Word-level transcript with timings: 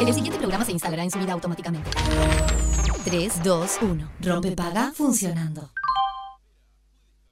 el- 0.00 0.14
siguiente 0.14 0.38
programa 0.38 0.64
se 0.64 0.72
instalará 0.72 1.02
en 1.02 1.10
su 1.10 1.18
vida 1.18 1.32
automáticamente. 1.32 1.90
3, 3.04 3.42
2, 3.42 3.78
1. 3.82 4.10
Rompe 4.20 4.52
paga 4.52 4.92
funcionando. 4.94 5.70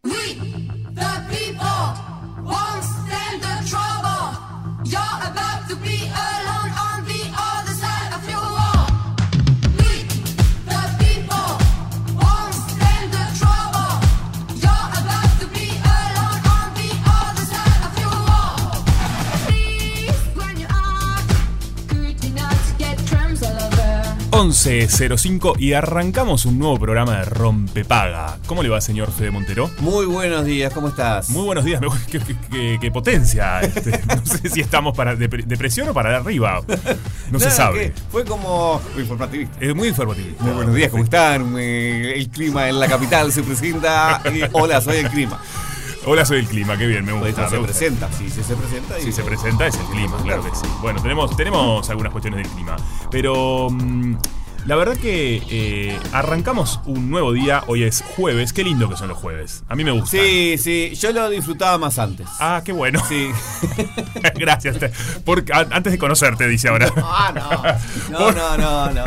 We, 0.05 0.13
the 0.95 1.11
people, 1.29 1.95
won't 2.45 2.83
stand 2.85 3.43
the 3.43 3.71
11.05 24.37 25.59
y 25.59 25.73
arrancamos 25.73 26.45
un 26.45 26.59
nuevo 26.59 26.79
programa 26.79 27.21
de 27.21 27.25
Rompepaga. 27.25 28.37
¿Cómo 28.47 28.63
le 28.63 28.69
va, 28.69 28.83
señor 28.83 29.11
Fede 29.11 29.31
Montero? 29.31 29.71
Muy 29.79 30.05
buenos 30.05 30.45
días, 30.45 30.75
¿cómo 30.75 30.89
estás? 30.89 31.31
Muy 31.31 31.45
buenos 31.45 31.65
días, 31.65 31.81
qué, 32.11 32.19
qué- 32.21 32.37
qué- 32.51 32.79
qué 32.79 32.91
potencia. 32.91 33.61
este. 33.63 33.99
No 34.07 34.27
sé 34.27 34.51
si 34.51 34.61
estamos 34.61 34.95
para 34.95 35.15
depre- 35.17 35.43
depresión 35.47 35.89
o 35.89 35.95
para 35.95 36.11
de 36.11 36.17
arriba. 36.17 36.61
No 37.31 37.41
se 37.41 37.51
sabe. 37.51 37.95
Fue 38.13 38.27
como 38.27 38.79
muy 38.93 39.05
informativista. 39.05 39.57
Es 39.59 39.75
muy 39.75 39.89
informativo. 39.89 40.37
Muy 40.41 40.53
buenos 40.53 40.75
días, 40.75 40.91
¿cómo 40.91 41.05
están? 41.05 41.55
Eh, 41.59 42.13
El 42.17 42.29
clima 42.29 42.69
en 42.69 42.79
la 42.79 42.89
capital 42.89 43.33
se 43.33 43.43
presenta. 43.43 44.21
y 44.35 44.43
hola, 44.53 44.83
soy 44.83 44.99
el 44.99 45.09
clima. 45.09 45.41
Hola, 46.09 46.25
soy 46.25 46.39
el 46.39 46.47
clima, 46.47 46.77
qué 46.79 46.87
bien, 46.87 47.05
me 47.05 47.13
Pues 47.15 47.35
gusta. 47.35 47.43
no 47.43 47.49
se 47.49 47.55
me 47.57 47.61
gusta. 47.63 47.73
presenta, 47.79 48.13
sí, 48.13 48.31
sí 48.31 48.43
se 48.45 48.55
presenta. 48.55 48.95
Si 49.01 49.09
y- 49.09 49.13
se 49.13 49.23
presenta 49.25 49.67
es 49.67 49.75
el 49.75 49.87
clima, 49.87 50.17
claro 50.23 50.45
que 50.45 50.51
sí. 50.55 50.67
Bueno, 50.81 51.03
tenemos, 51.03 51.37
tenemos 51.37 51.91
algunas 51.91 52.13
cuestiones 52.13 52.45
del 52.45 52.53
clima. 52.53 52.77
Pero 53.11 53.69
mm, 53.71 54.15
la 54.67 54.77
verdad 54.77 54.97
que 54.97 55.43
eh, 55.51 55.99
arrancamos 56.13 56.79
un 56.87 57.11
nuevo 57.11 57.33
día. 57.33 57.65
Hoy 57.67 57.83
es 57.83 58.05
jueves. 58.17 58.53
Qué 58.53 58.63
lindo 58.63 58.89
que 58.89 58.97
son 58.97 59.09
los 59.09 59.19
jueves. 59.19 59.65
A 59.69 59.75
mí 59.75 59.83
me 59.83 59.91
gusta. 59.91 60.11
Sí, 60.11 60.57
sí, 60.59 60.93
yo 60.95 61.11
lo 61.13 61.29
disfrutaba 61.29 61.77
más 61.79 61.99
antes. 61.99 62.29
Ah, 62.39 62.63
qué 62.65 62.71
bueno. 62.71 63.03
Sí. 63.09 63.29
Gracias. 64.37 64.77
Porque, 65.25 65.53
antes 65.53 65.93
de 65.93 65.99
conocerte, 65.99 66.47
dice 66.47 66.69
ahora. 66.69 66.89
Ah, 67.03 67.33
no. 67.35 68.19
No, 68.19 68.31
no, 68.33 68.57
no, 68.57 68.91
no. 68.93 69.05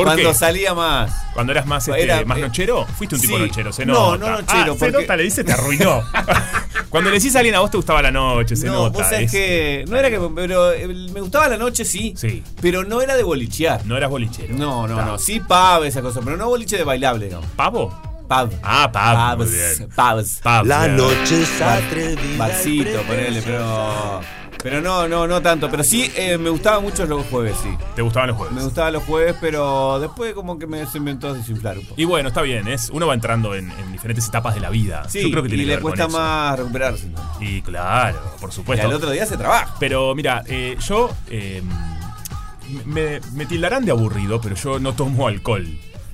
¿Por 0.00 0.06
Cuando 0.14 0.28
qué? 0.30 0.34
salía 0.34 0.74
más. 0.74 1.12
Cuando 1.34 1.52
eras 1.52 1.66
más, 1.66 1.86
este, 1.88 2.02
Era, 2.02 2.24
más 2.24 2.38
eh, 2.38 2.40
nochero, 2.42 2.86
fuiste 2.98 3.14
un 3.14 3.20
tipo 3.20 3.36
sí. 3.36 3.42
nochero, 3.42 3.72
se 3.72 3.86
No, 3.86 4.16
nota. 4.16 4.18
no 4.18 4.30
nochero, 4.40 4.72
Ah, 4.72 4.74
se 4.74 4.78
porque- 4.78 4.92
nota, 5.02 5.16
le 5.16 5.22
dice, 5.22 5.44
te 5.44 5.52
arruinó. 5.52 6.02
Cuando 6.90 7.10
le 7.10 7.16
decís 7.18 7.34
a 7.36 7.38
alguien 7.38 7.54
a 7.54 7.60
vos 7.60 7.70
te 7.70 7.76
gustaba 7.76 8.02
la 8.02 8.10
noche, 8.10 8.56
se 8.56 8.66
no, 8.66 8.72
nota. 8.72 8.98
vos 8.98 9.02
sabés 9.08 9.26
es- 9.26 9.30
que. 9.32 9.84
No 9.88 9.96
era 9.96 10.10
que. 10.10 10.18
Pero 10.34 10.72
eh, 10.72 10.88
me 10.88 11.20
gustaba 11.20 11.48
la 11.48 11.56
noche, 11.56 11.84
sí. 11.84 12.14
Sí. 12.16 12.42
Pero 12.60 12.82
no 12.84 13.00
era 13.00 13.16
de 13.16 13.22
bolichear. 13.22 13.84
No 13.86 13.96
eras 13.96 14.10
bolichero. 14.10 14.54
No, 14.56 14.88
no, 14.88 15.00
no. 15.04 15.18
Sí, 15.18 15.38
pub, 15.40 15.84
esa 15.84 16.02
cosa. 16.02 16.20
Pero 16.24 16.36
no 16.36 16.48
boliche 16.48 16.76
de 16.76 16.84
bailable, 16.84 17.26
digamos. 17.26 17.46
¿Pavo? 17.56 17.88
Pub. 18.28 18.50
Ah, 18.62 18.90
pavo. 18.92 19.36
Muy 19.38 19.46
Pubs. 19.46 19.56
bien. 19.78 19.88
Pubs. 19.90 20.40
Pavo, 20.42 20.66
La 20.66 20.86
noche 20.88 21.42
es 21.42 21.60
atrevida. 21.62 22.36
Barcito, 22.38 23.02
ponele, 23.02 23.42
pero. 23.42 24.20
Pero 24.62 24.80
no, 24.80 25.08
no, 25.08 25.26
no 25.26 25.40
tanto. 25.40 25.70
Pero 25.70 25.82
sí, 25.82 26.10
eh, 26.16 26.36
me 26.36 26.50
gustaban 26.50 26.82
mucho 26.82 27.06
los 27.06 27.24
jueves, 27.26 27.56
sí. 27.62 27.70
¿Te 27.96 28.02
gustaban 28.02 28.28
los 28.28 28.36
jueves? 28.36 28.54
Me 28.54 28.62
gustaban 28.62 28.92
los 28.92 29.02
jueves, 29.04 29.34
pero 29.40 29.98
después 30.00 30.34
como 30.34 30.58
que 30.58 30.66
me 30.66 30.84
se 30.86 30.98
inventó 30.98 31.28
a 31.28 31.32
desinflar 31.32 31.78
un 31.78 31.84
poco. 31.86 32.00
Y 32.00 32.04
bueno, 32.04 32.28
está 32.28 32.42
bien, 32.42 32.68
es, 32.68 32.90
uno 32.92 33.06
va 33.06 33.14
entrando 33.14 33.54
en, 33.54 33.70
en 33.70 33.92
diferentes 33.92 34.26
etapas 34.28 34.54
de 34.54 34.60
la 34.60 34.68
vida. 34.70 35.04
Sí, 35.08 35.22
Yo 35.22 35.30
creo 35.30 35.42
que 35.42 35.48
tiene 35.48 35.62
y 35.62 35.66
que 35.66 35.68
le 35.70 35.76
ver 35.76 35.82
con 35.82 35.90
cuesta 35.92 36.06
eso. 36.08 36.18
más 36.18 36.58
recuperarse. 36.58 37.06
¿no? 37.08 37.20
Y 37.40 37.62
claro, 37.62 38.18
por 38.40 38.50
Y 38.50 38.52
supuesto. 38.52 38.86
al 38.86 38.92
otro 38.92 39.10
día 39.10 39.24
se 39.26 39.36
trabaja. 39.36 39.74
Pero 39.80 40.14
mira, 40.14 40.42
eh, 40.46 40.76
yo. 40.86 41.10
eh, 41.28 41.62
me, 42.84 43.20
me 43.32 43.46
tildarán 43.46 43.84
de 43.84 43.90
aburrido, 43.90 44.40
pero 44.40 44.54
yo 44.56 44.78
no 44.78 44.92
tomo 44.94 45.26
alcohol. 45.26 45.66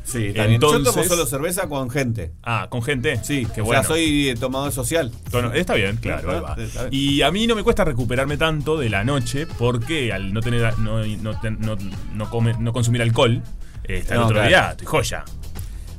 Sí, 0.06 0.32
también. 0.32 0.60
Yo 0.60 0.68
tomo 0.68 0.76
Entonces- 0.78 1.08
solo 1.08 1.26
cerveza 1.26 1.68
con 1.68 1.90
gente. 1.90 2.30
Ah, 2.42 2.68
con 2.70 2.80
gente. 2.82 3.18
Sí, 3.24 3.46
qué 3.54 3.60
o 3.60 3.64
bueno. 3.64 3.82
sea, 3.82 3.88
soy 3.88 4.28
eh, 4.30 4.34
tomador 4.36 4.70
social. 4.72 5.10
Bueno, 5.32 5.52
está 5.52 5.74
bien, 5.74 5.96
claro, 5.96 6.30
ahí 6.32 6.40
va. 6.40 6.54
Está 6.56 6.84
bien. 6.84 6.94
Y 6.94 7.22
a 7.22 7.30
mí 7.32 7.46
no 7.46 7.56
me 7.56 7.62
cuesta 7.64 7.84
recuperarme 7.84 8.36
tanto 8.36 8.78
de 8.78 8.88
la 8.88 9.02
noche 9.04 9.46
porque 9.58 10.12
al 10.12 10.32
no 10.32 10.40
tener 10.40 10.78
no, 10.78 11.04
no, 11.04 11.32
no, 11.58 11.76
no 12.14 12.30
come- 12.30 12.56
no 12.58 12.72
consumir 12.72 13.02
alcohol, 13.02 13.42
eh, 13.84 13.98
hasta 14.02 14.14
el 14.14 14.20
otro 14.20 14.34
claro. 14.34 14.48
día 14.48 14.70
estoy 14.70 14.86
joya. 14.86 15.24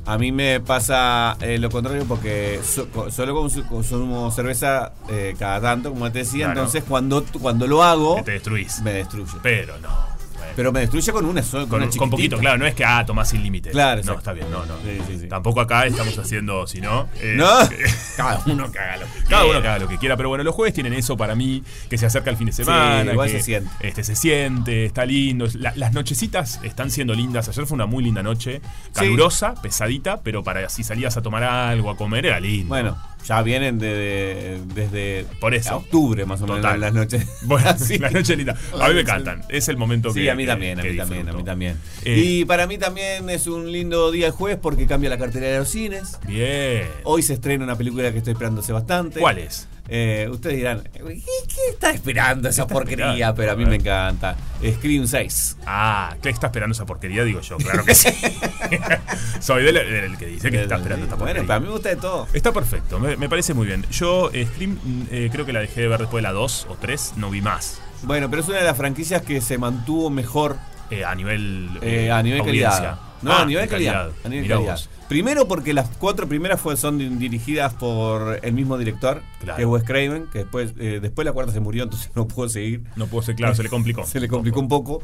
A 0.06 0.16
mí 0.16 0.32
me 0.32 0.58
pasa 0.60 1.36
eh, 1.42 1.58
lo 1.58 1.68
contrario 1.68 2.06
porque 2.08 2.60
so- 2.64 2.88
solo 3.10 3.34
consu- 3.38 3.66
consumo 3.68 4.30
cerveza 4.30 4.94
eh, 5.10 5.34
cada 5.38 5.60
tanto, 5.60 5.90
como 5.90 6.10
te 6.10 6.20
decía. 6.20 6.46
Claro. 6.46 6.60
Entonces, 6.60 6.82
cuando, 6.88 7.22
cuando 7.42 7.66
lo 7.66 7.82
hago, 7.82 8.16
Que 8.16 8.22
te 8.22 8.30
destruís. 8.32 8.80
me 8.80 8.92
destruye. 8.94 9.32
Pero 9.42 9.78
no. 9.80 10.17
Pero 10.56 10.72
me 10.72 10.80
destruye 10.80 11.12
con 11.12 11.24
una 11.24 11.42
sola. 11.42 11.66
con, 11.66 11.88
con 11.90 12.10
poquito, 12.10 12.38
claro, 12.38 12.58
no 12.58 12.66
es 12.66 12.74
que 12.74 12.84
ah, 12.84 13.04
tomás 13.06 13.28
sin 13.30 13.42
límite. 13.42 13.70
Claro, 13.70 14.02
No, 14.04 14.14
está 14.14 14.32
bien, 14.32 14.50
no, 14.50 14.64
no. 14.66 14.74
Sí, 14.78 14.98
sí, 15.06 15.18
sí. 15.20 15.28
Tampoco 15.28 15.60
acá 15.60 15.86
estamos 15.86 16.16
haciendo, 16.18 16.66
si 16.66 16.80
no. 16.80 17.08
eh, 17.20 17.34
No, 17.36 17.46
cada 18.16 18.42
uno 18.46 18.70
que 18.72 18.78
haga 18.78 18.96
lo 18.98 19.06
que 19.06 19.22
Cada 19.28 19.44
uno 19.44 19.52
quiera. 19.54 19.70
haga 19.74 19.78
lo 19.78 19.88
que 19.88 19.98
quiera, 19.98 20.16
pero 20.16 20.28
bueno, 20.28 20.44
los 20.44 20.54
jueves 20.54 20.74
tienen 20.74 20.92
eso 20.94 21.16
para 21.16 21.34
mí, 21.34 21.62
que 21.88 21.96
se 21.98 22.06
acerca 22.06 22.30
el 22.30 22.36
fin 22.36 22.46
de 22.48 22.52
semana. 22.52 23.12
igual 23.12 23.30
que, 23.30 23.38
se 23.38 23.42
siente. 23.44 23.70
Este, 23.80 24.04
se 24.04 24.16
siente, 24.16 24.84
está 24.86 25.04
lindo. 25.04 25.46
La- 25.54 25.72
las 25.76 25.92
nochecitas 25.92 26.60
están 26.62 26.90
siendo 26.90 27.14
lindas. 27.14 27.48
Ayer 27.48 27.66
fue 27.66 27.76
una 27.76 27.86
muy 27.86 28.02
linda 28.02 28.22
noche, 28.22 28.60
calurosa, 28.94 29.54
pesadita, 29.62 30.20
pero 30.22 30.42
para 30.42 30.68
si 30.68 30.82
salías 30.84 31.16
a 31.16 31.22
tomar 31.22 31.44
algo, 31.44 31.90
a 31.90 31.96
comer, 31.96 32.26
era 32.26 32.40
lindo. 32.40 32.68
Bueno, 32.68 32.98
ya 33.24 33.42
vienen 33.42 33.78
de- 33.78 33.94
de- 33.94 34.60
desde 34.74 35.26
Por 35.40 35.54
eso. 35.54 35.76
octubre 35.76 36.24
más 36.24 36.40
o 36.40 36.44
menos 36.46 36.62
Total. 36.62 36.80
las 36.80 36.92
noches. 36.94 37.26
Bueno, 37.42 37.74
Sí. 37.78 37.98
la 37.98 38.10
noche 38.10 38.36
linda. 38.36 38.56
A 38.80 38.88
mí 38.88 38.94
me 38.94 39.00
encantan. 39.02 39.42
Es 39.48 39.68
el 39.68 39.76
momento 39.76 40.12
que. 40.12 40.20
Sí, 40.20 40.28
a 40.28 40.34
mí 40.34 40.44
que- 40.44 40.48
también, 40.48 40.80
a 40.80 40.82
mí 40.82 40.96
también, 40.96 41.28
a 41.28 41.32
mí 41.32 41.44
también. 41.44 41.76
Eh, 42.04 42.18
y 42.18 42.44
para 42.44 42.66
mí 42.66 42.78
también 42.78 43.28
es 43.30 43.46
un 43.46 43.70
lindo 43.70 44.10
día 44.10 44.26
el 44.26 44.32
jueves 44.32 44.58
porque 44.62 44.86
cambia 44.86 45.10
la 45.10 45.18
cartelera 45.18 45.52
de 45.52 45.58
los 45.58 45.68
cines. 45.68 46.18
Bien. 46.26 46.84
Hoy 47.04 47.22
se 47.22 47.34
estrena 47.34 47.64
una 47.64 47.76
película 47.76 48.10
que 48.12 48.18
estoy 48.18 48.32
esperando 48.32 48.60
hace 48.60 48.72
bastante. 48.72 49.20
¿Cuál 49.20 49.38
es? 49.38 49.68
Eh, 49.90 50.28
ustedes 50.30 50.56
dirán, 50.56 50.82
¿qué, 50.92 51.00
qué 51.02 51.70
está 51.70 51.90
esperando 51.90 52.48
esa 52.48 52.66
porquería? 52.66 53.06
esperando? 53.12 53.34
Pero 53.36 53.52
a 53.52 53.56
mí 53.56 53.64
me 53.64 53.76
encanta. 53.76 54.36
Scream 54.76 55.06
6. 55.06 55.56
Ah, 55.66 56.14
¿qué 56.22 56.28
está 56.28 56.48
esperando 56.48 56.72
esa 56.74 56.84
porquería? 56.84 57.24
Digo 57.24 57.40
yo, 57.40 57.56
claro 57.56 57.84
que 57.84 57.94
sí. 57.94 58.08
Soy 59.40 59.62
del, 59.64 59.74
del 59.74 60.16
que 60.18 60.26
dice 60.26 60.50
que 60.50 60.62
está 60.62 60.76
esperando 60.76 61.04
esta 61.04 61.16
Bueno, 61.16 61.40
porquería. 61.40 61.42
pero 61.46 61.52
a 61.56 61.60
mí 61.60 61.66
me 61.66 61.72
gusta 61.72 61.88
de 61.90 61.96
todo. 61.96 62.26
Está 62.32 62.52
perfecto, 62.52 62.98
me, 63.00 63.16
me 63.16 63.28
parece 63.28 63.54
muy 63.54 63.66
bien. 63.66 63.84
Yo, 63.90 64.30
eh, 64.32 64.46
Scream, 64.46 64.78
mm, 64.82 65.02
eh, 65.10 65.28
creo 65.32 65.46
que 65.46 65.52
la 65.52 65.60
dejé 65.60 65.82
de 65.82 65.88
ver 65.88 66.00
después 66.00 66.22
de 66.22 66.28
la 66.28 66.32
2 66.32 66.66
o 66.70 66.74
3, 66.76 67.14
no 67.16 67.30
vi 67.30 67.40
más. 67.40 67.80
Bueno, 68.02 68.28
pero 68.30 68.42
es 68.42 68.48
una 68.48 68.58
de 68.58 68.64
las 68.64 68.76
franquicias 68.76 69.22
que 69.22 69.40
se 69.40 69.58
mantuvo 69.58 70.10
mejor 70.10 70.56
Eh, 70.90 71.04
a 71.04 71.14
nivel. 71.14 71.68
a 72.12 72.22
nivel 72.22 72.40
audiencia. 72.40 72.70
calidad. 72.70 72.98
No, 73.22 73.32
Ah, 73.32 73.42
a 73.42 73.46
nivel 73.46 73.62
de 73.64 73.68
calidad. 73.68 74.10
A 74.24 74.28
nivel 74.28 74.42
Mirá 74.44 74.56
calidad. 74.56 74.72
vos. 74.74 74.90
Primero 75.08 75.48
porque 75.48 75.72
las 75.72 75.88
cuatro 75.98 76.28
primeras 76.28 76.60
fue- 76.60 76.76
son 76.76 76.98
di- 76.98 77.08
dirigidas 77.08 77.72
por 77.74 78.40
el 78.42 78.52
mismo 78.52 78.76
director, 78.76 79.22
Claro. 79.40 79.56
que 79.56 79.62
es 79.62 79.68
Wes 79.68 79.82
Craven, 79.84 80.26
que 80.32 80.40
después, 80.40 80.74
eh, 80.78 80.98
después 81.00 81.24
la 81.24 81.32
cuarta 81.32 81.52
se 81.52 81.60
murió, 81.60 81.84
entonces 81.84 82.10
no 82.14 82.28
pudo 82.28 82.48
seguir. 82.48 82.82
No 82.96 83.06
puedo 83.06 83.22
ser 83.22 83.34
claro, 83.36 83.54
se 83.54 83.62
le 83.62 83.68
complicó. 83.70 84.04
Se 84.06 84.20
le 84.20 84.28
complicó 84.28 84.60
un 84.60 84.68
poco. 84.68 85.02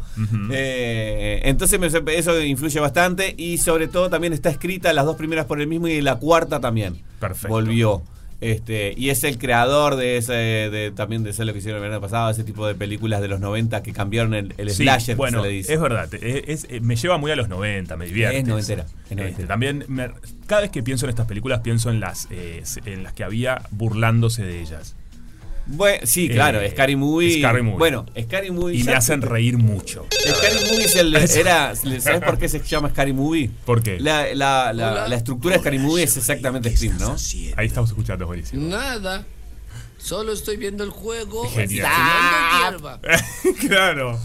Eh, 0.51 1.41
entonces 1.45 1.79
me- 1.81 2.15
eso 2.17 2.41
influye 2.43 2.81
bastante 2.81 3.35
y 3.37 3.59
sobre 3.59 3.89
todo 3.89 4.11
también 4.11 4.33
está 4.33 4.51
escrita 4.51 4.93
las 4.93 5.05
dos 5.07 5.17
primeras 5.17 5.47
por 5.47 5.61
el 5.61 5.67
mismo 5.67 5.89
y 5.89 6.01
la 6.01 6.17
cuarta 6.17 6.61
también. 6.61 7.03
Perfecto. 7.21 7.49
Volvió. 7.49 8.03
Este, 8.41 8.93
y 8.97 9.11
es 9.11 9.25
el 9.25 9.39
creador 9.39 9.97
de 9.97 10.17
ese, 10.19 10.33
de, 10.35 10.93
también 10.95 11.23
de 11.23 11.31
eso 11.31 11.45
lo 11.45 11.53
que 11.53 11.61
hicieron 11.61 11.79
el 11.79 11.83
verano 11.89 12.01
pasado, 12.01 12.31
ese 12.31 12.45
tipo 12.45 12.67
de 12.67 12.75
películas 12.75 13.21
de 13.23 13.29
los 13.29 13.41
90 13.41 13.83
que 13.83 13.93
cambiaron 13.93 14.35
el, 14.35 14.55
el 14.59 14.71
Sí, 14.71 14.83
slasher, 14.83 15.17
bueno, 15.17 15.41
se 15.41 15.49
le 15.49 15.53
dice. 15.55 15.75
es 15.75 15.81
verdad, 15.81 16.13
es- 16.15 16.67
es- 16.69 16.83
me 16.83 16.97
lleva 16.97 17.17
muy 17.17 17.31
a 17.31 17.37
los 17.37 17.49
90, 17.49 17.97
me 17.97 18.07
divierte. 18.07 18.39
Es 18.39 18.45
noventera, 18.47 18.83
es 18.83 18.91
Este, 19.05 19.15
noventera. 19.17 19.49
también, 19.49 19.85
me- 19.89 20.11
cada 20.47 20.63
vez 20.63 20.71
que 20.71 20.83
pienso 20.83 21.07
en 21.07 21.11
estas 21.11 21.27
películas, 21.27 21.61
pienso 21.61 21.91
en 21.91 22.01
las, 22.01 22.29
eh, 22.31 22.63
en 22.85 23.03
las 23.03 23.13
que 23.15 23.25
había 23.25 23.63
burlándose 23.71 24.45
de 24.45 24.61
ellas. 24.61 24.95
Bueno, 25.67 26.07
sí, 26.07 26.29
claro, 26.29 26.61
Eh, 26.61 26.71
Scary 26.71 26.95
Movie. 26.97 27.39
Scary 27.39 27.63
Movie. 27.63 27.79
Bueno, 27.79 28.07
Scary 28.21 28.51
Movie. 28.51 28.77
Y 28.77 28.85
me 28.85 28.93
hacen 28.95 29.23
reír 29.23 29.57
mucho. 29.57 30.07
Scary 30.11 30.59
Movie 30.71 30.85
es 30.85 30.97
el, 30.97 31.15
era. 31.39 31.75
¿Sabes 31.75 32.21
por 32.23 32.39
qué 32.39 32.49
se 32.49 32.61
llama 32.61 32.91
Scary 32.91 33.13
Movie? 33.13 33.51
¿Por 33.65 33.83
qué? 33.83 33.99
La, 33.99 34.35
la, 34.35 34.73
la, 34.73 35.09
la 35.09 35.17
estructura 35.17 35.55
de 35.55 35.61
Scary 35.61 35.79
Movie 35.79 36.05
es 36.05 36.17
exactamente 36.17 36.75
Scream, 36.77 36.99
¿no? 36.99 37.17
Ahí 37.57 37.67
estamos 37.67 37.91
escuchando, 37.91 38.25
es 38.25 38.27
buenísimo. 38.27 38.69
Nada. 38.69 39.25
Solo 39.97 40.33
estoy 40.35 40.59
viendo 40.59 40.85
el 40.85 40.91
juego. 40.91 41.49
Genial. 41.49 41.69
tirando 41.69 42.79
hierba. 42.79 43.01
claro. 43.61 44.21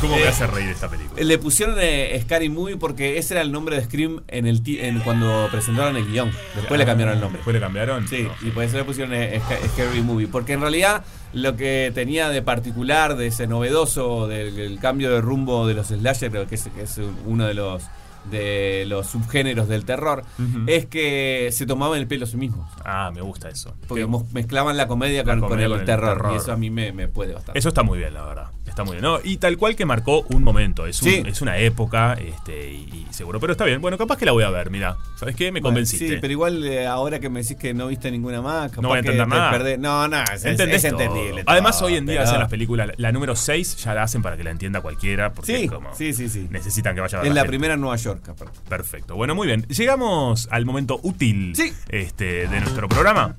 ¿Cómo 0.00 0.16
me 0.16 0.28
hace 0.28 0.46
reír 0.46 0.68
esta 0.68 0.88
película? 0.88 1.22
Le 1.22 1.38
pusieron 1.38 1.76
eh, 1.80 2.18
Scary 2.22 2.48
Movie 2.48 2.76
porque 2.76 3.18
ese 3.18 3.34
era 3.34 3.40
el 3.42 3.50
nombre 3.52 3.76
de 3.76 3.84
Scream 3.84 4.22
en 4.28 4.46
el 4.46 4.62
en, 4.66 5.00
cuando 5.00 5.48
presentaron 5.50 5.96
el 5.96 6.06
guion. 6.10 6.30
Después 6.54 6.78
le 6.78 6.84
cambiaron 6.84 7.14
el 7.14 7.20
nombre. 7.20 7.38
¿Después 7.38 7.54
le 7.54 7.60
cambiaron? 7.60 8.06
Sí, 8.08 8.22
No. 8.24 8.48
y 8.48 8.50
por 8.50 8.64
eso 8.64 8.76
le 8.76 8.84
pusieron 8.84 9.14
eh, 9.14 9.40
Sca- 9.40 9.68
Scary 9.74 10.02
Movie. 10.02 10.26
Porque 10.28 10.52
en 10.52 10.60
realidad 10.60 11.04
lo 11.32 11.56
que 11.56 11.90
tenía 11.94 12.28
de 12.28 12.42
particular, 12.42 13.16
de 13.16 13.28
ese 13.28 13.46
novedoso, 13.46 14.26
del, 14.28 14.54
del 14.54 14.78
cambio 14.78 15.10
de 15.10 15.20
rumbo 15.20 15.66
de 15.66 15.74
los 15.74 15.88
slasher, 15.88 16.30
creo 16.30 16.46
que 16.46 16.54
es, 16.56 16.68
que 16.74 16.82
es 16.82 17.00
uno 17.24 17.46
de 17.46 17.54
los 17.54 17.82
de 18.30 18.84
los 18.86 19.06
subgéneros 19.06 19.68
del 19.68 19.84
terror, 19.84 20.24
es 20.66 20.86
que 20.86 21.48
se 21.52 21.66
tomaban 21.66 21.98
el 21.98 22.06
pelo 22.06 22.24
a 22.24 22.28
sí 22.28 22.36
mismos. 22.36 22.68
Ah, 22.84 23.10
me 23.14 23.20
gusta 23.22 23.48
eso. 23.48 23.74
Porque 23.88 24.06
mezclaban 24.32 24.76
la 24.76 24.86
comedia, 24.86 25.22
La 25.24 25.32
con, 25.32 25.40
comedia 25.40 25.56
con 25.56 25.60
el, 25.64 25.70
con 25.72 25.80
el 25.80 25.86
terror, 25.86 26.16
terror. 26.18 26.32
Y 26.34 26.36
eso 26.36 26.52
a 26.52 26.56
mí 26.56 26.70
me, 26.70 26.92
me 26.92 27.08
puede 27.08 27.34
bastante. 27.34 27.58
Eso 27.58 27.68
está 27.68 27.82
muy 27.82 27.98
bien, 27.98 28.14
la 28.14 28.24
verdad. 28.24 28.46
Está 28.66 28.84
muy 28.84 28.92
bien. 28.96 29.02
¿no? 29.02 29.18
Y 29.22 29.36
tal 29.38 29.56
cual 29.56 29.74
que 29.76 29.86
marcó 29.86 30.22
un 30.28 30.42
momento. 30.42 30.86
Es, 30.86 31.00
un- 31.02 31.08
Sí. 31.08 31.22
es 31.24 31.40
una 31.40 31.56
época, 31.58 32.14
este, 32.14 32.72
y, 32.72 33.06
y 33.08 33.12
seguro. 33.14 33.40
Pero 33.40 33.52
está 33.52 33.64
bien. 33.64 33.80
Bueno, 33.80 33.96
capaz 33.96 34.16
que 34.18 34.26
la 34.26 34.32
voy 34.32 34.44
a 34.44 34.50
ver, 34.50 34.70
mira. 34.70 34.96
¿Sabes 35.16 35.34
qué? 35.36 35.46
Me 35.46 35.60
Bueno, 35.60 35.74
convenciste. 35.74 36.08
Sí, 36.08 36.16
pero 36.20 36.32
igual 36.32 36.62
eh, 36.64 36.86
ahora 36.86 37.18
que 37.20 37.28
me 37.30 37.40
decís 37.42 37.56
que 37.56 37.72
no 37.72 37.86
viste 37.86 38.10
ninguna 38.10 38.42
más, 38.42 38.70
capaz 38.70 38.82
No 38.82 38.88
voy 38.88 38.96
a 38.96 38.98
entender 39.00 39.24
te 39.24 39.30
nada. 39.30 39.52
perdés- 39.52 39.78
No, 39.78 40.08
no, 40.08 40.22
es, 40.24 40.44
es- 40.44 40.84
entendible. 40.84 41.42
Además, 41.46 41.78
todo, 41.78 41.88
hoy 41.88 41.96
en 41.96 42.06
día 42.06 42.16
pero- 42.18 42.28
hacen 42.28 42.40
las 42.40 42.48
películas. 42.50 42.90
La 42.98 43.12
número 43.12 43.34
6 43.36 43.76
ya 43.76 43.94
la 43.94 44.02
hacen 44.02 44.20
para 44.20 44.36
que 44.36 44.44
la 44.44 44.50
entienda 44.50 44.80
cualquiera. 44.82 45.32
Porque 45.32 45.56
Sí, 45.56 45.64
es 45.64 45.70
como 45.70 45.94
sí, 45.94 46.12
sí, 46.12 46.28
sí. 46.28 46.46
necesitan 46.50 46.94
que 46.94 47.00
vaya 47.00 47.18
a 47.18 47.22
ver 47.22 47.28
Es 47.30 47.34
la 47.34 47.40
gente. 47.42 47.48
primera 47.50 47.74
en 47.74 47.80
Nueva 47.80 47.96
York, 47.96 48.15
aparte. 48.30 48.58
Perfecto. 48.68 49.14
Bueno, 49.16 49.34
muy 49.34 49.46
bien. 49.46 49.62
Llegamos 49.68 50.48
al 50.50 50.64
momento 50.64 50.98
útil 51.02 51.54
Sí. 51.56 51.72
este, 51.88 52.48
de 52.48 52.60
nuestro 52.60 52.88
programa. 52.88 53.36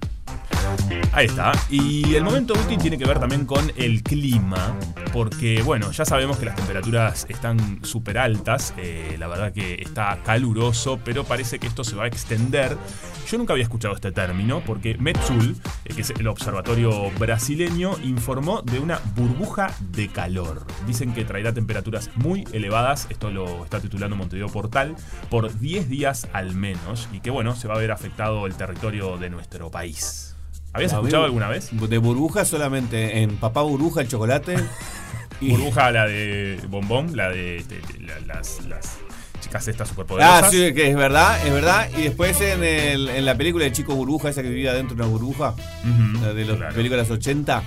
Ahí 1.12 1.26
está. 1.26 1.52
Y 1.70 2.16
el 2.16 2.24
momento 2.24 2.54
útil 2.54 2.78
tiene 2.78 2.98
que 2.98 3.06
ver 3.06 3.20
también 3.20 3.46
con 3.46 3.72
el 3.76 4.04
clima, 4.04 4.78
porque 5.14 5.64
bueno, 5.64 5.92
ya 5.92 6.06
sabemos 6.06 6.38
que 6.38 6.46
las 6.46 6.56
temperaturas 6.56 7.26
están 7.30 7.84
súper 7.84 8.18
altas, 8.18 8.74
eh, 8.78 9.16
la 9.18 9.28
verdad 9.28 9.52
que 9.52 9.82
está 9.82 10.20
caluroso, 10.24 11.00
pero 11.04 11.24
parece 11.24 11.60
que 11.60 11.68
esto 11.68 11.84
se 11.84 11.96
va 11.96 12.04
a 12.04 12.08
extender. 12.08 12.78
Yo 13.30 13.38
nunca 13.38 13.54
había 13.54 13.64
escuchado 13.64 13.96
este 13.96 14.12
término, 14.12 14.62
porque 14.66 14.96
Metsul, 15.00 15.58
eh, 15.86 15.94
que 15.94 16.02
es 16.02 16.12
el 16.12 16.28
observatorio 16.28 17.10
brasileño, 17.18 17.98
informó 18.04 18.62
de 18.62 18.80
una 18.80 19.00
burbuja 19.16 19.74
de 19.92 20.08
calor. 20.08 20.66
Dicen 20.86 21.14
que 21.14 21.26
traerá 21.26 21.54
temperaturas 21.54 22.10
muy 22.16 22.48
elevadas, 22.54 23.08
esto 23.10 23.32
lo 23.32 23.64
está 23.64 23.80
titulando 23.80 24.16
Montevideo 24.16 24.50
Portal, 24.50 24.96
por 25.30 25.58
10 25.60 25.90
días 25.90 26.28
al 26.32 26.54
menos, 26.56 27.10
y 27.12 27.20
que 27.20 27.32
bueno, 27.32 27.56
se 27.56 27.68
va 27.68 27.76
a 27.76 27.80
ver 27.80 27.92
afectado 27.92 28.46
el 28.46 28.56
territorio 28.56 29.18
de 29.18 29.30
nuestro 29.30 29.72
país. 29.72 30.37
¿Habías 30.78 30.94
escuchado 30.94 31.26
alguna 31.26 31.48
vez? 31.50 31.70
De 31.72 31.98
burbuja 31.98 32.46
solamente 32.46 33.22
en 33.22 33.38
papá 33.38 33.62
burbuja 33.62 34.02
el 34.02 34.08
chocolate. 34.08 34.56
y- 35.42 35.50
Burbuja, 35.52 35.92
la 35.92 36.06
de 36.08 36.60
Bombón, 36.70 37.16
la 37.16 37.30
de 37.30 37.64
la- 38.00 38.20
las, 38.36 38.66
las 38.66 38.98
chicas 39.40 39.68
estas 39.68 39.90
superpoderosas. 39.90 40.46
Ah, 40.46 40.50
sí, 40.50 40.74
que 40.74 40.90
es 40.90 40.96
verdad, 40.96 41.46
es 41.46 41.54
verdad. 41.54 41.90
Y 41.98 42.04
después 42.04 42.40
en, 42.42 42.64
el- 42.64 43.10
en 43.10 43.26
la 43.26 43.36
película 43.36 43.66
de 43.66 43.72
Chico 43.72 43.94
Burbuja, 43.96 44.30
esa 44.30 44.42
que 44.42 44.50
vivía 44.50 44.74
dentro 44.74 44.96
de 44.96 45.04
una 45.04 45.12
burbuja, 45.12 45.52
Ujú, 45.84 46.22
la 46.26 46.34
de 46.34 46.46
las 46.46 46.58
claro. 46.58 46.76
películas 46.76 47.10
80. 47.12 47.64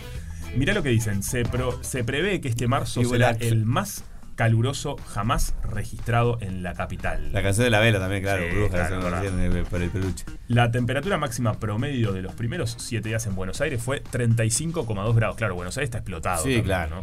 Mirá 0.56 0.74
lo 0.74 0.82
que 0.82 0.88
dicen, 0.88 1.22
se, 1.22 1.44
pro- 1.44 1.78
se 1.82 2.02
prevé 2.02 2.40
que 2.40 2.48
este 2.48 2.66
marzo 2.66 3.00
Y 3.00 3.04
será 3.04 3.30
el 3.38 3.64
más 3.66 4.02
caluroso 4.40 4.96
jamás 5.06 5.54
registrado 5.70 6.38
en 6.40 6.62
la 6.62 6.72
capital. 6.72 7.30
La 7.30 7.42
canción 7.42 7.64
de 7.64 7.70
la 7.70 7.78
vela 7.78 7.98
también, 7.98 8.22
claro, 8.22 8.42
Sí, 8.50 8.70
claro, 8.70 9.64
por 9.68 9.82
el 9.82 9.90
peluche. 9.90 10.24
La 10.48 10.70
temperatura 10.70 11.18
máxima 11.18 11.60
promedio 11.60 12.14
de 12.14 12.22
los 12.22 12.32
primeros 12.32 12.74
7 12.78 13.06
días 13.06 13.26
en 13.26 13.34
Buenos 13.36 13.60
Aires 13.60 13.82
fue 13.82 14.02
35,2 14.02 15.14
grados. 15.14 15.36
Claro, 15.36 15.56
Buenos 15.56 15.76
Aires 15.76 15.88
está 15.88 15.98
explotado. 15.98 16.38
Sí, 16.38 16.44
también, 16.54 16.64
claro. 16.64 16.96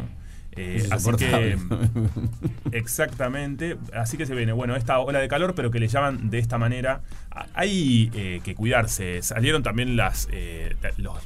Eh, 0.56 0.88
así 0.90 1.12
que, 1.12 1.56
exactamente, 2.72 3.76
así 3.94 4.16
que 4.16 4.26
se 4.26 4.34
viene, 4.34 4.50
bueno, 4.52 4.74
esta 4.74 4.98
ola 4.98 5.20
de 5.20 5.28
calor, 5.28 5.54
pero 5.54 5.70
que 5.70 5.78
le 5.78 5.86
llaman 5.86 6.30
de 6.30 6.40
esta 6.40 6.58
manera. 6.58 7.02
A- 7.30 7.46
Hay 7.54 8.10
eh, 8.14 8.40
que 8.42 8.56
cuidarse. 8.56 9.22
Salieron 9.22 9.62
también 9.62 9.96
las 9.96 10.26
eh, 10.32 10.74
los- 10.96 11.22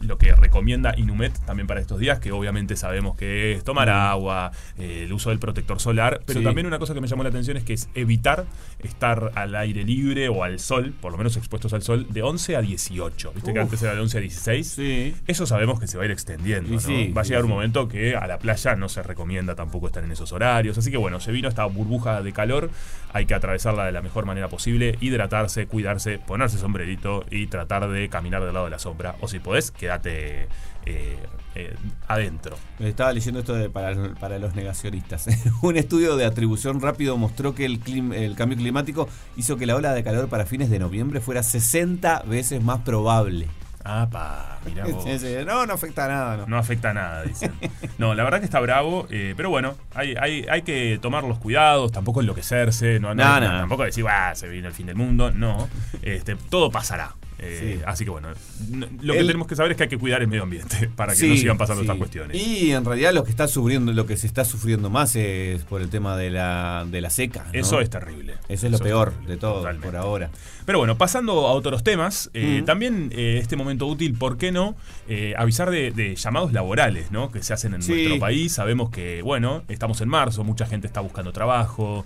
lo 0.00 0.18
que 0.18 0.32
recomienda 0.32 0.94
Inumet 0.96 1.32
también 1.44 1.66
para 1.66 1.80
estos 1.80 1.98
días, 1.98 2.18
que 2.20 2.32
obviamente 2.32 2.76
sabemos 2.76 3.16
que 3.16 3.52
es 3.52 3.64
tomar 3.64 3.88
agua, 3.88 4.52
eh, 4.78 5.02
el 5.04 5.12
uso 5.12 5.30
del 5.30 5.38
protector 5.38 5.80
solar, 5.80 6.20
pero 6.26 6.40
Sí. 6.40 6.44
también 6.44 6.66
una 6.66 6.78
cosa 6.78 6.94
que 6.94 7.00
me 7.00 7.08
llamó 7.08 7.22
la 7.22 7.28
atención 7.30 7.56
es 7.56 7.64
que 7.64 7.72
es 7.72 7.88
evitar 7.94 8.46
estar 8.80 9.32
al 9.34 9.54
aire 9.56 9.84
libre 9.84 10.28
o 10.28 10.44
al 10.44 10.58
sol, 10.60 10.94
por 11.00 11.12
lo 11.12 11.18
menos 11.18 11.36
expuestos 11.36 11.72
al 11.72 11.82
sol, 11.82 12.06
de 12.10 12.22
11 12.22 12.56
a 12.56 12.60
18. 12.60 13.32
Viste 13.34 13.52
que 13.52 13.58
antes 13.60 13.82
era 13.82 13.94
de 13.94 14.00
11 14.00 14.18
a 14.18 14.20
16. 14.20 14.66
Sí. 14.68 15.14
Eso 15.26 15.46
sabemos 15.46 15.80
que 15.80 15.86
se 15.86 15.96
va 15.96 16.04
a 16.04 16.06
ir 16.06 16.12
extendiendo. 16.12 16.78
Sí, 16.78 17.12
va 17.16 17.22
a 17.22 17.24
llegar 17.24 17.44
un 17.44 17.50
momento 17.50 17.88
que 17.88 18.14
a 18.16 18.26
la 18.26 18.38
playa 18.38 18.76
no 18.76 18.88
se 18.88 19.02
recomienda 19.02 19.54
tampoco 19.54 19.86
estar 19.88 20.04
en 20.04 20.12
esos 20.12 20.32
horarios. 20.32 20.78
Así 20.78 20.90
que 20.90 20.96
bueno, 20.96 21.20
se 21.20 21.32
vino 21.32 21.48
esta 21.48 21.64
burbuja 21.64 22.22
de 22.22 22.32
calor. 22.32 22.70
Hay 23.12 23.26
que 23.26 23.34
atravesarla 23.34 23.84
de 23.86 23.92
la 23.92 24.02
mejor 24.02 24.26
manera 24.26 24.48
posible, 24.48 24.96
hidratarse, 25.00 25.66
cuidarse, 25.66 26.18
ponerse 26.18 26.58
sombrerito 26.58 27.24
y 27.30 27.46
tratar 27.46 27.88
de 27.88 28.08
caminar 28.08 28.44
del 28.44 28.54
lado 28.54 28.66
de 28.66 28.70
la 28.70 28.78
sombra. 28.78 29.16
O 29.20 29.28
si 29.28 29.38
podés, 29.38 29.70
quédate 29.88 30.48
eh, 30.84 31.16
eh, 31.54 31.74
adentro. 32.06 32.56
Estaba 32.78 33.12
leyendo 33.12 33.40
esto 33.40 33.54
de 33.54 33.70
para, 33.70 34.14
para 34.20 34.38
los 34.38 34.54
negacionistas. 34.54 35.26
Un 35.62 35.76
estudio 35.76 36.16
de 36.16 36.26
atribución 36.26 36.80
rápido 36.80 37.16
mostró 37.16 37.54
que 37.54 37.64
el, 37.64 37.82
clim- 37.82 38.14
el 38.14 38.34
cambio 38.36 38.58
climático 38.58 39.08
hizo 39.36 39.56
que 39.56 39.64
la 39.66 39.74
ola 39.76 39.92
de 39.94 40.04
calor 40.04 40.28
para 40.28 40.44
fines 40.46 40.68
de 40.70 40.78
noviembre 40.78 41.20
fuera 41.20 41.42
60 41.42 42.22
veces 42.26 42.62
más 42.62 42.80
probable. 42.80 43.48
Ah, 43.84 44.06
pa, 44.10 44.58
mirá 44.66 44.84
vos. 44.90 45.04
No, 45.46 45.64
no 45.64 45.72
afecta 45.72 46.06
nada. 46.06 46.36
No. 46.36 46.46
No 46.46 46.58
afecta 46.58 46.90
a 46.90 46.94
nada, 46.94 47.22
dicen. 47.22 47.52
No, 47.96 48.14
la 48.14 48.24
verdad 48.24 48.40
que 48.40 48.44
está 48.44 48.60
bravo, 48.60 49.06
eh, 49.10 49.32
pero 49.36 49.48
bueno, 49.48 49.74
hay, 49.94 50.14
hay, 50.20 50.44
hay 50.50 50.62
que 50.62 50.98
tomar 51.00 51.24
los 51.24 51.38
cuidados, 51.38 51.92
tampoco 51.92 52.20
enloquecerse, 52.20 53.00
no, 53.00 53.14
no, 53.14 53.24
No, 53.24 53.40
no, 53.40 53.52
no. 53.52 53.58
tampoco 53.60 53.84
decir, 53.84 54.04
"Bah, 54.04 54.34
se 54.34 54.48
viene 54.48 54.68
el 54.68 54.74
fin 54.74 54.86
del 54.86 54.96
mundo, 54.96 55.30
no. 55.30 55.68
Este, 56.02 56.36
todo 56.36 56.70
pasará. 56.70 57.14
Eh, 57.40 57.76
Sí. 57.78 57.82
Así 57.86 58.04
que 58.04 58.10
bueno, 58.10 58.28
no- 58.70 58.86
lo 59.02 59.12
que 59.14 59.20
El- 59.20 59.26
tenemos 59.28 59.46
que 59.46 59.54
saber 59.56 59.70
es 59.72 59.76
que 59.76 59.84
hay 59.84 59.88
que 59.88 59.98
cuidar 59.98 60.22
el 60.22 60.28
medio 60.28 60.42
ambiente 60.42 60.88
para 60.96 61.12
que 61.12 61.18
Sí, 61.20 61.28
no 61.28 61.36
sigan 61.36 61.58
pasando 61.58 61.82
sí. 61.82 61.86
estas 61.86 61.98
cuestiones. 61.98 62.36
Y 62.36 62.72
en 62.72 62.84
realidad 62.84 63.12
lo 63.12 63.22
que 63.24 63.30
está 63.30 63.46
sufriendo, 63.48 63.92
lo 63.92 64.06
que 64.06 64.16
se 64.16 64.26
está 64.26 64.44
sufriendo 64.44 64.90
más 64.90 65.14
es 65.16 65.62
por 65.64 65.80
el 65.80 65.88
tema 65.88 66.16
de 66.16 66.30
la, 66.30 66.84
de 66.90 67.00
la 67.00 67.10
seca. 67.10 67.44
¿no? 67.52 67.58
Eso 67.58 67.80
es 67.80 67.90
terrible. 67.90 68.34
Eso 68.48 68.66
es 68.66 68.72
lo 68.72 68.78
peor 68.78 69.12
de 69.26 69.36
todo 69.36 69.58
totalmente. 69.58 69.86
por 69.86 69.96
ahora. 69.96 70.30
Pero 70.68 70.80
bueno, 70.80 70.98
pasando 70.98 71.46
a 71.46 71.52
otros 71.52 71.82
temas, 71.82 72.30
eh, 72.34 72.58
Mm. 72.60 72.64
también 72.66 73.10
eh, 73.14 73.38
este 73.40 73.56
momento 73.56 73.86
útil, 73.86 74.12
¿por 74.12 74.36
qué 74.36 74.52
no? 74.52 74.76
Eh, 75.08 75.32
avisar 75.38 75.70
de, 75.70 75.92
de 75.92 76.14
llamados 76.14 76.52
laborales, 76.52 77.10
¿no? 77.10 77.30
Que 77.32 77.42
se 77.42 77.54
hacen 77.54 77.72
en 77.72 77.80
Sí. 77.80 77.92
nuestro 77.92 78.18
país. 78.18 78.52
Sabemos 78.52 78.90
que, 78.90 79.22
bueno, 79.22 79.62
estamos 79.68 80.02
en 80.02 80.10
marzo, 80.10 80.44
mucha 80.44 80.66
gente 80.66 80.86
está 80.86 81.00
buscando 81.00 81.32
trabajo, 81.32 82.04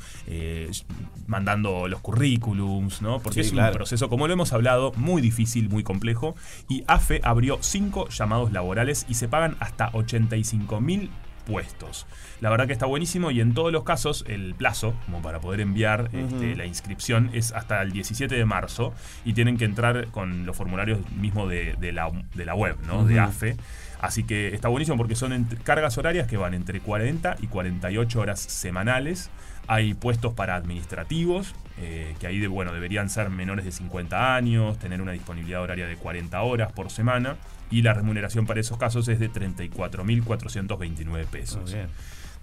mandando 1.27 1.89
los 1.89 2.01
currículums, 2.03 3.03
¿no? 3.03 3.19
Porque 3.19 3.43
Sí, 3.43 3.49
es 3.49 3.53
un 3.67 3.73
proceso, 3.73 4.09
como 4.09 4.29
lo 4.29 4.33
hemos 4.35 4.53
hablado, 4.53 4.93
muy 4.95 5.21
difícil, 5.23 5.69
muy 5.69 5.83
complejo. 5.83 6.37
Y 6.69 6.85
AFE 6.87 7.21
abrió 7.25 7.59
cinco 7.63 8.09
llamados 8.11 8.53
laborales 8.53 9.07
y 9.09 9.15
se 9.15 9.27
pagan 9.27 9.57
hasta 9.59 9.91
85 9.93 10.81
mil 10.81 11.11
puestos. 11.47 12.07
La 12.41 12.51
verdad 12.51 12.67
que 12.67 12.73
está 12.73 12.87
buenísimo 12.87 13.31
y 13.31 13.41
en 13.41 13.55
todos 13.55 13.73
los 13.73 13.85
casos 13.85 14.25
el 14.29 14.55
plazo, 14.55 14.95
como 15.07 15.23
para 15.23 15.41
poder 15.41 15.61
enviar 15.61 16.11
este, 16.13 16.57
la 16.57 16.67
inscripción, 16.67 17.31
es 17.33 17.53
hasta 17.53 17.81
el 17.83 17.93
17 17.93 18.35
de 18.35 18.45
marzo 18.45 18.93
y 19.25 19.33
tienen 19.35 19.57
que 19.59 19.65
entrar 19.65 20.09
con 20.09 20.47
los 20.47 20.57
formularios 20.57 20.99
mismo 21.13 21.47
de, 21.47 21.75
de 21.79 21.93
la, 21.93 22.11
de 22.35 22.45
la 22.45 22.55
web, 22.55 22.77
¿no? 22.87 23.05
De. 23.05 23.15
AFE. 23.21 23.57
Así 24.01 24.25
que 24.25 24.49
está 24.55 24.67
buenísimo 24.69 24.97
porque 24.97 25.15
son 25.15 25.33
entre- 25.33 25.59
cargas 25.59 25.97
horarias 25.97 26.27
que 26.27 26.37
van 26.37 26.55
entre 26.55 26.81
40 26.81 27.37
y 27.41 27.47
48 27.47 28.21
horas 28.21 28.41
semanales. 28.41 29.31
Hay 29.69 29.95
puestos 29.95 30.35
para 30.35 30.57
administrativos, 30.57 31.55
eh, 31.81 32.17
que 32.19 32.27
ahí 32.27 32.41
de, 32.41 32.49
bueno, 32.49 32.73
deberían 32.73 33.09
ser 33.09 33.31
menores 33.31 33.65
de 33.65 33.71
50 33.71 34.35
años, 34.35 34.77
tener 34.81 35.01
una 35.01 35.13
disponibilidad 35.13 35.63
horaria 35.63 35.87
de 35.87 35.95
40 35.97 36.43
horas 36.43 36.73
por 36.73 36.91
semana. 36.91 37.37
Y 37.73 37.83
la 37.83 37.93
remuneración 37.95 38.47
para 38.47 38.61
esos 38.61 38.79
casos 38.79 39.09
es 39.09 39.19
de 39.19 39.29
34.429 39.33 41.27
pesos. 41.27 41.75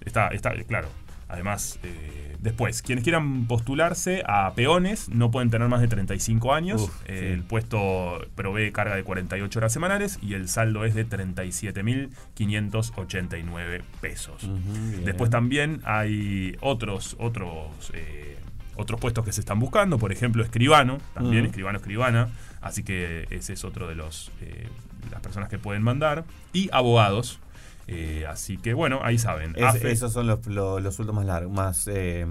Está, 0.04 0.28
está, 0.28 0.52
claro. 0.64 0.88
Además, 1.28 1.78
eh, 1.84 2.34
después, 2.40 2.82
quienes 2.82 3.04
quieran 3.04 3.46
postularse 3.46 4.24
a 4.26 4.52
peones 4.56 5.08
no 5.08 5.30
pueden 5.30 5.48
tener 5.48 5.68
más 5.68 5.80
de 5.80 5.86
35 5.86 6.52
años. 6.52 6.82
Uf, 6.82 6.90
Eh, 7.06 7.18
sí. 7.20 7.26
El 7.26 7.44
puesto 7.44 8.26
provee 8.34 8.72
carga 8.72 8.96
de 8.96 9.04
48 9.04 9.60
horas 9.60 9.72
semanales 9.72 10.18
y 10.22 10.34
el 10.34 10.48
saldo 10.48 10.84
es 10.84 10.94
de 10.96 11.06
37.589 11.06 13.82
pesos. 14.00 14.42
Ujú, 14.44 14.58
bien. 14.90 15.04
Después 15.04 15.30
también 15.30 15.80
hay 15.84 16.56
otros, 16.60 17.14
otros, 17.20 17.92
eh, 17.94 18.36
otros 18.76 19.00
puestos 19.00 19.24
que 19.24 19.32
se 19.32 19.40
están 19.40 19.58
buscando, 19.60 19.98
por 19.98 20.10
ejemplo, 20.12 20.42
escribano, 20.42 20.98
también 21.14 21.42
Ujú. 21.44 21.50
escribano, 21.50 21.78
escribana. 21.78 22.28
Así 22.60 22.82
que 22.82 23.26
ese 23.30 23.52
es 23.54 23.64
otro 23.64 23.86
de 23.88 23.94
los, 23.94 24.30
eh, 24.40 24.68
las 25.10 25.20
personas 25.20 25.48
que 25.48 25.58
pueden 25.58 25.82
mandar, 25.82 26.24
y 26.52 26.68
abogados. 26.72 27.40
Eh, 27.86 28.24
así 28.28 28.56
que 28.56 28.72
bueno, 28.74 29.00
ahí 29.02 29.18
saben. 29.18 29.54
Es- 29.56 29.64
AFE, 29.64 29.90
esos 29.90 30.12
son 30.12 30.26
los, 30.26 30.46
los, 30.46 31.00
más 31.12 31.24
largos, 31.24 31.52
más, 31.52 31.88
eh, 31.92 32.24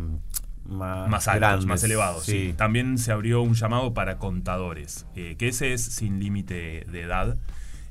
más, 0.65 1.09
más 1.09 1.27
altos, 1.27 1.39
grandes. 1.39 1.65
más 1.65 1.83
elevados. 1.83 2.23
sí. 2.23 2.47
Sí. 2.49 2.53
También 2.53 2.97
se 2.97 3.11
abrió 3.11 3.41
un 3.41 3.55
llamado 3.55 3.93
para 3.93 4.17
contadores, 4.17 5.05
eh, 5.15 5.35
que 5.37 5.49
ese 5.49 5.73
es 5.73 5.83
sin 5.83 6.19
límite 6.19 6.85
de 6.89 7.01
edad. 7.01 7.37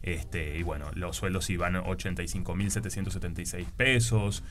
Este, 0.02 0.56
y 0.56 0.62
bueno, 0.62 0.86
los 0.94 1.16
sueldos 1.16 1.44
a 1.50 1.82
85.776 1.84 3.66
pesos. 3.76 4.42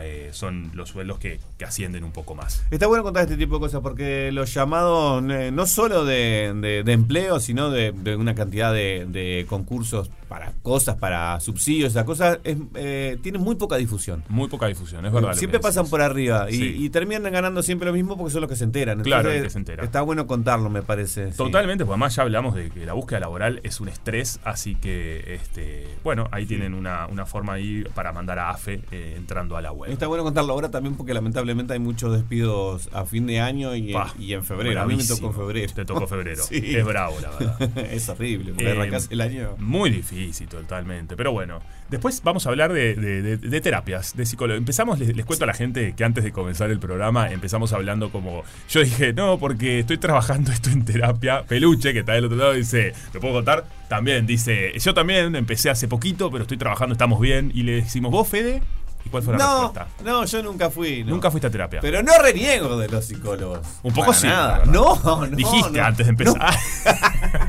Eh, 0.00 0.30
son 0.32 0.70
los 0.74 0.88
sueldos 0.90 1.18
que, 1.18 1.40
que 1.58 1.64
ascienden 1.64 2.04
un 2.04 2.12
poco 2.12 2.34
más. 2.34 2.64
Está 2.70 2.86
bueno 2.86 3.02
contar 3.02 3.24
este 3.24 3.36
tipo 3.36 3.54
de 3.56 3.60
cosas 3.60 3.80
porque 3.82 4.30
los 4.32 4.52
llamados, 4.54 5.22
eh, 5.30 5.50
no 5.52 5.66
solo 5.66 6.04
de, 6.04 6.52
de- 6.56 6.82
de 6.84 6.92
empleo, 6.92 7.40
sino 7.40 7.70
de, 7.70 7.92
de 7.92 8.16
una 8.16 8.34
cantidad 8.34 8.72
de, 8.72 9.44
concursos 9.48 10.10
para 10.28 10.52
cosas, 10.62 10.96
para 10.96 11.40
subsidios, 11.40 11.90
esas 11.92 12.04
cosas, 12.04 12.38
es, 12.44 12.56
eh, 12.74 13.18
tienen 13.22 13.40
muy 13.42 13.56
poca 13.56 13.76
difusión. 13.76 14.22
Muy 14.28 14.48
poca 14.48 14.66
difusión, 14.66 15.04
es 15.04 15.12
verdad. 15.12 15.34
Siempre 15.34 15.58
pasan 15.60 15.88
por 15.88 16.00
arriba 16.02 16.48
y, 16.50 16.54
Sí. 16.54 16.74
y 16.78 16.90
terminan 16.90 17.32
ganando 17.32 17.62
siempre 17.62 17.86
lo 17.86 17.92
mismo 17.92 18.16
porque 18.16 18.32
son 18.32 18.42
los 18.42 18.50
que 18.50 18.56
se 18.56 18.64
enteran. 18.64 19.00
Claro, 19.02 19.30
el 19.30 19.42
que 19.42 19.50
se 19.50 19.58
entera. 19.58 19.82
Está 19.84 20.02
bueno 20.02 20.26
contarlo, 20.26 20.70
me 20.70 20.82
parece. 20.82 21.30
sí. 21.32 21.36
Totalmente, 21.36 21.84
pues 21.84 21.94
además 21.94 22.14
ya 22.14 22.22
hablamos 22.22 22.54
de 22.54 22.70
que 22.70 22.86
la 22.86 22.92
búsqueda 22.92 23.20
laboral 23.20 23.60
es 23.64 23.80
un 23.80 23.88
estrés, 23.88 24.38
así 24.44 24.76
que, 24.76 25.34
este, 25.34 25.88
bueno, 26.04 26.28
ahí 26.30 26.46
tienen 26.46 26.74
una, 26.74 27.06
una 27.08 27.26
forma 27.26 27.54
ahí 27.54 27.84
para 27.94 28.12
mandar 28.12 28.38
a 28.38 28.50
AFE 28.50 28.82
entrando 29.16 29.56
a 29.56 29.62
la 29.62 29.72
web. 29.72 29.79
Está 29.86 30.06
bueno 30.06 30.22
contarlo 30.24 30.52
ahora 30.52 30.70
también 30.70 30.94
porque 30.96 31.14
lamentablemente 31.14 31.72
hay 31.72 31.78
muchos 31.78 32.12
despidos 32.14 32.88
a 32.92 33.04
fin 33.06 33.26
de 33.26 33.40
año 33.40 33.74
y, 33.76 33.92
Pa, 33.92 34.12
y 34.18 34.32
en 34.32 34.44
febrero. 34.44 34.80
A 34.82 34.86
mí 34.86 34.96
me 34.96 35.04
tocó 35.04 35.28
en 35.28 35.34
febrero. 35.34 35.72
Te 35.74 35.84
tocó 35.84 36.06
febrero. 36.06 36.42
Sí. 36.48 36.76
Es 36.76 36.84
bravo, 36.84 37.16
la 37.20 37.30
verdad. 37.30 37.78
es 37.92 38.08
horrible, 38.08 38.52
Eh, 38.58 38.70
arrancás 38.72 39.08
el 39.10 39.20
año. 39.20 39.54
Muy 39.58 39.90
difícil, 39.90 40.48
totalmente. 40.48 41.16
Pero 41.16 41.32
bueno, 41.32 41.60
después 41.88 42.20
vamos 42.24 42.46
a 42.46 42.50
hablar 42.50 42.72
de, 42.72 42.94
de- 42.94 43.22
de- 43.22 43.36
de 43.36 43.60
terapias, 43.60 44.16
de 44.16 44.26
psicólogo. 44.26 44.56
Empezamos, 44.58 44.98
les, 44.98 45.14
les 45.16 45.24
cuento 45.24 45.44
a 45.44 45.46
la 45.46 45.54
gente 45.54 45.94
que 45.96 46.04
antes 46.04 46.24
de 46.24 46.32
comenzar 46.32 46.70
el 46.70 46.78
programa 46.80 47.30
empezamos 47.30 47.72
hablando 47.72 48.10
como. 48.10 48.42
Yo 48.68 48.80
dije, 48.82 49.12
no, 49.12 49.38
porque 49.38 49.80
estoy 49.80 49.98
trabajando 49.98 50.50
esto 50.52 50.70
en 50.70 50.84
terapia. 50.84 51.44
Peluche, 51.44 51.92
que 51.92 52.00
está 52.00 52.12
del 52.12 52.24
otro 52.26 52.36
lado, 52.36 52.52
dice, 52.54 52.92
¿te 53.12 53.20
puedo 53.20 53.34
contar? 53.34 53.64
También 53.88 54.26
dice, 54.26 54.72
yo 54.78 54.94
también 54.94 55.34
empecé 55.34 55.68
hace 55.70 55.88
poquito, 55.88 56.30
pero 56.30 56.42
estoy 56.42 56.56
trabajando, 56.58 56.92
estamos 56.92 57.20
bien. 57.20 57.50
Y 57.54 57.62
le 57.64 57.72
decimos, 57.82 58.10
¿vos, 58.12 58.28
Fede? 58.28 58.62
¿Y 59.04 59.08
cuál 59.08 59.22
fue 59.22 59.32
la 59.36 59.38
No, 59.44 59.62
respuesta? 59.72 59.86
no, 60.04 60.24
yo 60.24 60.42
nunca 60.42 60.70
fui. 60.70 61.02
no. 61.04 61.10
Nunca 61.10 61.30
fuiste 61.30 61.46
a 61.46 61.50
terapia. 61.50 61.80
Pero 61.80 62.02
no 62.02 62.12
reniego 62.20 62.76
de 62.78 62.88
los 62.88 63.04
psicólogos. 63.04 63.60
Un 63.82 63.92
poco 63.94 64.08
Para 64.08 64.18
sí. 64.18 64.26
nada. 64.26 64.62
No, 64.66 65.00
no. 65.02 65.26
Dijiste 65.26 65.70
no. 65.78 65.84
antes 65.84 66.06
de 66.06 66.10
empezar. 66.10 66.40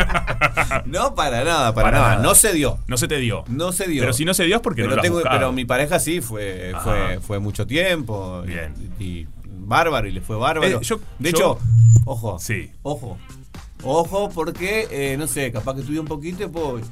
No, 0.85 1.15
para 1.15 1.43
nada, 1.43 1.73
para, 1.73 1.87
Para 1.87 1.97
nada. 1.99 2.09
nada. 2.15 2.23
No 2.23 2.35
se 2.35 2.53
dio. 2.53 2.79
no 2.87 2.97
se 2.97 3.07
te 3.07 3.17
dio. 3.17 3.43
No 3.47 3.71
se 3.71 3.87
dio. 3.87 4.01
Pero 4.01 4.13
si 4.13 4.25
no 4.25 4.33
se 4.33 4.43
dio 4.45 4.55
es 4.55 4.61
porque 4.61 4.81
pero, 4.83 4.91
no 4.91 4.95
lo 4.97 5.01
tengo- 5.01 5.21
pero 5.23 5.51
mi 5.51 5.65
pareja 5.65 5.99
sí 5.99 6.21
fue, 6.21 6.73
fue, 6.83 7.19
fue 7.21 7.39
mucho 7.39 7.65
tiempo. 7.67 8.41
y- 8.43 8.47
Bien. 8.47 8.73
Y, 8.99 9.27
bárbaro, 9.45 10.07
y 10.07 10.11
le 10.11 10.21
fue 10.21 10.35
bárbaro. 10.37 10.79
Eh, 10.79 10.79
yo- 10.81 10.99
de 11.19 11.31
yo- 11.31 11.37
hecho, 11.37 11.59
ojo. 12.05 12.39
Sí. 12.39 12.71
Ojo. 12.83 13.17
Ojo, 13.83 14.29
porque, 14.29 14.87
eh, 14.91 15.17
no 15.17 15.27
sé, 15.27 15.51
capaz 15.51 15.73
que 15.75 15.81
estudió 15.81 16.01
un 16.01 16.07
poquito 16.07 16.43
y 16.43 16.47
pues, 16.47 16.83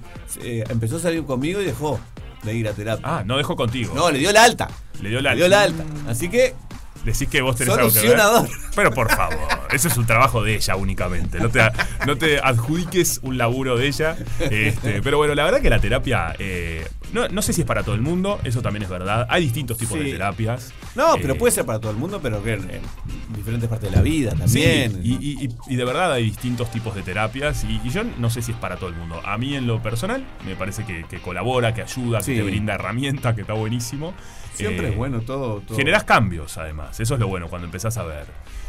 eh, 0.41 0.63
empezó 0.69 0.97
a 0.97 0.99
salir 0.99 1.23
conmigo 1.23 1.61
y 1.61 1.65
dejó 1.65 1.99
de 2.43 2.53
ir 2.53 2.67
a 2.67 2.73
terapia. 2.73 3.05
Ah, 3.07 3.23
no 3.25 3.37
dejó 3.37 3.55
contigo. 3.55 3.93
No, 3.95 4.11
le 4.11 4.19
dio 4.19 4.31
la 4.31 4.43
alta. 4.43 4.67
Le 5.01 5.09
dio 5.09 5.21
la 5.21 5.31
Le 5.31 5.37
dio 5.37 5.47
la 5.47 5.63
alta. 5.63 5.83
Así 6.07 6.29
que, 6.29 6.55
Decís 7.03 7.29
que 7.29 7.41
vos 7.41 7.55
tenés 7.55 7.73
algo 7.73 7.91
que 7.91 8.01
ver. 8.01 8.19
Pero 8.75 8.91
por 8.91 9.09
favor, 9.09 9.37
eso 9.71 9.87
es 9.87 9.97
un 9.97 10.05
trabajo 10.05 10.43
de 10.43 10.55
ella 10.55 10.75
únicamente. 10.75 11.39
No 11.39 11.49
te, 11.49 11.61
no 12.05 12.17
te 12.17 12.39
adjudiques 12.39 13.19
un 13.23 13.37
laburo 13.37 13.77
de 13.77 13.87
ella. 13.87 14.17
Este, 14.39 15.01
pero 15.01 15.17
bueno, 15.17 15.35
la 15.35 15.43
verdad 15.43 15.61
que 15.61 15.69
la 15.69 15.79
terapia, 15.79 16.35
eh, 16.39 16.87
no, 17.13 17.27
no 17.29 17.41
sé 17.41 17.53
si 17.53 17.61
es 17.61 17.67
para 17.67 17.83
todo 17.83 17.95
el 17.95 18.01
mundo, 18.01 18.39
eso 18.43 18.61
también 18.61 18.83
es 18.83 18.89
verdad. 18.89 19.25
Hay 19.29 19.43
distintos 19.43 19.77
tipos 19.77 19.97
Sí. 19.97 20.03
de 20.05 20.11
terapias. 20.13 20.73
no, 20.95 21.15
Eh, 21.15 21.19
pero 21.21 21.35
puede 21.37 21.51
ser 21.51 21.65
para 21.65 21.79
todo 21.79 21.91
el 21.91 21.97
mundo, 21.97 22.19
pero 22.21 22.43
que 22.43 22.53
en, 22.53 22.61
en 22.69 22.81
diferentes 23.35 23.69
partes 23.69 23.89
de 23.91 23.95
la 23.95 24.01
vida 24.01 24.31
también. 24.31 24.99
y, 25.03 25.13
y- 25.13 25.45
y- 25.45 25.49
y 25.67 25.75
de 25.75 25.85
verdad 25.85 26.11
hay 26.13 26.23
distintos 26.25 26.69
tipos 26.71 26.95
de 26.95 27.01
terapias 27.03 27.63
y, 27.63 27.79
y 27.83 27.89
yo 27.89 28.03
no 28.17 28.29
sé 28.29 28.41
si 28.41 28.51
es 28.51 28.57
para 28.57 28.75
todo 28.77 28.89
el 28.89 28.95
mundo. 28.95 29.21
A 29.25 29.37
mí 29.37 29.55
en 29.55 29.67
lo 29.67 29.81
personal 29.81 30.25
me 30.45 30.55
parece 30.55 30.85
que, 30.85 31.05
que 31.09 31.19
colabora, 31.19 31.73
que 31.73 31.81
ayuda, 31.83 32.21
Sí. 32.21 32.33
que 32.33 32.39
te 32.39 32.43
brinda 32.45 32.75
herramientas, 32.75 33.35
que 33.35 33.41
está 33.41 33.53
buenísimo. 33.53 34.13
Siempre 34.53 34.87
Eh, 34.87 34.91
es 34.91 34.97
bueno 34.97 35.21
todo. 35.21 35.61
todo. 35.61 35.77
Generás 35.77 36.03
cambios 36.03 36.57
además, 36.57 36.99
eso 36.99 37.13
es 37.13 37.19
lo 37.19 37.27
bueno 37.27 37.47
cuando 37.47 37.65
empezás 37.65 37.97
a 37.97 38.03
ver. 38.03 38.25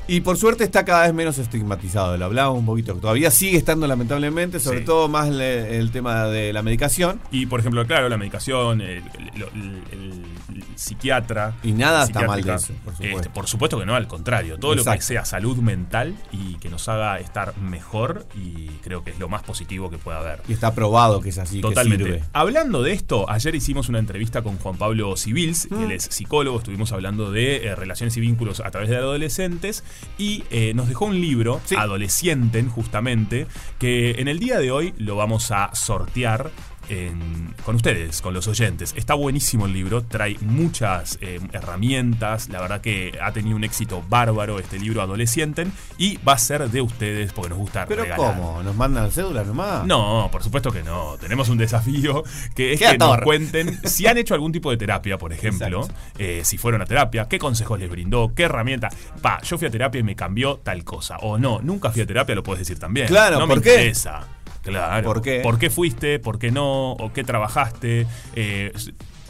Y 0.06 0.20
por 0.23 0.37
suerte 0.37 0.64
está 0.64 0.85
cada 0.85 1.02
vez 1.04 1.14
menos 1.14 1.38
estigmatizado. 1.38 2.16
Lo 2.16 2.25
hablábamos 2.25 2.59
un 2.61 2.66
poquito. 2.66 2.94
Todavía 2.94 3.30
sigue 3.30 3.56
estando 3.59 3.87
lamentablemente, 3.87 4.59
sobre 4.59 4.80
Sí. 4.80 4.85
todo 4.85 5.09
más 5.09 5.28
le- 5.28 5.78
el 5.78 5.90
tema 5.92 6.25
de 6.26 6.52
la 6.52 6.62
medicación. 6.62 7.20
Y 7.30 7.47
por 7.47 7.61
ejemplo, 7.61 7.87
claro, 7.87 8.09
la 8.09 8.16
medicación, 8.16 8.29
el, 8.38 8.80
el- 8.80 9.02
el- 9.34 9.82
el- 9.92 10.25
el 10.56 10.64
psiquiatra. 10.76 11.54
Y 11.62 11.72
nada 11.72 12.04
está 12.04 12.22
mal 12.26 12.42
de 12.42 12.54
eso, 12.54 12.72
por 12.84 12.94
supuesto. 12.94 13.16
este, 13.18 13.30
por 13.30 13.46
supuesto 13.49 13.78
que 13.78 13.87
no, 13.87 13.94
al 13.94 14.06
contrario. 14.06 14.58
Todo 14.58 14.75
lo 14.75 14.84
que 14.84 15.00
sea 15.00 15.25
salud 15.25 15.56
mental 15.58 16.16
y 16.32 16.54
que 16.56 16.68
nos 16.68 16.88
haga 16.88 17.18
estar 17.18 17.56
mejor, 17.58 18.26
y 18.34 18.66
creo 18.82 19.04
que 19.04 19.10
es 19.10 19.18
lo 19.18 19.28
más 19.28 19.42
positivo 19.42 19.90
que 19.90 19.99
pueda 19.99 20.18
haber. 20.20 20.42
Y 20.49 20.52
está 20.52 20.75
probado 20.75 21.20
que 21.20 21.28
es 21.30 21.38
así, 21.38 21.56
que 21.56 21.62
Totalmente. 21.62 22.04
sirve. 22.04 22.25
Hablando 22.32 22.82
de 22.82 22.92
esto, 22.92 23.28
ayer 23.30 23.54
hicimos 23.54 23.88
una 23.88 23.99
entrevista 23.99 24.42
con 24.42 24.56
Juan 24.58 24.76
Pablo 24.76 25.16
Civils, 25.16 25.68
Mm. 25.70 25.82
él 25.84 25.92
es 25.92 26.04
psicólogo, 26.04 26.58
estuvimos 26.58 26.92
hablando 26.92 27.30
de 27.30 27.66
eh, 27.66 27.75
relaciones 27.76 28.16
y 28.16 28.20
vínculos 28.20 28.60
a 28.60 28.70
través 28.70 28.88
de 28.90 28.96
adolescentes 28.96 29.84
y 30.18 30.44
eh, 30.50 30.72
nos 30.75 30.88
dejó 30.88 31.06
un 31.06 31.20
libro, 31.20 31.60
Sí. 31.64 31.76
Adolescienten, 31.76 32.68
justamente, 32.68 33.46
que 33.78 34.12
en 34.18 34.28
el 34.28 34.38
día 34.38 34.58
de 34.58 34.70
hoy 34.70 34.94
lo 34.99 35.16
vamos 35.16 35.50
a 35.50 35.70
sortear. 35.75 36.50
En- 36.90 37.54
con 37.64 37.76
ustedes, 37.76 38.20
con 38.20 38.35
los 38.35 38.47
oyentes. 38.49 38.92
Está 38.97 39.14
buenísimo 39.14 39.66
el 39.66 39.73
libro, 39.73 40.02
trae 40.04 40.37
muchas 40.40 41.18
eh, 41.20 41.38
herramientas, 41.52 42.49
la 42.49 42.61
verdad 42.61 42.80
que 42.80 43.18
ha 43.23 43.32
tenido 43.32 43.56
un 43.56 43.64
éxito 43.64 44.02
bárbaro 44.09 44.59
este 44.59 44.78
libro 44.78 45.00
Adolescienten 45.02 45.73
y 45.99 46.16
va 46.18 46.35
a 46.35 46.38
ser 46.38 46.68
de 46.70 46.80
ustedes 46.82 47.32
porque 47.32 47.50
nos 47.50 47.59
gusta 47.59 47.87
Pero 47.87 48.02
regalar. 48.02 48.35
¿cómo? 48.35 48.62
¿Nos 48.62 48.75
mandan 48.76 49.11
cédulas 49.11 49.47
nomás? 49.47 49.87
No, 49.87 50.28
por 50.32 50.42
supuesto 50.42 50.70
que 50.73 50.82
no. 50.82 51.16
Tenemos 51.20 51.49
un 51.49 51.59
desafío 51.59 52.23
que 52.54 52.73
es 52.75 52.80
que 52.80 52.99
nos 52.99 53.18
cuenten 53.20 53.80
si 53.88 54.06
han 54.06 54.18
hecho 54.18 54.35
algún 54.35 54.52
tipo 54.52 54.70
de 54.70 54.76
terapia, 54.76 55.16
por 55.18 55.32
ejemplo, 55.32 55.87
eh, 56.18 56.40
si 56.44 56.59
fueron 56.59 56.82
a 56.82 56.87
terapia, 56.87 57.28
qué 57.28 57.38
consejos 57.38 57.78
les 57.78 57.88
brindó, 57.88 58.32
qué 58.35 58.44
herramienta. 58.44 58.88
Pa, 59.23 59.40
yo 59.42 59.56
fui 59.59 59.68
a 59.68 59.70
terapia 59.70 60.00
y 60.00 60.02
me 60.04 60.16
cambió 60.16 60.56
tal 60.62 60.85
cosa. 60.85 61.16
O 61.18 61.38
no, 61.38 61.61
nunca 61.62 61.90
fui 61.90 62.02
a 62.02 62.06
terapia, 62.06 62.35
lo 62.35 62.42
puedes 62.42 62.61
decir 62.61 62.78
también. 62.78 63.06
Claro, 63.06 63.38
no 63.38 63.47
¿por 63.47 63.59
me 63.59 63.62
qué? 63.62 63.70
interesa. 63.75 64.26
Claro. 64.62 65.05
¿Por 65.05 65.23
qué? 65.23 65.40
¿Por 65.43 65.59
qué 65.59 65.71
fuiste? 65.71 66.19
¿Por 66.19 66.38
qué 66.38 66.50
no? 66.50 66.93
¿O 66.93 67.12
qué 67.12 67.25
trabajaste? 67.25 68.07
Eh, 68.35 68.73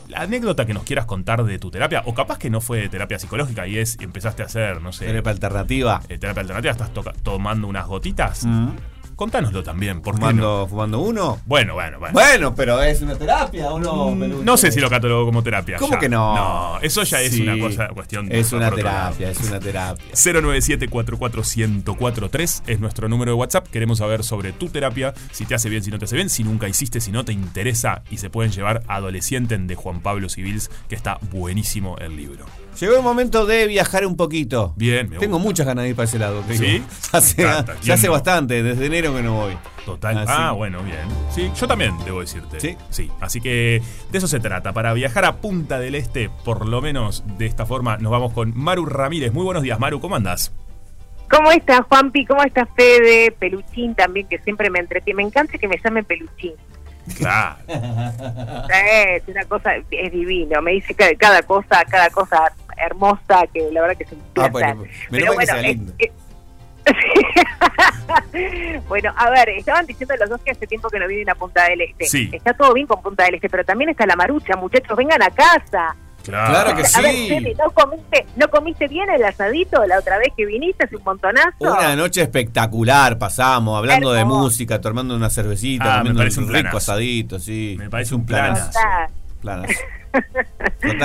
la 0.08 0.22
anécdota 0.22 0.66
que 0.66 0.74
nos 0.74 0.82
quieras 0.82 1.06
contar 1.06 1.44
de 1.44 1.58
tu 1.58 1.70
terapia, 1.70 2.02
o 2.04 2.14
capaz 2.14 2.38
que 2.38 2.50
no 2.50 2.60
fue 2.60 2.88
terapia 2.88 3.18
psicológica 3.18 3.66
y 3.68 3.78
es 3.78 3.96
empezaste 4.00 4.42
a 4.42 4.46
hacer, 4.46 4.82
no 4.82 4.92
sé, 4.92 5.06
Terapia 5.06 5.30
alternativa. 5.32 6.02
eh, 6.08 6.18
terapia 6.18 6.40
alternativa, 6.40 6.72
estás 6.72 6.90
tomando 7.22 7.68
unas 7.68 7.86
gotitas. 7.86 8.44
Mm. 8.44 8.70
Contánoslo 9.20 9.62
también, 9.62 10.00
¿por 10.00 10.14
qué 10.14 10.20
¿Fumando, 10.20 10.60
no? 10.62 10.66
¿Fumando 10.66 11.00
uno? 11.00 11.38
Bueno, 11.44 11.74
bueno, 11.74 11.98
bueno. 11.98 12.14
Bueno, 12.14 12.54
pero 12.54 12.80
es 12.82 13.02
una 13.02 13.18
terapia 13.18 13.70
o 13.70 13.78
no? 13.78 14.12
Mm? 14.12 14.42
No 14.46 14.56
sé 14.56 14.72
si 14.72 14.80
lo 14.80 14.88
catalogo 14.88 15.26
como 15.26 15.42
terapia. 15.42 15.76
¿Cómo 15.76 15.92
ya. 15.92 15.98
que 15.98 16.08
no? 16.08 16.34
No, 16.34 16.80
eso 16.80 17.02
ya 17.02 17.20
es 17.20 17.34
Sí. 17.34 17.42
una 17.42 17.58
cosa, 17.60 17.88
cuestión 17.88 18.30
de- 18.30 18.40
Es 18.40 18.50
una 18.54 18.70
terapia, 18.70 19.28
es 19.30 19.38
una 19.42 19.60
terapia. 19.60 20.02
097-44143 20.14 22.62
es 22.66 22.80
nuestro 22.80 23.10
número 23.10 23.32
de 23.32 23.36
WhatsApp. 23.36 23.68
Queremos 23.68 23.98
saber 23.98 24.24
sobre 24.24 24.54
tu 24.54 24.70
terapia, 24.70 25.12
si 25.32 25.44
te 25.44 25.54
hace 25.54 25.68
bien, 25.68 25.82
si 25.82 25.90
no 25.90 25.98
te 25.98 26.06
hace 26.06 26.16
bien, 26.16 26.30
si 26.30 26.42
nunca 26.42 26.66
hiciste, 26.66 27.02
si 27.02 27.12
no 27.12 27.22
te 27.22 27.34
interesa. 27.34 28.00
Y 28.10 28.16
se 28.16 28.30
pueden 28.30 28.52
llevar 28.52 28.84
Adolescenten 28.88 29.66
de 29.66 29.74
Juan 29.74 30.00
Pablo 30.00 30.30
Civils, 30.30 30.70
que 30.88 30.94
está 30.94 31.18
buenísimo 31.30 31.98
el 31.98 32.16
libro. 32.16 32.46
Llegó 32.78 32.96
el 32.96 33.02
momento 33.02 33.46
de 33.46 33.66
viajar 33.66 34.06
un 34.06 34.16
poquito. 34.16 34.72
Bien, 34.76 35.08
me 35.10 35.18
Tengo 35.18 35.34
gusta. 35.36 35.48
muchas 35.48 35.66
ganas 35.66 35.84
de 35.84 35.90
ir 35.90 35.96
para 35.96 36.04
ese 36.08 36.18
lado. 36.18 36.40
te 36.42 36.56
¿Sí? 36.56 36.64
digo. 36.72 36.84
Hace, 37.92 38.08
bastante, 38.08 38.62
desde 38.62 38.86
enero 38.86 39.14
que 39.14 39.22
no 39.22 39.34
voy. 39.34 39.56
Total. 39.84 40.18
Así. 40.18 40.32
Ah, 40.34 40.52
bueno, 40.52 40.82
bien. 40.82 41.00
Sí, 41.34 41.50
yo 41.58 41.66
también 41.66 41.94
debo 42.04 42.20
decirte. 42.20 42.60
¿Sí? 42.60 42.76
Sí. 42.90 43.10
Así 43.20 43.40
que 43.40 43.82
de 44.10 44.18
eso 44.18 44.28
se 44.28 44.40
trata. 44.40 44.72
Para 44.72 44.92
viajar 44.92 45.24
a 45.24 45.36
Punta 45.36 45.78
del 45.78 45.94
Este, 45.94 46.30
por 46.44 46.66
lo 46.66 46.80
menos 46.80 47.24
de 47.38 47.46
esta 47.46 47.66
forma, 47.66 47.96
nos 47.98 48.12
vamos 48.12 48.32
con 48.32 48.56
Maru 48.56 48.86
Ramírez. 48.86 49.32
Muy 49.32 49.44
buenos 49.44 49.62
días, 49.62 49.78
Maru. 49.78 50.00
¿Cómo 50.00 50.16
andás? 50.16 50.52
¿Cómo 51.30 51.50
estás, 51.52 51.80
Juanpi? 51.88 52.24
¿Cómo 52.26 52.42
estás, 52.42 52.68
Fede? 52.76 53.30
Peluchín 53.38 53.94
también, 53.94 54.26
que 54.28 54.38
siempre 54.40 54.68
me 54.68 54.80
entretiene. 54.80 55.18
Me 55.18 55.22
encanta 55.28 55.58
que 55.58 55.68
me 55.68 55.78
llamen 55.82 56.04
Peluchín. 56.04 56.52
Claro. 57.16 57.56
Es 57.68 59.28
una 59.28 59.44
cosa, 59.44 59.72
es 59.90 60.12
divino. 60.12 60.60
Me 60.62 60.72
dice 60.72 60.94
cada, 60.94 61.14
cada 61.14 61.42
cosa, 61.42 61.84
cada 61.88 62.10
cosa 62.10 62.52
hermosa, 62.76 63.44
que 63.52 63.70
la 63.72 63.82
verdad 63.82 63.96
que 63.96 64.04
es 64.04 64.12
un 64.12 64.22
Ah, 64.38 64.48
bueno, 64.50 64.84
menos 65.10 65.36
mal 65.36 65.46
que 65.98 66.04
es- 66.04 66.08
es- 66.10 66.12
bueno, 68.88 69.12
a 69.16 69.30
ver, 69.30 69.48
estaban 69.50 69.86
diciendo 69.86 70.14
los 70.18 70.30
dos 70.30 70.40
que 70.42 70.50
hace 70.52 70.66
tiempo 70.66 70.88
que 70.88 70.98
no 70.98 71.06
vienen 71.06 71.30
a 71.30 71.34
Punta 71.34 71.64
del 71.68 71.82
Este. 71.82 72.06
Sí. 72.06 72.30
Está 72.32 72.54
todo 72.54 72.72
bien 72.72 72.86
con 72.86 73.02
Punta 73.02 73.24
del 73.24 73.34
Este, 73.34 73.48
pero 73.48 73.64
también 73.64 73.90
está 73.90 74.06
la 74.06 74.16
marucha, 74.16 74.56
muchachos, 74.56 74.96
vengan 74.96 75.22
a 75.22 75.30
casa. 75.30 75.94
Claro. 76.24 76.50
Claro 76.52 76.76
que 76.76 76.82
A 76.94 77.00
ver, 77.00 77.14
sí. 77.14 77.54
¿no 77.58 77.70
comiste, 77.72 78.26
¿no 78.36 78.48
comiste 78.48 78.88
bien 78.88 79.08
el 79.10 79.24
asadito 79.24 79.84
la 79.86 79.98
otra 79.98 80.18
vez 80.18 80.28
que 80.36 80.44
viniste 80.44 80.84
hace 80.84 80.96
un 80.96 81.02
montonazo? 81.04 81.48
Una 81.60 81.96
noche 81.96 82.20
espectacular 82.22 83.18
pasamos, 83.18 83.78
hablando 83.78 84.12
de 84.12 84.24
música, 84.24 84.80
tomando 84.80 85.16
una 85.16 85.30
cervecita, 85.30 85.84
Ah, 85.84 85.88
me 85.88 85.98
comiendo 85.98 86.18
parece 86.20 86.38
un 86.40 86.44
un 86.46 86.50
rico 86.50 86.60
planazo. 86.62 86.76
asadito, 86.92 87.38
sí. 87.38 87.76
Me 87.78 87.88
parece 87.90 88.08
Es 88.08 88.12
un 88.12 88.26
planazo. 88.26 88.78
Planazo. 89.40 89.74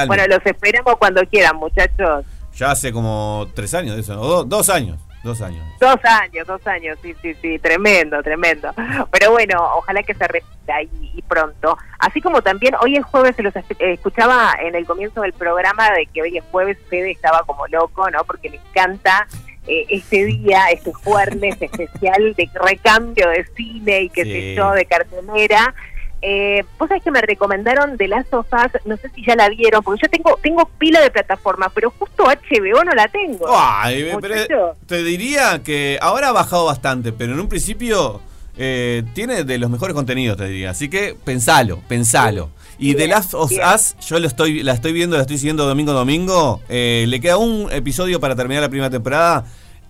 Bueno, 0.07 0.23
los 0.27 0.45
esperamos 0.45 0.95
cuando 0.99 1.21
quieran, 1.29 1.55
muchachos. 1.57 2.25
Ya 2.57 2.71
hace 2.71 2.91
como 2.91 3.47
tres 3.53 3.73
años 3.73 3.95
de 3.95 4.01
eso, 4.01 4.19
o 4.19 4.27
do- 4.27 4.43
dos 4.43 4.69
años, 4.69 4.99
dos 5.25 5.41
años. 5.41 5.61
Dos 5.81 5.97
años, 6.05 6.47
dos 6.47 6.65
años, 6.67 6.97
sí, 7.01 7.13
sí, 7.21 7.33
sí, 7.41 7.59
tremendo, 7.59 8.21
tremendo. 8.23 8.71
Pero 9.11 9.31
bueno, 9.31 9.61
ojalá 9.75 10.01
que 10.03 10.13
se 10.13 10.25
repita 10.27 10.81
y, 10.83 11.11
y 11.15 11.21
pronto. 11.23 11.77
Así 11.99 12.21
como 12.21 12.41
también 12.41 12.75
hoy 12.81 12.95
es 12.95 13.03
jueves, 13.03 13.35
se 13.35 13.43
los 13.43 13.53
es- 13.55 13.65
escuchaba 13.79 14.55
en 14.61 14.75
el 14.75 14.85
comienzo 14.85 15.21
del 15.21 15.33
programa 15.33 15.91
de 15.91 16.05
que 16.05 16.21
hoy 16.21 16.37
es 16.37 16.43
jueves, 16.51 16.77
Fede 16.89 17.11
estaba 17.11 17.43
como 17.45 17.67
loco, 17.67 18.09
¿no? 18.11 18.23
Porque 18.23 18.49
le 18.49 18.57
encanta 18.69 19.27
eh, 19.67 19.85
este 19.89 20.25
día, 20.25 20.67
este 20.71 20.93
jueves 20.93 21.57
especial 21.59 22.33
de 22.35 22.49
recambio 22.53 23.27
de 23.29 23.43
cine 23.55 24.01
y 24.03 24.09
qué 24.09 24.23
Sí. 24.23 24.31
sé 24.31 24.55
yo, 24.55 24.71
de 24.71 24.85
cartelera. 24.85 25.73
Eh, 26.21 26.63
Vos 26.79 26.87
sabés 26.87 27.03
que 27.03 27.11
me 27.11 27.21
recomendaron 27.21 27.97
de 27.97 28.07
las 28.07 28.25
sofás, 28.29 28.71
no 28.85 28.97
sé 28.97 29.09
si 29.13 29.23
ya 29.25 29.35
la 29.35 29.49
vieron, 29.49 29.83
porque 29.83 30.01
yo 30.03 30.09
tengo 30.09 30.39
tengo 30.41 30.65
pila 30.79 30.99
de 31.01 31.11
plataformas, 31.11 31.71
pero 31.73 31.91
justo 31.91 32.23
HBO 32.25 32.83
no 32.83 32.93
la 32.93 33.07
tengo. 33.07 33.45
Ay, 33.55 34.07
pero 34.21 34.35
Muchacho. 34.35 34.75
te 34.87 35.03
diría 35.03 35.61
que 35.63 35.99
ahora 36.01 36.29
ha 36.29 36.31
bajado 36.31 36.65
bastante, 36.65 37.11
pero 37.11 37.33
en 37.33 37.39
un 37.39 37.47
principio 37.49 38.21
eh, 38.57 39.03
tiene 39.13 39.43
de 39.43 39.57
los 39.57 39.69
mejores 39.69 39.93
contenidos, 39.93 40.37
te 40.37 40.47
diría. 40.47 40.71
Así 40.71 40.89
que 40.89 41.15
pensalo, 41.23 41.79
pensalo. 41.87 42.49
Y 42.77 42.91
The 42.93 42.97
Bien, 43.05 43.09
Last 43.11 43.33
of 43.33 43.49
bien. 43.49 43.61
Us, 43.73 43.95
yo 44.05 44.19
lo 44.19 44.27
estoy, 44.27 44.63
la 44.63 44.73
estoy 44.73 44.93
viendo, 44.93 45.15
la 45.15 45.21
estoy 45.21 45.37
siguiendo 45.37 45.65
domingo 45.65 45.91
a 45.91 45.95
domingo. 45.95 46.61
Eh, 46.69 47.05
le 47.07 47.19
queda 47.21 47.37
un 47.37 47.71
episodio 47.71 48.19
para 48.19 48.35
terminar 48.35 48.63
la 48.63 48.69
primera 48.69 48.89
temporada 48.89 49.45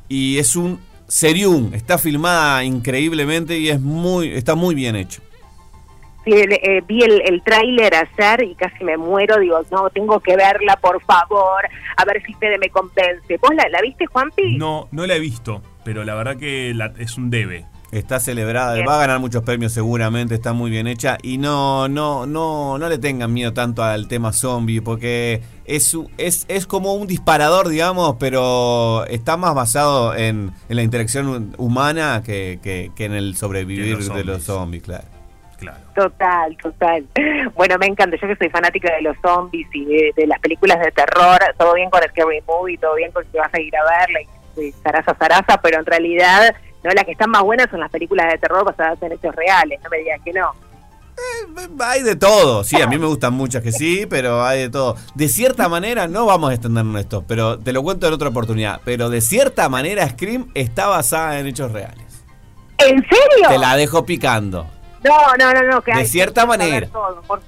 y 0.09 0.37
es 0.37 0.55
un 0.55 0.79
serium. 1.07 1.73
Está 1.73 1.97
filmada 1.97 2.63
increíblemente 2.63 3.57
y 3.57 3.69
es 3.69 3.79
muy, 3.79 4.29
está 4.29 4.53
muy 4.55 4.75
bien 4.75 4.95
hecho. 4.95 5.21
Sí, 6.25 6.31
el- 6.33 6.53
eh, 6.53 6.83
vi 6.87 7.03
el, 7.03 7.21
el 7.25 7.41
tráiler 7.43 7.93
ayer 7.95 8.43
y 8.43 8.55
casi 8.55 8.83
me 8.83 8.97
muero. 8.97 9.39
Digo, 9.39 9.59
no, 9.71 9.89
tengo 9.91 10.19
que 10.19 10.35
verla, 10.35 10.75
por 10.81 11.01
favor. 11.03 11.63
A 11.97 12.03
ver 12.05 12.21
si 12.25 12.33
Fede 12.33 12.57
me 12.57 12.69
convence. 12.69 13.37
¿Vos 13.41 13.51
la, 13.55 13.69
la 13.69 13.79
viste, 13.81 14.05
Juanpi? 14.07 14.57
No, 14.57 14.87
no 14.91 15.05
la 15.05 15.15
he 15.15 15.19
visto, 15.19 15.61
pero 15.83 16.03
la 16.03 16.15
verdad 16.15 16.35
que 16.37 16.73
la- 16.75 16.91
es 16.97 17.17
un 17.17 17.29
debe. 17.29 17.65
Está 17.91 18.19
celebrada, 18.19 18.73
Bien. 18.73 18.85
va 18.87 18.95
a 18.95 18.99
ganar 18.99 19.19
muchos 19.19 19.43
premios 19.43 19.71
seguramente, 19.71 20.33
está 20.35 20.51
muy 20.51 20.69
bien 20.69 20.85
hecha 20.87 21.17
y 21.21 21.37
no 21.37 21.87
no 21.87 22.25
no 22.25 22.77
no 22.77 22.89
le 22.89 22.97
tengan 22.97 23.31
miedo 23.31 23.53
tanto 23.53 23.83
al 23.83 24.09
tema 24.09 24.33
zombie 24.33 24.81
porque 24.81 25.41
es 25.65 25.95
es, 26.17 26.45
es 26.49 26.65
como 26.67 26.95
un 26.95 27.07
disparador, 27.07 27.69
digamos, 27.69 28.15
pero 28.19 29.05
está 29.05 29.37
más 29.37 29.53
basado 29.55 30.13
en, 30.13 30.51
en 30.67 30.75
la 30.75 30.81
interacción 30.83 31.53
humana 31.57 32.21
que, 32.25 32.59
que- 32.61 32.91
que 32.95 33.05
en 33.05 33.13
el 33.13 33.37
sobrevivir 33.37 33.97
de 33.99 34.23
los 34.25 34.43
zombies, 34.43 34.83
claro. 34.83 35.05
Claro. 35.57 35.77
Total, 35.95 36.57
total. 36.57 37.05
Bueno, 37.55 37.77
me 37.77 37.87
encanta. 37.87 38.17
Yo 38.17 38.27
que 38.27 38.35
soy 38.35 38.49
fanática 38.49 38.93
de 38.93 39.01
los 39.01 39.15
zombies 39.21 39.67
y 39.73 39.85
de, 39.85 40.11
de 40.15 40.27
las 40.27 40.39
películas 40.39 40.79
de 40.79 40.91
terror, 40.91 41.39
todo 41.57 41.73
bien 41.73 41.89
con 41.89 42.03
el 42.03 42.09
Scary 42.09 42.41
Movie, 42.47 42.77
todo 42.77 42.95
bien 42.95 43.11
con 43.11 43.23
que 43.25 43.37
vas 43.37 43.53
a 43.53 43.59
ir 43.59 43.75
a 43.75 43.83
verla 43.83 44.19
y, 44.57 44.71
zaraza, 44.83 45.15
zaraza, 45.15 45.57
pero 45.61 45.79
en 45.79 45.85
realidad, 45.85 46.55
no 46.83 46.91
las 46.91 47.03
que 47.03 47.11
están 47.11 47.29
más 47.29 47.43
buenas 47.43 47.69
son 47.69 47.79
las 47.79 47.91
películas 47.91 48.31
de 48.31 48.37
terror 48.37 48.63
basadas 48.65 49.01
en 49.01 49.13
hechos 49.13 49.35
reales. 49.35 49.79
No 49.83 49.89
me 49.89 49.97
digas 49.99 50.19
que 50.23 50.33
no. 50.33 50.51
Hay 51.79 52.03
de 52.03 52.15
todo, 52.15 52.63
sí, 52.63 52.81
a 52.81 52.87
mí 52.87 52.97
me 52.97 53.05
gustan 53.05 53.33
muchas 53.33 53.63
que 53.63 53.71
sí, 53.71 54.05
pero 54.09 54.43
hay 54.43 54.61
de 54.61 54.69
todo. 54.69 54.97
De 55.13 55.29
cierta 55.29 55.69
manera, 55.69 56.07
no 56.07 56.25
vamos 56.25 56.51
a 56.51 56.53
extendernos 56.53 56.95
en 56.95 56.99
esto, 56.99 57.23
pero 57.25 57.57
te 57.57 57.71
lo 57.71 57.83
cuento 57.83 58.07
en 58.07 58.13
otra 58.13 58.29
oportunidad. 58.29 58.81
Pero 58.83 59.09
de 59.09 59.21
cierta 59.21 59.69
manera, 59.69 60.07
Scream 60.09 60.51
está 60.53 60.87
basada 60.87 61.39
en 61.39 61.47
hechos 61.47 61.71
reales. 61.71 62.05
¿En 62.77 62.97
serio? 62.97 63.47
Te 63.47 63.57
la 63.57 63.77
dejo 63.77 64.05
picando. 64.05 64.67
No, 65.05 65.35
no, 65.37 65.53
no, 65.53 65.63
no. 65.63 65.81
Que 65.81 65.91
De 65.93 65.99
hay- 65.99 66.05
cierta 66.07 66.41
que 66.41 66.47
manera. 66.47 66.87
todo, 66.87 67.21
por- 67.23 67.41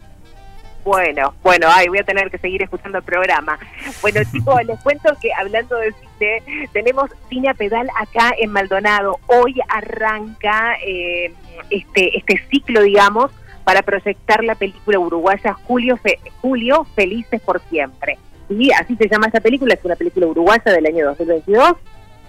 Bueno, 0.84 1.34
bueno, 1.44 1.68
ay, 1.70 1.90
voy 1.90 1.98
a 2.00 2.04
tener 2.04 2.32
que 2.32 2.38
seguir 2.38 2.62
escuchando 2.64 3.00
el 3.00 3.04
programa. 3.04 3.60
Bueno, 4.02 4.22
chicos, 4.32 4.64
les 4.66 4.80
cuento 4.82 5.10
que 5.22 5.34
hablando 5.34 5.76
de 5.76 5.92
cine, 6.18 6.68
tenemos 6.72 7.10
cine 7.30 7.50
a 7.50 7.54
pedal 7.54 7.90
acá 8.00 8.32
en 8.40 8.52
Maldonado. 8.52 9.20
Hoy 9.28 9.56
arranca 9.68 10.76
eh, 10.86 11.34
este, 11.70 12.18
este 12.18 12.42
ciclo, 12.50 12.82
digamos, 12.84 13.32
para 13.66 13.82
proyectar 13.82 14.46
la 14.46 14.56
película 14.56 14.98
uruguaya 14.98 15.54
Julio, 15.66 15.98
Fe- 15.98 16.20
Julio 16.42 16.86
Felices 16.96 17.42
por 17.42 17.60
Siempre. 17.70 18.18
Y 18.50 18.72
así 18.72 18.96
se 18.96 19.10
llama 19.10 19.28
esta 19.28 19.42
película, 19.42 19.74
es 19.74 19.84
una 19.84 19.98
película 19.98 20.26
uruguaya 20.28 20.72
del 20.72 20.86
año 20.86 21.06
2022, 21.08 21.74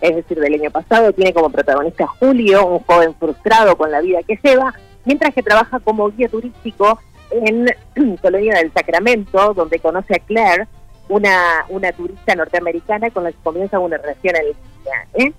es 0.00 0.16
decir, 0.16 0.40
del 0.40 0.54
año 0.54 0.72
pasado. 0.72 1.12
Tiene 1.12 1.32
como 1.32 1.48
protagonista 1.50 2.08
Julio, 2.08 2.66
un 2.66 2.80
joven 2.80 3.14
frustrado 3.14 3.76
con 3.76 3.92
la 3.92 4.00
vida 4.00 4.18
que 4.26 4.36
lleva, 4.42 4.74
mientras 5.04 5.34
que 5.34 5.42
trabaja 5.42 5.80
como 5.80 6.10
guía 6.10 6.28
turístico 6.28 6.98
en 7.30 7.66
Colonia 8.22 8.56
del 8.56 8.72
Sacramento, 8.72 9.54
donde 9.54 9.78
conoce 9.78 10.14
a 10.14 10.18
Claire, 10.18 10.66
una, 11.08 11.64
una 11.68 11.92
turista 11.92 12.34
norteamericana 12.34 13.10
con 13.10 13.24
la 13.24 13.32
que 13.32 13.38
comienza 13.42 13.78
una 13.78 13.96
relación 13.96 14.36
en 14.36 14.44
línea. 14.44 15.06
¿eh? 15.14 15.32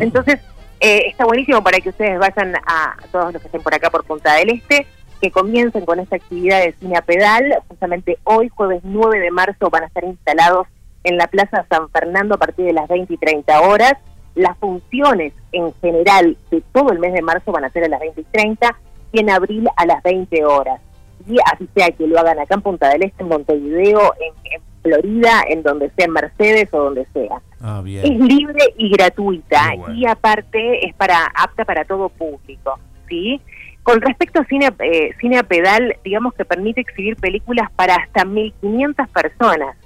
Entonces, 0.00 0.40
eh, 0.80 1.04
está 1.08 1.24
buenísimo 1.24 1.62
para 1.62 1.78
que 1.78 1.88
ustedes 1.88 2.18
vayan 2.18 2.54
a, 2.56 2.96
a 3.02 3.06
todos 3.10 3.32
los 3.32 3.40
que 3.40 3.48
estén 3.48 3.62
por 3.62 3.74
acá 3.74 3.88
por 3.90 4.04
Punta 4.04 4.34
del 4.34 4.50
Este, 4.50 4.86
que 5.20 5.30
comiencen 5.30 5.86
con 5.86 6.00
esta 6.00 6.16
actividad 6.16 6.60
de 6.60 6.74
cine 6.80 6.96
a 6.96 7.02
pedal. 7.02 7.62
Justamente 7.68 8.18
hoy, 8.24 8.48
jueves 8.48 8.80
9 8.82 9.20
de 9.20 9.30
marzo, 9.30 9.70
van 9.70 9.84
a 9.84 9.86
estar 9.86 10.04
instalados 10.04 10.66
en 11.04 11.16
la 11.16 11.26
Plaza 11.28 11.64
San 11.70 11.88
Fernando 11.90 12.34
a 12.34 12.38
partir 12.38 12.66
de 12.66 12.72
las 12.72 12.88
20 12.88 13.14
y 13.14 13.16
30 13.16 13.60
horas. 13.60 13.94
Las 14.34 14.56
funciones 14.58 15.32
en 15.52 15.72
general 15.80 16.36
de 16.50 16.62
todo 16.72 16.92
el 16.92 16.98
mes 16.98 17.12
de 17.12 17.22
marzo 17.22 17.52
van 17.52 17.64
a 17.64 17.70
ser 17.70 17.84
a 17.84 17.88
las 17.88 18.00
20 18.00 18.20
y 18.20 18.24
30 18.24 18.74
y 19.12 19.20
en 19.20 19.30
abril 19.30 19.68
a 19.76 19.86
las 19.86 20.02
20 20.02 20.44
horas. 20.44 20.80
Y 21.28 21.36
así 21.52 21.68
sea 21.74 21.90
que 21.90 22.06
lo 22.06 22.18
hagan 22.18 22.38
acá 22.38 22.54
en 22.54 22.62
Punta 22.62 22.88
del 22.88 23.04
Este, 23.04 23.22
en 23.22 23.28
Montevideo, 23.28 24.00
en, 24.20 24.52
en 24.52 24.62
Florida, 24.82 25.44
en 25.48 25.62
donde 25.62 25.90
sea, 25.90 26.06
en 26.06 26.12
Mercedes 26.12 26.68
o 26.72 26.84
donde 26.84 27.06
sea. 27.12 27.40
Ah, 27.60 27.80
bien. 27.84 28.04
Es 28.04 28.18
libre 28.18 28.74
y 28.76 28.90
gratuita 28.90 29.72
bueno. 29.76 29.94
y 29.94 30.06
aparte 30.06 30.86
es 30.86 30.94
para 30.94 31.26
apta 31.26 31.64
para 31.64 31.84
todo 31.84 32.08
público, 32.08 32.78
¿sí? 33.08 33.40
Con 33.84 34.00
respecto 34.00 34.40
a 34.40 34.44
cine, 34.44 34.70
eh, 34.80 35.10
cine 35.20 35.38
a 35.38 35.42
pedal, 35.42 35.96
digamos 36.04 36.34
que 36.34 36.44
permite 36.44 36.80
exhibir 36.80 37.16
películas 37.16 37.70
para 37.76 37.96
hasta 37.96 38.24
1.500 38.24 39.08
personas. 39.08 39.76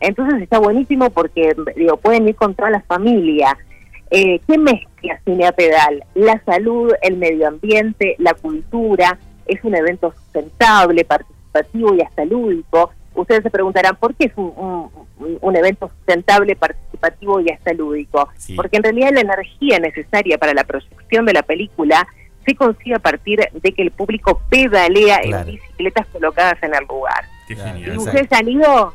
Entonces 0.00 0.42
está 0.42 0.58
buenísimo 0.58 1.10
porque 1.10 1.54
digo, 1.76 1.96
pueden 1.96 2.28
ir 2.28 2.36
con 2.36 2.54
toda 2.54 2.70
la 2.70 2.80
familia. 2.82 3.56
Eh, 4.10 4.40
¿Qué 4.46 4.58
mezcla 4.58 5.20
cine 5.24 5.46
a 5.46 5.52
pedal? 5.52 6.02
La 6.14 6.40
salud, 6.44 6.92
el 7.02 7.16
medio 7.16 7.48
ambiente, 7.48 8.16
la 8.18 8.34
cultura. 8.34 9.18
Es 9.46 9.62
un 9.64 9.74
evento 9.74 10.12
sustentable, 10.12 11.04
participativo 11.04 11.94
y 11.94 12.02
hasta 12.02 12.24
lúdico. 12.24 12.90
Ustedes 13.14 13.42
se 13.42 13.50
preguntarán, 13.50 13.96
¿por 13.96 14.14
qué 14.14 14.26
es 14.26 14.32
un, 14.36 14.52
un- 14.56 15.38
un 15.40 15.56
evento 15.56 15.88
sustentable, 15.88 16.54
participativo 16.54 17.40
y 17.40 17.50
hasta 17.50 17.72
lúdico? 17.72 18.28
Sí. 18.36 18.54
Porque 18.54 18.76
en 18.76 18.82
realidad 18.84 19.10
la 19.12 19.20
energía 19.22 19.78
necesaria 19.80 20.38
para 20.38 20.54
la 20.54 20.64
proyección 20.64 21.24
de 21.26 21.32
la 21.32 21.42
película 21.42 22.06
se 22.46 22.54
consigue 22.54 22.94
a 22.94 22.98
partir 23.00 23.40
de 23.52 23.72
que 23.72 23.82
el 23.82 23.90
público 23.90 24.40
pedalea 24.48 25.18
Claro. 25.22 25.48
en 25.48 25.54
bicicletas 25.56 26.06
colocadas 26.08 26.62
en 26.62 26.74
el 26.74 26.84
lugar. 26.88 27.24
Qué 27.48 27.56
genial. 27.56 27.94
¿Y 27.94 27.98
ustedes 27.98 28.32
han 28.32 28.48
ido? 28.48 28.94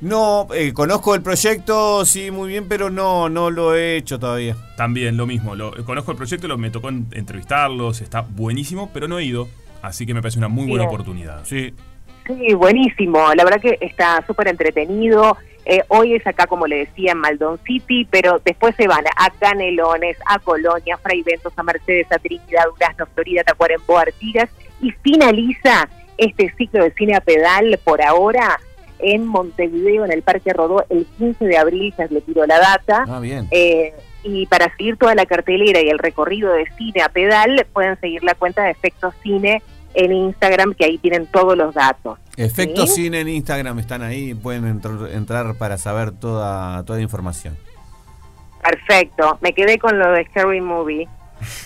No, 0.00 0.48
eh, 0.54 0.72
conozco 0.74 1.14
el 1.14 1.22
proyecto, 1.22 2.04
sí, 2.04 2.30
muy 2.30 2.48
bien, 2.50 2.68
pero 2.68 2.90
no, 2.90 3.28
no 3.28 3.50
lo 3.50 3.74
he 3.74 3.96
hecho 3.96 4.18
todavía. 4.18 4.56
También 4.76 5.16
lo 5.16 5.24
mismo. 5.26 5.54
Lo, 5.54 5.72
conozco 5.84 6.10
el 6.10 6.16
proyecto, 6.16 6.46
lo, 6.48 6.58
me 6.58 6.70
tocó 6.70 6.88
en- 6.90 7.06
entrevistarlos, 7.12 8.00
está 8.00 8.20
buenísimo, 8.20 8.90
pero 8.92 9.08
no 9.08 9.18
he 9.18 9.24
ido. 9.24 9.48
Así 9.82 10.04
que 10.06 10.12
me 10.14 10.20
parece 10.20 10.38
una 10.38 10.48
muy 10.48 10.66
buena 10.66 10.84
Bien. 10.84 10.88
oportunidad. 10.94 11.44
Sí. 11.44 11.74
Sí, 12.26 12.54
buenísimo. 12.54 13.34
La 13.34 13.44
verdad 13.44 13.60
que 13.60 13.78
está 13.80 14.24
súper 14.26 14.48
entretenido. 14.48 15.36
Eh, 15.66 15.82
hoy 15.88 16.14
es 16.14 16.26
acá, 16.26 16.46
como 16.46 16.66
le 16.66 16.76
decía, 16.86 17.12
en 17.12 17.18
Maldon 17.18 17.58
City, 17.66 18.06
pero 18.10 18.40
después 18.44 18.74
se 18.76 18.86
van 18.86 19.04
a 19.16 19.30
Canelones, 19.30 20.16
a 20.26 20.38
Colonia, 20.38 20.98
Fray 20.98 21.22
Ventos, 21.22 21.52
a 21.56 21.62
Mercedes, 21.62 22.06
a 22.12 22.18
Trinidad, 22.18 22.64
Durazno, 22.70 23.06
Florida, 23.14 23.42
Tacuarembó, 23.44 23.98
Artigas 23.98 24.50
y 24.82 24.90
finaliza 25.02 25.88
este 26.18 26.52
ciclo 26.56 26.82
de 26.84 26.92
cine 26.92 27.14
a 27.16 27.20
pedal 27.20 27.78
por 27.84 28.02
ahora 28.02 28.58
en 29.04 29.26
Montevideo, 29.26 30.04
en 30.04 30.12
el 30.12 30.22
Parque 30.22 30.52
Rodó, 30.52 30.84
el 30.88 31.06
15 31.18 31.44
de 31.44 31.58
abril, 31.58 31.94
ya 31.96 32.06
le 32.06 32.20
tiro 32.22 32.46
la 32.46 32.58
data. 32.58 33.04
Ah, 33.06 33.20
bien. 33.20 33.46
Eh, 33.50 33.94
y 34.22 34.46
para 34.46 34.74
seguir 34.76 34.96
toda 34.96 35.14
la 35.14 35.26
cartelera 35.26 35.82
y 35.82 35.88
el 35.88 35.98
recorrido 35.98 36.52
de 36.52 36.66
cine 36.78 37.02
a 37.02 37.10
pedal, 37.10 37.66
pueden 37.72 38.00
seguir 38.00 38.24
la 38.24 38.34
cuenta 38.34 38.62
de 38.62 38.70
Efecto 38.70 39.12
Cine 39.22 39.62
en 39.92 40.12
Instagram, 40.12 40.74
que 40.74 40.86
ahí 40.86 40.98
tienen 40.98 41.26
todos 41.26 41.56
los 41.56 41.74
datos. 41.74 42.18
Efecto 42.36 42.86
¿Sí? 42.86 43.02
Cine 43.02 43.20
en 43.20 43.28
Instagram 43.28 43.78
están 43.78 44.02
ahí, 44.02 44.34
pueden 44.34 44.66
entrar, 44.66 44.94
entrar 45.12 45.54
para 45.56 45.78
saber 45.78 46.12
toda, 46.12 46.82
toda 46.84 46.98
la 46.98 47.02
información. 47.02 47.56
Perfecto, 48.62 49.38
me 49.42 49.52
quedé 49.52 49.78
con 49.78 49.98
lo 49.98 50.10
de 50.12 50.24
Scary 50.24 50.60
Movie. 50.60 51.06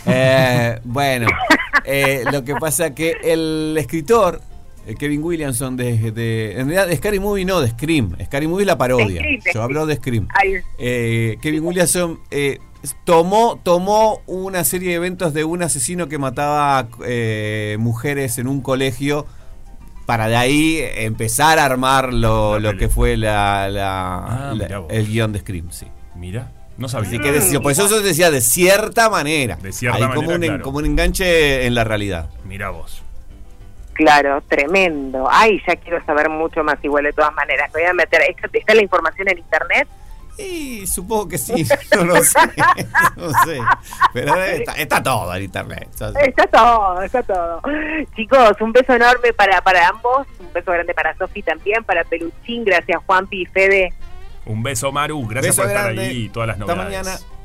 Eh, 0.07 0.81
bueno, 0.83 1.29
eh, 1.85 2.24
lo 2.33 2.42
que 2.42 2.57
pasa 2.57 2.94
que 2.94 3.16
el 3.22 3.77
escritor 3.79 4.40
Kevin 4.99 5.23
Williamson 5.23 5.77
de, 5.77 6.11
de- 6.12 6.53
En 6.53 6.69
realidad, 6.69 6.87
de 6.88 6.97
Scary 6.97 7.21
Movie 7.21 7.45
no, 7.45 7.61
de 7.61 7.69
Scream. 7.71 8.17
Scary 8.25 8.47
Movie 8.47 8.62
es 8.62 8.67
la 8.67 8.79
parodia. 8.79 9.21
Scream, 9.21 9.41
de 9.45 9.51
Yo 9.55 9.62
hablo 9.62 9.87
de 9.87 9.97
Scream. 9.97 10.29
Eh, 10.79 11.37
Kevin 11.43 11.64
Williamson 11.64 12.21
eh, 12.31 12.59
tomó, 13.05 13.61
tomó 13.62 14.23
una 14.27 14.64
serie 14.64 14.91
de 14.91 14.95
eventos 14.97 15.35
de 15.35 15.45
un 15.45 15.62
asesino 15.62 16.09
que 16.09 16.19
mataba 16.19 16.88
eh, 17.05 17.77
mujeres 17.79 18.38
en 18.38 18.49
un 18.49 18.61
colegio 18.61 19.27
para 20.07 20.27
de 20.29 20.37
ahí 20.37 20.81
empezar 20.97 21.59
a 21.59 21.67
armar 21.67 22.14
lo, 22.14 22.59
lo 22.59 22.77
que 22.79 22.88
fue 22.88 23.17
la, 23.19 23.69
la- 23.69 24.19
Ah, 24.51 24.55
la- 24.57 24.85
el 24.88 25.07
guion 25.07 25.33
de 25.33 25.41
Scream, 25.41 25.71
sí. 25.71 25.87
Mira, 26.17 26.51
no 26.79 26.88
sabía. 26.88 27.09
Así 27.11 27.19
que 27.19 27.31
decía, 27.33 27.61
por 27.61 27.73
eso 27.73 27.88
se 27.88 28.01
decía 28.01 28.31
de 28.31 28.41
cierta 28.41 29.11
manera. 29.11 29.57
De 29.57 29.71
cierta 29.73 29.99
Hay 29.99 30.03
como, 30.14 30.23
manera, 30.23 30.37
un, 30.37 30.43
en- 30.45 30.49
claro. 30.51 30.62
como 30.64 30.79
un 30.79 30.87
enganche 30.87 31.67
en 31.67 31.75
la 31.75 31.85
realidad. 31.85 32.31
Mira 32.47 32.71
vos. 32.71 33.03
Claro, 33.99 34.41
tremendo. 34.47 35.27
Ay, 35.29 35.61
ya 35.67 35.75
quiero 35.75 36.01
saber 36.07 36.29
mucho 36.29 36.63
más 36.63 36.77
igual 36.85 37.03
de 37.03 37.13
todas 37.13 37.35
maneras. 37.35 37.69
Me 37.75 37.81
voy 37.81 37.91
a 37.91 37.95
meter. 37.95 38.21
¿Está, 38.29 38.49
está 38.53 38.73
la 38.73 38.83
información 38.83 39.29
en 39.29 39.39
internet? 39.39 39.89
Y 40.39 40.87
supongo 40.87 41.27
que 41.27 41.37
sí, 41.37 41.67
no 41.97 42.05
lo 42.05 42.23
sé. 42.23 42.39
No 43.17 43.31
sé. 43.45 43.59
Pero 44.13 44.37
está, 44.37 44.73
está 44.75 45.03
todo 45.03 45.35
en 45.35 45.43
internet. 45.43 45.89
Está 45.91 46.47
todo, 46.47 47.03
está 47.03 47.25
todo. 47.25 47.61
Chicos, 48.15 48.53
un 48.61 48.71
beso 48.71 48.95
enorme 48.95 49.33
para, 49.33 49.61
para 49.63 49.89
ambos. 49.89 50.29
Un 50.39 50.53
beso 50.53 50.71
grande 50.71 50.95
para 50.95 51.17
Sofi 51.17 51.43
también, 51.43 51.83
para 51.83 52.05
Peluchín. 52.05 52.65
Gracias, 52.65 53.03
Juanpi 53.05 53.43
y 53.43 53.47
Fede. 53.47 53.93
Un 54.47 54.63
beso, 54.63 54.93
Maru. 54.93 55.27
Gracias 55.27 55.57
Beso 55.57 55.63
por 55.63 55.77
estar 55.77 55.91
ahí 55.91 56.27
y 56.27 56.29
todas 56.29 56.47
las 56.51 56.61
Hasta 56.61 56.73
novedades. 56.73 57.05
mañana. 57.05 57.38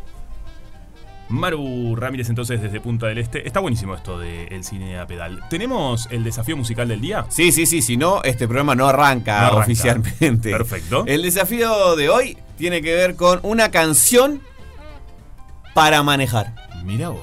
Maru 1.33 1.95
Ramírez 1.95 2.29
entonces 2.29 2.61
desde 2.61 2.79
Punta 2.79 3.07
del 3.07 3.17
Este. 3.17 3.45
Está 3.47 3.59
buenísimo 3.59 3.95
esto 3.95 4.19
del 4.19 4.63
cine 4.63 4.99
a 4.99 5.07
pedal. 5.07 5.41
¿Tenemos 5.49 6.07
el 6.11 6.23
desafío 6.23 6.55
musical 6.55 6.87
del 6.87 7.01
día? 7.01 7.25
Sí, 7.29 7.51
sí, 7.51 7.65
sí, 7.65 7.81
si 7.81 7.97
no, 7.97 8.21
este 8.23 8.47
programa 8.47 8.75
no 8.75 8.87
arranca, 8.87 9.39
No 9.41 9.45
arranca. 9.47 9.63
oficialmente. 9.63 10.51
Perfecto. 10.51 11.03
El 11.07 11.23
desafío 11.23 11.95
de 11.95 12.09
hoy 12.09 12.37
tiene 12.57 12.81
que 12.83 12.93
ver 12.93 13.15
con 13.15 13.39
una 13.41 13.71
canción 13.71 14.41
para 15.73 16.03
manejar. 16.03 16.53
Mira 16.85 17.09
vos. 17.09 17.21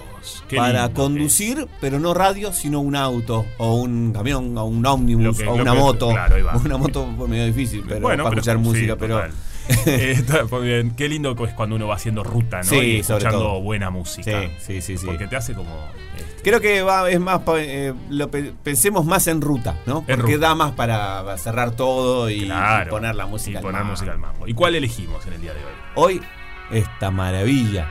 qué 0.49 0.57
para 0.57 0.89
conducir, 0.91 1.67
pero 1.81 1.99
no 2.01 2.13
radio, 2.13 2.53
sino 2.53 2.81
un 2.81 2.97
auto, 2.97 3.47
o 3.59 3.75
un 3.77 4.13
camión, 4.13 4.57
o 4.59 4.65
un 4.65 4.85
ómnibus, 4.85 5.39
que- 5.39 5.47
o 5.47 5.55
una 5.55 5.73
que- 5.73 5.79
moto. 5.79 6.09
claro. 6.11 6.37
Una 6.65 6.77
moto 6.77 7.07
medio 7.29 7.47
difícil, 7.47 7.85
pero 7.87 8.01
Bueno, 8.01 8.25
para 8.25 8.31
pero- 8.31 8.41
escuchar 8.41 8.57
sí, 8.57 8.63
música, 8.63 8.97
pero. 8.97 9.15
total. 9.17 9.33
Eh, 9.87 10.13
está 10.17 10.43
bien. 10.59 10.91
Qué 10.97 11.09
lindo 11.09 11.35
es 11.47 11.53
cuando 11.55 11.77
uno 11.77 11.87
va 11.89 11.95
haciendo 11.97 12.23
ruta, 12.23 12.59
¿no? 12.59 12.65
Sí, 12.65 12.77
y 12.77 12.97
escuchando 13.01 13.61
buena 13.61 13.91
música. 13.91 14.43
Sí, 14.43 14.49
sí, 14.59 14.81
sí, 14.83 14.99
sí. 14.99 15.07
Porque 15.07 15.27
te 15.27 15.37
hace 15.37 15.55
como. 15.55 15.89
este, 16.17 16.43
Creo 16.43 16.61
que 16.61 16.83
va, 16.83 17.11
es 17.11 17.21
más, 17.21 17.41
eh, 17.59 17.93
lo 18.09 18.31
pe- 18.31 18.53
pensemos 18.63 19.05
más 19.05 19.27
en 19.27 19.41
ruta, 19.41 19.77
¿no? 19.87 20.05
En 20.07 20.17
Porque 20.21 20.35
ruta. 20.35 20.49
da 20.49 20.55
más 20.55 20.73
para 20.73 21.37
cerrar 21.39 21.71
todo 21.73 22.29
y, 22.31 22.45
claro, 22.47 22.87
y 22.87 22.91
poner 22.91 23.15
la 23.15 23.27
música 23.27 23.53
y 23.53 23.57
al 23.57 23.63
poner 23.63 23.81
mambo. 23.81 23.93
música 23.93 24.13
al 24.13 24.19
mambo. 24.19 24.47
¿Y 24.49 24.55
cuál 24.55 24.75
elegimos 24.75 25.27
en 25.27 25.33
el 25.35 25.41
día 25.43 25.53
de 25.55 25.61
hoy? 25.61 25.73
Hoy, 25.95 26.23
esta 26.71 27.11
maravilla 27.11 27.89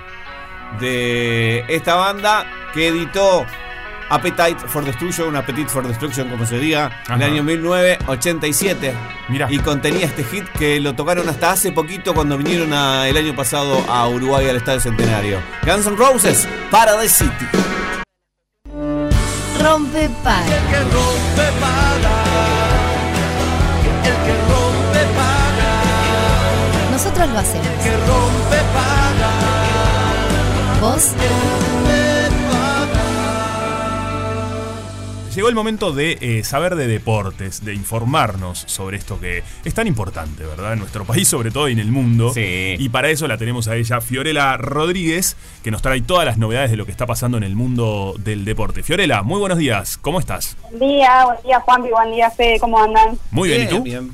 de 0.80 1.64
esta 1.68 1.96
banda 1.96 2.46
que 2.74 2.88
editó 2.90 3.46
Appetite 4.10 4.58
for 4.68 4.84
Destruction, 4.84 5.36
Appetite 5.36 5.70
for 5.70 5.88
Destruction, 5.88 6.30
como 6.30 6.46
se 6.46 6.58
diga, 6.58 6.90
en 7.10 7.22
el 7.22 7.32
año 7.32 7.44
1987. 7.44 8.94
Mirá. 9.30 9.48
Y 9.52 9.60
contenía 9.60 10.06
este 10.08 10.24
hit 10.24 10.46
que 10.58 10.80
lo 10.80 10.94
tocaron 10.96 11.30
hasta 11.30 11.52
hace 11.52 11.72
poquito 11.72 12.14
cuando 12.14 12.38
vinieron 12.38 12.74
a- 12.74 13.08
el 13.08 13.16
año 13.18 13.36
pasado 13.36 13.84
a 13.88 14.08
Uruguay 14.08 14.50
al 14.50 14.56
Estadio 14.58 14.80
Centenario. 14.80 15.40
Guns 15.66 15.86
N' 15.86 15.96
Roses, 15.96 16.48
Paradise 16.72 17.14
City. 17.26 17.46
Rompe 19.62 20.10
para. 20.24 20.46
que 20.46 20.80
rompe 20.80 21.46
paga. 21.60 22.24
El 24.04 24.14
que 24.26 24.34
rompe 24.50 25.06
paga. 25.16 26.92
Nosotros 26.92 27.30
lo 27.30 27.40
hacemos. 27.40 27.68
Que 27.84 27.92
rompe 28.08 28.58
paga. 28.74 29.32
Vos 30.82 31.12
Llegó 35.36 35.48
el 35.48 35.54
momento 35.54 35.92
de 35.92 36.18
eh, 36.22 36.44
saber 36.44 36.76
de 36.76 36.88
deportes, 36.88 37.64
de 37.64 37.76
informarnos 37.76 38.64
sobre 38.66 38.98
esto 38.98 39.20
que 39.20 39.44
es 39.64 39.74
tan 39.76 39.86
importante, 39.86 40.44
¿verdad? 40.44 40.74
En 40.74 40.80
nuestro 40.80 41.06
país, 41.06 41.28
sobre 41.28 41.52
todo 41.52 41.70
y 41.70 41.74
en 41.74 41.80
el 41.80 41.92
mundo. 41.92 42.34
Sí. 42.34 42.76
Y 42.80 42.90
para 42.90 43.10
eso 43.10 43.28
la 43.28 43.38
tenemos 43.38 43.68
a 43.68 43.76
ella, 43.76 44.02
Fiorella 44.02 44.58
Rodríguez, 44.58 45.38
que 45.64 45.70
nos 45.70 45.84
trae 45.84 46.02
todas 46.02 46.26
las 46.26 46.40
novedades 46.40 46.72
de 46.72 46.78
lo 46.78 46.86
que 46.86 46.92
está 46.92 47.06
pasando 47.06 47.38
en 47.38 47.44
el 47.44 47.56
mundo 47.56 48.16
del 48.18 48.44
deporte. 48.44 48.82
Fiorella, 48.82 49.22
muy 49.22 49.40
buenos 49.40 49.60
días, 49.60 50.00
¿cómo 50.00 50.20
estás? 50.20 50.58
Buen 50.72 50.80
día, 50.80 51.26
buen 51.26 51.38
día 51.44 51.60
Juanpi, 51.60 51.90
buen 51.90 52.12
día 52.12 52.32
Fede, 52.32 52.60
¿cómo 52.60 52.82
andan? 52.82 53.20
Muy 53.30 53.50
bien, 53.50 53.64
¿y 53.64 53.68
tú? 53.68 53.84
bien. 53.84 54.12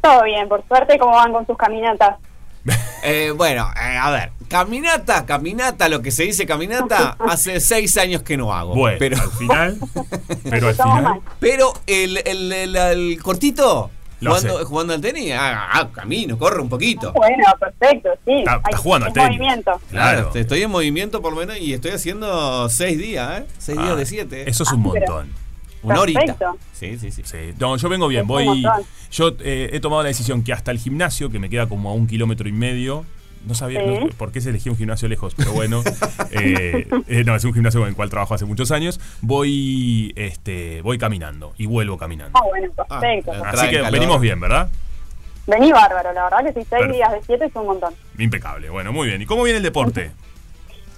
Todo 0.00 0.24
bien, 0.24 0.48
por 0.48 0.66
suerte, 0.66 0.98
¿cómo 0.98 1.12
van 1.12 1.32
con 1.32 1.46
sus 1.46 1.56
caminatas? 1.56 2.16
Eh, 3.02 3.32
bueno, 3.34 3.66
eh, 3.82 3.96
a 3.96 4.10
ver, 4.10 4.30
caminata, 4.50 5.24
caminata, 5.24 5.88
lo 5.88 6.02
que 6.02 6.10
se 6.10 6.24
dice 6.24 6.44
caminata, 6.44 7.12
hace 7.20 7.60
seis 7.60 7.96
años 7.96 8.22
que 8.22 8.36
no 8.36 8.52
hago. 8.52 8.74
Bueno, 8.74 8.96
pero, 8.98 9.16
al 9.16 9.30
final, 9.30 9.78
pero 10.50 10.68
al 10.68 10.74
final, 10.74 11.20
pero 11.38 11.72
el, 11.86 12.18
el, 12.26 12.52
el- 12.52 12.76
el 12.76 13.22
cortito, 13.22 13.90
jugando, 14.66 14.92
al 14.92 15.00
tenis, 15.00 15.32
ah, 15.34 15.68
ah, 15.72 15.88
camino, 15.92 16.36
corre 16.36 16.60
un 16.60 16.68
poquito. 16.68 17.12
Bueno, 17.12 17.44
perfecto, 17.58 18.10
sí. 18.26 18.32
Está- 18.40 18.60
jugando 18.76 19.06
al 19.06 19.12
tenis. 19.12 19.28
movimiento. 19.38 19.80
claro, 19.88 20.30
estoy 20.34 20.62
en 20.62 20.70
movimiento 20.70 21.22
por 21.22 21.32
lo 21.32 21.38
menos 21.38 21.56
y 21.58 21.72
estoy 21.72 21.92
haciendo 21.92 22.68
seis 22.68 22.98
días, 22.98 23.40
¿eh? 23.40 23.46
Seis 23.56 23.78
Ah, 23.80 23.84
días 23.84 23.96
de 23.96 24.06
siete. 24.06 24.50
Eso 24.50 24.64
es 24.64 24.72
un 24.72 24.80
Ah, 24.84 24.90
pero- 24.92 25.06
montón. 25.14 25.40
Una 25.82 25.98
horita. 26.00 26.20
perfecto. 26.20 26.58
Sí, 26.74 26.98
sí, 26.98 27.10
sí. 27.10 27.22
Sí. 27.24 27.54
No, 27.58 27.74
yo 27.78 27.88
vengo 27.88 28.06
bien, 28.08 28.20
Es 28.20 28.22
un 28.24 28.28
voy. 28.28 28.62
Yo 29.12 29.28
eh, 29.40 29.70
he 29.72 29.80
tomado 29.80 30.02
la 30.02 30.08
decisión 30.08 30.42
que 30.42 30.52
hasta 30.52 30.70
el 30.72 30.78
gimnasio, 30.78 31.30
que 31.30 31.38
me 31.38 31.48
queda 31.48 31.70
como 31.70 31.88
a 31.88 31.94
un 31.94 32.06
kilómetro 32.06 32.46
y 32.48 32.52
medio. 32.52 33.06
No 33.46 33.54
sabía 33.54 33.80
Sí. 33.80 33.86
no- 33.86 34.08
por 34.18 34.32
qué 34.32 34.40
se 34.40 34.50
elegía 34.50 34.70
un 34.70 34.76
gimnasio 34.78 35.08
lejos, 35.08 35.34
pero 35.34 35.52
bueno. 35.52 35.82
eh, 36.30 36.86
eh, 37.08 37.24
no, 37.24 37.34
es 37.34 37.44
un 37.44 37.54
gimnasio 37.54 37.80
con 37.80 37.88
el 37.88 37.96
cual 37.96 38.10
trabajo 38.10 38.34
hace 38.34 38.44
muchos 38.44 38.70
años. 38.70 39.00
Voy, 39.22 40.12
este, 40.16 40.82
voy 40.82 40.98
caminando 40.98 41.52
y 41.56 41.66
vuelvo 41.66 41.96
caminando. 41.96 42.38
Ah, 42.38 42.44
bueno, 42.48 42.70
perfecto. 42.72 43.32
Ah, 43.34 43.48
Así 43.48 43.56
trae 43.56 43.70
que 43.70 43.76
calor. 43.78 43.92
venimos 43.92 44.20
bien, 44.20 44.38
¿verdad? 44.40 44.68
Vení 45.46 45.72
bárbaro, 45.72 46.12
la 46.12 46.24
verdad 46.24 46.38
que 46.44 46.48
sí, 46.48 46.54
seis 46.54 46.66
Perfecto. 46.68 46.94
días 46.96 47.12
de 47.12 47.22
siete 47.26 47.44
es 47.46 47.56
un 47.56 47.66
montón. 47.66 47.94
Impecable. 48.18 48.68
Bueno, 48.70 48.92
muy 48.92 49.08
bien. 49.08 49.22
¿Y 49.22 49.26
cómo 49.26 49.42
viene 49.42 49.56
el 49.56 49.62
deporte? 49.64 50.10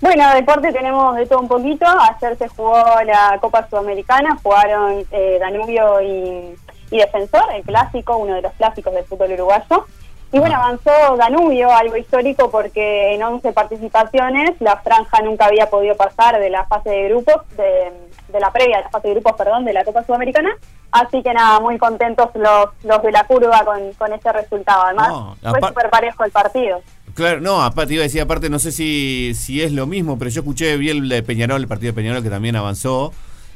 Bueno, 0.00 0.34
deporte 0.34 0.72
tenemos 0.72 1.14
de 1.16 1.26
todo 1.26 1.38
un 1.40 1.48
poquito. 1.48 1.86
Ayer 1.86 2.36
se 2.36 2.48
jugó 2.48 2.74
la 3.06 3.38
Copa 3.40 3.66
Sudamericana, 3.70 4.36
jugaron 4.42 5.04
eh, 5.12 5.38
Danubio 5.40 6.02
y, 6.02 6.56
y 6.90 6.98
Defensor, 6.98 7.44
el 7.54 7.62
clásico, 7.62 8.16
uno 8.16 8.34
de 8.34 8.42
los 8.42 8.52
clásicos 8.54 8.92
del 8.92 9.04
fútbol 9.04 9.30
uruguayo. 9.32 9.86
Y 10.32 10.38
bueno, 10.38 10.56
avanzó 10.56 10.90
Danubio, 11.18 11.70
algo 11.70 11.96
histórico 11.96 12.50
porque 12.50 13.14
en 13.14 13.22
11 13.22 13.52
participaciones 13.52 14.52
la 14.60 14.78
franja 14.78 15.20
nunca 15.22 15.44
había 15.44 15.68
podido 15.68 15.94
pasar 15.94 16.40
de 16.40 16.48
la 16.48 16.64
fase 16.66 16.88
de 16.88 17.08
grupos, 17.10 17.42
de, 17.56 17.92
de 18.32 18.40
la 18.40 18.50
previa 18.50 18.78
de 18.78 18.84
la 18.84 18.90
fase 18.90 19.08
de 19.08 19.14
grupos, 19.14 19.34
perdón, 19.36 19.66
de 19.66 19.74
la 19.74 19.84
Copa 19.84 20.02
Sudamericana. 20.04 20.50
Así 20.90 21.22
que 21.22 21.32
nada, 21.34 21.60
muy 21.60 21.76
contentos 21.76 22.30
los, 22.34 22.66
los 22.82 23.02
de 23.02 23.12
la 23.12 23.24
curva 23.26 23.62
con, 23.64 23.92
con 23.94 24.12
ese 24.12 24.32
resultado. 24.32 24.84
Además, 24.84 25.08
No, 25.08 25.36
fue 25.50 25.68
súper 25.68 25.90
parejo 25.90 26.24
el 26.24 26.30
partido. 26.30 26.80
Claro, 27.14 27.40
no, 27.42 27.62
aparte 27.62 27.92
iba 27.92 28.00
a 28.00 28.04
decir, 28.04 28.22
aparte 28.22 28.48
no 28.48 28.58
sé 28.58 28.72
si, 28.72 29.32
si 29.34 29.62
es 29.62 29.70
lo 29.72 29.86
mismo, 29.86 30.18
pero 30.18 30.30
yo 30.30 30.40
escuché, 30.40 30.78
vi 30.78 30.88
el 30.88 31.10
de 31.10 31.22
Peñarol, 31.22 31.60
el 31.60 31.68
partido 31.68 31.92
de 31.92 31.96
Peñarol 31.96 32.22
que 32.22 32.30
también 32.30 32.56
avanzó 32.56 33.12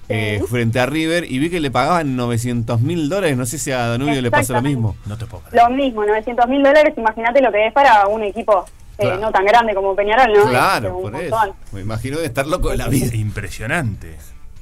eh, 0.08 0.42
frente 0.48 0.78
a 0.80 0.86
River 0.86 1.24
y 1.30 1.38
vi 1.38 1.50
que 1.50 1.60
le 1.60 1.70
pagaban 1.70 2.16
900 2.16 2.80
mil 2.80 3.08
dólares, 3.08 3.36
no 3.36 3.44
sé 3.46 3.58
si 3.58 3.72
a 3.72 3.86
Danubio 3.88 4.20
le 4.22 4.30
pasó 4.30 4.52
lo 4.54 4.62
mismo. 4.62 4.96
No 5.06 5.16
te 5.18 5.26
puedo 5.26 5.42
creer. 5.44 5.62
Lo 5.64 5.74
mismo, 5.74 6.04
900 6.04 6.46
mil 6.48 6.62
dólares, 6.62 6.94
imagínate 6.96 7.40
lo 7.42 7.50
que 7.52 7.66
es 7.66 7.72
para 7.72 8.06
un 8.06 8.22
equipo 8.22 8.64
eh, 8.98 9.02
Claro. 9.02 9.20
no 9.20 9.30
tan 9.32 9.44
grande 9.44 9.74
como 9.74 9.94
Peñarol, 9.94 10.32
¿no? 10.32 10.48
Claro, 10.48 10.96
un 10.96 11.02
por 11.10 11.20
eso. 11.20 11.36
Me 11.72 11.80
imagino 11.80 12.18
de 12.18 12.26
estar 12.26 12.46
loco 12.46 12.70
de 12.70 12.76
la 12.78 12.88
vida. 12.88 13.14
Impresionante. 13.14 14.16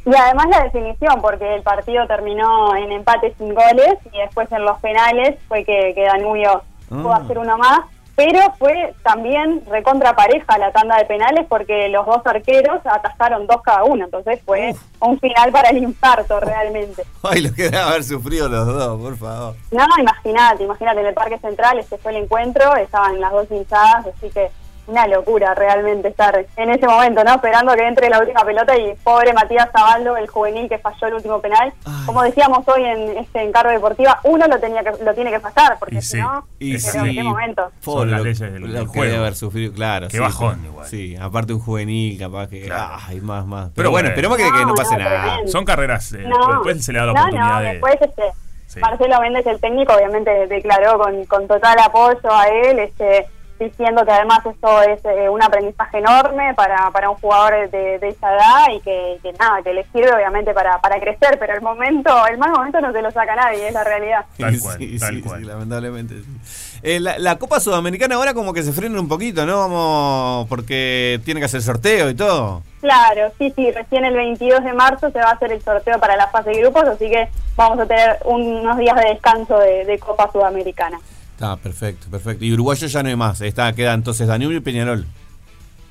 Y 0.07 0.15
además 0.15 0.47
la 0.51 0.65
definición, 0.65 1.21
porque 1.23 1.55
el 1.55 1.63
partido 1.63 2.07
terminó 2.07 2.77
en 2.77 2.93
empate 2.93 3.33
sin 3.39 3.55
goles 3.55 3.95
y 4.13 4.19
después 4.19 4.51
en 4.53 4.63
los 4.65 4.79
penales 4.81 5.37
fue 5.49 5.65
que, 5.65 5.93
que 5.95 6.03
Danubio 6.05 6.63
pudo 6.89 7.13
Ah. 7.15 7.21
hacer 7.23 7.39
uno 7.39 7.57
más. 7.59 7.81
Pero 8.17 8.41
fue 8.59 8.95
también 9.03 9.63
recontra 9.69 10.15
pareja 10.15 10.57
la 10.59 10.71
tanda 10.71 10.97
de 10.97 11.05
penales 11.05 11.47
porque 11.49 11.89
los 11.89 12.07
dos 12.07 12.21
arqueros 12.25 12.81
atajaron 12.85 13.47
dos 13.47 13.61
cada 13.63 13.85
uno. 13.85 14.05
Entonces 14.05 14.41
fue 14.45 14.75
un 15.01 15.19
final 15.19 15.51
para 15.51 15.71
el 15.71 15.79
infarto 15.79 16.39
realmente. 16.39 17.05
Ay, 17.23 17.43
lo 17.43 17.53
que 17.53 17.65
debe 17.65 17.79
haber 17.79 18.05
sufrido 18.05 18.49
los 18.49 18.67
dos, 18.67 19.01
por 19.01 19.17
favor. 19.17 19.55
No, 19.73 19.87
imagínate, 19.99 20.63
imagínate, 20.63 21.01
en 21.01 21.07
el 21.07 21.15
Parque 21.15 21.39
Central 21.39 21.79
este 21.79 21.99
fue 21.99 22.13
el 22.13 22.25
encuentro, 22.25 22.77
estaban 22.77 23.21
las 23.21 23.33
dos 23.33 23.51
hinchadas, 23.51 24.07
así 24.07 24.31
que 24.31 24.51
una 24.87 25.07
locura 25.07 25.55
realmente 25.55 26.09
estar 26.09 26.45
en 26.57 26.71
ese 26.71 26.87
momento, 26.87 27.25
¿no? 27.25 27.35
Esperando 27.35 27.75
que 27.75 27.87
entre 27.87 28.09
la 28.11 28.19
última 28.21 28.45
pelota 28.45 28.77
y 28.77 28.95
pobre 29.03 29.33
Matías 29.33 29.71
Zabaldo, 29.73 30.17
el 30.17 30.27
juvenil 30.29 30.69
que 30.69 30.79
falló 30.79 31.07
el 31.07 31.15
último 31.15 31.41
penal. 31.41 31.73
Como 32.07 32.23
decíamos 32.23 32.67
hoy 32.69 32.85
en 32.85 33.17
este 33.19 33.43
encargo 33.43 33.71
deportiva, 33.71 34.21
uno 34.25 34.47
lo 34.47 34.59
tenía 34.61 34.83
que 34.83 34.93
lo 35.05 35.15
tiene 35.15 35.31
que 35.31 35.41
fallar, 35.41 35.79
porque 35.79 35.97
Y 35.97 36.03
si 36.03 36.09
sí, 36.17 36.19
no, 36.21 36.47
y 36.59 36.75
en 36.75 37.15
qué 37.15 37.23
momento. 37.23 37.71
Son 37.81 38.11
las 38.11 38.21
leyes 38.23 38.39
del- 38.41 38.61
lo 38.61 38.67
del 38.69 38.83
que 38.83 38.87
juego. 38.89 39.05
debe 39.05 39.17
haber 39.19 39.35
sufrido, 39.35 39.73
claro. 39.73 40.07
Qué 40.09 40.17
sí, 40.19 40.23
bajón 40.23 40.65
igual. 40.65 40.87
Sí, 40.87 41.17
aparte 41.21 41.53
un 41.55 41.61
juvenil, 41.61 42.19
capaz 42.19 42.49
que. 42.49 42.63
Claro. 42.63 42.97
Ay, 43.09 43.21
más, 43.21 43.47
más. 43.47 43.65
Pero, 43.71 43.75
Pero 43.77 43.91
bueno, 43.91 44.09
esperemos 44.09 44.37
que, 44.37 44.45
que 44.45 44.51
no 44.51 44.67
No, 44.67 44.75
pase 44.75 44.97
no, 44.97 45.05
nada. 45.05 45.39
Son 45.47 45.65
carreras. 45.65 46.13
eh, 46.13 46.25
No, 46.27 46.47
después 46.55 46.85
se 46.85 46.93
le 46.93 46.99
da 46.99 47.07
la 47.07 47.13
no, 47.13 47.21
oportunidad 47.21 47.49
no, 47.55 47.61
de. 47.61 47.69
después 47.73 47.95
este, 48.01 48.23
Sí. 48.67 48.81
Marcelo 48.81 49.21
Méndez, 49.21 49.47
el 49.47 49.61
técnico, 49.61 49.93
obviamente 49.95 50.47
declaró 50.49 50.99
con, 50.99 51.25
con 51.27 51.47
total 51.47 51.79
apoyo 51.79 52.19
a 52.33 52.49
él, 52.49 52.79
este, 52.81 53.27
diciendo 53.59 54.05
que 54.05 54.11
además 54.13 54.41
esto 54.45 54.83
es 54.83 55.05
eh, 55.05 55.29
un 55.29 55.43
aprendizaje 55.43 55.99
enorme 55.99 56.55
para, 56.55 56.91
para 56.91 57.09
un 57.11 57.17
jugador 57.17 57.71
de, 57.71 57.99
de 57.99 58.09
esa 58.09 58.35
edad 58.35 58.67
y 58.75 58.81
que, 58.81 59.19
que 59.23 59.33
nada, 59.35 59.63
que 59.63 59.73
le 59.73 59.85
sirve 59.93 60.13
obviamente 60.13 60.53
para, 60.53 60.79
para 60.81 60.99
crecer, 61.01 61.39
pero 61.39 61.55
el 61.55 61.63
momento, 61.63 62.27
el 62.27 62.37
mal 62.39 62.51
momento 62.51 62.81
no 62.81 62.93
se 62.93 63.01
lo 63.03 63.11
saca 63.11 63.37
nadie, 63.37 63.69
es 63.69 63.73
la 63.75 63.85
realidad. 63.85 64.25
Tal 64.39 64.59
cual, 64.59 64.79
Sí, 64.79 64.99
tal 64.99 65.15
sí, 65.15 65.23
cual. 65.23 65.41
sí, 65.41 65.47
lamentablemente. 65.47 66.15
sí. 66.15 66.81
Eh, 66.83 67.01
la, 67.01 67.19
la 67.19 67.37
Copa 67.39 67.61
Sudamericana 67.61 68.17
ahora 68.17 68.35
como 68.35 68.53
que 68.53 68.63
se 68.63 68.73
frena 68.73 69.01
un 69.01 69.09
poquito, 69.09 69.47
¿no? 69.47 69.59
Vamos, 69.59 70.49
porque 70.49 71.21
tiene 71.25 71.41
que 71.41 71.47
hacer 71.47 71.63
sorteo 71.63 72.11
y 72.11 72.15
todo. 72.15 72.63
Claro, 72.83 73.33
sí, 73.39 73.51
sí, 73.57 73.71
recién 73.71 74.05
el 74.05 74.15
22 74.15 74.63
de 74.63 74.73
marzo 74.75 75.11
se 75.11 75.19
va 75.19 75.31
a 75.31 75.33
hacer 75.33 75.51
el 75.53 75.63
sorteo 75.63 75.99
para 75.99 76.17
la 76.17 76.27
fase 76.27 76.51
de 76.51 76.61
grupos, 76.61 76.85
así 76.85 77.09
que 77.09 77.29
vamos 77.57 77.79
a 77.79 77.87
tener 77.87 78.19
unos 78.27 78.77
días 78.77 78.95
de 78.97 79.09
descanso 79.09 79.59
de, 79.59 79.87
de 79.87 79.99
Copa 79.99 80.31
Sudamericana. 80.31 80.99
Está 81.35 81.57
perfecto, 81.57 82.07
perfecto. 82.11 82.45
Y 82.45 82.53
uruguayo 82.53 82.87
ya 82.87 83.03
no 83.03 83.09
hay 83.09 83.17
más. 83.17 83.41
Está, 83.41 83.73
queda 83.73 83.93
entonces 83.93 84.29
Danubio 84.29 84.59
y 84.59 84.61
Peñarol. 84.61 85.05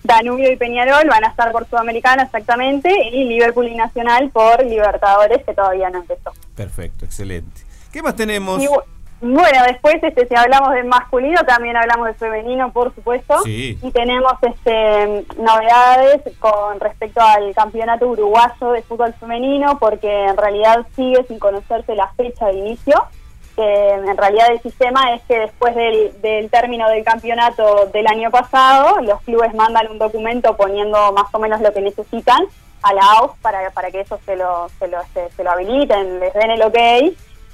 Danubio 0.03 0.51
y 0.51 0.55
Peñarol 0.55 1.07
van 1.09 1.23
a 1.25 1.27
estar 1.27 1.51
por 1.51 1.67
Sudamericana 1.67 2.23
exactamente 2.23 2.89
y 3.11 3.25
Liverpool 3.25 3.67
y 3.67 3.75
Nacional 3.75 4.29
por 4.31 4.65
Libertadores 4.65 5.43
que 5.45 5.53
todavía 5.53 5.89
no 5.89 5.99
empezó. 5.99 6.31
Perfecto, 6.55 7.05
excelente. 7.05 7.61
¿Qué 7.91 8.01
más 8.01 8.15
tenemos? 8.15 8.61
Y 8.61 8.67
bueno, 9.21 9.63
después 9.67 9.95
este, 10.01 10.27
si 10.27 10.35
hablamos 10.35 10.73
de 10.73 10.83
masculino 10.83 11.41
también 11.45 11.77
hablamos 11.77 12.07
de 12.07 12.13
femenino 12.15 12.73
por 12.73 12.93
supuesto 12.93 13.41
Sí. 13.45 13.79
y 13.81 13.91
tenemos 13.91 14.33
este 14.41 15.25
novedades 15.41 16.21
con 16.39 16.77
respecto 16.81 17.21
al 17.21 17.53
campeonato 17.55 18.07
uruguayo 18.07 18.71
de 18.73 18.81
fútbol 18.81 19.13
femenino 19.17 19.77
porque 19.79 20.25
en 20.25 20.35
realidad 20.35 20.85
sigue 20.97 21.23
sin 21.29 21.39
conocerse 21.39 21.95
la 21.95 22.11
fecha 22.17 22.47
de 22.47 22.53
inicio 22.55 22.95
que 23.55 23.89
en 23.89 24.17
realidad 24.17 24.47
el 24.51 24.61
sistema 24.61 25.13
es 25.13 25.21
que 25.23 25.39
después 25.39 25.75
del, 25.75 26.21
del 26.21 26.49
término 26.49 26.89
del 26.89 27.03
campeonato 27.03 27.87
del 27.93 28.07
año 28.07 28.31
pasado, 28.31 29.01
los 29.01 29.21
clubes 29.21 29.53
mandan 29.53 29.89
un 29.91 29.99
documento 29.99 30.55
poniendo 30.55 31.11
más 31.13 31.33
o 31.33 31.39
menos 31.39 31.61
lo 31.61 31.73
que 31.73 31.81
necesitan 31.81 32.45
a 32.81 32.93
la 32.93 33.01
AUF 33.19 33.37
para, 33.41 33.69
para 33.71 33.91
que 33.91 34.01
eso 34.01 34.19
se 34.25 34.35
lo, 34.35 34.67
se, 34.79 34.87
lo, 34.87 35.01
este, 35.01 35.29
se 35.31 35.43
lo 35.43 35.51
habiliten, 35.51 36.19
les 36.19 36.33
den 36.33 36.51
el 36.51 36.61
ok. 36.61 36.77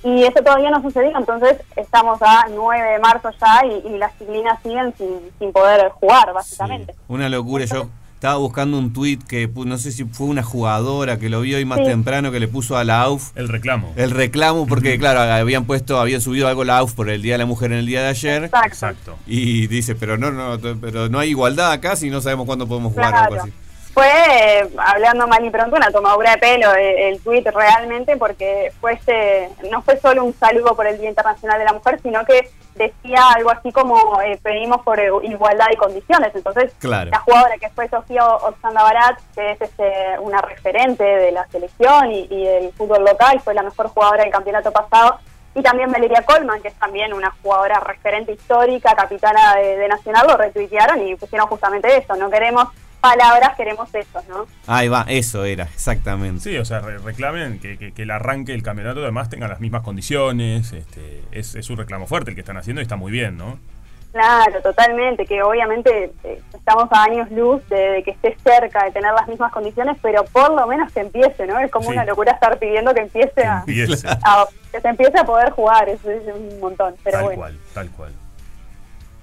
Y 0.02 0.24
eso 0.24 0.42
todavía 0.42 0.70
no 0.70 0.82
sucedió, 0.82 1.18
entonces 1.18 1.58
estamos 1.76 2.22
a 2.22 2.46
9 2.50 2.92
de 2.92 3.00
marzo 3.00 3.30
ya 3.32 3.66
y, 3.66 3.86
y 3.86 3.98
las 3.98 4.18
chiquilinas 4.18 4.62
siguen 4.64 4.94
sin, 4.98 5.20
sin 5.38 5.52
poder 5.52 5.90
jugar, 5.90 6.32
básicamente. 6.34 6.94
Sí, 6.94 7.00
una 7.10 7.28
locura. 7.28 7.66
Yo 7.66 7.88
estaba 8.20 8.36
buscando 8.36 8.78
un 8.78 8.92
tweet 8.92 9.20
que 9.30 9.50
pu- 9.50 9.64
no 9.66 9.78
sé 9.78 9.94
si 9.94 10.04
fue 10.04 10.28
una 10.28 10.44
jugadora 10.44 11.18
que 11.20 11.30
lo 11.30 11.40
vio 11.40 11.56
hoy 11.56 11.64
más 11.64 11.78
Sí. 11.80 11.86
temprano 11.86 12.34
que 12.34 12.42
le 12.42 12.50
puso 12.50 12.76
a 12.78 12.84
la 12.84 13.02
AUF 13.04 13.32
El 13.36 13.48
reclamo. 13.48 13.94
el 13.96 14.12
reclamo 14.12 14.68
porque 14.68 15.00
claro, 15.00 15.22
habían 15.22 15.64
puesto, 15.64 15.98
habían 16.02 16.20
subido 16.20 16.50
algo 16.50 16.66
la 16.66 16.80
AUF 16.80 16.94
por 16.96 17.10
el 17.10 17.22
Día 17.22 17.36
de 17.36 17.38
la 17.38 17.46
Mujer 17.46 17.72
en 17.72 17.78
el 17.80 17.86
día 17.86 18.02
de 18.02 18.10
ayer. 18.10 18.44
Exacto. 18.44 18.68
Exacto. 18.68 19.18
Y 19.26 19.68
dice, 19.68 19.96
pero 19.96 20.18
no, 20.18 20.32
no, 20.32 20.60
pero 20.82 21.08
no 21.08 21.18
hay 21.18 21.30
igualdad 21.30 21.72
acá 21.72 21.96
si 21.96 22.10
no 22.10 22.20
sabemos 22.20 22.46
cuándo 22.46 22.68
podemos 22.68 22.92
jugar 22.92 23.14
o 23.14 23.18
algo 23.18 23.30
Claro. 23.30 23.44
así. 23.44 23.54
Fue, 23.94 24.06
eh, 24.08 24.70
hablando 24.78 25.28
mal 25.28 25.44
y 25.44 25.50
pronto, 25.50 25.76
una 25.76 25.92
tomadura 25.92 26.32
de 26.32 26.38
pelo 26.38 26.74
eh, 26.76 27.10
el 27.10 27.20
tuit 27.22 27.46
realmente, 27.48 28.16
porque 28.18 28.72
fue 28.80 28.94
este, 28.94 29.50
no 29.72 29.82
fue 29.82 29.98
solo 29.98 30.24
un 30.24 30.34
saludo 30.34 30.76
por 30.76 30.86
el 30.88 31.00
Día 31.00 31.10
Internacional 31.10 31.58
de 31.60 31.66
la 31.66 31.74
Mujer, 31.74 32.00
sino 32.02 32.24
que 32.24 32.50
decía 32.76 33.20
algo 33.36 33.50
así 33.50 33.72
como 33.74 34.22
eh, 34.22 34.40
pedimos 34.42 34.82
por 34.84 35.00
igualdad 35.24 35.66
y 35.72 35.76
condiciones. 35.76 36.34
Entonces, 36.34 36.72
Claro. 36.80 37.10
la 37.12 37.20
jugadora 37.20 37.58
que 37.58 37.70
fue 37.72 37.90
Sofía 37.90 38.26
Oxanda 38.26 38.84
Barat, 38.84 39.20
que 39.36 39.52
es 39.52 39.62
este, 39.62 39.92
una 40.20 40.40
referente 40.40 41.04
de 41.04 41.32
la 41.32 41.46
selección 41.48 42.12
y, 42.12 42.28
y 42.30 42.46
del 42.46 42.72
fútbol 42.74 43.04
local, 43.04 43.42
fue 43.44 43.54
la 43.54 43.64
mejor 43.64 43.88
jugadora 43.90 44.24
del 44.24 44.32
campeonato 44.32 44.72
pasado. 44.72 45.20
Y 45.56 45.64
también 45.64 45.92
Valeria 45.92 46.22
Colman, 46.22 46.62
que 46.62 46.68
es 46.70 46.76
también 46.76 47.12
una 47.12 47.34
jugadora 47.42 47.80
referente 47.80 48.32
histórica, 48.32 48.94
capitana 48.96 49.56
de, 49.56 49.78
de 49.78 49.88
Nacional, 49.88 50.28
lo 50.28 50.38
retuitearon 50.38 51.06
y 51.06 51.16
pusieron 51.16 51.48
justamente 51.48 51.98
eso. 51.98 52.16
No 52.16 52.30
queremos 52.30 52.68
palabras, 53.02 53.56
queremos 53.56 53.94
eso, 53.94 54.22
¿no? 54.30 54.46
Ahí 54.68 54.88
va, 54.88 55.06
eso 55.08 55.44
era, 55.46 55.64
exactamente. 55.66 56.42
Sí, 56.42 56.58
o 56.58 56.66
sea, 56.66 56.80
re- 56.80 56.98
reclamen 57.00 57.60
que, 57.60 57.78
que- 57.78 57.92
que 57.94 58.02
el 58.04 58.12
arranque 58.12 58.52
del 58.52 58.64
campeonato 58.64 59.02
además 59.02 59.30
tenga 59.30 59.48
las 59.48 59.60
mismas 59.60 59.82
condiciones. 59.84 60.72
Este, 60.74 61.24
es, 61.32 61.56
es 61.56 61.70
un 61.70 61.78
reclamo 61.78 62.08
fuerte 62.08 62.32
el 62.32 62.36
que 62.36 62.42
están 62.42 62.58
haciendo 62.58 62.82
y 62.82 62.84
está 62.84 62.96
muy 62.96 63.12
bien, 63.12 63.38
¿no? 63.38 63.60
Claro, 64.12 64.60
totalmente, 64.64 65.24
que 65.28 65.44
obviamente 65.44 66.12
eh, 66.24 66.42
estamos 66.52 66.86
a 66.92 67.04
años 67.04 67.30
luz 67.30 67.62
de, 67.70 67.76
de 67.92 68.04
que 68.04 68.10
esté 68.10 68.36
cerca 68.44 68.84
de 68.86 68.92
tener 68.92 69.14
las 69.14 69.28
mismas 69.28 69.52
condiciones, 69.52 69.98
pero 70.02 70.24
por 70.26 70.52
lo 70.52 70.66
menos 70.66 70.92
que 70.92 71.02
empiece, 71.02 71.46
¿no? 71.46 71.60
Es 71.60 71.70
como 71.70 71.86
Sí. 71.90 71.94
una 71.94 72.06
locura 72.06 72.32
estar 72.32 72.58
pidiendo 72.58 72.92
que 72.96 73.02
empiece 73.02 73.44
a, 73.46 73.60
Empiece. 73.60 74.08
a- 74.24 74.48
que 74.72 74.82
se 74.82 74.88
empiece 74.88 75.18
a 75.20 75.24
poder 75.24 75.52
jugar, 75.52 75.88
eso 75.90 76.10
es 76.10 76.24
un 76.34 76.60
montón, 76.60 76.96
pero 77.04 77.18
tal 77.18 77.24
bueno. 77.26 77.40
cual, 77.40 77.60
tal 77.76 77.90
cual. 77.92 78.12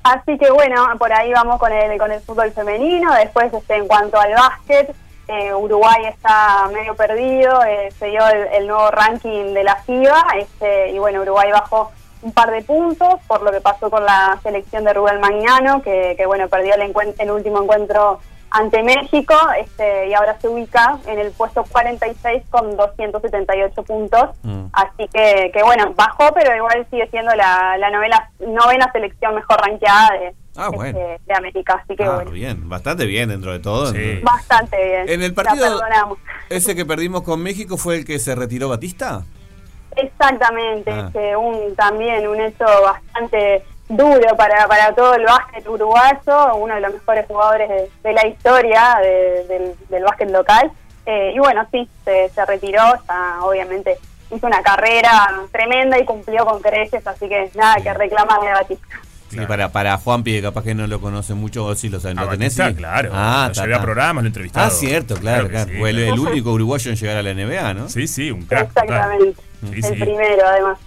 Así 0.07 0.39
que 0.39 0.53
bueno, 0.53 0.87
por 0.99 1.13
ahí 1.13 1.33
vamos 1.33 1.59
con 1.59 1.73
el 1.73 1.99
con 1.99 2.13
el 2.13 2.21
fútbol 2.21 2.53
femenino. 2.53 3.13
Después, 3.15 3.53
este, 3.53 3.75
en 3.75 3.89
cuanto 3.89 4.21
al 4.21 4.35
básquet, 4.35 4.95
eh, 5.27 5.53
Uruguay 5.53 6.05
está 6.05 6.69
medio 6.73 6.95
perdido. 6.95 7.65
eh, 7.65 7.91
se 7.99 8.07
dio 8.07 8.21
el, 8.29 8.69
nuevo 8.69 8.89
ranking 8.93 9.53
de 9.53 9.65
la 9.65 9.75
FIBA. 9.75 10.25
Este, 10.39 10.91
y 10.91 10.99
bueno, 11.01 11.23
Uruguay 11.23 11.51
bajó 11.51 11.91
un 12.23 12.31
par 12.33 12.53
de 12.53 12.63
puntos 12.63 13.15
por 13.27 13.43
lo 13.43 13.51
que 13.51 13.61
pasó 13.61 13.91
con 13.91 14.05
la 14.05 14.39
selección 14.45 14.85
de 14.85 14.93
Rubén 14.93 15.19
Magnano, 15.19 15.83
que, 15.83 16.15
que 16.17 16.25
bueno, 16.25 16.49
perdió 16.49 16.75
el, 16.77 16.95
el 17.19 17.31
último 17.33 17.63
encuentro 17.63 18.21
ante 18.51 18.83
México 18.83 19.35
este, 19.59 20.09
y 20.09 20.15
ahora 20.15 20.39
se 20.41 20.49
ubica 20.49 20.99
en 21.07 21.19
el 21.19 21.31
puesto 21.33 21.65
46 21.65 22.45
con 22.51 22.77
278 22.77 23.83
puntos. 23.83 24.31
Mm. 24.43 24.67
Así 24.73 25.09
que, 25.13 25.51
que 25.53 25.63
bueno, 25.63 25.93
bajó, 25.95 26.33
pero 26.35 26.55
igual 26.57 26.87
sigue 26.91 27.09
siendo 27.11 27.35
la, 27.35 27.77
la 27.79 27.91
novela, 27.91 28.31
novena 28.41 28.91
selección 28.93 29.35
mejor 29.35 29.61
rankeada 29.61 30.11
de, 30.19 30.35
Ah, 30.59 30.71
bueno. 30.73 30.99
este, 30.99 31.21
de 31.27 31.35
América. 31.35 31.81
Así 31.85 31.95
que 31.97 32.05
Ah, 32.05 32.15
bueno, 32.15 32.31
bien, 32.31 32.69
bastante 32.69 33.05
bien 33.05 33.29
dentro 33.29 33.53
de 33.53 33.59
todo. 33.59 33.93
Sí. 33.93 34.21
¿no? 34.23 34.31
bastante 34.31 34.77
bien. 34.83 35.09
En 35.09 35.23
el 35.23 35.35
partido 35.35 35.67
perdonamos. 35.67 36.19
ese 36.49 36.75
que 36.75 36.87
perdimos 36.87 37.23
con 37.23 37.43
México 37.43 37.77
fue 37.77 37.97
el 37.97 38.05
que 38.07 38.19
se 38.19 38.35
retiró 38.35 38.69
Batista. 38.71 39.23
Exactamente, 39.97 40.91
Ah. 40.91 41.05
este, 41.07 41.37
un, 41.37 41.75
también 41.75 42.27
un 42.29 42.41
hecho 42.41 42.65
bastante 42.83 43.65
duro 43.89 44.37
para, 44.37 44.67
para 44.67 44.95
todo 44.95 45.15
el 45.15 45.25
básquet 45.25 45.67
uruguayo, 45.69 46.57
uno 46.57 46.75
de 46.75 46.81
los 46.81 46.93
mejores 46.95 47.27
jugadores 47.27 47.69
de, 47.69 47.91
de 48.03 48.13
la 48.13 48.27
historia 48.27 48.99
de- 49.03 49.45
del, 49.47 49.75
del 49.89 50.03
básquet 50.05 50.31
local. 50.31 50.71
Eh, 51.07 51.33
y 51.35 51.39
bueno, 51.39 51.65
sí, 51.71 51.89
se, 52.05 52.29
se 52.31 52.45
retiró, 52.47 52.83
ya, 53.07 53.39
obviamente 53.43 53.97
hizo 54.35 54.45
una 54.47 54.61
carrera 54.61 55.33
tremenda 55.53 55.99
y 56.01 56.05
cumplió 56.05 56.45
con 56.45 56.61
creces, 56.61 57.07
así 57.07 57.29
que 57.29 57.49
nada 57.55 57.77
que 57.77 57.95
reclamarle 57.95 58.51
a 58.51 58.55
Batista. 58.55 58.87
Sí, 59.29 59.37
Claro. 59.37 59.49
para, 59.49 59.69
para 59.71 59.97
Juanpi, 59.99 60.33
que 60.35 60.43
capaz 60.43 60.63
que 60.65 60.75
no 60.75 60.87
lo 60.87 61.01
conoce 61.01 61.35
mucho, 61.35 61.65
o 61.65 61.75
sí 61.75 61.89
lo 61.89 61.99
saben, 62.01 62.19
A 62.19 62.25
¿lo 62.25 62.31
tenés? 62.31 62.57
Batista, 62.57 62.69
sí? 62.71 62.75
claro. 62.77 63.11
Ah, 63.13 63.47
lo 63.49 63.55
ta, 63.55 63.63
llevé 63.63 63.75
a 63.75 63.79
ta. 63.79 63.85
programas, 63.85 64.23
lo 64.25 64.29
entrevistado. 64.29 64.67
Ah, 64.67 64.71
cierto, 64.71 65.17
claro, 65.17 65.49
claro. 65.49 65.69
sí, 65.71 65.77
el, 65.83 65.97
claro. 65.97 66.13
el 66.15 66.19
único 66.21 66.51
uruguayo 66.53 66.91
en 66.93 66.97
llegar 66.97 67.17
a 67.17 67.23
la 67.23 67.35
NBA, 67.35 67.75
¿no? 67.75 67.89
Sí, 67.89 68.07
sí, 68.09 68.31
un 68.31 68.47
crack. 68.47 68.69
Exactamente, 68.69 69.41
Sí, 69.63 69.75
el 69.77 69.83
sí. 69.85 69.91
primero 69.95 70.47
además. 70.47 70.79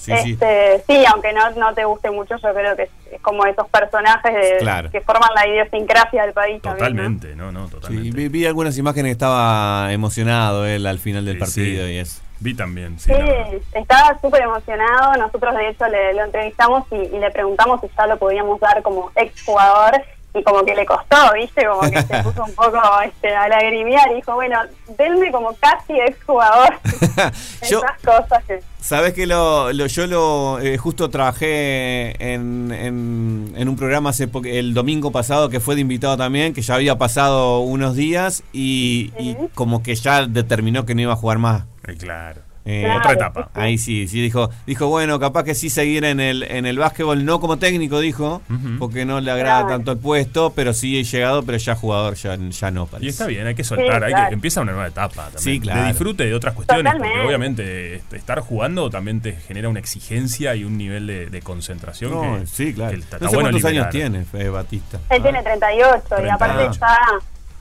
Sí, 0.00 0.12
sí. 0.22 0.32
este, 0.32 0.82
sí, 0.86 1.04
aunque 1.12 1.32
no, 1.32 1.50
no 1.50 1.74
te 1.74 1.84
guste 1.84 2.10
mucho, 2.10 2.36
yo 2.38 2.54
creo 2.54 2.74
que 2.74 2.84
es, 2.84 2.90
es 3.12 3.20
como 3.20 3.44
esos 3.44 3.68
personajes 3.68 4.32
de- 4.34 4.56
Claro. 4.58 4.90
que 4.90 5.00
forman 5.02 5.28
la 5.34 5.46
idiosincrasia 5.46 6.22
del 6.22 6.32
país. 6.32 6.62
también, 6.62 6.96
¿no? 6.96 7.02
Totalmente, 7.02 7.36
no, 7.36 7.52
no, 7.52 7.66
Sí, 7.66 7.72
totalmente. 7.74 8.16
vi, 8.16 8.28
vi 8.28 8.46
algunas 8.46 8.76
imágenes, 8.78 9.12
estaba 9.12 9.92
emocionado 9.92 10.64
él 10.66 10.86
al 10.86 10.98
final 10.98 11.24
del 11.26 11.34
Sí, 11.34 11.40
partido 11.40 11.86
sí. 11.86 11.92
y 11.92 11.98
eso. 11.98 12.22
Vi 12.42 12.54
también, 12.54 12.98
sí. 12.98 13.12
Sí, 13.12 13.58
estaba 13.74 14.18
súper 14.22 14.40
emocionado. 14.42 15.12
Nosotros, 15.18 15.54
de 15.56 15.68
hecho, 15.68 15.86
le, 15.88 16.14
lo 16.14 16.24
entrevistamos 16.24 16.84
y, 16.90 16.94
y 16.96 17.18
le 17.18 17.30
preguntamos 17.30 17.82
si 17.82 17.88
ya 17.94 18.06
lo 18.06 18.16
podíamos 18.18 18.58
dar 18.60 18.80
como 18.82 19.10
exjugador. 19.14 20.00
Y 20.32 20.42
como 20.44 20.64
que 20.64 20.74
le 20.76 20.86
costó, 20.86 21.16
¿viste? 21.34 21.66
Como 21.66 21.90
que 21.90 22.02
se 22.02 22.22
puso 22.22 22.44
un 22.44 22.54
poco 22.54 22.78
este, 23.04 23.34
a 23.34 23.48
lagrimear 23.48 24.10
y 24.12 24.16
dijo, 24.16 24.34
bueno, 24.34 24.58
denme 24.96 25.32
como 25.32 25.54
casi 25.56 25.94
exjugador. 25.98 26.78
Yo, 27.68 27.78
Esas 27.80 28.00
cosas 28.04 28.44
que... 28.44 28.60
Sabes 28.80 29.12
que 29.12 29.26
lo, 29.26 29.72
lo- 29.74 29.86
yo 29.88 30.06
lo 30.06 30.58
eh, 30.60 30.78
justo 30.78 31.10
trabajé 31.10 32.12
en, 32.32 32.72
en, 32.72 33.52
en 33.54 33.68
un 33.68 33.76
programa 33.76 34.08
hace 34.10 34.28
el 34.44 34.72
domingo 34.72 35.12
pasado 35.12 35.50
que 35.50 35.60
fue 35.60 35.74
de 35.74 35.82
invitado 35.82 36.16
también, 36.16 36.54
que 36.54 36.62
ya 36.62 36.76
había 36.76 36.96
pasado 36.96 37.60
unos 37.60 37.94
días 37.94 38.42
y, 38.54 39.12
como 39.54 39.82
que 39.82 39.94
ya 39.96 40.26
determinó 40.26 40.86
que 40.86 40.94
no 40.94 41.02
iba 41.02 41.12
a 41.12 41.16
jugar 41.16 41.36
más. 41.38 41.64
Eh, 41.86 41.96
claro. 41.98 42.40
Eh, 42.64 42.82
Claro, 42.84 42.98
Otra 42.98 43.12
etapa. 43.14 43.50
Ahí 43.54 43.78
sí, 43.78 44.06
sí 44.06 44.20
dijo, 44.20 44.50
dijo 44.66 44.86
bueno, 44.88 45.18
capaz 45.18 45.44
que 45.44 45.54
sí 45.54 45.70
seguir 45.70 46.04
en 46.04 46.20
el 46.20 46.42
en 46.42 46.66
el 46.66 46.78
básquetbol, 46.78 47.24
no 47.24 47.40
como 47.40 47.58
técnico 47.58 48.00
dijo, 48.00 48.42
porque 48.78 49.04
no 49.06 49.20
le 49.20 49.30
agrada 49.30 49.60
Claro. 49.62 49.76
tanto 49.76 49.92
el 49.92 49.98
puesto, 49.98 50.52
pero 50.54 50.74
sí 50.74 50.98
he 50.98 51.04
llegado, 51.04 51.42
pero 51.42 51.56
ya 51.58 51.74
jugador 51.74 52.14
ya, 52.16 52.36
ya 52.36 52.70
no 52.70 52.86
parece. 52.86 53.06
Y 53.06 53.08
está 53.08 53.26
bien, 53.26 53.46
hay 53.46 53.54
que 53.54 53.64
soltar, 53.64 53.98
Sí, 54.00 54.04
hay 54.04 54.12
claro. 54.12 54.28
que 54.28 54.34
empieza 54.34 54.60
una 54.60 54.72
nueva 54.72 54.88
etapa 54.88 55.22
también. 55.24 55.40
Sí, 55.40 55.60
claro. 55.60 55.80
De 55.82 55.86
disfrute 55.88 56.24
de 56.26 56.34
otras 56.34 56.54
cuestiones, 56.54 56.92
porque 56.92 57.20
obviamente 57.26 57.94
este, 57.96 58.16
estar 58.16 58.40
jugando 58.40 58.90
también 58.90 59.20
te 59.20 59.32
genera 59.32 59.68
una 59.68 59.80
exigencia 59.80 60.54
y 60.54 60.64
un 60.64 60.76
nivel 60.76 61.06
de, 61.06 61.26
de 61.30 61.40
concentración 61.42 62.10
No, 62.12 62.40
que, 62.40 62.46
sí, 62.46 62.74
claro. 62.74 62.90
que 62.90 62.96
No 62.98 63.02
está, 63.04 63.18
sé 63.18 63.24
bueno 63.26 63.50
cuántos 63.50 63.64
años 63.64 63.88
tiene 63.90 64.24
eh, 64.34 64.48
Batista. 64.50 65.00
Él 65.08 65.22
tiene 65.22 65.42
38 65.42 66.04
y 66.04 66.08
38. 66.08 66.34
aparte 66.34 66.66
está, 66.70 66.96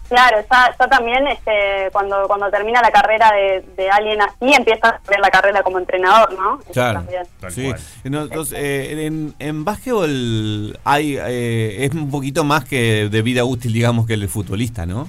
claro, 0.09 0.37
ya, 0.51 0.75
ya 0.77 0.87
también 0.87 1.27
este, 1.27 1.89
cuando 1.91 2.27
cuando 2.27 2.49
termina 2.51 2.81
la 2.81 2.91
carrera 2.91 3.31
de, 3.31 3.63
de 3.77 3.89
alguien 3.89 4.21
así 4.21 4.53
empieza 4.53 4.87
a 4.89 4.91
hacer 4.95 5.19
la 5.19 5.29
carrera 5.29 5.63
como 5.63 5.79
entrenador, 5.79 6.33
¿no? 6.33 6.59
Eso 6.61 6.73
Claro. 6.73 7.03
Sí. 7.49 7.71
entonces, 8.03 8.57
eh, 8.57 9.05
en, 9.05 9.33
en 9.39 9.63
básquetbol 9.65 10.77
hay 10.83 11.17
eh, 11.17 11.85
es 11.85 11.93
un 11.93 12.09
poquito 12.11 12.43
más 12.43 12.65
que 12.65 13.09
de 13.09 13.21
vida 13.21 13.43
útil, 13.45 13.71
digamos, 13.73 14.05
que 14.07 14.13
el 14.15 14.27
futbolista, 14.27 14.85
¿no? 14.85 15.07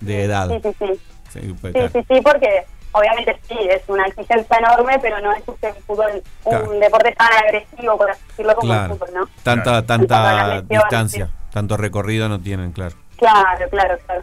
De 0.00 0.24
edad. 0.24 0.48
Sí, 0.48 0.60
sí, 0.62 0.76
sí. 0.78 1.00
Sí, 1.40 1.54
pues, 1.60 1.72
Sí, 1.72 1.78
claro. 1.78 1.90
sí, 1.94 2.00
sí, 2.14 2.20
porque 2.20 2.64
obviamente 2.92 3.38
sí, 3.48 3.56
es 3.70 3.82
una 3.88 4.04
exigencia 4.06 4.58
enorme, 4.58 4.98
pero 5.00 5.18
no 5.20 5.32
es 5.32 5.42
un 5.46 5.56
fútbol, 5.86 6.10
un 6.44 6.50
Claro. 6.50 6.70
deporte 6.72 7.12
tan 7.12 7.32
agresivo, 7.32 7.96
por 7.96 8.10
así 8.10 8.20
decirlo, 8.28 8.54
como 8.56 8.72
Claro. 8.72 8.92
el 8.92 8.98
fútbol, 8.98 9.14
¿no? 9.14 9.28
Tanta, 9.42 9.62
Claro. 9.64 9.84
tanta 9.86 10.60
distancia, 10.62 11.28
tanto 11.52 11.76
recorrido 11.78 12.28
no 12.28 12.38
tienen, 12.40 12.72
claro. 12.72 12.94
Claro, 13.16 13.68
claro, 13.70 13.96
claro. 14.04 14.22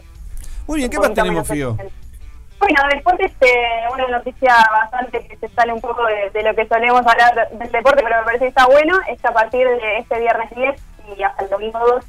Muy 0.69 0.77
bien, 0.77 0.91
¿qué 0.91 0.99
más 0.99 1.13
tenemos, 1.15 1.47
Fío? 1.47 1.75
Bueno, 2.59 2.81
después 2.93 3.15
este, 3.21 3.51
una 3.91 4.07
noticia 4.09 4.53
bastante 4.69 5.25
que 5.25 5.35
se 5.37 5.47
sale 5.47 5.73
un 5.73 5.81
poco 5.81 6.05
de, 6.05 6.29
de 6.29 6.43
lo 6.43 6.53
que 6.53 6.67
solemos 6.67 7.01
hablar 7.07 7.49
del 7.53 7.71
deporte, 7.71 8.03
pero 8.03 8.17
me 8.17 8.23
parece 8.23 8.45
que 8.45 8.49
está 8.49 8.67
bueno, 8.67 8.99
es 9.07 9.19
que 9.19 9.27
a 9.27 9.33
partir 9.33 9.67
de 9.67 9.97
este 9.97 10.19
viernes 10.19 10.47
10 10.55 10.75
y 11.17 11.23
hasta 11.23 11.43
el 11.43 11.49
domingo 11.49 11.79
12 11.79 12.07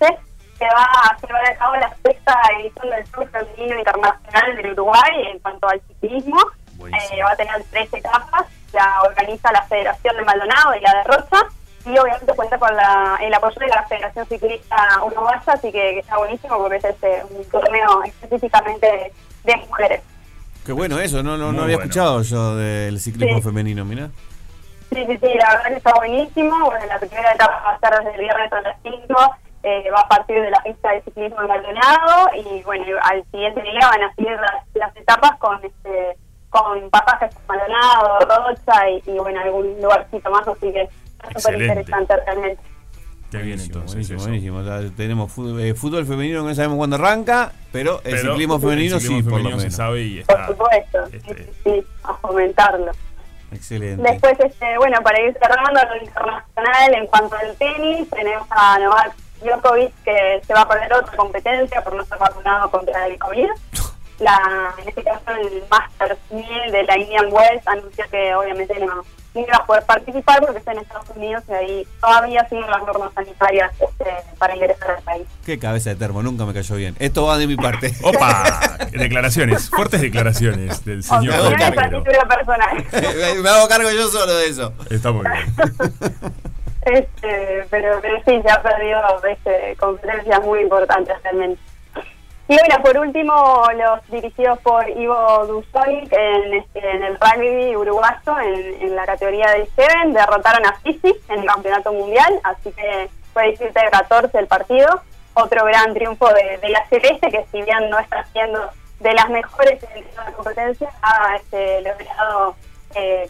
se 0.58 0.64
va 0.66 0.84
a 0.84 1.16
llevar 1.26 1.46
a 1.46 1.56
cabo 1.56 1.76
la 1.76 1.96
sexta 2.04 2.38
edición 2.58 2.90
del 2.90 3.04
Tour 3.10 3.30
Femenino 3.30 3.78
Internacional 3.78 4.56
del 4.56 4.72
Uruguay 4.72 5.26
en 5.32 5.38
cuanto 5.38 5.66
al 5.66 5.80
ciclismo. 5.88 6.40
Eh, 6.80 7.22
va 7.24 7.30
a 7.30 7.36
tener 7.36 7.64
tres 7.70 7.94
etapas, 7.94 8.44
la 8.74 9.02
organiza 9.04 9.50
la 9.52 9.62
Federación 9.62 10.18
de 10.18 10.24
Maldonado 10.24 10.74
y 10.74 10.80
la 10.80 10.96
de 10.96 11.04
Rocha, 11.04 11.48
y 11.86 11.98
obviamente 11.98 12.32
cuenta 12.34 12.58
con 12.58 12.74
la, 12.76 13.18
el 13.22 13.32
apoyo 13.32 13.56
de 13.58 13.68
la 13.68 13.82
Federación 13.86 14.26
Ciclista 14.26 14.76
Uruguaya, 15.04 15.40
así 15.46 15.72
que, 15.72 15.78
que 15.94 15.98
está 16.00 16.18
buenísimo 16.18 16.58
porque 16.58 16.76
es 16.76 16.84
este, 16.84 17.22
un 17.30 17.44
torneo 17.46 18.02
específicamente 18.04 18.86
de, 18.86 19.12
de 19.52 19.56
mujeres. 19.66 20.02
Qué 20.64 20.72
bueno 20.72 20.98
eso, 20.98 21.22
no, 21.22 21.36
no, 21.38 21.46
había 21.48 21.62
bueno. 21.76 21.78
escuchado 21.80 22.22
yo 22.22 22.56
del 22.56 23.00
ciclismo 23.00 23.38
Sí. 23.38 23.42
femenino, 23.42 23.84
mira. 23.84 24.10
Sí, 24.92 25.04
sí, 25.06 25.18
sí, 25.22 25.34
la 25.38 25.54
verdad 25.54 25.68
que 25.68 25.74
está 25.76 25.94
buenísimo. 25.94 26.64
Bueno, 26.66 26.84
la 26.86 26.98
primera 26.98 27.32
etapa 27.32 27.62
va 27.64 27.70
a 27.70 27.78
ser 27.78 27.98
desde 28.04 28.14
el 28.16 28.20
viernes 28.22 28.52
a 28.52 28.60
las 28.60 28.76
5, 28.82 29.36
eh, 29.62 29.90
va 29.94 30.00
a 30.00 30.08
partir 30.08 30.40
de 30.42 30.50
la 30.50 30.60
pista 30.62 30.90
de 30.90 31.00
ciclismo 31.02 31.40
de 31.42 31.46
Maldonado 31.48 32.30
y 32.34 32.62
bueno, 32.64 32.84
al 33.02 33.24
siguiente 33.30 33.62
día 33.62 33.88
van 33.88 34.02
a 34.02 34.14
seguir 34.14 34.32
las, 34.32 34.64
las 34.74 34.96
etapas 34.96 35.36
con 35.38 35.64
este 35.64 36.16
con 36.50 36.90
pasajes 36.90 37.30
a 37.36 37.40
Maldonado, 37.52 38.18
Rocha 38.48 38.90
y, 38.90 39.02
y 39.06 39.18
bueno, 39.18 39.40
algún 39.40 39.80
lugarcito 39.80 40.28
más, 40.30 40.46
así 40.48 40.72
que 40.72 40.88
súper 41.20 41.36
Excelente. 41.36 41.72
interesante 41.72 42.16
realmente. 42.24 42.62
Qué 43.30 43.36
bien 43.38 43.48
Buenísimo, 43.58 43.74
entonces. 43.80 43.94
buenísimo, 43.94 44.18
eso. 44.18 44.28
buenísimo. 44.28 44.58
O 44.58 44.64
sea, 44.64 44.96
tenemos 44.96 45.32
fútbol, 45.32 45.60
eh, 45.60 45.74
fútbol 45.74 46.04
femenino 46.06 46.42
que 46.42 46.48
no 46.48 46.54
sabemos 46.54 46.78
cuándo 46.78 46.96
arranca, 46.96 47.52
pero 47.70 47.98
el 47.98 48.02
Pero 48.16 48.18
ciclismo 48.32 48.58
femenino 48.58 48.96
el 48.96 49.00
ciclismo 49.00 49.22
sí, 49.22 49.30
por 49.30 49.40
lo 49.42 49.50
se 49.50 49.56
menos. 49.56 49.74
sabe 49.74 50.02
y 50.02 50.24
Por 50.24 50.46
supuesto, 50.46 51.06
sí, 51.10 51.16
este, 51.16 51.44
sí, 51.44 51.50
sí, 51.64 51.86
a 52.02 52.14
fomentarlo. 52.14 52.90
Excelente. 53.52 54.02
Después, 54.02 54.34
este, 54.40 54.78
bueno, 54.78 55.00
para 55.02 55.20
ir 55.22 55.36
cerrando 55.40 55.70
lo 55.72 56.02
internacional, 56.04 56.94
en 56.94 57.06
cuanto 57.06 57.36
al 57.36 57.56
tenis, 57.56 58.08
tenemos 58.10 58.46
a 58.50 58.78
Novak 58.80 59.14
Djokovic 59.44 59.92
que 60.04 60.40
se 60.46 60.52
va 60.52 60.62
a 60.62 60.68
perder 60.68 60.92
otra 60.92 61.16
competencia 61.16 61.82
por 61.82 61.94
no 61.94 62.04
ser 62.04 62.18
vacunado 62.18 62.70
contra 62.70 63.06
el 63.06 63.18
COVID. 63.18 63.48
La, 64.18 64.74
en 64.82 64.88
este 64.88 65.02
caso, 65.02 65.22
el 65.40 65.62
Masters 65.70 66.18
1000 66.30 66.72
de 66.72 66.82
la 66.84 66.98
Indian 66.98 67.26
Wells 67.32 67.66
anunció 67.66 68.04
que 68.10 68.34
obviamente 68.34 68.78
no, 68.84 69.02
no 69.34 69.40
iba 69.40 69.56
a 69.56 69.66
poder 69.66 69.84
participar 69.84 70.40
porque 70.40 70.58
está 70.58 70.72
en 70.72 70.78
Estados 70.78 71.08
Unidos 71.14 71.44
y 71.48 71.52
ahí 71.52 71.86
todavía 72.00 72.48
siguen 72.48 72.70
las 72.70 72.82
normas 72.82 73.12
sanitarias 73.14 73.72
este, 73.80 74.10
para 74.38 74.56
ingresar 74.56 74.90
al 74.92 75.02
país. 75.02 75.26
Qué 75.44 75.58
cabeza 75.58 75.90
de 75.90 75.96
termo, 75.96 76.22
nunca 76.22 76.44
me 76.46 76.52
cayó 76.52 76.74
bien. 76.76 76.96
Esto 76.98 77.26
va 77.26 77.38
de 77.38 77.46
mi 77.46 77.56
parte. 77.56 77.92
Opa, 78.02 78.60
declaraciones, 78.92 79.70
fuertes 79.70 80.00
declaraciones 80.00 80.84
del 80.84 81.02
señor 81.02 81.34
a 81.34 81.56
Carguero. 81.56 82.02
título 82.02 82.28
personal. 82.28 82.86
me 83.42 83.48
hago 83.48 83.68
cargo 83.68 83.90
yo 83.90 84.08
solo 84.08 84.34
de 84.36 84.46
eso. 84.46 84.72
Está 84.90 85.12
muy 85.12 85.24
bien. 85.26 86.32
Este, 86.82 87.66
pero, 87.68 87.98
pero 88.00 88.16
sí, 88.24 88.40
se 88.42 88.50
ha 88.50 88.62
perdido 88.62 88.98
este, 89.30 89.76
competencias 89.76 90.40
muy 90.40 90.60
importantes 90.60 91.14
realmente. 91.22 91.60
Y 92.50 92.56
bueno, 92.58 92.82
por 92.82 92.98
último, 92.98 93.62
los 93.76 94.10
dirigidos 94.10 94.58
por 94.58 94.88
Ivo 94.90 95.46
Dusovic 95.46 96.12
en, 96.12 96.54
este, 96.54 96.80
en 96.80 97.04
el 97.04 97.16
rugby 97.20 97.76
uruguayo, 97.76 98.40
en, 98.40 98.82
en 98.82 98.96
la 98.96 99.06
categoría 99.06 99.52
de 99.52 99.66
Seven, 99.76 100.12
derrotaron 100.12 100.66
a 100.66 100.72
Fiji 100.80 101.14
en 101.28 101.38
el 101.42 101.46
campeonato 101.46 101.92
mundial, 101.92 102.40
así 102.42 102.72
que 102.72 103.08
fue 103.32 103.44
17 103.50 103.78
de 103.78 103.90
14 103.90 104.36
el 104.36 104.48
partido. 104.48 104.88
Otro 105.34 105.64
gran 105.64 105.94
triunfo 105.94 106.26
de, 106.34 106.58
de 106.58 106.68
la 106.70 106.84
Celeste, 106.88 107.30
que 107.30 107.46
si 107.52 107.62
bien 107.62 107.88
no 107.88 108.00
está 108.00 108.24
siendo 108.32 108.68
de 108.98 109.14
las 109.14 109.30
mejores 109.30 109.80
en 109.94 110.04
la 110.16 110.32
competencia, 110.32 110.90
ha 111.02 111.36
este, 111.36 111.82
logrado 111.82 112.56
eh, 112.96 113.28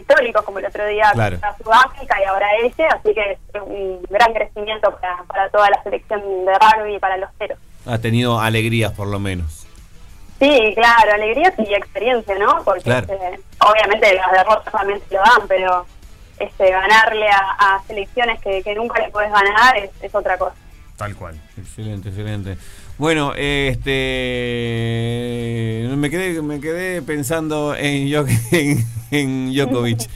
históricos 0.00 0.44
como 0.44 0.58
el 0.58 0.66
otro 0.66 0.84
día 0.86 1.12
Claro. 1.12 1.36
contra 1.40 1.56
Sudáfrica 1.58 2.20
y 2.20 2.24
ahora 2.24 2.48
este, 2.64 2.84
así 2.86 3.14
que 3.14 3.38
es 3.54 3.62
un 3.62 4.02
gran 4.10 4.32
crecimiento 4.34 4.90
para, 4.96 5.22
para 5.28 5.48
toda 5.50 5.70
la 5.70 5.80
selección 5.84 6.20
de 6.44 6.52
rugby 6.58 6.96
y 6.96 6.98
para 6.98 7.16
los 7.16 7.30
ceros. 7.38 7.58
Ha 7.86 7.98
tenido 7.98 8.40
alegrías 8.40 8.92
por 8.92 9.08
lo 9.08 9.18
menos. 9.18 9.66
Sí, 10.38 10.72
claro, 10.74 11.12
alegría 11.12 11.52
y 11.58 11.74
experiencia, 11.74 12.38
¿no? 12.38 12.62
Porque 12.64 12.82
Claro. 12.84 13.06
este, 13.12 13.40
obviamente 13.58 14.14
las 14.14 14.32
derrotas 14.32 14.72
también 14.72 15.00
se 15.08 15.14
lo 15.14 15.20
dan, 15.20 15.46
pero 15.48 15.84
este 16.38 16.70
ganarle 16.70 17.26
a, 17.28 17.40
a 17.76 17.82
selecciones 17.86 18.40
que, 18.40 18.62
que 18.62 18.74
nunca 18.74 19.00
le 19.02 19.10
puedes 19.10 19.30
ganar 19.30 19.76
es, 19.76 19.90
es 20.00 20.14
otra 20.14 20.38
cosa. 20.38 20.54
Tal 20.96 21.14
cual. 21.14 21.38
Excelente, 21.58 22.08
excelente. 22.08 22.56
Bueno, 22.98 23.32
este 23.34 23.90
me 25.96 26.10
quedé 26.10 26.42
me 26.42 26.60
quedé 26.60 27.00
pensando 27.02 27.74
en 27.74 28.08
en, 28.52 28.84
en 29.10 29.52
Djokovic. 29.54 30.08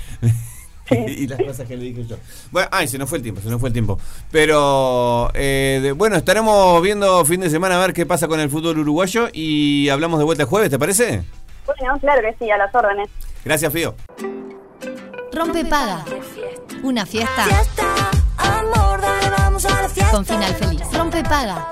y 0.91 1.27
las 1.27 1.39
cosas 1.41 1.67
que 1.67 1.77
le 1.77 1.85
dije 1.85 2.05
yo. 2.05 2.17
Bueno, 2.51 2.69
ay, 2.73 2.87
se 2.89 2.99
nos 2.99 3.09
fue 3.09 3.19
el 3.19 3.23
tiempo, 3.23 3.41
se 3.41 3.49
nos 3.49 3.59
fue 3.61 3.69
el 3.71 3.73
tiempo. 3.73 3.99
Pero 4.31 5.31
eh, 5.35 5.81
de- 5.83 5.93
bueno, 5.93 6.17
estaremos 6.17 6.83
viendo 6.83 7.25
fin 7.25 7.41
de 7.41 7.51
semana 7.51 7.77
a 7.77 7.81
ver 7.87 7.93
qué 7.95 8.05
pasa 8.07 8.29
con 8.29 8.39
el 8.41 8.51
fútbol 8.51 8.79
uruguayo 8.79 9.29
y 9.33 9.89
hablamos 9.89 10.19
de 10.19 10.25
vuelta 10.25 10.43
el 10.43 10.49
jueves, 10.49 10.71
¿te 10.71 10.79
parece? 10.79 11.23
Bueno, 11.67 11.99
claro 12.01 12.21
que 12.21 12.35
sí, 12.45 12.51
a 12.51 12.59
las 12.59 12.75
órdenes. 12.75 13.09
Gracias, 13.45 13.73
Fío. 13.73 13.95
Rompe 15.33 15.65
paga. 15.65 16.05
Una 16.83 17.05
fiesta 17.07 17.45
Fiesta, 17.45 18.11
amor, 18.37 19.01
dale, 19.01 19.31
vamos 19.39 19.65
a 19.65 19.83
la 19.83 19.89
fiesta. 19.89 20.13
con 20.13 20.25
final 20.27 20.55
feliz. 20.55 20.83
Rompe 20.93 21.23
paga. 21.23 21.69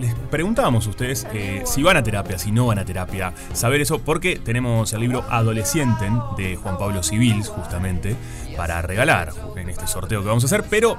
Les 0.00 0.14
preguntábamos 0.14 0.86
a 0.86 0.90
ustedes 0.90 1.26
eh, 1.34 1.62
si 1.66 1.82
van 1.82 1.98
a 1.98 2.02
terapia, 2.02 2.38
si 2.38 2.50
no 2.50 2.66
van 2.66 2.78
a 2.78 2.86
terapia. 2.86 3.34
Saber 3.52 3.82
eso 3.82 3.98
porque 3.98 4.36
tenemos 4.36 4.94
el 4.94 5.00
libro 5.00 5.26
Adolescenten 5.28 6.18
de 6.38 6.56
Juan 6.56 6.78
Pablo 6.78 7.02
Civils, 7.02 7.48
justamente, 7.48 8.16
para 8.56 8.80
regalar 8.80 9.30
en 9.56 9.68
este 9.68 9.86
sorteo 9.86 10.22
que 10.22 10.28
vamos 10.28 10.42
a 10.44 10.46
hacer. 10.46 10.64
Pero 10.70 10.96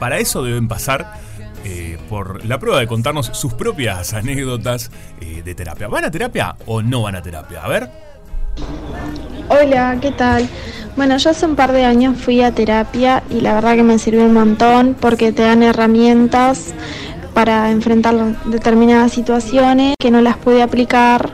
para 0.00 0.18
eso 0.18 0.42
deben 0.42 0.66
pasar 0.66 1.20
eh, 1.64 1.98
por 2.08 2.44
la 2.44 2.58
prueba 2.58 2.80
de 2.80 2.88
contarnos 2.88 3.26
sus 3.26 3.54
propias 3.54 4.12
anécdotas 4.12 4.90
eh, 5.20 5.42
de 5.44 5.54
terapia. 5.54 5.86
¿Van 5.86 6.04
a 6.04 6.10
terapia 6.10 6.56
o 6.66 6.82
no 6.82 7.02
van 7.02 7.14
a 7.14 7.22
terapia? 7.22 7.62
A 7.62 7.68
ver. 7.68 7.90
Hola, 9.48 9.98
¿qué 10.00 10.10
tal? 10.10 10.48
Bueno, 10.96 11.16
yo 11.16 11.30
hace 11.30 11.46
un 11.46 11.54
par 11.54 11.70
de 11.70 11.84
años 11.84 12.18
fui 12.18 12.42
a 12.42 12.52
terapia 12.52 13.22
y 13.30 13.40
la 13.40 13.54
verdad 13.54 13.76
que 13.76 13.82
me 13.82 13.98
sirvió 13.98 14.24
un 14.24 14.34
montón 14.34 14.96
porque 14.98 15.32
te 15.32 15.42
dan 15.42 15.62
herramientas 15.62 16.74
para 17.34 17.70
enfrentar 17.70 18.14
determinadas 18.46 19.12
situaciones 19.12 19.94
que 19.98 20.10
no 20.10 20.20
las 20.20 20.36
pude 20.36 20.62
aplicar, 20.62 21.30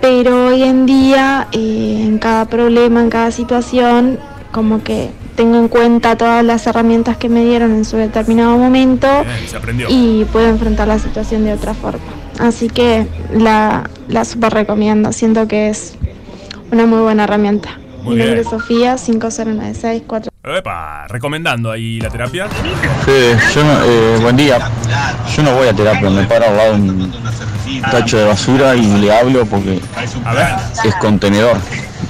pero 0.00 0.48
hoy 0.48 0.62
en 0.62 0.86
día 0.86 1.48
eh, 1.52 2.02
en 2.06 2.18
cada 2.18 2.44
problema, 2.46 3.00
en 3.00 3.10
cada 3.10 3.30
situación, 3.30 4.18
como 4.52 4.82
que 4.82 5.10
tengo 5.36 5.56
en 5.58 5.68
cuenta 5.68 6.16
todas 6.16 6.44
las 6.44 6.66
herramientas 6.66 7.16
que 7.16 7.28
me 7.28 7.44
dieron 7.44 7.72
en 7.72 7.84
su 7.84 7.96
determinado 7.96 8.56
momento 8.56 9.08
Bien, 9.66 9.86
y 9.88 10.24
puedo 10.26 10.46
enfrentar 10.48 10.86
la 10.88 10.98
situación 10.98 11.44
de 11.44 11.52
otra 11.52 11.74
forma. 11.74 12.04
Así 12.38 12.68
que 12.68 13.06
la, 13.32 13.88
la 14.08 14.24
super 14.24 14.52
recomiendo, 14.52 15.12
siento 15.12 15.48
que 15.48 15.68
es 15.68 15.94
una 16.70 16.86
muy 16.86 17.00
buena 17.00 17.24
herramienta. 17.24 17.78
Muy 18.02 18.16
Mi 18.16 18.18
nombre 18.22 18.34
bien. 18.34 18.38
es 18.40 18.48
Sofía, 18.50 18.98
5096 18.98 20.02
Epa, 20.46 21.06
recomendando 21.08 21.70
ahí 21.70 21.98
la 22.00 22.10
terapia. 22.10 22.46
Sí, 23.06 23.54
yo 23.54 23.64
no, 23.64 23.72
eh, 23.84 24.18
buen 24.20 24.36
día. 24.36 24.58
Yo 25.34 25.42
no 25.42 25.54
voy 25.54 25.68
a 25.68 25.72
terapia, 25.72 26.10
me 26.10 26.24
paro 26.24 26.46
al 26.46 26.56
lado 26.56 26.72
de 26.74 26.80
un 26.80 27.12
tacho 27.90 28.18
de 28.18 28.24
basura 28.26 28.76
y 28.76 28.86
le 29.00 29.10
hablo 29.10 29.46
porque 29.46 29.80
A 30.24 30.34
ver. 30.34 30.48
es 30.84 30.94
contenedor. 30.96 31.56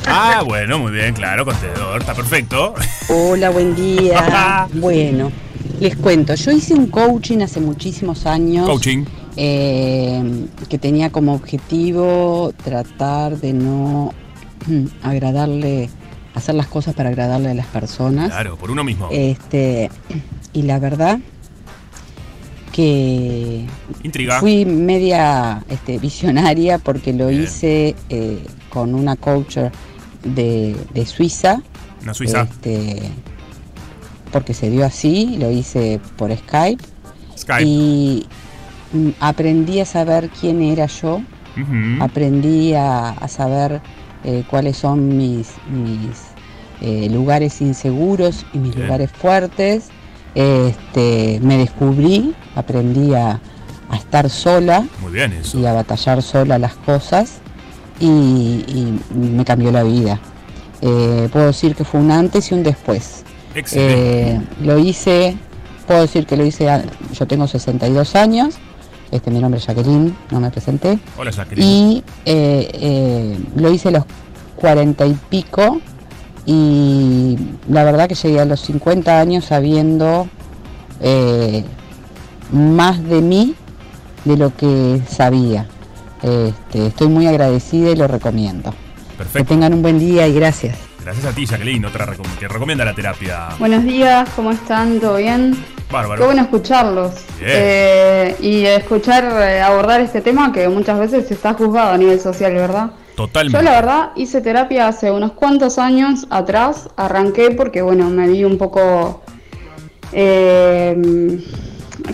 Ah, 0.09 0.43
bueno, 0.45 0.79
muy 0.81 0.91
bien, 0.93 1.15
claro, 1.15 1.45
contenedor, 1.45 2.01
está 2.01 2.13
perfecto. 2.15 2.75
Hola, 3.09 3.51
buen 3.51 3.77
día. 3.77 4.67
bueno, 4.75 5.31
les 5.79 5.95
cuento, 5.97 6.35
yo 6.35 6.51
hice 6.51 6.75
un 6.75 6.89
coaching 6.89 7.39
hace 7.41 7.61
muchísimos 7.61 8.27
años. 8.27 8.67
Coaching. 8.67 9.05
eh, 9.37 10.47
que 10.69 10.79
tenía 10.79 11.11
como 11.11 11.35
objetivo 11.35 12.53
tratar 12.65 13.37
de 13.39 13.53
no 13.53 14.13
mm, 14.67 14.85
agradarle, 15.05 15.89
hacer 16.35 16.55
las 16.55 16.67
cosas 16.67 16.95
para 16.95 17.09
agradarle 17.11 17.51
a 17.51 17.55
las 17.55 17.67
personas. 17.67 18.31
Claro, 18.31 18.57
por 18.57 18.71
uno 18.71 18.85
mismo. 18.85 19.09
Este, 19.11 19.91
y 20.53 20.63
la 20.63 20.79
verdad 20.79 21.19
que 22.73 23.65
Intriga. 24.03 24.41
fui 24.41 24.65
media 24.65 25.65
este, 25.69 25.99
visionaria 25.99 26.79
porque 26.79 27.13
lo 27.13 27.29
Bien. 27.29 27.45
hice 27.45 27.95
eh, 28.09 28.45
con 28.69 28.95
una 28.95 29.15
coach 29.17 29.59
de, 30.25 30.77
de 30.93 31.07
Suiza. 31.07 31.63
Una 32.03 32.15
suiza. 32.15 32.43
Este, 32.43 33.01
porque 34.33 34.55
se 34.55 34.71
dio 34.71 34.85
así, 34.85 35.37
lo 35.39 35.53
hice 35.53 36.01
por 36.17 36.37
Skype. 36.37 36.83
Skype. 37.39 37.63
Y 37.65 38.27
mm, 38.93 39.11
aprendí 39.21 39.79
a 39.79 39.87
saber 39.87 40.29
quién 40.41 40.61
era 40.61 40.87
yo, 40.87 41.23
aprendí 42.01 42.75
a, 42.75 43.11
a 43.11 43.29
saber 43.29 43.81
eh, 44.25 44.45
cuáles 44.49 44.77
son 44.77 45.17
mis, 45.17 45.53
mis 45.71 46.21
eh, 46.81 47.09
lugares 47.11 47.61
inseguros 47.61 48.45
y 48.53 48.59
mis 48.59 48.75
Bien. 48.75 48.87
lugares 48.87 49.11
fuertes. 49.13 49.89
Este, 50.35 51.39
me 51.43 51.59
descubrí, 51.59 52.35
aprendí 52.57 53.15
a, 53.15 53.41
a 53.89 53.97
estar 53.97 54.29
sola 54.29 54.85
Muy 55.01 55.13
bien 55.13 55.33
eso. 55.33 55.59
y 55.59 55.67
a 55.67 55.73
batallar 55.73 56.23
sola 56.23 56.59
las 56.59 56.75
cosas 56.75 57.39
y, 58.01 58.07
y 58.07 59.01
me 59.17 59.45
cambió 59.45 59.71
la 59.71 59.85
vida. 59.85 60.19
Eh, 60.83 61.29
puedo 61.33 61.47
decir 61.47 61.75
que 61.77 61.85
fue 61.85 62.01
un 62.01 62.11
antes 62.11 62.51
y 62.51 62.55
un 62.55 62.63
después. 62.65 63.23
Excelente. 63.55 64.31
Eh, 64.33 64.41
lo 64.63 64.79
hice, 64.81 65.37
puedo 65.87 66.01
decir 66.01 66.27
que 66.27 66.37
lo 66.37 66.45
hice, 66.45 66.67
yo 67.13 67.27
tengo 67.27 67.47
62 67.47 68.17
años, 68.17 68.57
este, 69.15 69.31
mi 69.31 69.39
nombre 69.39 69.61
es 69.61 69.67
Jacqueline, 69.67 70.17
no 70.33 70.41
me 70.41 70.51
presenté, 70.51 70.99
Hola, 71.17 71.31
Jacqueline. 71.31 71.67
y 71.67 72.05
eh, 72.27 72.69
eh, 72.73 73.39
lo 73.55 73.71
hice 73.73 73.89
a 73.89 73.93
los 73.93 74.05
40 74.57 75.07
y 75.07 75.15
pico 75.31 75.81
y 76.47 77.39
la 77.69 77.85
verdad 77.85 78.09
que 78.09 78.17
llegué 78.17 78.41
a 78.41 78.45
los 78.45 78.61
50 78.61 79.21
años 79.21 79.45
sabiendo 79.45 80.27
eh, 81.01 81.65
más 82.53 83.03
de 83.05 83.21
mí 83.23 83.55
de 84.25 84.37
lo 84.37 84.55
que 84.57 85.01
sabía. 85.09 85.67
Este, 86.23 86.87
estoy 86.89 87.09
muy 87.09 87.27
agradecida 87.27 87.91
y 87.91 87.97
lo 87.97 88.09
recomiendo. 88.09 88.71
Que 88.71 89.19
Perfecto. 89.19 89.49
tengan 89.49 89.75
un 89.75 89.83
buen 89.83 89.99
día 89.99 90.27
y 90.27 90.35
gracias. 90.35 90.77
Gracias 91.05 91.27
a 91.27 91.33
ti, 91.35 91.45
Jacqueline, 91.47 91.85
otra 91.85 92.07
recom- 92.07 92.37
que 92.39 92.49
recomienda 92.49 92.85
la 92.85 92.95
terapia. 92.95 93.49
Buenos 93.59 93.85
días, 93.85 94.27
¿cómo 94.35 94.51
están? 94.53 95.01
¿Todo 95.01 95.19
bien? 95.19 95.55
Bárbaro. 95.91 96.19
Qué 96.21 96.25
bueno 96.27 96.43
escucharlos. 96.43 97.13
Eh, 97.41 98.35
y 98.41 98.65
escuchar 98.65 99.25
eh, 99.43 99.61
abordar 99.61 100.01
este 100.01 100.23
tema 100.23 100.51
que 100.51 100.67
muchas 100.69 100.99
veces 100.99 101.31
está 101.31 101.53
juzgado 101.53 101.93
a 101.93 101.99
nivel 101.99 102.19
social, 102.21 102.55
¿verdad? 102.55 102.91
Totalmente. 103.17 103.59
Yo 103.59 103.63
la 103.63 103.73
verdad 103.73 104.11
hice 104.17 104.41
terapia 104.41 104.89
hace 104.89 105.11
unos 105.11 105.33
cuantos 105.33 105.79
años 105.79 106.27
atrás, 106.31 106.89
arranqué 106.97 107.51
porque 107.51 107.83
bueno, 107.83 108.09
me 108.09 108.27
vi 108.29 108.45
un 108.45 108.57
poco... 108.57 109.23
eh, 110.13 111.45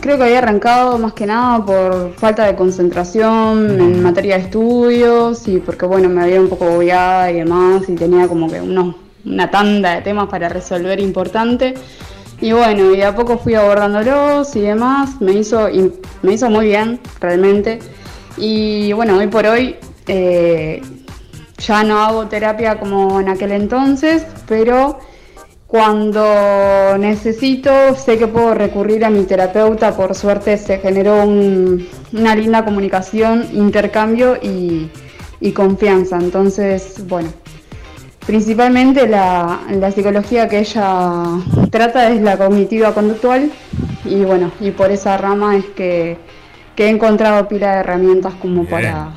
creo 0.00 0.16
que 0.16 0.24
había 0.24 0.38
arrancado 0.38 0.98
más 0.98 1.12
que 1.14 1.26
nada 1.26 1.64
por 1.64 2.14
falta 2.14 2.46
de 2.46 2.54
concentración 2.54 3.80
en 3.80 4.02
materia 4.02 4.36
de 4.36 4.44
estudios 4.44 5.48
y 5.48 5.58
porque 5.58 5.86
bueno, 5.86 6.08
me 6.08 6.22
había 6.22 6.40
un 6.40 6.48
poco 6.48 6.66
agobiada 6.66 7.30
y 7.30 7.36
demás 7.36 7.88
y 7.88 7.94
tenía 7.94 8.28
como 8.28 8.48
que 8.48 8.60
unos, 8.60 8.94
una 9.24 9.50
tanda 9.50 9.96
de 9.96 10.02
temas 10.02 10.28
para 10.28 10.48
resolver 10.48 11.00
importante. 11.00 11.74
Y 12.40 12.52
bueno, 12.52 12.94
y 12.94 13.02
a 13.02 13.14
poco 13.14 13.36
fui 13.36 13.54
abordándolos 13.54 14.56
y 14.56 14.60
demás, 14.60 15.20
me 15.20 15.32
hizo, 15.32 15.68
me 16.22 16.32
hizo 16.32 16.48
muy 16.48 16.66
bien, 16.66 16.98
realmente. 17.20 17.80
Y 18.38 18.92
bueno, 18.94 19.18
hoy 19.18 19.26
por 19.26 19.44
hoy 19.44 19.76
eh, 20.06 20.80
ya 21.58 21.84
no 21.84 21.98
hago 21.98 22.26
terapia 22.28 22.78
como 22.80 23.20
en 23.20 23.28
aquel 23.28 23.52
entonces, 23.52 24.24
pero 24.48 24.98
cuando 25.70 26.98
necesito 26.98 27.70
sé 27.94 28.18
que 28.18 28.26
puedo 28.26 28.54
recurrir 28.54 29.04
a 29.04 29.10
mi 29.10 29.22
terapeuta, 29.24 29.96
por 29.96 30.14
suerte 30.16 30.56
se 30.58 30.78
generó 30.78 31.22
un- 31.24 31.86
una 32.12 32.34
linda 32.34 32.64
comunicación, 32.64 33.46
intercambio 33.52 34.36
y, 34.42 34.90
y 35.40 35.52
confianza. 35.52 36.16
Entonces, 36.18 37.06
bueno, 37.06 37.28
Principalmente 38.26 39.08
la, 39.08 39.60
la 39.70 39.90
psicología 39.90 40.46
que 40.48 40.58
ella 40.60 41.24
trata 41.70 42.10
es 42.10 42.20
la 42.20 42.36
cognitiva 42.36 42.92
conductual 42.94 43.50
y 44.04 44.16
bueno, 44.24 44.52
y 44.60 44.70
por 44.70 44.92
esa 44.92 45.16
rama 45.16 45.56
es 45.56 45.64
que, 45.74 46.16
que 46.76 46.84
he 46.84 46.88
encontrado 46.90 47.48
pila 47.48 47.72
de 47.72 47.80
herramientas 47.80 48.34
como 48.40 48.60
Bien. 48.60 48.70
para 48.70 49.10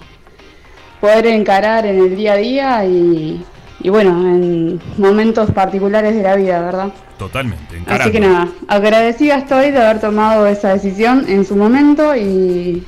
poder 0.99 1.27
encarar 1.27 1.85
en 1.85 1.99
el 1.99 2.15
día 2.15 2.33
a 2.33 2.37
día 2.37 2.85
y, 2.85 3.45
y 3.83 3.89
bueno, 3.89 4.11
en 4.11 4.81
momentos 4.97 5.51
particulares 5.51 6.15
de 6.15 6.23
la 6.23 6.35
vida, 6.35 6.61
¿verdad? 6.61 6.89
Totalmente. 7.19 7.81
Así 7.85 8.11
que 8.11 8.17
encarando. 8.17 8.45
nada, 8.45 8.47
agradecida 8.69 9.37
estoy 9.37 9.71
de 9.71 9.81
haber 9.81 9.99
tomado 9.99 10.47
esa 10.47 10.73
decisión 10.73 11.25
en 11.27 11.45
su 11.45 11.57
momento 11.57 12.15
y, 12.15 12.83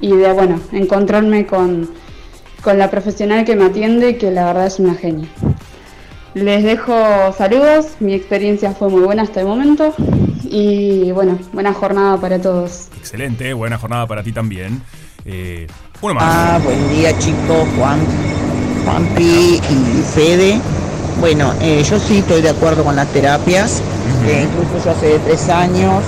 y 0.00 0.16
de 0.16 0.32
bueno, 0.32 0.60
encontrarme 0.72 1.46
con, 1.46 1.90
con 2.62 2.78
la 2.78 2.90
profesional 2.90 3.44
que 3.44 3.56
me 3.56 3.64
atiende, 3.64 4.16
que 4.16 4.30
la 4.30 4.46
verdad 4.46 4.66
es 4.68 4.78
una 4.78 4.94
genia. 4.94 5.28
Les 6.34 6.62
dejo 6.64 6.94
saludos, 7.36 7.96
mi 8.00 8.14
experiencia 8.14 8.72
fue 8.72 8.88
muy 8.88 9.02
buena 9.02 9.22
hasta 9.22 9.40
el 9.40 9.46
momento 9.46 9.94
y 10.44 11.10
bueno, 11.12 11.38
buena 11.52 11.72
jornada 11.72 12.16
para 12.20 12.40
todos. 12.40 12.88
Excelente, 12.98 13.52
buena 13.52 13.78
jornada 13.78 14.06
para 14.06 14.22
ti 14.22 14.32
también. 14.32 14.80
Eh, 15.24 15.66
uno 16.00 16.14
más. 16.14 16.24
Ah, 16.26 16.60
buen 16.62 16.88
día 16.90 17.16
chicos, 17.18 17.68
Juan, 17.78 17.98
Juanpi 18.84 19.60
y 19.60 20.02
Fede. 20.14 20.60
Bueno, 21.20 21.52
eh, 21.60 21.82
yo 21.88 21.98
sí 21.98 22.18
estoy 22.18 22.42
de 22.42 22.50
acuerdo 22.50 22.84
con 22.84 22.96
las 22.96 23.08
terapias. 23.08 23.80
Eh, 24.26 24.46
incluso 24.48 24.84
yo 24.84 24.90
hace 24.90 25.18
tres 25.24 25.48
años 25.48 26.02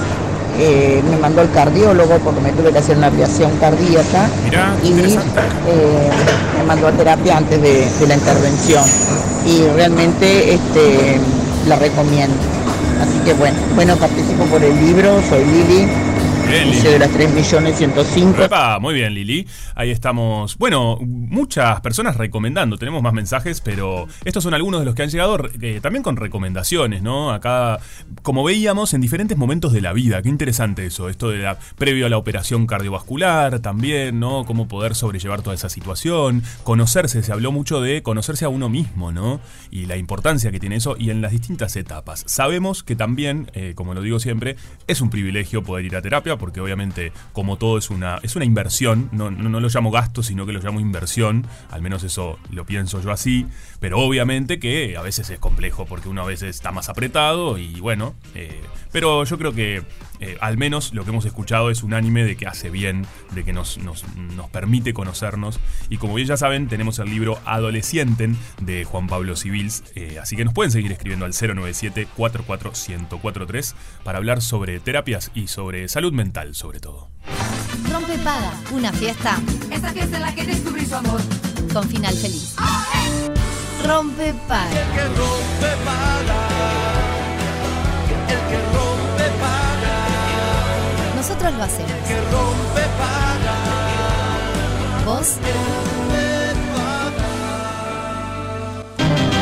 eh, 0.59 1.03
me 1.11 1.17
mandó 1.19 1.43
el 1.43 1.51
cardiólogo 1.51 2.19
porque 2.19 2.41
me 2.41 2.51
tuve 2.53 2.73
que 2.73 2.79
hacer 2.79 2.97
una 2.97 3.09
aviación 3.09 3.51
cardíaca 3.59 4.29
Mirá, 4.45 4.75
y 4.83 4.89
eh, 4.93 6.11
me 6.59 6.65
mandó 6.67 6.89
a 6.89 6.93
terapia 6.93 7.37
antes 7.37 7.61
de, 7.61 7.87
de 8.01 8.07
la 8.07 8.15
intervención. 8.15 8.85
Y 9.47 9.63
realmente 9.75 10.55
este, 10.55 11.19
la 11.69 11.77
recomiendo. 11.77 12.35
Así 13.01 13.19
que 13.25 13.35
bueno, 13.35 13.57
bueno, 13.75 13.97
participo 13.97 14.45
por 14.45 14.63
el 14.63 14.75
libro, 14.85 15.21
soy 15.29 15.45
Lili, 15.45 15.87
Bien, 16.49 16.71
Lili. 16.71 16.81
de 16.81 16.99
las 17.01 17.11
3 17.11 17.35
millones 17.35 17.77
105. 17.77 18.45
Epa, 18.45 18.79
muy 18.79 18.95
bien, 18.95 19.15
Lili. 19.15 19.49
Ahí 19.75 19.91
estamos. 19.91 20.57
Bueno, 20.57 20.97
muchas 21.01 21.81
personas 21.81 22.17
recomendando. 22.17 22.79
Tenemos 22.79 23.03
más 23.03 23.13
mensajes, 23.13 23.61
pero 23.61 24.07
estos 24.25 24.45
son 24.45 24.55
algunos 24.55 24.81
de 24.81 24.87
los 24.87 24.95
que 24.95 25.03
han 25.03 25.09
llegado 25.09 25.39
eh, 25.61 25.81
también 25.83 26.05
con 26.05 26.17
recomendaciones, 26.17 27.03
¿no? 27.03 27.33
Acá, 27.33 27.81
como 28.23 28.45
veíamos, 28.45 28.95
en 28.95 29.01
diferentes 29.01 29.37
momentos 29.37 29.73
de 29.73 29.81
la 29.81 29.93
vida. 29.93 30.23
Qué 30.23 30.29
interesante 30.29 30.87
eso. 30.87 31.09
Esto 31.09 31.31
de 31.31 31.39
la 31.39 31.59
previo 31.77 32.07
a 32.07 32.09
la 32.09 32.17
operación 32.17 32.69
cardiovascular 32.69 33.59
también, 33.59 34.21
¿no? 34.21 34.45
Cómo 34.45 34.69
poder 34.69 34.95
sobrellevar 34.95 35.43
toda 35.43 35.57
esa 35.57 35.69
situación. 35.69 36.45
Conocerse, 36.63 37.25
se 37.25 37.33
habló 37.33 37.51
mucho 37.51 37.81
de 37.81 38.05
conocerse 38.05 38.45
a 38.45 38.51
uno 38.51 38.69
mismo, 38.69 39.11
¿no? 39.11 39.41
Y 39.73 39.87
la 39.87 39.97
importancia 39.97 40.53
que 40.53 40.61
tiene 40.61 40.77
eso 40.77 40.95
y 40.97 41.11
en 41.11 41.23
las 41.23 41.33
distintas 41.33 41.75
etapas. 41.75 42.23
Sabemos 42.27 42.85
que 42.85 42.95
también, 42.95 43.51
eh, 43.55 43.73
como 43.75 43.95
lo 43.95 44.01
digo 44.01 44.21
siempre, 44.21 44.55
es 44.87 45.01
un 45.01 45.11
privilegio 45.11 45.65
poder 45.65 45.85
ir 45.85 45.97
a 45.97 46.03
terapia 46.03 46.36
porque 46.39 46.61
obviamente 46.61 47.13
como 47.33 47.57
todo 47.57 47.79
es 47.79 47.91
una, 47.91 48.19
es 48.23 48.37
una 48.37 48.45
inversión, 48.45 49.09
no, 49.13 49.31
no, 49.31 49.61
lo 49.61 49.69
llamo 49.69 49.91
gasto, 49.91 50.23
sino 50.23 50.47
que 50.47 50.53
lo 50.53 50.61
llamo 50.61 50.81
inversión, 50.81 51.47
al 51.71 51.83
menos 51.83 52.05
eso 52.05 52.39
lo 52.51 52.65
pienso 52.65 53.01
yo 53.01 53.11
así, 53.11 53.47
pero 53.81 53.99
obviamente 53.99 54.59
que 54.59 54.97
a 54.97 55.03
veces 55.03 55.31
es 55.31 55.39
complejo 55.39 55.87
porque 55.87 56.09
uno 56.09 56.23
a 56.23 56.27
veces 56.27 56.57
está 56.57 56.73
más 56.73 56.89
apretado 56.89 57.59
y 57.59 57.81
bueno, 57.81 58.15
eh, 58.35 58.61
pero 58.93 59.25
yo 59.25 59.39
creo 59.39 59.53
que 59.53 59.83
eh, 60.21 60.39
al 60.41 60.57
menos 60.57 60.95
lo 60.95 61.05
que 61.05 61.11
hemos 61.11 61.27
escuchado 61.27 61.71
es 61.71 61.83
unánime 61.83 62.25
de 62.25 62.37
que 62.37 62.47
hace 62.47 62.71
bien, 62.71 63.05
de 63.33 63.45
que 63.45 63.53
nos, 63.53 63.77
nos, 63.79 64.05
nos 64.17 64.49
permite 64.51 64.95
conocernos. 64.95 65.61
Y 65.91 65.99
como 65.99 66.15
bien 66.15 66.29
ya 66.29 66.37
saben, 66.37 66.69
tenemos 66.69 66.99
el 66.99 67.11
libro 67.11 67.39
Adolescienten 67.45 68.37
de 68.61 68.85
Juan 68.85 69.07
Pablo 69.07 69.37
Civils. 69.37 69.85
eh, 69.95 70.19
así 70.21 70.35
que 70.37 70.45
nos 70.45 70.53
pueden 70.55 70.73
seguir 70.73 70.93
escribiendo 70.93 71.27
al 71.27 71.33
097-44143 71.33 73.75
para 74.05 74.19
hablar 74.19 74.41
sobre 74.41 74.79
terapias 74.81 75.31
y 75.35 75.49
sobre 75.49 75.89
salud 75.89 76.13
mental, 76.13 76.26
sobre 76.53 76.81
todo. 76.81 77.09
Rompe 77.91 78.19
Paga, 78.19 78.53
una 78.73 78.93
fiesta. 78.93 79.39
Esa 79.71 79.93
fiesta 79.93 80.17
en 80.17 80.23
la 80.23 80.35
que 80.35 80.45
descubrí 80.45 80.85
su 80.85 80.95
amor. 80.95 81.21
Con 81.73 81.89
final 81.89 82.15
feliz. 82.15 82.55
Ah, 82.59 82.85
eh. 82.95 83.87
Rompe 83.87 84.35
Paga. 84.49 84.71
El 84.71 84.93
que 84.95 85.05
rompe 85.05 85.77
paga. 85.85 86.41
El 88.29 88.41
que 88.51 88.59
rompe 88.75 89.25
paga. 89.41 89.97
Nosotros 91.17 91.55
lo 91.55 91.63
hacemos. 91.63 91.91
El 91.91 92.03
que 92.05 92.21
rompe 92.31 92.83
paga. 92.99 93.57
Vos. 95.05 95.37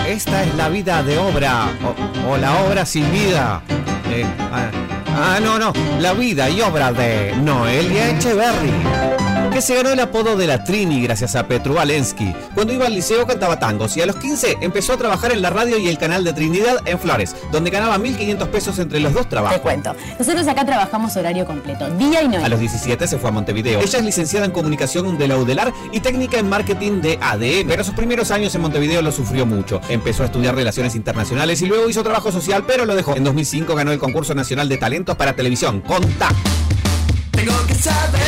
Esta 0.07 0.45
es 0.45 0.55
la 0.55 0.69
vida 0.69 1.03
de 1.03 1.19
obra 1.19 1.67
o, 1.83 2.33
o 2.33 2.37
la 2.37 2.63
obra 2.65 2.85
sin 2.87 3.11
vida. 3.11 3.63
Eh, 4.11 4.25
ah, 4.53 4.71
ah, 5.15 5.39
no, 5.43 5.59
no, 5.59 5.73
la 6.01 6.13
vida 6.13 6.51
y 6.51 6.61
obra 6.61 6.93
de 6.93 7.35
Noelia 7.37 8.11
Echeverry. 8.11 8.73
Que 9.55 9.63
se 9.63 9.77
ganó 9.77 9.91
el 9.91 10.01
apodo 10.01 10.37
de 10.37 10.49
la 10.49 10.65
Trini 10.65 11.01
gracias 11.01 11.37
a 11.37 11.47
Petru 11.47 11.75
Valensky. 11.75 12.35
Cuando 12.57 12.73
iba 12.73 12.87
al 12.87 12.93
liceo 12.93 13.25
cantaba 13.25 13.61
tangos 13.61 13.97
y 13.97 14.01
a 14.01 14.07
los 14.07 14.17
15 14.17 14.57
empezó 14.61 14.95
a 14.95 14.97
trabajar 14.97 15.31
en 15.31 15.43
la 15.43 15.51
radio 15.51 15.79
y 15.79 15.87
el 15.87 15.97
canal 15.97 16.25
de 16.25 16.33
Trinidad 16.33 16.79
en 16.87 16.99
Flores, 16.99 17.37
donde 17.53 17.71
ganaba 17.71 17.97
1.500 17.97 18.49
pesos 18.49 18.81
entre 18.81 18.99
los 18.99 19.15
dos 19.15 19.29
trabajos. 19.29 19.59
Te 19.59 19.63
cuento. 19.63 19.95
Nosotros 20.19 20.49
acá 20.49 20.67
trabajamos 20.67 21.17
horario 21.17 21.47
completo, 21.47 21.89
día 21.91 22.23
y 22.23 22.27
noche. 22.27 22.45
A 22.45 22.49
los 22.49 22.59
17 22.59 23.07
se 23.07 23.17
fue 23.17 23.29
a 23.29 23.33
Montevideo. 23.33 23.79
Ella 23.81 23.99
es 24.01 24.05
licenciada 24.05 24.45
en 24.45 24.51
comunicación 24.51 25.17
de 25.17 25.29
la 25.29 25.37
UDELAR 25.37 25.73
y 25.93 26.01
técnica 26.01 26.37
en 26.37 26.49
marketing 26.49 27.01
de 27.01 27.21
ADM. 27.23 27.69
Pero 27.69 27.85
sus 27.85 27.95
primeros 27.95 28.33
años 28.33 28.53
en 28.57 28.61
Montevideo 28.61 29.03
lo 29.03 29.13
sufrió 29.13 29.47
mucho. 29.47 29.81
Empezó 29.89 30.25
a 30.25 30.27
estudiar 30.27 30.57
relaciones 30.57 30.97
internacionales 30.97 31.63
y 31.63 31.67
luego 31.67 31.89
hizo 31.89 32.03
trabajo 32.03 32.33
social, 32.33 32.65
pero 32.67 32.87
lo 32.87 32.97
dejó. 32.97 33.15
En 33.15 33.23
2005 33.23 33.73
ganó 33.77 33.93
el 33.93 34.01
concurso 34.01 34.35
nacional 34.35 34.69
de 34.69 34.81
talentos 35.05 35.17
para 35.17 35.37
televisión. 35.37 35.81
Conta. 35.81 36.31
Tengo 37.33 37.67
que 37.67 37.75
saber 37.75 38.23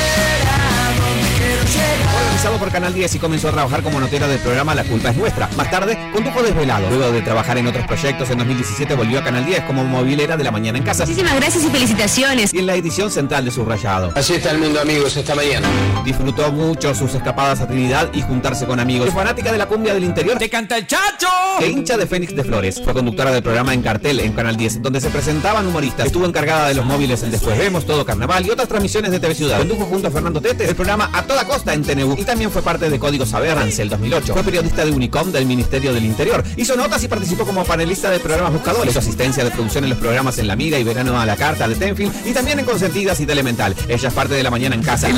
a 0.47 0.93
dónde 0.99 1.29
quiero 1.39 1.63
llegar. 1.63 2.36
Fue 2.37 2.51
organizado 2.51 2.59
por 2.59 2.71
Canal 2.71 2.93
10 2.93 3.15
y 3.15 3.19
comenzó 3.19 3.49
a 3.49 3.53
trabajar 3.53 3.83
como 3.83 3.99
notera 3.99 4.29
del 4.29 4.39
programa 4.39 4.75
La 4.75 4.85
Culpa 4.85 5.09
es 5.09 5.17
Nuestra. 5.17 5.49
Más 5.57 5.71
tarde, 5.71 5.99
condujo 6.13 6.43
Desvelado. 6.43 6.91
Luego 6.91 7.11
de 7.11 7.23
trabajar 7.23 7.57
en 7.57 7.67
otros 7.67 7.87
proyectos, 7.87 8.29
en 8.29 8.37
2017 8.37 8.95
volvió 8.95 9.21
a 9.21 9.25
Canal 9.25 9.47
10 9.47 9.63
como 9.63 9.83
movilera 9.85 10.37
de 10.37 10.45
la 10.45 10.51
mañana 10.51 10.77
en 10.77 10.85
casa. 10.85 11.07
Muchísimas 11.07 11.35
gracias 11.35 11.65
y 11.65 11.69
felicitaciones. 11.71 12.53
Y 12.53 12.59
en 12.59 12.67
la 12.67 12.75
edición 12.75 13.11
central 13.11 13.47
de 13.47 13.51
Subrayado. 13.51 14.13
Así 14.15 14.35
está 14.35 14.51
el 14.51 14.59
mundo, 14.59 14.79
amigos, 14.83 15.17
esta 15.17 15.35
mañana. 15.35 15.67
Disfrutó 16.05 16.53
mucho 16.53 16.95
sus 16.95 17.15
escapadas 17.15 17.63
a 17.63 17.67
Trinidad 17.67 18.11
y 18.13 18.21
juntarse 18.21 18.67
con 18.67 18.81
amigos. 18.81 19.09
Es 19.09 19.15
fanática 19.15 19.51
de 19.51 19.57
la 19.57 19.67
cumbia 19.67 19.95
del 19.95 20.05
interior. 20.05 20.37
¡Te 20.37 20.51
canta 20.51 20.77
el 20.77 20.87
chacho! 20.87 21.29
E 21.61 21.69
hincha 21.69 21.97
de 21.97 22.07
Fénix 22.07 22.37
de 22.37 22.45
Flores. 22.45 22.83
Fue 22.85 22.93
conductora 22.93 23.31
del 23.31 23.43
programa 23.43 23.73
En 23.73 23.81
Cartel 23.81 24.21
en 24.21 24.35
Canal 24.35 24.59
10, 24.59 24.83
donde 24.83 25.01
se 25.01 25.09
presentaban 25.09 25.67
humoristas. 25.67 26.07
Estuvo 26.07 26.27
encargada 26.27 26.69
de 26.69 26.75
los 26.75 26.85
móviles 26.85 27.23
en 27.23 27.31
Después 27.31 27.57
Vemos, 27.57 27.87
Todo 27.87 28.05
Carnaval 28.05 28.45
y 28.45 28.51
otras 28.51 28.69
transmisiones 28.69 29.11
de 29.11 29.21
TV 29.21 29.35
Ciudad. 29.35 29.57
Condujo 29.57 29.87
junto 29.87 30.09
a 30.09 30.11
Fernando 30.11 30.39
Tete 30.43 30.69
el 30.69 30.75
programa 30.75 31.09
A 31.15 31.23
Toda 31.23 31.47
Costa 31.47 31.73
en 31.73 31.83
TNU. 31.83 32.26
También 32.27 32.51
fue 32.51 32.61
parte 32.61 32.91
de 32.91 32.99
Código 32.99 33.25
Saber 33.25 33.57
Ansel 33.57 33.89
2008. 33.89 34.33
Fue 34.33 34.43
periodista 34.43 34.85
de 34.85 34.91
Unicom 34.91 35.31
del 35.31 35.47
Ministerio 35.47 35.95
del 35.95 36.05
Interior. 36.05 36.43
Hizo 36.57 36.77
notas 36.77 37.03
y 37.05 37.09
participó 37.09 37.47
como 37.47 37.65
panelista 37.65 38.11
de 38.11 38.19
programas 38.19 38.53
buscadores. 38.53 38.91
Hizo 38.91 38.99
asistencia 38.99 39.45
de 39.45 39.51
producción 39.53 39.85
en 39.85 39.91
los 39.91 39.99
programas 39.99 40.37
En 40.39 40.49
la 40.49 40.57
Mira 40.57 40.79
y 40.79 40.85
Verano 40.85 41.19
a 41.19 41.25
la 41.25 41.37
Carta 41.37 41.69
de 41.69 41.77
Tenfield 41.77 42.13
y 42.27 42.33
también 42.33 42.59
en 42.59 42.65
Consentidas 42.65 43.21
y 43.21 43.27
Telemental. 43.27 43.77
Ella 43.89 44.09
es 44.09 44.15
parte 44.15 44.35
de 44.35 44.43
la 44.43 44.51
mañana 44.51 44.75
en 44.75 44.83
casa. 44.83 45.09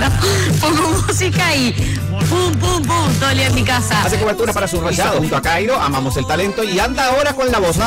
Pongo 0.61 1.03
música 1.07 1.57
y 1.57 1.73
pum, 2.29 2.53
pum, 2.61 2.83
pum, 2.83 3.15
todo 3.19 3.31
el 3.31 3.39
día 3.39 3.47
en 3.47 3.55
mi 3.55 3.65
casa. 3.65 4.05
Hace 4.05 4.19
cobertura 4.19 4.53
para 4.53 4.69
Subrayado 4.69 5.19
junto 5.19 5.37
a 5.37 5.43
Cairo, 5.43 5.81
amamos 5.81 6.17
el 6.19 6.27
talento 6.27 6.63
y 6.63 6.79
anda 6.79 7.07
ahora 7.07 7.33
con 7.33 7.51
la 7.51 7.59
voz. 7.59 7.79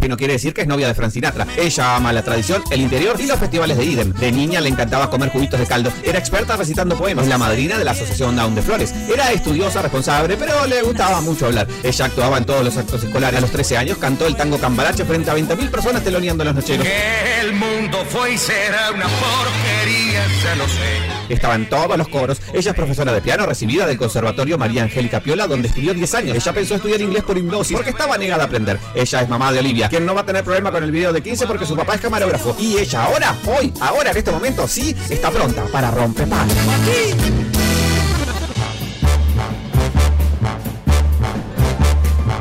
Que 0.00 0.08
no 0.08 0.16
quiere 0.16 0.34
decir 0.34 0.54
que 0.54 0.62
es 0.62 0.66
novia 0.66 0.86
de 0.86 0.94
Frank 0.94 1.10
Sinatra. 1.10 1.46
Ella 1.56 1.96
ama 1.96 2.12
la 2.12 2.22
tradición, 2.22 2.62
el 2.70 2.80
interior 2.80 3.16
y 3.20 3.26
los 3.26 3.38
festivales 3.38 3.76
de 3.76 3.84
Idem. 3.84 4.12
De 4.12 4.30
niña 4.30 4.60
le 4.60 4.68
encantaba 4.68 5.10
comer 5.10 5.30
juguitos 5.30 5.58
de 5.58 5.66
caldo. 5.66 5.92
Era 6.04 6.18
experta 6.18 6.56
recitando 6.56 6.96
poemas. 6.96 7.26
La 7.26 7.36
madrina 7.38 7.78
de 7.78 7.84
la 7.84 7.90
Asociación 7.90 8.36
Down 8.36 8.54
de 8.54 8.62
Flores. 8.62 8.94
Era 9.12 9.32
estudiosa, 9.32 9.82
responsable, 9.82 10.36
pero 10.36 10.66
le 10.66 10.82
gustaba 10.82 11.20
mucho 11.20 11.46
hablar. 11.46 11.66
Ella 11.82 12.04
actuaba 12.04 12.38
en 12.38 12.44
todos 12.44 12.64
los 12.64 12.76
actos 12.76 13.02
escolares. 13.02 13.38
A 13.38 13.40
los 13.40 13.50
13 13.50 13.76
años 13.76 13.98
cantó 13.98 14.26
el 14.26 14.36
tango 14.36 14.58
Cambalache 14.58 15.04
frente 15.04 15.30
a 15.30 15.36
20.000 15.36 15.70
personas 15.70 16.04
teloneando 16.04 16.44
los 16.44 16.54
nocheros. 16.54 16.86
Que 16.86 17.40
el 17.40 17.52
mundo 17.54 18.04
fue 18.08 18.34
y 18.34 18.38
será 18.38 18.92
una 18.92 19.06
porquería, 19.06 20.24
se 20.42 20.56
lo 20.56 20.68
sé. 20.68 21.17
Estaba 21.28 21.54
en 21.54 21.68
todos 21.68 21.96
los 21.96 22.08
coros. 22.08 22.40
Ella 22.52 22.70
es 22.70 22.76
profesora 22.76 23.12
de 23.12 23.20
piano 23.20 23.46
recibida 23.46 23.86
del 23.86 23.96
Conservatorio 23.96 24.58
María 24.58 24.82
Angélica 24.82 25.20
Piola, 25.20 25.46
donde 25.46 25.68
estudió 25.68 25.94
10 25.94 26.14
años. 26.14 26.36
Ella 26.36 26.52
pensó 26.52 26.74
estudiar 26.76 27.00
inglés 27.00 27.22
por 27.22 27.36
hipnosis 27.36 27.76
porque 27.76 27.90
estaba 27.90 28.16
negada 28.18 28.44
a 28.44 28.46
aprender. 28.46 28.78
Ella 28.94 29.22
es 29.22 29.28
mamá 29.28 29.52
de 29.52 29.60
Olivia, 29.60 29.88
quien 29.88 30.06
no 30.06 30.14
va 30.14 30.22
a 30.22 30.26
tener 30.26 30.44
problema 30.44 30.70
con 30.70 30.82
el 30.82 30.90
video 30.90 31.12
de 31.12 31.22
15 31.22 31.46
porque 31.46 31.66
su 31.66 31.76
papá 31.76 31.94
es 31.94 32.00
camarógrafo. 32.00 32.56
Y 32.58 32.78
ella 32.78 33.04
ahora, 33.04 33.36
hoy, 33.46 33.72
ahora, 33.80 34.10
en 34.10 34.16
este 34.16 34.30
momento, 34.30 34.66
sí, 34.66 34.94
está 35.10 35.30
pronta 35.30 35.64
para 35.66 35.90
romper 35.90 36.28
pan. 36.28 36.48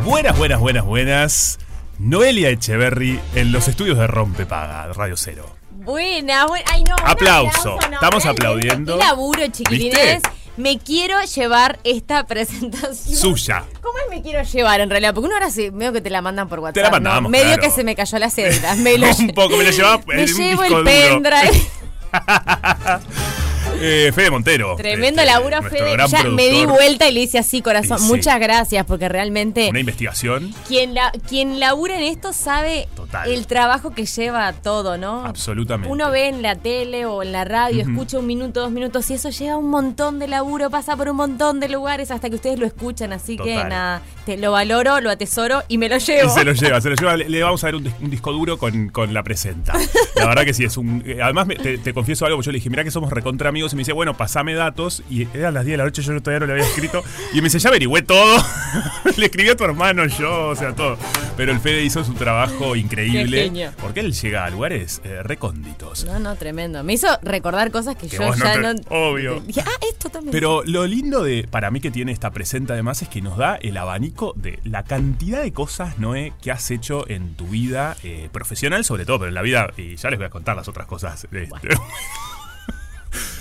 Buenas, 0.03 0.37
buenas, 0.37 0.59
buenas, 0.59 0.85
buenas. 0.85 1.59
Noelia 1.99 2.49
Echeverry 2.49 3.19
en 3.35 3.51
los 3.51 3.67
estudios 3.67 3.97
de 3.97 4.07
Rompepaga, 4.07 4.93
Radio 4.93 5.17
Cero. 5.17 5.56
Buena, 5.87 6.45
buena. 6.47 6.65
Ay, 6.69 6.83
no. 6.83 6.95
Aplauso. 7.01 7.77
no. 7.89 7.93
Estamos 7.93 8.25
aplaudiendo. 8.25 8.97
Qué 8.97 9.05
laburo, 9.05 9.47
chiquilines. 9.47 10.15
¿Viste? 10.15 10.29
Me 10.57 10.77
quiero 10.79 11.15
llevar 11.23 11.79
esta 11.85 12.25
presentación. 12.27 13.15
Suya. 13.15 13.63
¿Cómo 13.81 13.97
es 13.99 14.09
me 14.09 14.21
quiero 14.21 14.43
llevar 14.43 14.81
en 14.81 14.89
realidad? 14.89 15.13
Porque 15.13 15.27
uno 15.27 15.35
ahora 15.35 15.49
sí, 15.49 15.71
medio 15.71 15.93
que 15.93 16.01
te 16.01 16.09
la 16.09 16.21
mandan 16.21 16.49
por 16.49 16.59
WhatsApp. 16.59 16.73
Te 16.73 16.81
la 16.81 16.89
¿no? 16.89 16.91
mandamos, 16.91 17.31
Medio 17.31 17.45
claro. 17.45 17.61
que 17.61 17.69
se 17.69 17.85
me 17.85 17.95
cayó 17.95 18.19
la. 18.19 18.27
Me 18.77 18.97
lo 18.97 19.07
Un 19.15 19.27
poco, 19.29 19.55
me 19.55 19.63
lo 19.63 19.71
llevaba 19.71 20.03
me 20.07 20.27
llevo 20.27 20.63
el 20.65 20.83
pendrive. 20.83 21.67
Eh, 23.79 24.11
Fede 24.13 24.31
Montero. 24.31 24.75
Tremendo 24.75 25.21
este, 25.21 25.33
laburo, 25.33 25.61
Fede. 25.63 25.95
Ya 26.07 26.23
me 26.25 26.47
di 26.49 26.65
vuelta 26.65 27.07
y 27.07 27.13
le 27.13 27.21
hice 27.21 27.37
así, 27.37 27.61
corazón. 27.61 27.99
Sí. 27.99 28.05
Muchas 28.05 28.39
gracias, 28.39 28.85
porque 28.85 29.09
realmente 29.09 29.69
Una 29.69 29.79
investigación. 29.79 30.53
quien, 30.67 30.93
la, 30.93 31.11
quien 31.27 31.59
labura 31.59 31.95
en 31.97 32.03
esto 32.03 32.33
sabe 32.33 32.87
Total. 32.95 33.29
el 33.31 33.47
trabajo 33.47 33.91
que 33.91 34.05
lleva 34.05 34.51
todo, 34.53 34.97
¿no? 34.97 35.25
Absolutamente. 35.25 35.91
Uno 35.91 36.09
ve 36.11 36.27
en 36.29 36.41
la 36.41 36.55
tele 36.55 37.05
o 37.05 37.23
en 37.23 37.31
la 37.31 37.43
radio, 37.45 37.81
escucha 37.81 38.19
un 38.19 38.27
minuto, 38.27 38.61
dos 38.61 38.71
minutos 38.71 39.09
y 39.11 39.13
eso 39.15 39.29
lleva 39.29 39.57
un 39.57 39.69
montón 39.69 40.19
de 40.19 40.27
laburo, 40.27 40.69
pasa 40.69 40.95
por 40.95 41.09
un 41.09 41.17
montón 41.17 41.59
de 41.59 41.69
lugares 41.69 42.11
hasta 42.11 42.29
que 42.29 42.35
ustedes 42.35 42.59
lo 42.59 42.65
escuchan. 42.65 43.13
Así 43.13 43.37
que 43.37 43.55
nada, 43.55 44.01
te 44.25 44.37
lo 44.37 44.51
valoro, 44.51 44.99
lo 45.01 45.09
atesoro 45.09 45.63
y 45.67 45.77
me 45.77 45.89
lo 45.89 45.97
llevo. 45.97 46.29
Y 46.29 46.33
se 46.33 46.43
lo 46.43 46.53
lleva, 46.53 46.81
se 46.81 46.89
lo 46.89 46.95
lleva. 46.95 47.17
Le, 47.17 47.29
le 47.29 47.43
vamos 47.43 47.63
a 47.63 47.67
dar 47.67 47.75
un, 47.75 47.83
dis- 47.85 47.93
un 48.01 48.09
disco 48.09 48.31
duro 48.31 48.57
con, 48.57 48.89
con 48.89 49.13
la 49.13 49.23
presenta. 49.23 49.73
La 50.15 50.25
verdad 50.27 50.43
que 50.45 50.53
sí, 50.53 50.63
es 50.63 50.77
un. 50.77 51.03
eh, 51.05 51.19
Además, 51.21 51.47
te, 51.61 51.77
te 51.77 51.93
confieso 51.93 52.25
algo, 52.25 52.41
yo 52.41 52.51
le 52.51 52.57
dije, 52.57 52.69
mira 52.69 52.83
que 52.83 52.91
somos 52.91 53.11
recontra 53.11 53.49
amigos. 53.49 53.66
Y 53.73 53.75
me 53.75 53.81
dice, 53.81 53.93
bueno, 53.93 54.15
pasame 54.15 54.53
datos. 54.53 55.03
Y 55.09 55.27
eran 55.33 55.53
las 55.53 55.65
10 55.65 55.73
de 55.73 55.77
la 55.77 55.83
noche, 55.85 56.01
yo 56.01 56.19
todavía 56.21 56.39
no 56.41 56.45
le 56.47 56.53
había 56.53 56.65
escrito. 56.65 57.03
Y 57.33 57.37
me 57.37 57.43
dice, 57.43 57.59
ya 57.59 57.69
averigüé 57.69 58.01
todo. 58.01 58.37
le 59.17 59.25
escribí 59.25 59.49
a 59.49 59.55
tu 59.55 59.63
hermano, 59.63 60.05
yo, 60.05 60.47
o 60.49 60.55
sea, 60.55 60.73
todo. 60.73 60.97
Pero 61.35 61.51
el 61.51 61.59
Fede 61.59 61.83
hizo 61.83 62.03
su 62.03 62.13
trabajo 62.13 62.75
increíble. 62.75 63.71
Porque 63.79 63.99
él 63.99 64.13
llega 64.13 64.45
a 64.45 64.49
lugares 64.49 65.01
eh, 65.03 65.21
recónditos. 65.23 66.05
No, 66.05 66.19
no, 66.19 66.35
tremendo. 66.35 66.83
Me 66.83 66.93
hizo 66.93 67.07
recordar 67.21 67.71
cosas 67.71 67.95
que, 67.95 68.07
Que 68.07 68.17
yo 68.17 68.27
no 68.29 68.35
ya 68.35 68.53
te- 68.53 68.59
no. 68.59 68.73
obvio. 68.89 69.39
Dije, 69.45 69.61
ah, 69.65 69.69
esto 69.89 70.09
también. 70.09 70.31
Pero 70.31 70.63
lo 70.65 70.85
lindo 70.87 71.23
de 71.23 71.47
para 71.49 71.69
mí 71.71 71.79
que 71.79 71.91
tiene 71.91 72.11
esta 72.11 72.31
presenta 72.31 72.73
además 72.73 73.01
es 73.01 73.09
que 73.09 73.21
nos 73.21 73.37
da 73.37 73.55
el 73.55 73.77
abanico 73.77 74.33
de 74.35 74.59
la 74.63 74.83
cantidad 74.83 75.41
de 75.41 75.53
cosas, 75.53 75.99
Noé, 75.99 76.33
que 76.41 76.51
has 76.51 76.69
hecho 76.71 77.07
en 77.09 77.35
tu 77.35 77.47
vida 77.47 77.95
eh, 78.03 78.29
profesional, 78.31 78.83
sobre 78.83 79.05
todo, 79.05 79.19
pero 79.19 79.29
en 79.29 79.35
la 79.35 79.41
vida, 79.41 79.71
y 79.77 79.95
ya 79.95 80.09
les 80.09 80.17
voy 80.19 80.25
a 80.25 80.29
contar 80.29 80.55
las 80.55 80.67
otras 80.67 80.87
cosas. 80.87 81.25
este. 81.31 81.69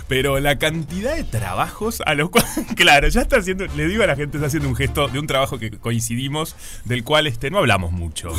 Pero 0.09 0.39
la 0.41 0.59
cantidad 0.59 1.17
de 1.17 1.25
trabajos 1.25 2.03
a 2.07 2.15
los 2.15 2.31
cuales, 2.31 2.51
claro, 2.77 3.09
ya 3.09 3.23
está 3.23 3.39
haciendo, 3.39 3.67
le 3.77 3.89
digo 3.89 4.03
a 4.05 4.07
la 4.07 4.17
gente, 4.17 4.37
está 4.37 4.47
haciendo 4.47 4.69
un 4.69 4.77
gesto 4.77 5.09
de 5.09 5.19
un 5.19 5.27
trabajo 5.27 5.59
que 5.59 5.71
coincidimos, 5.71 6.57
del 6.85 7.05
cual 7.05 7.27
este, 7.27 7.51
no 7.51 7.59
hablamos 7.59 7.93
mucho. 7.93 8.33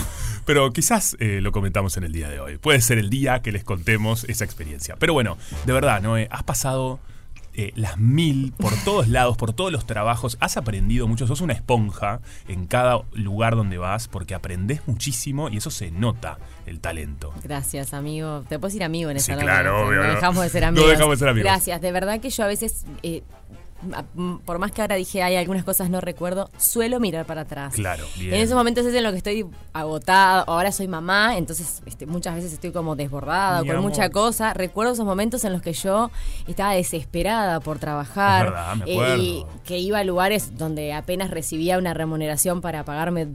Pero 0.46 0.72
quizás 0.72 1.18
eh, 1.20 1.40
lo 1.42 1.52
comentamos 1.52 1.98
en 1.98 2.04
el 2.04 2.12
día 2.12 2.30
de 2.30 2.40
hoy. 2.40 2.58
Puede 2.58 2.82
ser 2.82 2.98
el 2.98 3.10
día 3.10 3.42
que 3.42 3.52
les 3.52 3.64
contemos 3.64 4.24
esa 4.26 4.46
experiencia. 4.46 4.96
Pero 4.98 5.14
bueno, 5.14 5.38
de 5.66 5.74
verdad, 5.74 6.02
Noé, 6.02 6.28
has 6.32 6.44
pasado 6.44 7.00
eh, 7.58 7.74
las 7.76 7.98
mil 7.98 8.54
por 8.58 8.72
todos 8.86 9.08
lados, 9.10 9.36
por 9.36 9.52
todos 9.52 9.72
los 9.72 9.86
trabajos. 9.86 10.38
Has 10.40 10.56
aprendido 10.58 11.08
mucho, 11.08 11.28
sos 11.28 11.42
una 11.42 11.54
esponja 11.54 12.22
en 12.48 12.68
cada 12.68 13.02
lugar 13.14 13.56
donde 13.56 13.78
vas 13.78 14.08
porque 14.08 14.34
aprendes 14.36 14.82
muchísimo 14.88 15.50
y 15.50 15.58
eso 15.58 15.72
se 15.72 15.92
nota 15.92 16.38
el 16.66 16.80
talento. 16.80 17.34
Gracias, 17.44 17.94
amigo. 17.94 18.44
Te 18.48 18.60
puedes 18.60 18.76
ir 18.76 18.84
amigo 18.84 19.10
en 19.10 19.20
Sí, 19.20 19.32
esta 19.32 19.34
nota, 19.42 19.46
claro, 19.46 19.72
no, 19.82 19.88
obvio, 19.88 19.98
No 20.02 20.08
no. 20.08 20.14
dejamos 20.16 20.44
de 20.44 20.50
ser 20.50 20.62
No 20.62 20.68
amigos. 20.70 20.90
dejamos 20.92 21.12
de 21.12 21.18
ser 21.18 21.30
amigos. 21.30 21.52
Gracias. 21.52 21.82
De 21.82 21.92
verdad 21.92 22.20
que 22.22 22.30
yo 22.30 22.44
a 22.44 22.48
veces, 22.48 22.86
eh, 23.04 23.24
por 24.46 24.60
más 24.60 24.72
que 24.72 24.82
ahora 24.82 24.96
dije 24.96 25.22
hay 25.22 25.36
algunas 25.36 25.64
cosas 25.64 25.90
no 25.90 26.02
recuerdo, 26.02 26.50
suelo 26.58 27.00
mirar 27.00 27.26
para 27.26 27.42
atrás. 27.42 27.76
Claro, 27.76 28.06
bien. 28.18 28.34
En 28.34 28.42
esos 28.42 28.56
momentos 28.56 28.86
es 28.86 28.94
en 28.94 29.04
los 29.04 29.12
que 29.12 29.18
estoy 29.18 29.46
agotada. 29.74 30.42
Ahora 30.48 30.72
soy 30.72 30.88
mamá, 30.88 31.38
entonces 31.38 31.82
este, 31.86 32.06
muchas 32.06 32.36
veces 32.36 32.54
estoy 32.54 32.72
como 32.72 32.96
desbordada 32.96 33.62
Mi 33.62 33.68
con 33.68 33.78
amor. 33.78 33.92
mucha 33.92 34.10
cosa. 34.10 34.54
Recuerdo 34.54 34.94
esos 34.94 35.06
momentos 35.06 35.44
en 35.44 35.54
los 35.54 35.62
que 35.62 35.74
yo 35.74 36.10
estaba 36.48 36.74
desesperada 36.74 37.60
por 37.60 37.80
trabajar. 37.80 38.46
Es 38.48 38.52
verdad, 38.52 38.76
me 38.76 38.86
eh, 38.92 39.18
y 39.18 39.46
que 39.64 39.78
iba 39.78 40.00
a 40.00 40.04
lugares 40.04 40.58
donde 40.58 40.94
apenas 40.94 41.30
recibía 41.30 41.78
una 41.78 41.94
remuneración 41.94 42.62
para 42.62 42.84
pagarme 42.84 43.28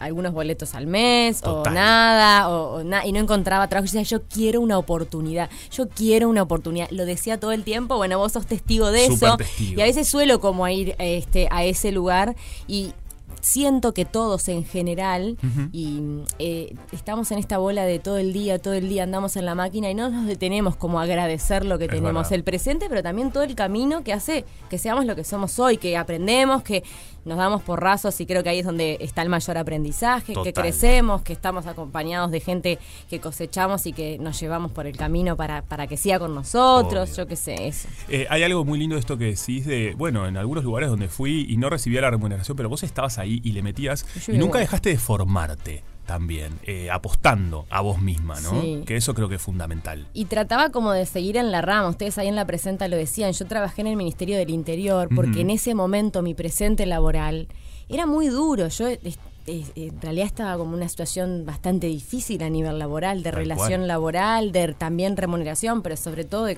algunos 0.00 0.32
boletos 0.32 0.74
al 0.74 0.86
mes 0.86 1.40
Total. 1.40 1.72
o 1.72 1.74
nada 1.74 2.48
o, 2.48 2.76
o 2.76 2.84
na- 2.84 3.06
y 3.06 3.12
no 3.12 3.20
encontraba 3.20 3.68
trabajo. 3.68 3.86
Yo 3.92 3.98
decía, 3.98 4.18
yo 4.18 4.24
quiero 4.28 4.60
una 4.60 4.78
oportunidad, 4.78 5.48
yo 5.70 5.88
quiero 5.88 6.28
una 6.28 6.42
oportunidad. 6.42 6.88
Lo 6.90 7.06
decía 7.06 7.38
todo 7.38 7.52
el 7.52 7.64
tiempo, 7.64 7.96
bueno, 7.96 8.18
vos 8.18 8.32
sos 8.32 8.46
testigo 8.46 8.90
de 8.90 9.06
eso. 9.06 9.36
testigo. 9.36 9.78
Y 9.78 9.82
a 9.82 9.84
veces 9.86 10.08
suelo 10.08 10.40
como 10.40 10.64
a 10.64 10.72
ir 10.72 10.94
este, 10.98 11.48
a 11.50 11.64
ese 11.64 11.92
lugar 11.92 12.34
y 12.66 12.92
siento 13.40 13.92
que 13.92 14.06
todos 14.06 14.48
en 14.48 14.64
general, 14.64 15.36
y 15.70 16.00
eh, 16.38 16.74
estamos 16.92 17.30
en 17.30 17.38
esta 17.38 17.58
bola 17.58 17.84
de 17.84 17.98
todo 17.98 18.16
el 18.16 18.32
día, 18.32 18.58
todo 18.58 18.72
el 18.72 18.88
día 18.88 19.02
andamos 19.02 19.36
en 19.36 19.44
la 19.44 19.54
máquina 19.54 19.90
y 19.90 19.94
no 19.94 20.08
nos 20.08 20.26
detenemos 20.26 20.76
como 20.76 20.98
a 20.98 21.02
agradecer 21.02 21.66
lo 21.66 21.76
que 21.78 21.84
Es 21.84 21.90
tenemos, 21.90 22.14
verdad. 22.22 22.32
el 22.32 22.42
presente, 22.44 22.86
pero 22.88 23.02
también 23.02 23.30
todo 23.32 23.42
el 23.42 23.54
camino 23.54 24.02
que 24.02 24.14
hace 24.14 24.46
que 24.70 24.78
seamos 24.78 25.04
lo 25.04 25.14
que 25.14 25.24
somos 25.24 25.58
hoy, 25.58 25.76
que 25.76 25.94
aprendemos, 25.98 26.62
que 26.62 26.84
nos 27.24 27.38
damos 27.38 27.62
porrazos 27.62 28.20
y 28.20 28.26
creo 28.26 28.42
que 28.42 28.50
ahí 28.50 28.58
es 28.60 28.66
donde 28.66 28.98
está 29.00 29.22
el 29.22 29.28
mayor 29.28 29.58
aprendizaje, 29.58 30.34
que 30.42 30.52
crecemos, 30.52 31.22
que 31.22 31.32
estamos 31.32 31.66
acompañados 31.66 32.30
de 32.30 32.40
gente 32.40 32.78
que 33.08 33.20
cosechamos 33.20 33.86
y 33.86 33.92
que 33.92 34.18
nos 34.18 34.38
llevamos 34.40 34.72
por 34.72 34.86
el 34.86 34.96
camino 34.96 35.36
para, 35.36 35.62
para 35.62 35.86
que 35.86 35.96
siga 35.96 36.18
con 36.18 36.34
nosotros, 36.34 37.10
Obvio. 37.10 37.16
yo 37.24 37.26
qué 37.26 37.36
sé, 37.36 37.68
eso. 37.68 37.88
Eh, 38.08 38.26
hay 38.28 38.42
algo 38.42 38.64
muy 38.64 38.78
lindo 38.78 38.96
de 38.96 39.00
esto 39.00 39.16
que 39.16 39.26
decís 39.26 39.66
de, 39.66 39.94
bueno, 39.96 40.26
en 40.26 40.36
algunos 40.36 40.64
lugares 40.64 40.88
donde 40.88 41.08
fui 41.08 41.46
y 41.48 41.56
no 41.56 41.70
recibía 41.70 42.00
la 42.00 42.10
remuneración, 42.10 42.56
pero 42.56 42.68
vos 42.68 42.82
estabas 42.82 43.18
ahí 43.18 43.40
y 43.44 43.52
le 43.52 43.62
metías 43.62 44.06
Yo 44.26 44.32
y 44.34 44.38
nunca 44.38 44.58
igual. 44.58 44.60
dejaste 44.62 44.90
de 44.90 44.98
formarte 44.98 45.84
también, 46.06 46.52
eh, 46.64 46.90
apostando 46.90 47.66
a 47.70 47.80
vos 47.80 48.00
misma, 48.00 48.40
¿no? 48.40 48.60
Sí. 48.60 48.82
Que 48.86 48.96
eso 48.96 49.14
creo 49.14 49.28
que 49.28 49.36
es 49.36 49.42
fundamental. 49.42 50.06
Y 50.12 50.26
trataba 50.26 50.70
como 50.70 50.92
de 50.92 51.06
seguir 51.06 51.36
en 51.36 51.50
la 51.50 51.60
rama, 51.62 51.88
ustedes 51.88 52.18
ahí 52.18 52.28
en 52.28 52.36
la 52.36 52.46
presenta 52.46 52.88
lo 52.88 52.96
decían, 52.96 53.32
yo 53.32 53.46
trabajé 53.46 53.80
en 53.80 53.86
el 53.88 53.96
Ministerio 53.96 54.36
del 54.36 54.50
Interior 54.50 55.08
porque 55.14 55.40
en 55.40 55.50
ese 55.50 55.74
momento 55.74 56.22
mi 56.22 56.34
presente 56.34 56.86
laboral 56.86 57.48
era 57.88 58.06
muy 58.06 58.28
duro, 58.28 58.68
yo 58.68 58.86
es- 58.88 58.98
es- 59.46 59.72
en 59.76 60.00
realidad 60.00 60.26
estaba 60.26 60.56
como 60.56 60.70
en 60.72 60.78
una 60.80 60.88
situación 60.88 61.44
bastante 61.44 61.86
difícil 61.86 62.42
a 62.42 62.48
nivel 62.48 62.78
laboral, 62.78 63.22
de 63.22 63.30
Tal 63.30 63.40
relación 63.40 63.80
cual. 63.80 63.88
laboral, 63.88 64.52
de 64.52 64.72
también 64.74 65.16
remuneración, 65.16 65.82
pero 65.82 65.96
sobre 65.98 66.24
todo 66.24 66.46
de, 66.46 66.56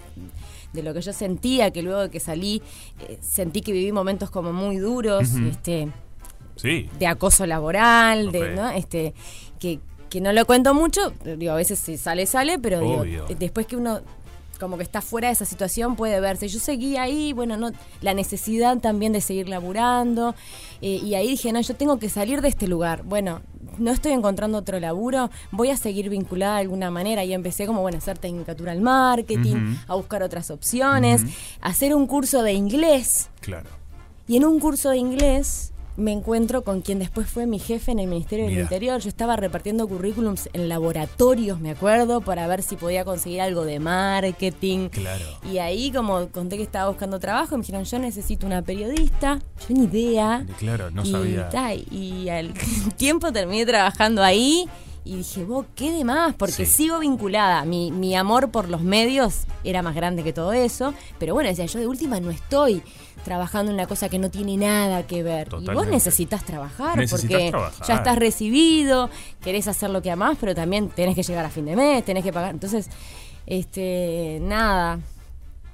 de 0.73 0.83
lo 0.85 0.95
que 0.95 1.01
yo 1.01 1.13
sentía, 1.13 1.71
que 1.73 1.83
luego 1.83 2.03
de 2.03 2.11
que 2.11 2.21
salí 2.21 2.63
eh, 3.09 3.19
sentí 3.21 3.61
que 3.61 3.73
viví 3.73 3.91
momentos 3.93 4.31
como 4.31 4.53
muy 4.53 4.77
duros, 4.77 5.29
este, 5.51 5.89
Sí. 6.57 6.89
de 6.99 7.07
acoso 7.07 7.47
laboral, 7.47 8.33
de. 8.33 8.55
¿no? 8.55 8.71
Este, 8.71 9.15
que, 9.61 9.79
que 10.11 10.21
no 10.21 10.33
lo 10.33 10.45
cuento 10.47 10.75
mucho, 10.75 11.13
digo, 11.37 11.53
a 11.53 11.57
veces 11.57 11.79
si 11.79 11.97
sale, 11.97 12.27
sale, 12.27 12.59
pero 12.59 12.81
digo, 12.81 13.05
después 13.39 13.67
que 13.67 13.77
uno 13.77 14.01
como 14.59 14.77
que 14.79 14.83
está 14.83 15.03
fuera 15.03 15.29
de 15.29 15.35
esa 15.35 15.45
situación 15.45 15.97
puede 15.97 16.19
verse. 16.21 16.49
Yo 16.49 16.59
seguí 16.59 16.97
ahí, 16.97 17.33
bueno, 17.35 17.57
no 17.59 17.73
la 18.01 18.15
necesidad 18.15 18.79
también 18.79 19.13
de 19.13 19.21
seguir 19.21 19.49
laburando, 19.51 20.35
eh, 20.81 21.01
y 21.05 21.15
ahí 21.15 21.29
dije, 21.29 21.53
no, 21.53 21.61
yo 21.61 21.75
tengo 21.77 21.99
que 21.99 22.09
salir 22.09 22.41
de 22.41 22.49
este 22.49 22.67
lugar. 22.67 23.03
Bueno, 23.05 23.43
no 23.79 23.91
estoy 23.91 24.13
encontrando 24.13 24.57
otro 24.59 24.81
laburo, 24.81 25.31
voy 25.51 25.69
a 25.71 25.77
seguir 25.77 26.09
vinculada 26.09 26.55
de 26.55 26.61
alguna 26.63 26.91
manera. 26.91 27.23
Y 27.25 27.35
empecé 27.35 27.67
como, 27.67 27.83
bueno, 27.83 27.97
a 27.97 27.99
hacer 27.99 28.17
tecnicatura 28.19 28.73
al 28.73 28.81
marketing, 28.81 29.57
Ujú. 29.57 29.77
a 29.89 29.95
buscar 29.97 30.23
otras 30.23 30.51
opciones, 30.51 31.23
a 31.61 31.69
hacer 31.69 31.95
un 31.95 32.07
curso 32.07 32.43
de 32.43 32.55
inglés. 32.55 33.29
Claro. 33.41 33.69
Y 34.27 34.37
en 34.37 34.45
un 34.45 34.59
curso 34.59 34.91
de 34.91 34.97
inglés 34.97 35.73
me 35.97 36.13
encuentro 36.13 36.63
con 36.63 36.83
quien 36.83 36.99
después 36.99 37.29
fue 37.29 37.47
mi 37.47 37.59
jefe 37.59 37.93
en 37.93 37.99
el 37.99 38.07
Ministerio 38.07 38.47
del. 38.47 38.59
Interior. 38.59 39.01
Yo 39.01 39.09
estaba 39.09 39.37
repartiendo 39.37 39.87
currículums 39.87 40.49
en 40.53 40.69
laboratorios, 40.69 41.61
me 41.61 41.71
acuerdo, 41.71 42.21
para 42.21 42.47
ver 42.47 42.63
si 42.63 42.77
podía 42.77 43.05
conseguir 43.05 43.41
algo 43.41 43.65
de 43.65 43.79
marketing. 43.81 44.89
Claro. 44.89 45.25
Y 45.51 45.59
ahí 45.59 45.91
como 45.93 46.29
conté 46.29 46.57
que 46.57 46.63
estaba 46.63 46.89
buscando 46.89 47.19
trabajo, 47.21 47.57
me 47.57 47.63
dijeron, 47.63 47.85
yo 47.85 47.99
necesito 47.99 48.47
una 48.47 48.63
periodista. 48.63 49.41
Yo 49.69 49.75
ni 49.75 49.85
idea. 49.85 50.45
Claro, 50.59 50.91
no 50.91 51.03
y, 51.03 51.11
sabía. 51.11 51.49
ta, 51.49 51.75
y 51.75 52.29
al 52.29 52.53
tiempo 52.97 53.33
terminé 53.33 53.65
trabajando 53.65 54.23
ahí 54.23 54.69
y 55.07 55.19
dije, 55.19 55.45
vos, 55.45 55.67
qué 55.77 55.93
de 55.93 56.03
más, 56.03 56.35
porque 56.35 56.67
sigo 56.67 56.99
vinculada. 56.99 57.65
Mi, 57.65 57.93
mi 57.93 58.17
amor 58.17 58.51
por 58.51 58.69
los 58.69 58.83
medios 58.83 59.45
era 59.63 59.81
más 59.81 59.95
grande 59.95 60.25
que 60.25 60.33
todo 60.33 60.53
eso. 60.53 60.95
Pero 61.19 61.33
bueno, 61.33 61.49
decía, 61.49 61.67
yo 61.67 61.79
de 61.79 61.87
última 61.87 62.19
no 62.19 62.31
estoy 62.31 62.83
trabajando 63.27 63.71
en 63.71 63.75
una 63.75 63.87
cosa 63.87 64.09
que 64.09 64.19
no 64.19 64.31
tiene 64.31 64.57
nada 64.57 65.03
que 65.07 65.23
ver. 65.23 65.49
Y 65.61 65.67
vos 65.67 65.87
necesitas 65.89 66.43
trabajar 66.45 66.97
Necesitas 66.97 67.31
porque 67.33 67.51
trabajar. 67.51 67.87
ya 67.87 67.95
estás 67.97 68.17
recibido, 68.19 69.11
querés 69.43 69.69
hacer 69.69 69.91
lo 69.91 70.01
que 70.01 70.11
amás, 70.11 70.39
pero 70.41 70.55
también 70.55 70.89
tenés 70.89 71.15
que 71.15 71.23
llegar 71.23 71.45
a 71.45 71.51
fin 71.51 71.67
de 71.67 71.77
mes, 71.77 72.05
tenés 72.05 72.25
que 72.25 72.33
pagar. 72.33 72.53
Entonces, 72.53 72.89
este, 73.47 74.39
nada. 74.43 75.01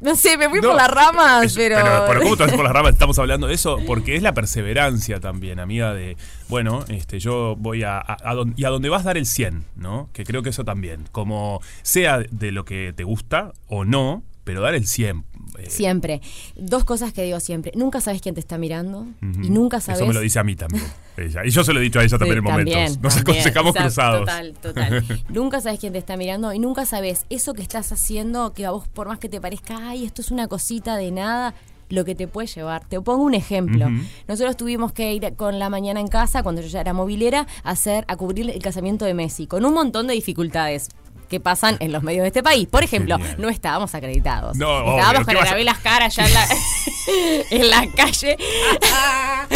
No 0.00 0.16
sé, 0.16 0.36
me 0.36 0.48
fui 0.48 0.60
No, 0.60 0.68
por 0.70 0.76
las 0.78 0.90
ramas, 0.90 1.44
es- 1.44 1.54
pero... 1.54 1.76
pero 2.08 2.22
¿cómo 2.22 2.36
te 2.36 2.42
vas 2.42 2.52
por 2.54 2.64
las 2.64 2.72
ramas? 2.72 2.92
Estamos 2.94 3.16
hablando 3.20 3.46
de 3.46 3.54
eso 3.54 3.78
porque 3.86 4.16
es 4.16 4.22
la 4.22 4.34
perseverancia 4.34 5.20
también, 5.20 5.60
amiga, 5.60 5.94
de, 5.94 6.16
bueno, 6.48 6.84
este, 6.88 7.20
yo 7.20 7.54
voy 7.56 7.84
a, 7.84 7.98
a, 7.98 8.16
a 8.24 8.34
don- 8.34 8.52
y 8.56 8.64
a 8.64 8.70
donde 8.70 8.88
vas 8.88 9.02
a 9.02 9.04
dar 9.10 9.16
el 9.16 9.26
100, 9.26 9.64
¿no? 9.76 10.08
Que 10.12 10.24
creo 10.24 10.42
que 10.42 10.48
eso 10.48 10.64
también, 10.64 11.04
como 11.12 11.60
sea 11.82 12.18
de 12.30 12.50
lo 12.50 12.64
que 12.64 12.92
te 12.96 13.04
gusta 13.04 13.52
o 13.68 13.84
no, 13.84 14.24
pero 14.44 14.60
dar 14.60 14.74
el 14.74 14.86
100. 14.86 15.24
eh, 15.58 15.70
Siempre. 15.70 16.20
Dos 16.56 16.84
cosas 16.84 17.12
que 17.12 17.22
digo 17.22 17.38
siempre. 17.40 17.72
Nunca 17.74 18.00
sabes 18.00 18.20
quién 18.20 18.34
te 18.34 18.40
está 18.40 18.58
mirando 18.58 19.06
y 19.20 19.50
nunca 19.50 19.80
sabes... 19.80 20.00
Eso 20.00 20.08
me 20.08 20.14
lo 20.14 20.20
dice 20.20 20.38
a 20.38 20.44
mí 20.44 20.56
también. 20.56 20.82
ella. 21.16 21.44
Y 21.44 21.50
yo 21.50 21.62
se 21.64 21.72
lo 21.72 21.80
he 21.80 21.82
dicho 21.82 22.00
a 22.00 22.04
ella 22.04 22.18
también 22.18 22.38
en 22.38 22.44
momentos. 22.44 22.72
también, 22.74 23.02
Nos 23.02 23.14
también. 23.14 23.36
aconsejamos 23.36 23.76
Exacto, 23.76 23.82
cruzados. 23.84 24.20
Total, 24.20 24.52
total. 24.60 25.24
nunca 25.28 25.60
sabes 25.60 25.78
quién 25.78 25.92
te 25.92 25.98
está 25.98 26.16
mirando 26.16 26.52
y 26.52 26.58
nunca 26.58 26.86
sabes 26.86 27.26
eso 27.30 27.54
que 27.54 27.62
estás 27.62 27.92
haciendo, 27.92 28.52
que 28.52 28.66
a 28.66 28.70
vos 28.70 28.88
por 28.88 29.08
más 29.08 29.18
que 29.18 29.28
te 29.28 29.40
parezca, 29.40 29.78
ay, 29.88 30.04
esto 30.04 30.22
es 30.22 30.30
una 30.30 30.48
cosita 30.48 30.96
de 30.96 31.10
nada, 31.10 31.54
lo 31.88 32.04
que 32.06 32.14
te 32.14 32.26
puede 32.26 32.48
llevar. 32.48 32.88
Te 32.88 32.98
pongo 33.02 33.22
un 33.22 33.34
ejemplo. 33.34 33.90
Nosotros 34.26 34.56
tuvimos 34.56 34.92
que 34.92 35.12
ir 35.12 35.34
con 35.36 35.58
la 35.58 35.68
mañana 35.68 36.00
en 36.00 36.08
casa, 36.08 36.42
cuando 36.42 36.62
yo 36.62 36.68
ya 36.68 36.80
era 36.80 36.94
movilera, 36.94 37.46
a 37.62 37.70
hacer, 37.70 38.04
a 38.08 38.16
cubrir 38.16 38.48
el 38.48 38.62
casamiento 38.62 39.04
de 39.04 39.12
Messi, 39.12 39.46
con 39.46 39.64
un 39.66 39.74
montón 39.74 40.06
de 40.06 40.14
dificultades 40.14 40.88
que 41.32 41.40
pasan 41.40 41.76
en 41.80 41.90
los 41.92 42.02
medios 42.02 42.22
de 42.22 42.28
este 42.28 42.42
país. 42.42 42.68
Por 42.68 42.84
ejemplo, 42.84 43.16
no 43.38 43.48
estábamos 43.48 43.94
acreditados. 43.94 44.54
No, 44.56 44.96
estábamos 44.96 45.20
¿qué 45.20 45.24
con 45.24 45.34
vas 45.36 45.44
a- 45.44 45.46
Arabel 45.48 45.64
las 45.66 45.78
caras 45.78 46.14
ya 46.14 46.26
en 46.26 46.34
la, 46.34 46.46
en 47.50 47.70
la 47.70 47.86
calle. 47.96 48.36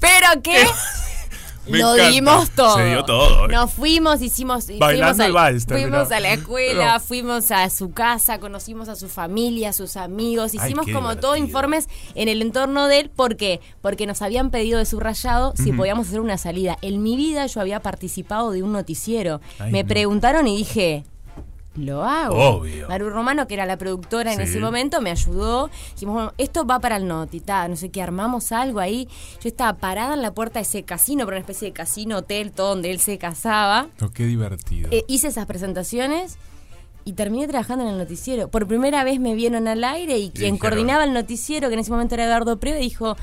Pero 0.00 0.42
que 0.42 0.66
Me 1.68 1.78
lo 1.78 1.94
encanta. 1.94 2.10
dimos 2.12 2.50
todo. 2.50 2.76
Se 2.76 2.84
dio 2.86 3.04
todo. 3.04 3.48
Nos 3.48 3.72
fuimos, 3.72 4.22
hicimos. 4.22 4.66
Bailando 4.78 5.14
fuimos, 5.24 5.32
vals, 5.34 5.64
fuimos 5.66 6.08
terminó. 6.08 6.16
a 6.16 6.20
la 6.20 6.32
escuela, 6.32 6.92
No. 6.94 7.00
fuimos 7.00 7.50
a 7.50 7.68
su 7.70 7.92
casa, 7.92 8.38
conocimos 8.40 8.88
a 8.88 8.96
su 8.96 9.08
familia, 9.08 9.70
a 9.70 9.72
sus 9.72 9.96
amigos. 9.96 10.52
Ay, 10.54 10.60
Hicimos 10.66 10.86
qué 10.86 10.92
como 10.92 11.16
todo 11.16 11.34
divertido. 11.34 11.46
informes 11.46 11.88
en 12.14 12.28
el 12.28 12.42
entorno 12.42 12.86
de 12.88 13.00
él. 13.00 13.10
¿Por 13.10 13.36
qué? 13.36 13.60
Porque 13.82 14.06
nos 14.06 14.22
habían 14.22 14.50
pedido 14.50 14.78
de 14.78 14.86
subrayado 14.86 15.52
si 15.56 15.72
podíamos 15.72 16.08
hacer 16.08 16.20
una 16.20 16.38
salida. 16.38 16.78
En 16.82 17.02
mi 17.02 17.16
vida 17.16 17.46
yo 17.46 17.60
había 17.60 17.80
participado 17.80 18.50
de 18.50 18.62
un 18.62 18.72
noticiero. 18.72 19.40
Ay, 19.58 19.72
Me 19.72 19.82
no. 19.82 19.88
preguntaron 19.88 20.46
y 20.48 20.56
dije. 20.58 21.04
Lo 21.78 22.04
hago. 22.04 22.58
Obvio. 22.58 22.88
Maru 22.88 23.10
Romano, 23.10 23.46
que 23.46 23.54
era 23.54 23.64
la 23.66 23.76
productora 23.76 24.32
en 24.32 24.38
Sí. 24.38 24.44
ese 24.44 24.60
momento, 24.60 25.00
me 25.00 25.10
ayudó. 25.10 25.70
Dijimos, 25.92 26.14
bueno, 26.14 26.32
esto 26.38 26.66
va 26.66 26.80
para 26.80 26.96
el 26.96 27.06
Noti, 27.06 27.40
ta, 27.40 27.68
no 27.68 27.76
sé 27.76 27.90
qué, 27.90 28.02
armamos 28.02 28.50
algo 28.52 28.80
ahí. 28.80 29.08
Yo 29.42 29.48
estaba 29.48 29.74
parada 29.78 30.14
en 30.14 30.22
la 30.22 30.32
puerta 30.34 30.58
de 30.58 30.62
ese 30.64 30.82
casino, 30.82 31.24
pero 31.24 31.36
una 31.36 31.40
especie 31.40 31.68
de 31.68 31.72
casino, 31.72 32.18
hotel, 32.18 32.50
todo 32.52 32.70
donde 32.70 32.90
él 32.90 33.00
se 33.00 33.16
casaba. 33.18 33.86
Oh, 34.02 34.08
qué 34.10 34.24
divertido. 34.26 34.88
Eh, 34.90 35.04
hice 35.08 35.28
esas 35.28 35.46
presentaciones 35.46 36.36
y 37.04 37.12
terminé 37.12 37.46
trabajando 37.48 37.84
en 37.84 37.90
el 37.92 37.98
noticiero. 37.98 38.48
Por 38.48 38.66
primera 38.66 39.04
vez 39.04 39.20
me 39.20 39.34
vieron 39.34 39.68
al 39.68 39.84
aire 39.84 40.18
y 40.18 40.30
quien 40.30 40.58
coordinaba 40.58 41.04
el 41.04 41.12
noticiero, 41.12 41.68
que 41.68 41.74
en 41.74 41.80
ese 41.80 41.90
momento 41.90 42.14
era 42.16 42.24
Eduardo 42.26 42.58
Preve, 42.58 42.80
dijo, 42.80 43.16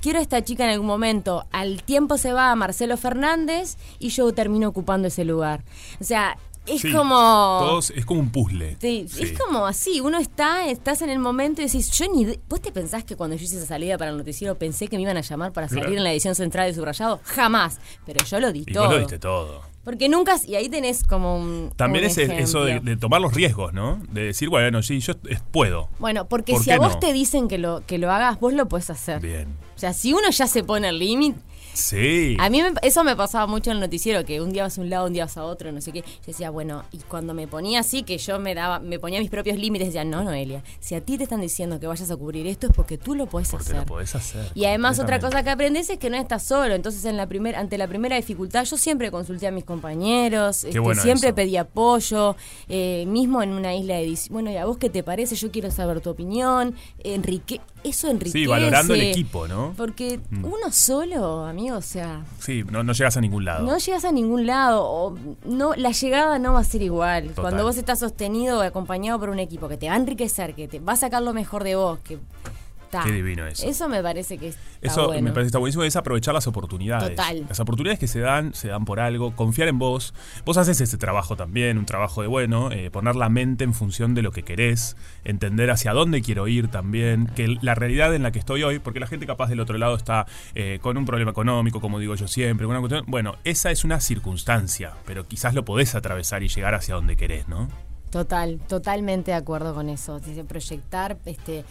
quiero 0.00 0.18
a 0.18 0.22
esta 0.22 0.44
chica 0.44 0.64
en 0.64 0.70
algún 0.70 0.86
momento. 0.86 1.46
Al 1.50 1.82
tiempo 1.82 2.18
se 2.18 2.32
va 2.32 2.52
a 2.52 2.54
Marcelo 2.54 2.96
Fernández 2.96 3.76
y 3.98 4.10
yo 4.10 4.32
termino 4.34 4.68
ocupando 4.68 5.08
ese 5.08 5.24
lugar. 5.24 5.64
O 6.00 6.04
sea, 6.04 6.36
es 6.66 6.80
Sí, 6.80 6.92
como... 6.92 7.14
todos- 7.14 7.90
es 7.90 8.04
como 8.06 8.20
un 8.20 8.30
puzzle. 8.30 8.76
Sí, 8.80 9.06
Sí. 9.08 9.22
Es 9.24 9.38
como 9.38 9.66
así, 9.66 10.00
uno 10.00 10.18
está, 10.18 10.66
estás 10.68 11.02
en 11.02 11.10
el 11.10 11.18
momento 11.18 11.60
y 11.60 11.66
decís, 11.66 11.90
yo 11.92 12.06
ni... 12.12 12.26
¿Vos 12.48 12.60
te 12.62 12.72
pensás 12.72 13.04
que 13.04 13.16
cuando 13.16 13.36
yo 13.36 13.44
hice 13.44 13.56
esa 13.58 13.66
salida 13.66 13.98
para 13.98 14.10
el 14.10 14.16
noticiero 14.16 14.54
pensé 14.56 14.88
que 14.88 14.96
me 14.96 15.02
iban 15.02 15.16
a 15.16 15.20
llamar 15.20 15.52
para 15.52 15.68
salir 15.68 15.84
Claro. 15.84 15.96
en 15.98 16.04
la 16.04 16.12
edición 16.12 16.34
central 16.34 16.66
de 16.68 16.74
Subrayado? 16.74 17.20
Jamás. 17.24 17.78
Pero 18.06 18.24
yo 18.24 18.40
lo 18.40 18.52
di 18.52 18.60
Y 18.66 18.72
todo. 18.72 18.84
vos 18.84 18.92
lo 18.94 18.98
diste 19.00 19.18
todo. 19.18 19.62
Porque 19.84 20.08
nunca... 20.08 20.36
Y 20.46 20.54
ahí 20.54 20.70
tenés 20.70 21.04
como 21.04 21.36
un... 21.38 21.70
También 21.76 22.04
un 22.06 22.10
es 22.10 22.16
eso 22.16 22.64
de, 22.64 22.96
tomar 22.96 23.20
los 23.20 23.34
riesgos, 23.34 23.74
¿no? 23.74 24.00
De 24.10 24.22
decir, 24.26 24.48
bueno, 24.48 24.82
sí, 24.82 25.00
yo 25.00 25.12
puedo. 25.50 25.90
Bueno, 25.98 26.26
porque 26.26 26.52
¿Por 26.54 26.62
si 26.64 26.70
a 26.70 26.78
vos 26.78 26.94
no? 26.94 26.98
te 27.00 27.12
dicen 27.12 27.48
que 27.48 27.58
lo, 27.58 27.82
que 27.86 27.98
lo 27.98 28.10
hagas, 28.10 28.40
vos 28.40 28.54
lo 28.54 28.66
puedes 28.66 28.88
hacer. 28.88 29.20
Bien. 29.20 29.48
O 29.76 29.78
sea, 29.78 29.92
si 29.92 30.14
uno 30.14 30.30
ya 30.30 30.46
se 30.46 30.64
pone 30.64 30.88
el 30.88 30.98
límite... 30.98 31.38
Sí. 31.74 32.36
A 32.40 32.48
mí 32.50 32.62
me- 32.62 32.72
eso 32.82 33.04
me 33.04 33.14
pasaba 33.16 33.46
mucho 33.46 33.70
en 33.70 33.76
el 33.76 33.80
noticiero, 33.82 34.24
que 34.24 34.40
un 34.40 34.52
día 34.52 34.62
vas 34.62 34.78
a 34.78 34.80
un 34.80 34.88
lado, 34.90 35.06
un 35.06 35.12
día 35.12 35.24
vas 35.24 35.36
a 35.36 35.44
otro, 35.44 35.70
no 35.72 35.80
sé 35.80 35.92
qué. 35.92 36.00
Yo 36.00 36.26
decía, 36.26 36.50
bueno, 36.50 36.84
y 36.92 36.98
cuando 36.98 37.34
me 37.34 37.46
ponía 37.46 37.80
así, 37.80 38.02
que 38.04 38.16
yo 38.18 38.38
me 38.38 38.54
daba, 38.54 38.78
me 38.78 38.98
ponía 38.98 39.20
mis 39.20 39.30
propios 39.30 39.58
límites, 39.58 39.88
decía, 39.88 40.04
no, 40.04 40.22
Noelia, 40.24 40.62
si 40.80 40.94
a 40.94 41.00
ti 41.00 41.16
te 41.18 41.24
están 41.24 41.40
diciendo 41.40 41.78
que 41.80 41.86
vayas 41.86 42.10
a 42.10 42.16
cubrir 42.16 42.46
esto 42.46 42.68
es 42.68 42.72
porque 42.72 42.96
tú 42.98 43.14
lo 43.14 43.26
puedes 43.26 43.50
Porque 43.50 43.64
hacer. 43.64 43.76
lo 43.76 43.86
podés 43.86 44.14
hacer. 44.14 44.46
Y 44.54 44.64
además 44.64 44.98
otra 44.98 45.18
cosa 45.20 45.42
que 45.42 45.50
aprendes 45.50 45.90
es 45.90 45.98
que 45.98 46.10
no 46.10 46.16
estás 46.16 46.42
solo. 46.44 46.74
Entonces 46.74 47.04
en 47.04 47.16
la 47.16 47.26
primer, 47.26 47.56
ante 47.56 47.76
la 47.78 47.88
primera 47.88 48.16
dificultad 48.16 48.64
yo 48.64 48.76
siempre 48.76 49.10
consulté 49.10 49.46
a 49.46 49.50
mis 49.50 49.64
compañeros, 49.64 50.64
este, 50.64 50.78
bueno 50.78 51.02
siempre 51.02 51.28
eso. 51.28 51.34
pedí 51.36 51.56
apoyo, 51.56 52.36
eh, 52.68 53.04
mismo 53.06 53.42
en 53.42 53.50
una 53.50 53.74
isla 53.74 53.96
de. 53.96 54.14
Bueno, 54.30 54.50
¿y 54.50 54.56
a 54.56 54.64
vos 54.64 54.78
qué 54.78 54.90
te 54.90 55.02
parece? 55.02 55.34
Yo 55.34 55.50
quiero 55.50 55.70
saber 55.70 56.00
tu 56.00 56.10
opinión. 56.10 56.74
Enrique, 57.02 57.60
eso 57.84 58.08
enriquece. 58.10 58.38
Sí, 58.40 58.46
valorando 58.46 58.94
el 58.94 59.02
equipo, 59.02 59.46
¿no? 59.46 59.74
Porque 59.76 60.18
Mm. 60.30 60.44
uno 60.44 60.72
solo, 60.72 61.44
amigo, 61.46 61.76
o 61.76 61.82
sea, 61.82 62.24
Sí, 62.40 62.64
no, 62.70 62.82
no 62.82 62.92
llegas 62.92 63.16
a 63.16 63.20
ningún 63.20 63.44
lado. 63.44 63.64
no 63.64 63.78
llegas 63.78 64.04
a 64.04 64.10
ningún 64.12 64.46
lado. 64.46 64.82
O 64.84 65.16
no, 65.44 65.74
la 65.76 65.90
llegada 65.92 66.38
no 66.38 66.54
va 66.54 66.60
a 66.60 66.64
ser 66.64 66.82
igual. 66.82 67.28
Total. 67.28 67.42
Cuando 67.42 67.62
vos 67.64 67.76
estás 67.76 67.98
sostenido 68.00 68.58
o 68.58 68.62
acompañado 68.62 69.20
por 69.20 69.28
un 69.28 69.38
equipo 69.38 69.68
que 69.68 69.76
te 69.76 69.86
va 69.88 69.94
a 69.94 69.96
enriquecer, 69.98 70.54
que 70.54 70.66
te 70.66 70.80
va 70.80 70.94
a 70.94 70.96
sacar 70.96 71.22
lo 71.22 71.32
mejor 71.34 71.62
de 71.64 71.76
vos, 71.76 71.98
que. 72.00 72.18
Qué 73.02 73.12
divino 73.12 73.46
eso. 73.46 73.66
Eso 73.66 73.88
me 73.88 74.02
parece 74.02 74.38
que 74.38 74.48
está 74.48 74.60
Eso 74.82 75.06
bueno. 75.06 75.22
me 75.22 75.30
parece 75.30 75.46
que 75.46 75.48
está 75.48 75.58
buenísimo, 75.58 75.84
es 75.84 75.96
aprovechar 75.96 76.34
las 76.34 76.46
oportunidades. 76.46 77.10
Total. 77.10 77.44
Las 77.48 77.60
oportunidades 77.60 77.98
que 77.98 78.06
se 78.06 78.20
dan, 78.20 78.54
se 78.54 78.68
dan 78.68 78.84
por 78.84 79.00
algo, 79.00 79.34
confiar 79.34 79.68
en 79.68 79.78
vos. 79.78 80.14
Vos 80.44 80.56
haces 80.56 80.80
ese 80.80 80.98
trabajo 80.98 81.36
también, 81.36 81.78
un 81.78 81.86
trabajo 81.86 82.22
de 82.22 82.28
bueno, 82.28 82.70
eh, 82.70 82.90
poner 82.90 83.16
la 83.16 83.28
mente 83.28 83.64
en 83.64 83.74
función 83.74 84.14
de 84.14 84.22
lo 84.22 84.32
que 84.32 84.42
querés, 84.42 84.96
entender 85.24 85.70
hacia 85.70 85.92
dónde 85.92 86.22
quiero 86.22 86.48
ir 86.48 86.68
también, 86.68 87.26
que 87.34 87.56
la 87.60 87.74
realidad 87.74 88.14
en 88.14 88.22
la 88.22 88.32
que 88.32 88.38
estoy 88.38 88.62
hoy, 88.62 88.78
porque 88.78 89.00
la 89.00 89.06
gente 89.06 89.26
capaz 89.26 89.48
del 89.48 89.60
otro 89.60 89.78
lado 89.78 89.96
está 89.96 90.26
eh, 90.54 90.78
con 90.80 90.96
un 90.96 91.06
problema 91.06 91.30
económico, 91.30 91.80
como 91.80 91.98
digo 91.98 92.14
yo 92.14 92.28
siempre, 92.28 92.66
una 92.66 92.80
cuestión, 92.80 93.04
bueno, 93.06 93.36
esa 93.44 93.70
es 93.70 93.84
una 93.84 94.00
circunstancia, 94.00 94.92
pero 95.06 95.26
quizás 95.26 95.54
lo 95.54 95.64
podés 95.64 95.94
atravesar 95.94 96.42
y 96.42 96.48
llegar 96.48 96.74
hacia 96.74 96.94
donde 96.94 97.16
querés, 97.16 97.48
¿no? 97.48 97.68
Total, 98.10 98.60
totalmente 98.68 99.32
de 99.32 99.36
acuerdo 99.36 99.74
con 99.74 99.88
eso. 99.88 100.20
Dice, 100.20 100.44
proyectar 100.44 101.16
este 101.24 101.64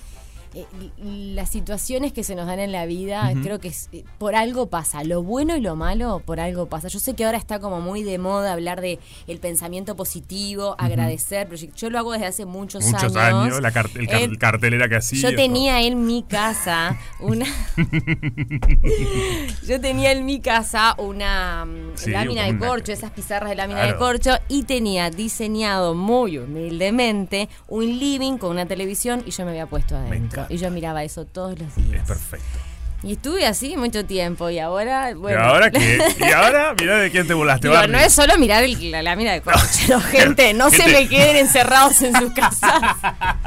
eh, 0.56 0.66
las 0.98 1.50
situaciones 1.50 2.14
que 2.14 2.24
se 2.24 2.36
nos 2.36 2.46
dan 2.48 2.60
en 2.60 2.72
la 2.72 2.86
vida, 2.86 3.32
creo 3.42 3.60
que 3.60 3.70
es- 3.70 3.90
eh, 3.92 4.04
por 4.20 4.36
algo 4.36 4.68
pasa. 4.68 5.04
Lo 5.04 5.24
bueno 5.24 5.56
y 5.56 5.62
lo 5.62 5.76
malo, 5.76 6.22
por 6.26 6.40
algo 6.40 6.68
pasa. 6.68 6.88
Yo 6.90 7.00
sé 7.00 7.14
que 7.16 7.26
ahora 7.26 7.38
está 7.38 7.60
como 7.60 7.82
muy 7.82 8.04
de 8.04 8.18
moda 8.20 8.54
hablar 8.54 8.82
de 8.82 9.00
el 9.28 9.40
pensamiento 9.40 9.96
positivo, 9.96 10.76
agradecer. 10.78 11.50
Yo 11.76 11.90
lo 11.90 11.98
hago 12.00 12.12
desde 12.14 12.28
hace 12.28 12.46
muchos, 12.46 12.84
Muchos 12.86 13.16
años, 13.16 13.62
la 13.62 13.72
car- 13.72 13.90
el 13.96 14.08
car- 14.08 14.22
Eh, 14.22 14.38
cartelera 14.38 14.88
que 14.90 14.96
hacía. 14.98 15.30
Yo 15.30 15.36
tenía 15.36 15.82
en 15.82 16.06
mi 16.06 16.24
casa 16.24 16.98
una. 17.20 17.46
Yo 19.68 19.80
tenía 19.82 20.12
en 20.12 20.26
mi 20.26 20.40
casa 20.40 20.96
una 20.98 21.66
Sí, 21.96 22.12
lámina 22.12 22.44
de 22.46 22.58
corcho, 22.58 22.92
esas 22.92 23.12
pizarras 23.12 23.50
de 23.50 23.56
lámina 23.56 23.82
Claro. 23.82 23.94
de 23.94 24.00
corcho, 24.00 24.32
y 24.50 24.64
tenía 24.64 25.10
diseñado 25.10 25.94
muy 25.96 26.38
humildemente 26.38 27.50
un 27.68 27.86
living 28.00 28.38
con 28.38 28.52
una 28.52 28.66
televisión 28.66 29.24
y 29.26 29.32
yo 29.32 29.46
me 29.46 29.52
había 29.52 29.66
puesto 29.68 29.96
adentro. 29.96 30.43
Y 30.50 30.58
yo 30.58 30.70
miraba 30.72 31.04
eso 31.04 31.26
todos 31.26 31.58
los 31.60 31.76
días. 31.76 32.02
Es 32.02 32.08
perfecto. 32.08 32.60
Y 33.06 33.12
estuve 33.14 33.46
así 33.46 33.76
mucho 33.76 34.06
tiempo 34.06 34.50
y 34.50 34.60
ahora, 34.60 35.14
bueno. 35.14 35.38
¿Y 35.38 35.44
ahora 35.44 35.70
qué? 35.72 36.00
¿Y 36.22 36.32
ahora? 36.32 36.74
Mirá 36.80 37.00
de 37.00 37.12
quién 37.12 37.28
te 37.28 37.34
burlaste, 37.34 37.68
Digo, 37.68 37.86
no 37.88 37.98
es 38.00 38.14
solo 38.14 38.38
mirar 38.38 38.64
el- 38.64 38.92
la 38.92 39.02
lámina 39.02 39.34
de 39.34 39.42
corcho, 39.42 40.00
gente, 40.10 40.54
no 40.54 40.70
se 40.70 40.88
me 40.88 41.10
queden 41.10 41.36
encerrados 41.36 42.02
en 42.02 42.16
sus 42.16 42.32
casas. 42.32 42.72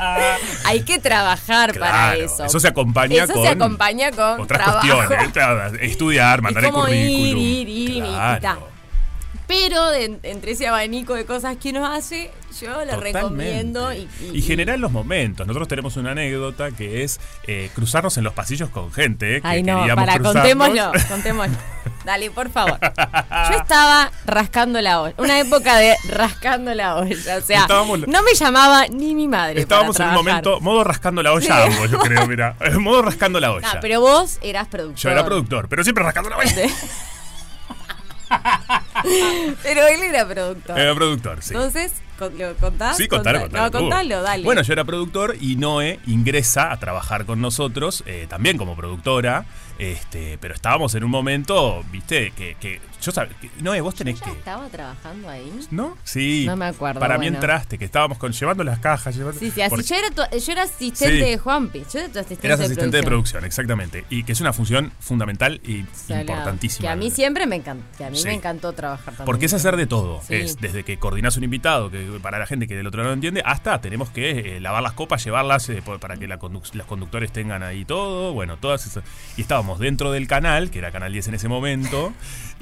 Hay 0.66 0.80
que 0.82 0.98
trabajar 0.98 1.72
para 1.78 2.16
eso. 2.16 2.44
eso 2.44 2.60
se 2.60 2.68
acompaña 2.68 3.24
Eso 3.24 3.32
con 3.32 3.42
se 3.44 3.48
acompaña 3.48 4.10
con 4.10 4.40
Otras 4.40 4.62
trabajo. 4.62 4.86
cuestiones, 5.08 5.32
tra- 5.32 5.78
estudiar, 5.80 6.42
mandar 6.42 6.64
el 6.66 6.72
currículum. 6.72 7.38
ir, 7.42 7.68
ir, 7.68 7.96
ir 7.96 8.04
Claro. 8.40 8.68
Pero 9.46 9.90
de- 9.90 10.18
entre 10.24 10.52
ese 10.52 10.66
abanico 10.66 11.14
de 11.14 11.24
cosas 11.24 11.56
que 11.56 11.70
uno 11.70 11.86
hace, 11.86 12.30
yo 12.60 12.72
Totalmente. 12.72 13.12
recomiendo 13.12 13.92
y, 13.92 14.08
y- 14.20 14.30
Y 14.38 14.42
generar 14.42 14.78
los 14.78 14.90
momentos. 14.92 15.46
Nosotros 15.46 15.68
tenemos 15.68 15.96
una 15.96 16.12
anécdota 16.12 16.70
que 16.70 17.02
es 17.04 17.20
eh, 17.46 17.70
cruzarnos 17.74 18.16
en 18.18 18.24
los 18.24 18.32
pasillos 18.32 18.70
con 18.70 18.92
gente. 18.92 19.36
eh, 19.36 19.40
que 19.42 19.48
Ay, 19.48 19.62
no, 19.62 19.84
para, 19.94 20.14
cruzarnos. 20.14 20.32
contémoslo, 20.32 20.92
contémoslo. 21.08 21.56
Dale, 22.04 22.30
por 22.30 22.50
favor. 22.50 22.78
Yo 22.80 23.56
estaba 23.58 24.10
rascando 24.26 24.80
la 24.80 25.00
olla. 25.00 25.14
Una 25.18 25.38
época 25.40 25.76
de 25.78 25.96
rascando 26.08 26.74
la 26.74 26.96
olla. 26.96 27.36
O 27.36 27.40
sea, 27.40 27.62
Estábamos- 27.62 28.06
no 28.06 28.22
me 28.22 28.34
llamaba 28.34 28.86
ni 28.88 29.14
mi 29.14 29.26
madre. 29.28 29.60
Estábamos 29.60 29.98
en 30.00 30.08
un 30.08 30.14
momento, 30.14 30.60
modo 30.60 30.84
rascando 30.84 31.22
la 31.22 31.32
olla 31.32 31.46
Sí. 31.46 31.52
ambos, 31.72 31.90
yo 31.90 31.98
creo, 31.98 32.26
mira. 32.26 32.56
modo 32.78 33.02
rascando 33.02 33.40
la 33.40 33.52
olla. 33.52 33.74
No, 33.74 33.80
pero 33.80 34.00
vos 34.00 34.38
eras 34.42 34.68
productor. 34.68 34.98
Yo 35.00 35.10
era 35.10 35.24
productor, 35.24 35.68
pero 35.68 35.82
siempre 35.84 36.04
rascando 36.04 36.30
la 36.30 36.36
olla. 36.38 36.52
Pero 39.62 39.86
él 39.86 40.02
era 40.02 40.26
productor. 40.26 40.78
Era 40.78 40.94
productor, 40.94 41.42
sí. 41.42 41.54
Entonces, 41.54 41.92
¿lo 42.18 42.54
contás? 42.56 42.96
Sí, 42.96 43.08
contalo. 43.08 43.48
No, 43.48 43.70
contalo, 43.70 44.22
dale. 44.22 44.44
Bueno, 44.44 44.62
yo 44.62 44.72
era 44.72 44.84
productor 44.84 45.36
y 45.40 45.56
Noé 45.56 46.00
ingresa 46.06 46.72
a 46.72 46.78
trabajar 46.78 47.26
con 47.26 47.40
nosotros, 47.40 48.02
eh, 48.06 48.26
también 48.28 48.56
como 48.56 48.76
productora. 48.76 49.46
Este, 49.78 50.38
pero 50.38 50.54
estábamos 50.54 50.94
en 50.94 51.04
un 51.04 51.10
momento, 51.10 51.84
viste, 51.92 52.30
que, 52.32 52.56
que 52.60 52.80
yo 53.02 53.12
sabía, 53.12 53.36
Noé, 53.60 53.80
vos 53.80 53.94
tenés 53.94 54.20
que. 54.20 54.30
¿Estaba 54.30 54.66
trabajando 54.68 55.28
ahí? 55.28 55.52
¿No? 55.70 55.96
Sí. 56.02 56.44
No 56.46 56.56
me 56.56 56.66
acuerdo, 56.66 56.98
Para 57.00 57.18
mí 57.18 57.26
bueno. 57.26 57.36
entraste, 57.36 57.76
que 57.78 57.84
estábamos 57.84 58.18
con, 58.18 58.32
llevando 58.32 58.64
las 58.64 58.78
cajas. 58.78 59.14
Llevando, 59.16 59.38
Sí, 59.38 59.50
sí, 59.50 59.60
así 59.60 59.70
porque 59.70 59.84
yo 59.86 59.94
era, 59.96 60.10
tu- 60.10 60.38
yo 60.38 60.52
era 60.52 60.62
asistente 60.62 61.16
Sí. 61.18 61.30
de 61.30 61.38
Juanpi. 61.38 61.84
Yo 61.92 61.98
era 62.00 62.08
tu 62.08 62.18
asistente, 62.18 62.46
Eras 62.46 62.58
de, 62.58 62.64
asistente 62.66 62.96
de 62.96 63.02
producción. 63.02 63.40
producción, 63.40 63.44
exactamente. 63.44 64.04
Y 64.10 64.24
que 64.24 64.32
es 64.32 64.40
una 64.40 64.52
función 64.52 64.92
fundamental 64.98 65.60
y 65.62 65.84
Salado. 65.94 66.22
importantísima. 66.22 66.88
Que 66.88 66.92
a 66.92 66.96
mí 66.96 67.10
siempre 67.10 67.46
me 67.46 67.56
encantó, 67.56 67.84
que 67.98 68.04
a 68.04 68.10
mí 68.10 68.16
Sí. 68.18 68.24
me 68.28 68.34
encantó 68.34 68.72
trabajar 68.72 69.04
también. 69.14 69.26
Porque 69.26 69.46
es 69.46 69.52
hacer 69.52 69.76
de 69.76 69.86
todo. 69.86 70.22
Sí. 70.26 70.34
Es 70.36 70.56
desde 70.60 70.82
que 70.84 70.98
coordinás 70.98 71.36
un 71.36 71.44
invitado, 71.44 71.90
que 71.90 72.18
para 72.22 72.38
la 72.38 72.46
gente 72.46 72.66
que 72.66 72.76
del 72.76 72.86
otro 72.86 73.02
lado 73.02 73.10
no 73.10 73.14
entiende, 73.14 73.42
hasta 73.44 73.80
tenemos 73.80 74.08
que 74.10 74.56
eh, 74.56 74.60
lavar 74.60 74.82
las 74.82 74.92
copas, 74.92 75.22
llevarlas 75.22 75.68
eh, 75.68 75.82
para 76.00 76.16
que 76.16 76.26
la 76.26 76.36
los 76.72 76.86
conductores 76.86 77.30
tengan 77.32 77.62
ahí 77.62 77.84
todo. 77.84 78.32
Bueno, 78.32 78.56
todas 78.56 78.86
esas. 78.86 79.04
Y 79.36 79.42
estábamos 79.42 79.65
dentro 79.74 80.12
del 80.12 80.26
canal, 80.28 80.70
que 80.70 80.78
era 80.78 80.92
Canal 80.92 81.12
10 81.12 81.28
en 81.28 81.34
ese 81.34 81.48
momento. 81.48 82.12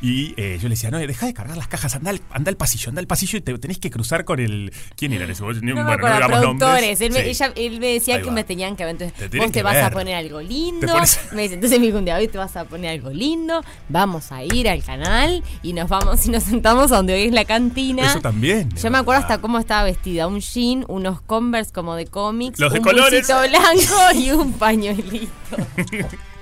Y 0.03 0.35
eh, 0.37 0.59
yo 0.61 0.69
le 0.69 0.75
decía, 0.75 0.91
no, 0.91 0.99
deja 0.99 1.25
de 1.25 1.33
cargar 1.33 1.57
las 1.57 1.69
cajas, 1.69 1.95
anda 1.95 2.11
al, 2.11 2.21
anda 2.31 2.51
al 2.51 2.57
pasillo, 2.57 2.89
anda 2.91 3.01
al 3.01 3.07
pasillo 3.07 3.39
y 3.39 3.41
te 3.43 3.57
tenés 3.59 3.79
que 3.79 3.91
cruzar 3.91 4.25
con 4.25 4.39
el. 4.41 4.73
¿Quién 4.97 5.13
era 5.13 5.25
en 5.25 5.31
ese 5.31 5.43
momento? 5.43 5.65
No 5.65 5.75
me 5.77 5.83
bueno, 5.85 5.97
digamos 6.15 6.39
productores. 6.41 7.01
Él, 7.01 7.13
me, 7.13 7.23
Sí. 7.23 7.29
ella- 7.31 7.53
él 7.57 7.81
me 7.81 7.87
decía 7.95 8.21
que 8.21 8.31
me 8.31 8.45
tenían 8.45 8.77
que 8.77 8.85
ver. 8.85 8.91
Entonces, 9.01 9.31
Te 9.31 9.39
vos 9.39 9.53
te 9.53 9.63
vas 9.63 9.77
a 9.77 9.91
poner 9.91 10.17
algo 10.17 10.41
lindo. 10.43 10.87
Pones- 10.89 11.19
Me 11.33 11.43
dice, 11.43 11.55
entonces 11.55 11.79
me 11.81 11.87
dijo 11.87 11.99
un 11.99 12.05
día, 12.05 12.17
hoy 12.17 12.29
te 12.29 12.37
vas 12.39 12.55
a 12.57 12.65
poner 12.65 12.91
algo 12.91 13.11
lindo. 13.11 13.65
Vamos 13.89 14.31
a 14.33 14.43
ir 14.45 14.69
al 14.69 14.83
canal 14.85 15.43
y 15.63 15.73
nos 15.73 15.89
vamos 15.89 16.27
y 16.27 16.31
nos 16.31 16.43
sentamos 16.43 16.93
a 16.93 16.97
donde 16.97 17.15
hoy 17.15 17.23
es 17.23 17.33
la 17.33 17.45
cantina. 17.45 18.07
Eso 18.07 18.21
también. 18.21 18.69
Yo 18.77 18.91
me 18.91 18.99
acuerdo 18.99 19.23
hasta 19.23 19.39
cómo 19.39 19.59
estaba 19.59 19.85
vestida. 19.85 20.27
Un 20.27 20.41
jean, 20.41 20.85
unos 20.89 21.21
Converse 21.23 21.73
como 21.73 21.95
de 21.95 22.07
cómics. 22.07 22.59
Los 22.61 22.73
de 22.73 22.81
un 22.81 22.85
colores. 22.85 23.27
blanco 23.27 24.19
y 24.21 24.31
un 24.33 24.53
pañuelito. 24.53 25.29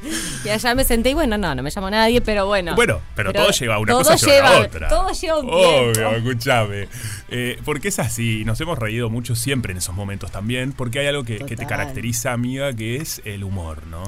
y 0.45 0.49
allá 0.49 0.75
me 0.75 0.85
senté 0.85 1.11
y 1.11 1.15
bueno, 1.15 1.39
no, 1.39 1.55
no 1.55 1.63
me 1.63 1.71
llamó 1.71 1.91
nadie, 1.91 2.21
pero 2.21 2.47
bueno. 2.47 2.75
Bueno, 2.75 3.01
pero, 3.15 3.33
todo 3.33 3.51
lleva 3.51 3.79
una 3.79 3.93
todo 3.93 4.03
cosa 4.05 4.27
lleva 4.27 4.49
a 4.49 4.61
otra. 4.61 4.89
Todo 4.89 5.13
lleva 5.13 5.39
un 5.41 5.49
Obvio, 5.49 5.93
tiempo. 5.93 6.11
escúchame. 6.17 6.89
Eh, 7.29 7.59
porque 7.65 7.89
es 7.89 7.99
así, 7.99 8.45
nos 8.45 8.61
hemos 8.61 8.79
reído 8.79 9.11
mucho 9.11 9.35
siempre 9.35 9.73
en 9.73 9.79
esos 9.79 9.95
momentos 9.95 10.31
también, 10.31 10.73
porque 10.73 11.01
hay 11.01 11.07
algo 11.07 11.25
que, 11.25 11.39
que 11.39 11.57
te 11.57 11.67
caracteriza, 11.67 12.33
amiga, 12.33 12.73
que 12.73 12.97
es 12.97 13.23
el 13.25 13.45
humor, 13.45 13.87
¿no? 13.87 14.03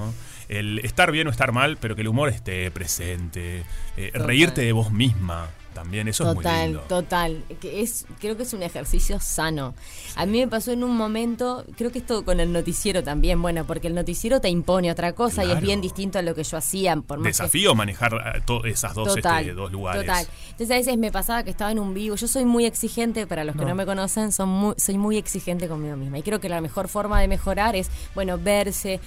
El 0.48 0.80
estar 0.80 1.10
bien 1.10 1.26
o 1.26 1.30
estar 1.30 1.52
mal, 1.52 1.78
pero 1.80 1.94
que 1.94 2.02
el 2.02 2.08
humor 2.08 2.28
esté 2.28 2.70
presente, 2.70 3.64
eh, 3.96 4.10
reírte 4.14 4.60
de 4.60 4.72
vos 4.72 4.92
misma 4.92 5.48
también, 5.74 6.08
eso 6.08 6.22
es 6.28 6.34
muy 6.34 6.42
Total, 6.44 6.64
lindo. 6.68 6.80
total. 6.88 7.44
Que 7.60 7.80
es, 7.82 8.06
creo 8.20 8.36
que 8.36 8.44
es 8.44 8.52
un 8.54 8.62
ejercicio 8.62 9.20
sano. 9.20 9.74
A 10.16 10.24
mí 10.26 10.38
me 10.38 10.48
pasó 10.48 10.72
en 10.72 10.82
un 10.84 10.96
momento, 10.96 11.64
creo 11.76 11.90
que 11.92 11.98
esto 11.98 12.24
con 12.24 12.40
el 12.40 12.52
noticiero 12.52 13.02
también, 13.02 13.42
bueno, 13.42 13.64
porque 13.66 13.88
el 13.88 13.94
noticiero 13.94 14.40
te 14.40 14.48
impone 14.48 14.90
otra 14.90 15.12
cosa 15.12 15.44
y 15.44 15.50
es 15.50 15.60
bien 15.60 15.80
distinto 15.80 16.18
a 16.18 16.22
lo 16.22 16.34
que 16.34 16.44
yo 16.44 16.56
hacía. 16.56 16.94
Por 16.96 17.18
más 17.18 17.24
que- 17.24 17.28
Desafío 17.30 17.74
manejar 17.74 18.14
eh, 18.14 18.70
esas 18.70 18.94
dos, 18.94 19.14
Total, 19.14 19.42
este, 19.42 19.54
dos 19.54 19.70
lugares. 19.72 20.02
Total. 20.06 20.26
Entonces 20.52 20.70
a 20.70 20.74
veces 20.74 20.96
me 20.96 21.10
pasaba 21.10 21.42
que 21.42 21.50
estaba 21.50 21.72
en 21.72 21.78
un 21.80 21.92
vivo. 21.92 22.14
Yo 22.16 22.28
soy 22.28 22.44
muy 22.44 22.64
exigente, 22.64 23.26
para 23.26 23.42
los 23.44 23.56
que 23.56 23.64
No. 23.64 23.74
me 23.74 23.84
conocen, 23.84 24.30
son 24.32 24.48
muy, 24.48 24.74
soy 24.78 24.96
muy 24.98 25.16
exigente 25.16 25.66
conmigo 25.68 25.96
misma. 25.96 26.18
Y 26.18 26.22
creo 26.22 26.38
que 26.40 26.48
la 26.48 26.60
mejor 26.60 26.88
forma 26.88 27.20
de 27.20 27.26
mejorar 27.28 27.74
es, 27.74 27.90
bueno, 28.14 28.38
verse, 28.38 29.00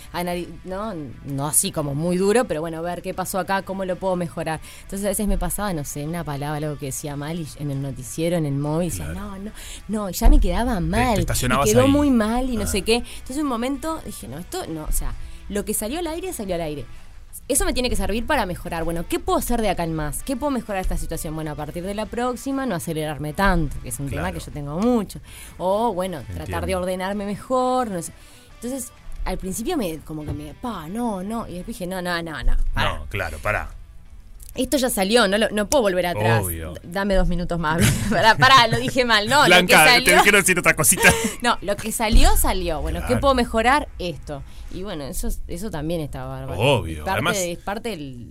no, 0.66 0.94
no 1.26 1.48
así 1.48 1.72
como 1.72 1.96
muy 1.96 2.18
duro, 2.18 2.46
pero 2.46 2.62
bueno, 2.62 2.82
ver 2.82 3.02
qué 3.02 3.14
pasó 3.14 3.40
acá, 3.40 3.62
cómo 3.62 3.86
lo 3.86 3.96
puedo 3.96 4.16
mejorar. 4.16 4.60
Entonces 4.84 5.06
a 5.06 5.10
veces 5.10 5.28
me 5.28 5.38
pasaba, 5.38 5.74
no 5.74 5.84
sé, 5.84 6.04
una 6.06 6.24
palabra, 6.24 6.57
algo 6.58 6.78
que 6.78 6.88
decía 6.88 7.16
mal 7.16 7.40
y 7.40 7.48
en 7.60 7.72
el 7.72 7.82
noticiero, 7.82 8.38
en 8.38 8.46
el 8.46 8.56
móvil, 8.56 8.90
decía, 8.90 9.08
no, 9.10 9.38
no, 9.38 9.52
no, 9.88 10.10
ya 10.10 10.30
me 10.30 10.40
quedaba 10.40 10.80
mal. 10.80 11.18
y 11.18 11.22
estacionabas 11.22 11.70
quedó 11.70 11.84
ahí. 11.84 11.88
muy 11.92 12.10
mal 12.12 12.50
y 12.50 12.58
no 12.58 12.64
Ah. 12.64 12.68
sé 12.68 12.82
qué. 12.84 12.96
Entonces 12.98 13.38
un 13.38 13.48
momento 13.48 14.02
dije, 14.06 14.28
no, 14.28 14.38
esto 14.38 14.66
no, 14.68 14.84
o 14.86 14.92
sea, 14.92 15.14
lo 15.50 15.64
que 15.66 15.74
salió 15.74 16.00
al 16.00 16.08
aire, 16.08 16.34
salió 16.34 16.56
al 16.56 16.62
aire. 16.62 16.86
Eso 17.48 17.64
me 17.64 17.72
tiene 17.74 17.90
que 17.90 17.96
servir 17.96 18.26
para 18.26 18.46
mejorar. 18.46 18.84
Bueno, 18.84 19.06
¿qué 19.08 19.20
puedo 19.20 19.38
hacer 19.40 19.62
de 19.62 19.70
acá 19.70 19.86
en 19.86 19.94
más? 19.94 20.22
¿Qué 20.24 20.36
puedo 20.36 20.52
mejorar 20.52 20.82
esta 20.82 20.98
situación? 20.98 21.34
Bueno, 21.34 21.52
a 21.52 21.56
partir 21.56 21.82
de 21.84 21.94
la 21.96 22.06
próxima, 22.06 22.66
no 22.66 22.76
acelerarme 22.76 23.32
tanto, 23.32 23.78
que 23.82 23.90
es 23.90 24.00
un 24.02 24.10
tema 24.10 24.34
que 24.34 24.40
yo 24.42 24.52
tengo 24.52 24.78
mucho. 24.80 25.22
O, 25.58 25.94
bueno, 25.94 26.22
tratar 26.34 26.66
de 26.66 26.76
ordenarme 26.76 27.26
mejor, 27.26 27.90
no 27.90 28.02
sé. 28.02 28.12
Entonces, 28.56 28.92
al 29.24 29.38
principio 29.38 29.78
me, 29.78 30.00
como 30.00 30.26
que 30.26 30.34
me, 30.34 30.54
pa, 30.56 30.90
no, 30.90 31.24
no. 31.24 31.48
Y 31.48 31.54
después 31.54 31.68
dije, 31.78 31.88
no, 31.88 32.02
no, 32.02 32.22
no, 32.22 32.44
no. 32.44 32.56
No, 32.76 33.06
claro, 33.08 33.38
pará. 33.38 33.70
Esto 34.58 34.78
ya 34.78 34.90
salió, 34.90 35.28
no, 35.28 35.38
lo- 35.38 35.50
no 35.52 35.68
puedo 35.70 35.84
volver 35.84 36.08
atrás. 36.08 36.44
Obvio. 36.44 36.74
Dame 36.84 37.16
dos 37.16 37.28
minutos 37.28 37.60
más. 37.60 37.82
pará, 38.10 38.36
pará, 38.38 38.68
lo 38.68 38.78
dije 38.78 39.06
mal. 39.06 39.28
No, 39.30 39.46
Blanca, 39.46 39.58
lo 39.60 39.68
que 39.68 40.00
te 40.02 40.06
salió. 40.10 40.24
quiero 40.24 40.38
decir 40.40 40.58
otra 40.60 40.76
cosita. 40.76 41.10
No, 41.42 41.58
lo 41.62 41.76
que 41.76 41.92
salió, 41.92 42.36
salió. 42.38 42.82
Bueno, 42.82 43.02
¿qué 43.08 43.18
puedo 43.18 43.34
mejorar? 43.36 43.88
Esto. 44.00 44.42
Y 44.74 44.84
bueno, 44.84 45.06
eso, 45.06 45.30
eso 45.48 45.70
también 45.70 46.02
está 46.02 46.26
bárbaro. 46.26 46.60
Obvio, 46.60 46.94
Es 46.94 46.98
parte, 47.00 47.12
además- 47.12 47.38
es 47.38 47.58
parte 47.60 47.90
del, 47.90 48.28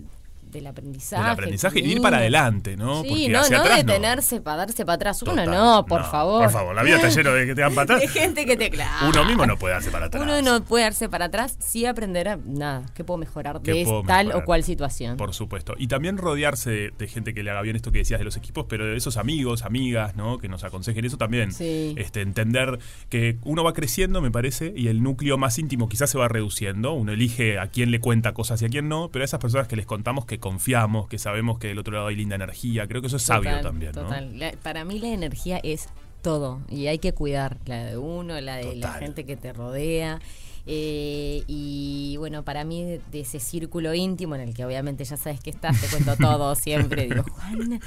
del 0.57 0.67
aprendizaje. 0.67 1.23
El 1.25 1.31
aprendizaje 1.31 1.81
y 1.81 1.93
ir 1.93 2.01
para 2.03 2.19
adelante, 2.19 2.77
¿no? 2.77 3.03
Sí, 3.03 3.09
Porque 3.09 3.29
no, 3.29 3.41
hacia 3.41 3.57
no 3.59 3.63
atrás 3.63 3.85
no. 3.85 3.93
detenerse 3.93 4.41
para 4.41 4.57
darse 4.59 4.85
para 4.85 4.95
atrás. 4.97 5.23
Uno 5.23 5.33
Total, 5.33 5.51
no, 5.51 5.87
por 5.87 6.05
favor. 6.05 6.43
Por 6.43 6.53
favor, 6.53 6.75
la 6.75 6.83
vida 6.83 6.97
está 6.97 7.09
llena 7.09 7.31
de 7.31 7.47
que 7.47 7.55
te 7.55 7.61
dan 7.61 7.75
patas. 7.75 8.01
De 8.07 8.09
gente 8.09 8.47
que 8.47 8.57
te 8.57 8.71
clava. 8.71 9.09
Uno 9.09 9.25
mismo 9.25 9.47
no 9.47 9.57
puede 9.57 9.75
darse 9.75 9.91
para 9.91 10.07
atrás. 10.07 10.23
Uno 10.23 10.43
no 10.43 10.65
puede 10.65 10.85
darse 10.85 11.09
para 11.09 11.27
atrás, 11.27 11.57
sí 11.61 11.87
aprender 11.87 12.29
a 12.29 12.37
nada, 12.45 12.85
¿qué 12.95 13.05
puedo 13.05 13.19
mejorar 13.19 13.61
¿Qué 13.63 13.73
de 13.73 13.85
puedo 13.85 14.03
tal 14.03 14.27
mejorar? 14.27 14.43
o 14.43 14.47
cual 14.47 14.63
situación? 14.65 15.17
Por 15.17 15.35
supuesto. 15.35 15.75
Y 15.79 15.89
también 15.89 16.17
rodearse 16.19 16.71
de, 16.71 16.93
de 16.97 17.09
gente 17.09 17.35
que 17.35 17.43
le 17.43 17.51
haga 17.51 17.63
bien 17.63 17.77
esto 17.77 17.93
que 17.93 17.99
decías 17.99 18.19
de 18.21 18.25
los 18.25 18.37
equipos, 18.37 18.67
pero 18.69 18.87
de 18.87 18.97
esos 18.97 19.17
amigos, 19.17 19.63
amigas, 19.63 20.17
¿no? 20.17 20.39
Que 20.39 20.49
nos 20.49 20.65
aconsejen 20.65 21.05
eso 21.05 21.17
también. 21.17 21.53
Sí. 21.53 21.95
Este, 21.97 22.21
entender 22.23 22.79
que 23.09 23.39
uno 23.45 23.63
va 23.65 23.73
creciendo, 23.73 24.21
me 24.21 24.31
parece, 24.31 24.73
y 24.77 24.89
el 24.89 25.03
núcleo 25.03 25.39
más 25.39 25.59
íntimo 25.59 25.89
quizás 25.89 26.11
se 26.11 26.19
va 26.19 26.29
reduciendo. 26.29 26.93
Uno 26.93 27.13
elige 27.13 27.59
a 27.59 27.69
quién 27.69 27.91
le 27.91 28.01
cuenta 28.01 28.33
cosas 28.35 28.61
y 28.63 28.67
a 28.67 28.69
quién 28.69 28.89
no, 28.89 29.11
pero 29.11 29.23
a 29.23 29.27
esas 29.27 29.41
personas 29.41 29.69
que 29.69 29.77
les 29.77 29.87
contamos 29.87 30.25
que 30.27 30.39
confiamos, 30.47 31.09
que 31.09 31.19
sabemos 31.19 31.59
que 31.59 31.69
del 31.69 31.79
otro 31.79 31.95
lado 31.95 32.07
hay 32.07 32.17
linda 32.17 32.37
energía, 32.37 32.87
creo 32.87 33.01
que 33.01 33.09
eso 33.09 33.17
es 33.17 33.23
sabio 33.25 33.51
Total, 33.51 33.63
también, 33.65 33.93
¿no? 33.95 34.03
total. 34.03 34.39
La- 34.39 34.53
para 34.53 34.85
mí 34.85 34.99
la 34.99 35.09
energía 35.09 35.59
es 35.63 35.89
todo 36.23 36.61
y 36.71 36.87
hay 36.87 36.99
que 36.99 37.13
cuidar 37.13 37.59
la 37.67 37.85
de 37.85 37.97
uno, 37.99 38.41
la 38.41 38.57
de 38.57 38.77
la 38.77 38.93
gente 38.95 39.25
que 39.25 39.37
te 39.37 39.53
rodea. 39.53 40.21
Eh, 40.69 41.45
y 41.47 42.17
bueno, 42.19 42.45
para 42.45 42.65
mí 42.65 42.83
de, 42.83 43.01
de 43.13 43.21
ese 43.21 43.39
círculo 43.39 43.95
íntimo 43.95 44.35
en 44.35 44.41
el 44.41 44.53
que 44.53 44.65
obviamente 44.65 45.05
ya 45.05 45.17
sabes 45.17 45.39
que 45.39 45.51
estás, 45.51 45.81
te 45.81 45.87
cuento 45.87 46.17
todo 46.17 46.55
siempre, 46.57 47.05
digo, 47.05 47.23
Juana, 47.23 47.79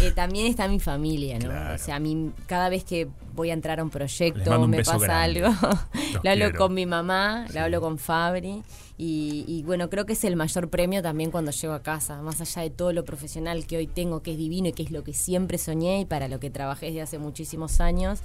eh, 0.00 0.12
también 0.12 0.46
está 0.46 0.68
mi 0.68 0.78
familia, 0.78 1.40
¿no? 1.40 1.74
O 1.74 1.78
sea, 1.78 1.96
a 1.96 1.98
mí 1.98 2.30
cada 2.46 2.68
vez 2.68 2.84
que 2.84 3.08
voy 3.34 3.50
a 3.50 3.52
entrar 3.52 3.80
a 3.80 3.82
un 3.82 3.90
proyecto, 3.90 4.60
un 4.60 4.70
me 4.70 4.84
pasa 4.84 4.98
grande. 4.98 5.44
algo, 5.44 5.56
lo 6.22 6.30
hablo 6.30 6.44
quiero. 6.44 6.58
con 6.58 6.72
mi 6.72 6.86
mamá, 6.86 7.46
lo 7.52 7.60
hablo 7.62 7.80
con 7.80 7.98
Fabri. 7.98 8.62
Y, 8.96 9.44
y 9.48 9.62
bueno, 9.62 9.88
creo 9.88 10.04
que 10.04 10.12
es 10.12 10.22
el 10.24 10.36
mayor 10.36 10.68
premio 10.68 11.02
también 11.02 11.30
cuando 11.30 11.50
llego 11.52 11.72
a 11.72 11.82
casa, 11.82 12.20
más 12.20 12.40
allá 12.42 12.62
de 12.62 12.70
todo 12.70 12.92
lo 12.92 13.04
profesional 13.04 13.66
que 13.66 13.78
hoy 13.78 13.86
tengo, 13.86 14.22
que 14.22 14.32
es 14.32 14.38
divino 14.38 14.68
y 14.68 14.72
que 14.72 14.82
es 14.82 14.90
lo 14.90 15.02
que 15.02 15.14
siempre 15.14 15.56
soñé 15.56 16.00
y 16.00 16.04
para 16.04 16.28
lo 16.28 16.38
que 16.38 16.50
trabajé 16.50 16.86
desde 16.86 17.00
hace 17.00 17.18
muchísimos 17.18 17.80
años. 17.80 18.20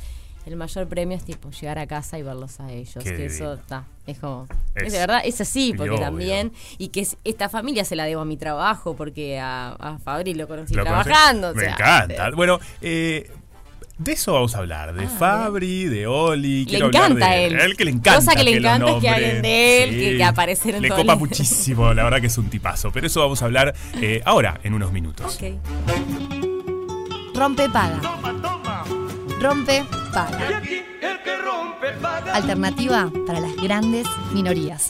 El 0.46 0.56
mayor 0.58 0.88
premio 0.88 1.18
es 1.18 1.24
tipo 1.24 1.50
llegar 1.50 1.80
a 1.80 1.88
casa 1.88 2.20
y 2.20 2.22
verlos 2.24 2.60
a 2.60 2.72
ellos. 2.72 3.04
Qué 3.04 3.16
que 3.16 3.26
eso 3.26 3.54
está, 3.56 3.86
es 4.06 4.20
como. 4.20 4.48
Es- 4.76 4.84
Es, 4.88 4.94
de 4.94 5.00
verdad, 5.00 5.22
es 5.26 5.42
así, 5.42 5.74
porque 5.76 5.90
obvio. 5.92 6.02
también. 6.02 6.52
Y 6.78 6.90
que 6.90 7.00
es- 7.02 7.18
esta 7.24 7.50
familia 7.50 7.84
se 7.84 7.96
la 7.96 8.06
debo 8.06 8.22
a 8.22 8.26
mi 8.26 8.38
trabajo, 8.38 8.96
porque 8.96 9.40
a, 9.40 9.70
a 9.72 9.98
Fabri 9.98 10.36
lo 10.36 10.48
conocí 10.48 10.74
trabajando. 10.74 11.50
o 11.50 11.54
Me 11.56 11.62
sea, 11.64 11.72
encanta. 11.72 12.30
Bueno, 12.36 12.60
eh, 12.82 13.28
de 13.98 14.12
eso 14.12 14.34
vamos 14.34 14.54
a 14.54 14.60
hablar, 14.60 14.94
de 14.94 15.08
Fabri, 15.08 15.86
de 15.86 16.06
Oli. 16.06 16.66
Le 16.66 16.78
encanta 16.78 17.30
de 17.32 17.46
él. 17.46 17.60
él 17.60 17.76
que 17.78 17.86
le 17.86 17.92
encanta. 17.92 18.16
Cosa 18.16 18.36
que 18.36 18.44
le 18.44 18.58
encanta 18.58 18.92
es 18.92 19.02
que 19.02 19.10
hablen 19.10 19.42
de 19.42 19.84
él, 19.84 19.90
que- 19.92 20.18
que 20.18 20.24
aparecer 20.24 20.76
en 20.76 20.82
Le 20.84 20.90
todo 20.90 21.00
copa 21.00 21.14
el- 21.14 21.20
muchísimo, 21.20 21.92
la 21.94 22.04
verdad 22.04 22.22
que 22.22 22.28
es 22.28 22.38
un 22.38 22.52
tipazo. 22.52 22.92
Pero 22.92 23.08
eso 23.08 23.20
vamos 23.22 23.42
a 23.42 23.46
hablar 23.46 23.74
eh, 24.00 24.22
ahora, 24.26 24.60
en 24.64 24.76
unos 24.76 24.92
minutos. 24.92 25.40
Rompe 27.34 27.68
paga. 27.70 28.00
Rompe 29.46 29.86
paga. 30.12 30.60
Alternativa 32.34 33.12
para 33.28 33.40
las 33.40 33.56
grandes 33.58 34.08
minorías. 34.34 34.90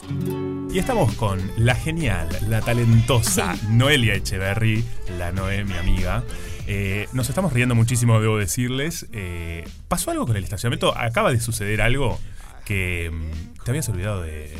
Y 0.72 0.78
estamos 0.78 1.12
con 1.16 1.38
la 1.58 1.74
genial, 1.74 2.26
la 2.48 2.62
talentosa 2.62 3.54
Noelia 3.68 4.14
Echeverry, 4.14 4.82
la 5.18 5.30
Noé, 5.30 5.62
mi 5.64 5.74
amiga. 5.74 6.24
Eh, 6.66 7.06
nos 7.12 7.28
estamos 7.28 7.52
riendo 7.52 7.74
muchísimo, 7.74 8.18
debo 8.18 8.38
decirles. 8.38 9.06
Eh, 9.12 9.68
¿Pasó 9.88 10.10
algo 10.10 10.26
con 10.26 10.38
el 10.38 10.44
estacionamiento? 10.44 10.96
Acaba 10.96 11.32
de 11.32 11.40
suceder 11.40 11.82
algo 11.82 12.18
que 12.64 13.10
mm, 13.12 13.55
te 13.66 13.72
habías 13.72 13.88
olvidado 13.88 14.22
de... 14.22 14.56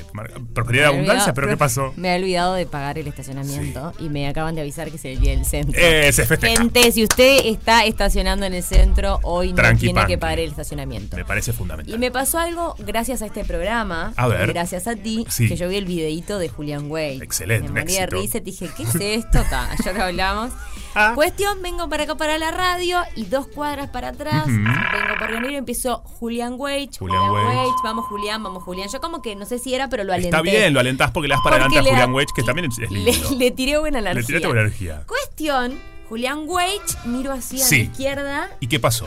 Prosperidad 0.53 0.91
y 0.91 0.95
abundancia, 0.95 1.33
pero 1.33 1.47
¿qué 1.47 1.57
pasó? 1.57 1.93
Me 1.97 2.13
he 2.13 2.19
olvidado 2.19 2.55
de 2.55 2.67
pagar 2.67 2.99
el 2.99 3.07
estacionamiento 3.07 3.93
y 4.01 4.09
me 4.09 4.27
acaban 4.27 4.57
de 4.57 4.63
avisar 4.63 4.91
que 4.91 4.97
es 4.97 5.05
el 5.05 5.21
día 5.21 5.31
del 5.31 5.45
centro. 5.45 5.81
Eh, 5.81 6.11
se 6.13 6.27
festeja. 6.27 6.57
Gente, 6.61 6.91
si 6.91 7.05
usted 7.05 7.43
está 7.45 7.85
estacionando 7.85 8.47
en 8.47 8.55
el 8.55 8.65
centro, 8.65 9.21
hoy 9.23 9.53
no 9.53 9.63
tiene 9.77 10.05
que 10.07 10.19
pagar 10.19 10.41
el 10.41 10.51
estacionamiento. 10.51 11.17
Me 11.17 11.25
parece 11.25 11.53
fundamental. 11.53 11.95
Y 11.95 11.99
me 11.99 12.11
pasó 12.11 12.41
algo 12.41 12.75
gracias 12.79 13.23
a 13.23 13.27
este 13.27 13.45
programa, 13.45 14.13
A 14.17 14.27
ver. 14.27 14.53
gracias 14.53 14.89
a 14.89 14.97
ti, 14.97 15.25
Sí. 15.29 15.49
que 15.49 15.55
yo 15.55 15.69
vi 15.69 15.77
el 15.77 15.85
videíto 15.85 16.41
de 16.41 16.49
Julián 16.49 16.91
Way. 16.91 17.21
Excelente, 17.23 17.71
Me 17.71 17.83
morí 17.83 17.95
de 17.95 18.07
risa 18.07 18.41
dije, 18.41 18.69
¿qué 18.77 18.83
es 18.83 18.95
esto? 18.97 19.41
Ta, 19.49 19.69
ya 19.85 19.93
lo 19.93 20.03
hablamos. 20.03 20.51
Ah. 20.99 21.13
Cuestión, 21.15 21.61
vengo 21.61 21.91
para 21.91 22.05
acá 22.05 22.15
para 22.15 22.39
la 22.39 22.51
radio 22.51 23.01
y 23.15 23.27
dos 23.27 23.47
cuadras 23.49 23.91
para 23.91 24.09
atrás, 24.09 24.47
vengo 24.47 25.15
por 25.19 25.31
venir 25.31 25.51
y 25.51 25.57
empiezo 25.57 25.99
Julián 25.99 26.55
Wage, 26.57 26.89
Julián. 26.99 27.31
Wage, 27.31 27.75
vamos 27.85 28.07
Julián, 28.07 28.43
vamos 28.43 28.63
Julián. 28.63 28.89
Yo 28.89 28.96
como 29.01 29.23
que 29.23 29.37
no 29.37 29.47
sé 29.47 29.59
si 29.59 29.75
era, 29.75 29.89
pero 29.89 30.05
lo 30.05 30.13
alenté. 30.13 30.29
Está 30.29 30.43
bien, 30.43 30.73
lo 30.75 30.81
alentás 30.81 31.11
porque 31.11 31.29
le 31.29 31.35
das 31.35 31.43
para 31.43 31.59
Porque 31.59 31.79
adelante 31.79 31.91
a 31.91 31.93
Julián 31.93 32.15
Wedge, 32.15 32.33
que 32.35 32.43
también 32.43 32.71
es, 32.71 32.79
lindo. 32.91 33.31
Le, 33.31 33.37
le 33.37 33.51
tiré 33.51 33.79
buena 33.79 33.99
energía. 33.99 34.21
Le 34.21 34.27
tiraste 34.27 34.47
buena 34.47 34.63
energía. 34.63 35.05
Cuestión, 35.07 35.79
Julián 36.09 36.45
Wage, 36.47 36.81
miro 37.05 37.33
así 37.33 37.61
a 37.61 37.69
la 37.69 37.77
izquierda, 37.77 38.51
¿Y 38.61 38.69
qué 38.69 38.79
pasó? 38.81 39.07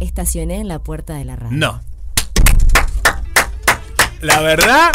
estacioné 0.00 0.56
en 0.56 0.68
la 0.68 0.78
puerta 0.78 1.14
de 1.14 1.24
la 1.24 1.36
radio. 1.36 1.56
No. 1.56 1.80
La 4.20 4.40
verdad, 4.40 4.90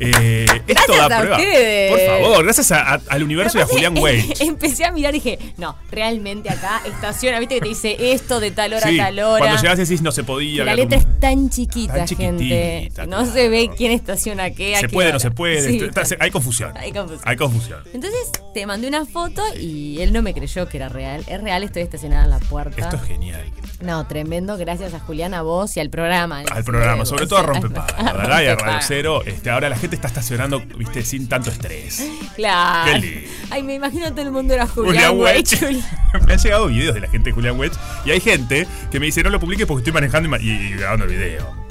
eh, 0.00 0.46
esto 0.66 0.94
da 0.96 1.04
a 1.06 1.20
prueba. 1.20 1.36
ustedes. 1.36 1.90
Por 1.90 2.00
favor, 2.22 2.44
gracias 2.44 2.72
a- 2.72 2.94
a- 2.94 3.00
al 3.08 3.22
universo 3.22 3.58
y 3.58 3.62
a 3.62 3.66
Julián 3.66 3.96
Wade. 3.98 4.34
Empecé 4.40 4.84
a 4.84 4.92
mirar 4.92 5.14
y 5.14 5.18
dije, 5.20 5.38
no, 5.56 5.76
realmente 5.90 6.50
acá 6.50 6.82
estaciona, 6.86 7.38
viste 7.38 7.56
que 7.56 7.60
te 7.62 7.68
dice 7.68 7.96
esto 8.12 8.40
de 8.40 8.50
tal 8.50 8.72
hora 8.74 8.88
Sí, 8.88 8.98
a 9.00 9.04
tal 9.06 9.18
hora. 9.20 9.38
cuando 9.44 9.62
llegás 9.62 9.78
decís 9.78 10.02
no 10.02 10.12
se 10.12 10.24
podía. 10.24 10.64
la 10.64 10.74
letra 10.74 10.98
como- 10.98 11.10
es 11.14 11.20
tan 11.20 11.50
chiquita, 11.50 11.94
Tan 12.04 12.08
gente. 12.08 12.92
No 13.08 13.24
se 13.26 13.48
ve 13.48 13.70
quién 13.76 13.92
estaciona 13.92 14.50
qué. 14.50 14.76
a 14.76 14.80
Se 14.80 14.86
qué 14.88 14.92
puede, 14.92 15.08
hora. 15.08 15.14
no 15.14 15.20
se 15.20 15.30
puede. 15.30 15.60
Sí, 15.68 15.78
está- 15.84 16.02
está- 16.02 16.16
hay 16.20 16.30
confusión. 16.30 16.76
Hay 16.76 16.92
confusión. 16.92 17.22
Hay 17.28 17.36
confusión. 17.36 17.80
Entonces 17.92 18.30
te 18.54 18.66
mandé 18.66 18.88
una 18.88 19.04
foto 19.06 19.42
y 19.58 20.00
él 20.00 20.12
no 20.12 20.22
me 20.22 20.34
creyó 20.34 20.68
que 20.68 20.76
era 20.78 20.88
real. 20.88 21.24
Es 21.26 21.40
real, 21.42 21.62
estoy 21.62 21.82
estacionada 21.82 22.24
en 22.24 22.30
la 22.30 22.38
puerta. 22.40 22.80
Esto 22.80 22.96
es 22.96 23.02
genial. 23.02 23.44
No, 23.80 24.06
tremendo. 24.06 24.56
Gracias 24.56 24.94
a 24.94 25.00
Julián, 25.00 25.34
a 25.34 25.42
vos 25.42 25.76
y 25.76 25.80
al 25.80 25.90
programa. 25.90 26.42
Al 26.50 26.64
programa, 26.64 27.04
sobre 27.04 27.26
todo 27.26 27.38
a 27.38 27.42
Rompe 27.46 27.66
Rompepaga, 27.68 28.02
la 28.02 28.12
verdad, 28.14 28.42
y 28.42 28.46
a 28.46 28.54
Radio 28.56 28.78
Cero. 28.82 29.22
Este, 29.26 29.50
ahora 29.50 29.68
la 29.68 29.76
gente 29.76 29.85
está 29.94 30.08
estacionando, 30.08 30.60
viste, 30.76 31.04
sin 31.04 31.28
tanto 31.28 31.50
estrés. 31.50 32.04
Claro. 32.34 32.92
Qué 32.92 32.98
lindo. 32.98 33.30
Ay, 33.50 33.62
me 33.62 33.74
imagino 33.74 34.10
todo 34.10 34.22
el 34.22 34.32
mundo 34.32 34.52
era 34.54 34.66
Julián, 34.66 35.12
Julián. 35.16 35.36
Wedge. 35.36 35.60
me 36.26 36.32
han 36.32 36.38
llegado 36.38 36.66
videos 36.66 36.94
de 36.94 37.00
la 37.00 37.08
gente 37.08 37.30
de 37.30 37.34
Julián 37.34 37.58
Wedge 37.58 37.76
y 38.04 38.10
hay 38.10 38.20
gente 38.20 38.66
que 38.90 38.98
me 38.98 39.06
dice 39.06 39.22
no 39.22 39.30
lo 39.30 39.38
publiques 39.38 39.66
porque 39.66 39.80
estoy 39.80 39.92
manejando 39.92 40.36
y, 40.38 40.70
grabando 40.72 41.04
el 41.04 41.12
video. 41.12 41.66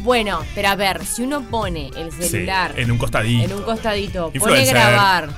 Bueno, 0.00 0.44
pero 0.54 0.68
a 0.68 0.76
ver, 0.76 1.04
si 1.06 1.22
uno 1.22 1.42
pone 1.48 1.90
el 1.96 2.12
Sí, 2.12 2.28
celular 2.28 2.74
en 2.76 2.90
un 2.90 2.98
costadito. 2.98 3.44
en 3.44 3.52
un 3.54 3.62
costadito, 3.62 4.30
pone 4.38 4.66
grabar 4.66 5.30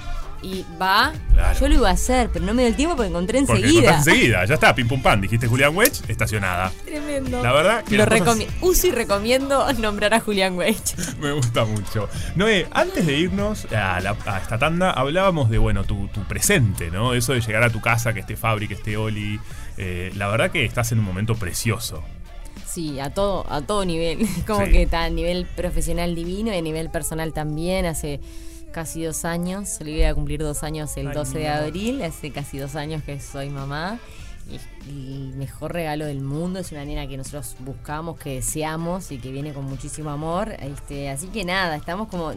y 0.43 0.64
va, 0.80 1.12
Claro. 1.32 1.59
yo 1.59 1.68
lo 1.68 1.74
iba 1.74 1.89
a 1.89 1.93
hacer, 1.93 2.30
pero 2.32 2.45
no 2.45 2.55
me 2.55 2.62
dio 2.62 2.68
el 2.68 2.76
tiempo 2.76 2.97
porque 2.97 3.09
encontré 3.11 3.41
Porque 3.41 3.55
enseguida. 3.55 3.80
encontraste 3.80 4.11
enseguida, 4.11 4.45
ya 4.45 4.55
está, 4.55 4.74
pim 4.74 4.87
pum 4.89 5.03
pam, 5.03 5.20
dijiste 5.20 5.47
Julián 5.47 5.76
Wedge, 5.76 6.01
estacionada. 6.09 6.72
Tremendo. 6.84 7.43
La 7.43 7.53
verdad 7.53 7.84
que 7.84 7.97
lo 7.97 8.07
cosas- 8.07 8.47
uso 8.61 8.87
y 8.87 8.91
recomiendo 8.93 9.72
nombrar 9.74 10.14
a 10.14 10.20
Julián 10.20 10.57
Wage. 10.57 10.74
Me 11.20 11.32
gusta 11.32 11.64
mucho. 11.64 12.09
Noé, 12.34 12.66
antes 12.72 13.07
de 13.07 13.16
irnos 13.18 13.66
a, 13.72 14.01
la- 14.01 14.16
a 14.26 14.39
esta 14.39 14.59
tanda, 14.59 14.91
hablábamos 14.91 15.51
de, 15.51 15.59
bueno, 15.59 15.84
tu, 15.84 16.09
tu 16.09 16.20
presente, 16.24 16.91
¿no? 16.91 17.14
Eso 17.14 17.32
de 17.32 17.41
llegar 17.41 17.62
a 17.62 17.70
tu 17.70 17.80
casa, 17.80 18.12
que 18.14 18.20
esté 18.20 18.37
Fabri, 18.37 18.68
que 18.68 18.74
esté 18.74 18.97
Oli. 18.97 19.41
Eh, 19.78 20.12
la 20.16 20.28
verdad 20.28 20.51
que 20.51 20.64
estás 20.64 20.93
en 20.93 20.99
un 21.01 21.05
momento 21.05 21.34
precioso. 21.37 22.03
Sí, 22.66 23.01
a 23.01 23.11
todo, 23.11 23.47
a 23.51 23.62
todo 23.62 23.84
nivel. 23.84 24.18
Como 24.47 24.66
Sí. 24.66 24.72
que 24.72 24.82
está 24.82 25.05
a 25.05 25.11
nivel 25.11 25.47
profesional 25.57 26.14
divino 26.14 26.53
y 26.53 26.57
a 26.57 26.62
nivel 26.62 26.91
personal 26.91 27.32
también. 27.32 27.87
Hace 27.87 28.20
casi 28.77 29.03
dos 29.05 29.24
años, 29.24 29.79
le 29.81 29.93
voy 29.93 30.03
a 30.03 30.14
cumplir 30.14 30.43
dos 30.43 30.62
años 30.62 30.95
el 30.99 31.09
Ay, 31.09 31.14
12 31.14 31.39
de 31.39 31.49
abril. 31.49 32.03
Hace 32.03 32.31
casi 32.31 32.59
dos 32.59 32.77
años 32.77 33.03
que 33.05 33.18
soy 33.20 33.49
mamá. 33.49 33.99
Y 34.87 35.14
el 35.14 35.35
mejor 35.35 35.72
regalo 35.72 36.05
del 36.05 36.20
mundo 36.20 36.59
es 36.59 36.72
una 36.72 36.85
nena 36.85 37.09
que 37.09 37.16
nosotros 37.16 37.57
buscamos, 37.61 38.18
que 38.18 38.35
deseamos 38.35 39.11
y 39.12 39.16
que 39.16 39.33
viene 39.33 39.55
con 39.55 39.64
muchísimo 39.64 40.11
amor. 40.11 40.55
Este, 40.61 41.09
así 41.09 41.29
que 41.29 41.43
nada, 41.43 41.74
estamos 41.74 42.09
como 42.09 42.35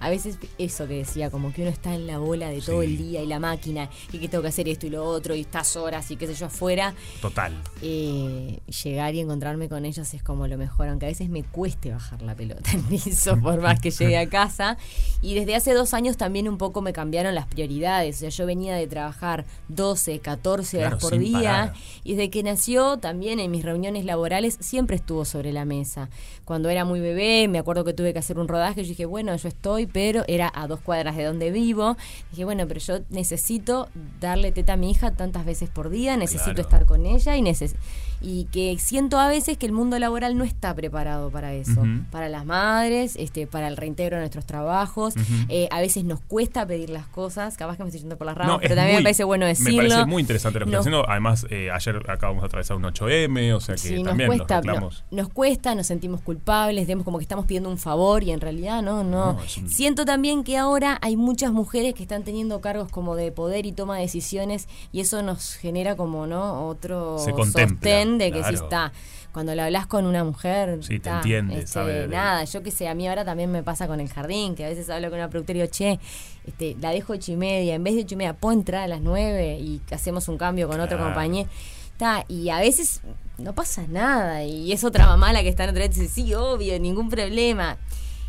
a 0.00 0.10
veces 0.10 0.38
eso 0.58 0.88
que 0.88 0.94
decía, 0.94 1.30
como 1.30 1.52
que 1.52 1.62
uno 1.62 1.70
está 1.70 1.94
en 1.94 2.06
la 2.06 2.18
bola 2.18 2.48
de 2.48 2.60
todo 2.60 2.82
el 2.82 2.96
día 2.96 3.22
y 3.22 3.26
la 3.26 3.38
máquina 3.38 3.88
y 4.12 4.18
que 4.18 4.28
tengo 4.28 4.42
que 4.42 4.48
hacer 4.48 4.68
esto 4.68 4.86
y 4.86 4.90
lo 4.90 5.04
otro 5.04 5.34
y 5.34 5.42
estas 5.42 5.76
horas 5.76 6.10
y 6.10 6.16
qué 6.16 6.26
sé 6.26 6.34
yo 6.34 6.46
afuera. 6.46 6.94
Total. 7.20 7.52
Eh, 7.82 8.58
llegar 8.82 9.14
y 9.14 9.20
encontrarme 9.20 9.68
con 9.68 9.84
ellos 9.84 10.12
es 10.14 10.22
como 10.22 10.46
lo 10.46 10.56
mejor, 10.58 10.88
aunque 10.88 11.06
a 11.06 11.08
veces 11.10 11.28
me 11.28 11.42
cueste 11.44 11.90
bajar 11.92 12.22
la 12.22 12.34
pelota 12.34 12.70
al 12.72 12.80
piso 12.80 13.38
por 13.38 13.60
más 13.60 13.80
que 13.80 13.90
llegue 13.90 14.16
a 14.18 14.28
casa. 14.28 14.76
Y 15.22 15.34
desde 15.34 15.54
hace 15.54 15.74
dos 15.74 15.92
años 15.94 16.16
también 16.16 16.48
un 16.48 16.56
poco 16.58 16.80
me 16.82 16.92
cambiaron 16.92 17.34
las 17.34 17.46
prioridades. 17.46 18.16
O 18.16 18.18
sea, 18.20 18.28
yo 18.30 18.46
venía 18.46 18.74
de 18.74 18.86
trabajar 18.86 19.44
12, 19.68 20.18
14 20.20 20.78
horas 20.78 20.90
Claro, 20.90 20.98
por 21.00 21.18
día 21.18 21.38
parar. 21.40 21.72
y 22.04 22.14
desde 22.14 22.30
que 22.30 22.42
nació 22.42 22.96
también 22.98 23.38
en 23.40 23.50
mis 23.50 23.64
reuniones 23.64 24.04
laborales 24.04 24.56
siempre 24.60 24.96
estuvo 24.96 25.24
sobre 25.24 25.52
la 25.52 25.64
mesa. 25.64 26.08
Cuando 26.44 26.68
era 26.68 26.84
muy 26.84 27.00
bebé, 27.00 27.48
me 27.48 27.58
acuerdo 27.58 27.84
que 27.84 27.92
tuve 27.92 28.12
que 28.12 28.18
hacer 28.18 28.38
un 28.38 28.48
rodaje, 28.48 28.82
yo 28.82 28.88
dije, 28.88 29.04
bueno, 29.06 29.36
yo 29.36 29.48
estoy, 29.48 29.86
pero 29.92 30.24
era 30.28 30.50
a 30.54 30.66
dos 30.66 30.80
cuadras 30.80 31.16
de 31.16 31.24
donde 31.24 31.50
vivo. 31.50 31.96
Dije, 32.30 32.44
bueno, 32.44 32.66
pero 32.68 32.80
yo 32.80 33.00
necesito 33.10 33.88
darle 34.20 34.52
teta 34.52 34.74
a 34.74 34.76
mi 34.76 34.90
hija 34.90 35.12
tantas 35.12 35.44
veces 35.44 35.68
por 35.70 35.90
día, 35.90 36.16
necesito 36.16 36.52
Claro. 36.54 36.62
estar 36.62 36.86
con 36.86 37.06
ella 37.06 37.36
y 37.36 37.42
neces 37.42 37.74
y 38.22 38.44
que 38.46 38.76
siento 38.78 39.18
a 39.18 39.28
veces 39.28 39.56
que 39.56 39.66
el 39.66 39.72
mundo 39.72 39.98
laboral 39.98 40.36
no 40.36 40.44
está 40.44 40.74
preparado 40.74 41.30
para 41.30 41.54
eso, 41.54 41.82
para 42.10 42.28
las 42.28 42.44
madres, 42.44 43.14
este, 43.16 43.46
para 43.46 43.68
el 43.68 43.76
reintegro 43.76 44.16
de 44.16 44.20
nuestros 44.22 44.44
trabajos. 44.46 45.14
Eh, 45.48 45.68
a 45.70 45.80
veces 45.80 46.04
nos 46.04 46.20
cuesta 46.20 46.66
pedir 46.66 46.90
las 46.90 47.06
cosas, 47.06 47.56
capaz 47.56 47.76
que 47.76 47.82
me 47.84 47.88
estoy 47.88 48.00
yendo 48.00 48.16
por 48.18 48.26
las 48.26 48.36
ramas, 48.36 48.54
No, 48.54 48.60
pero 48.60 48.74
también 48.74 48.96
muy- 48.96 49.02
me 49.02 49.04
parece 49.04 49.24
bueno 49.24 49.46
decirlo. 49.46 49.82
Me 49.82 49.88
parece 49.88 50.06
muy 50.06 50.20
interesante 50.20 50.58
lo 50.60 50.66
que 50.66 50.72
Nos- 50.72 50.80
haciendo. 50.80 51.08
Además, 51.08 51.46
eh, 51.50 51.70
ayer 51.70 51.96
acabamos 52.10 52.42
de 52.42 52.46
atravesar 52.46 52.76
un 52.76 52.84
8M, 52.84 53.54
o 53.54 53.60
sea 53.60 53.74
que 53.76 53.80
Sí, 53.80 53.94
nos 53.96 54.04
también 54.04 54.28
cuesta, 54.28 54.56
los 54.56 54.66
reclamos. 54.66 55.04
no- 55.10 55.16
nos 55.22 55.28
cuesta, 55.32 55.74
nos 55.74 55.86
sentimos 55.86 56.20
culpables, 56.20 56.86
vemos 56.86 57.04
como 57.04 57.18
que 57.18 57.22
estamos 57.24 57.46
pidiendo 57.46 57.68
un 57.70 57.78
favor 57.78 58.22
y 58.22 58.30
en 58.32 58.40
realidad 58.40 58.82
no, 58.82 59.02
no. 59.04 59.32
No, 59.34 59.42
es 59.42 59.56
un- 59.58 59.68
Siento 59.68 60.04
también 60.04 60.44
que 60.44 60.58
ahora 60.58 60.98
hay 61.02 61.16
muchas 61.16 61.52
mujeres 61.52 61.94
que 61.94 62.02
están 62.02 62.22
teniendo 62.24 62.60
cargos 62.60 62.90
como 62.90 63.16
de 63.16 63.32
poder 63.32 63.66
y 63.66 63.72
toma 63.72 63.96
de 63.96 64.02
decisiones 64.02 64.68
y 64.92 65.00
eso 65.00 65.22
nos 65.22 65.54
genera 65.54 65.96
como, 65.96 66.26
¿no? 66.26 66.66
Otro 66.66 67.18
Se 67.18 67.32
contempla, 67.32 67.68
sostén 67.68 68.09
de 68.18 68.32
que 68.32 68.42
sí 68.44 68.54
está. 68.54 68.92
Cuando 69.32 69.54
le 69.54 69.62
hablas 69.62 69.86
con 69.86 70.06
una 70.06 70.24
mujer, 70.24 70.78
Sí, 70.82 70.88
te 70.88 70.96
está, 70.96 71.16
entiende, 71.18 71.54
este, 71.54 71.66
sabe 71.68 72.08
Nada, 72.08 72.42
yo 72.44 72.64
que 72.64 72.72
sé, 72.72 72.88
a 72.88 72.94
mí 72.96 73.06
ahora 73.06 73.24
también 73.24 73.50
me 73.52 73.62
pasa 73.62 73.86
con 73.86 74.00
el 74.00 74.08
jardín, 74.08 74.56
que 74.56 74.64
a 74.64 74.68
veces 74.68 74.90
hablo 74.90 75.08
con 75.08 75.20
una 75.20 75.30
productora 75.30 75.56
y 75.58 75.62
digo, 75.62 75.72
che, 75.72 76.00
este, 76.44 76.76
la 76.80 76.90
dejo 76.90 77.12
ocho 77.12 77.30
y 77.30 77.36
media, 77.36 77.76
en 77.76 77.84
vez 77.84 77.94
de 77.94 78.00
ocho 78.02 78.14
y 78.14 78.16
media, 78.16 78.32
puedo 78.34 78.52
entrar 78.54 78.82
a 78.82 78.88
las 78.88 79.00
nueve 79.00 79.56
y 79.60 79.80
hacemos 79.92 80.26
un 80.26 80.36
cambio 80.36 80.66
con 80.66 80.80
otro 80.80 80.96
Claro. 80.96 81.12
compañero. 81.12 81.48
Está, 81.92 82.24
y 82.28 82.48
a 82.48 82.58
veces 82.58 83.02
no 83.38 83.54
pasa 83.54 83.84
nada. 83.88 84.42
Y 84.42 84.72
es 84.72 84.82
otra 84.82 85.06
mamá 85.06 85.32
la 85.32 85.42
que 85.42 85.48
está 85.48 85.62
en 85.64 85.70
otra 85.70 85.86
vez 85.86 85.96
y 85.96 86.00
dice, 86.00 86.12
sí, 86.12 86.34
obvio, 86.34 86.80
ningún 86.80 87.08
problema. 87.08 87.76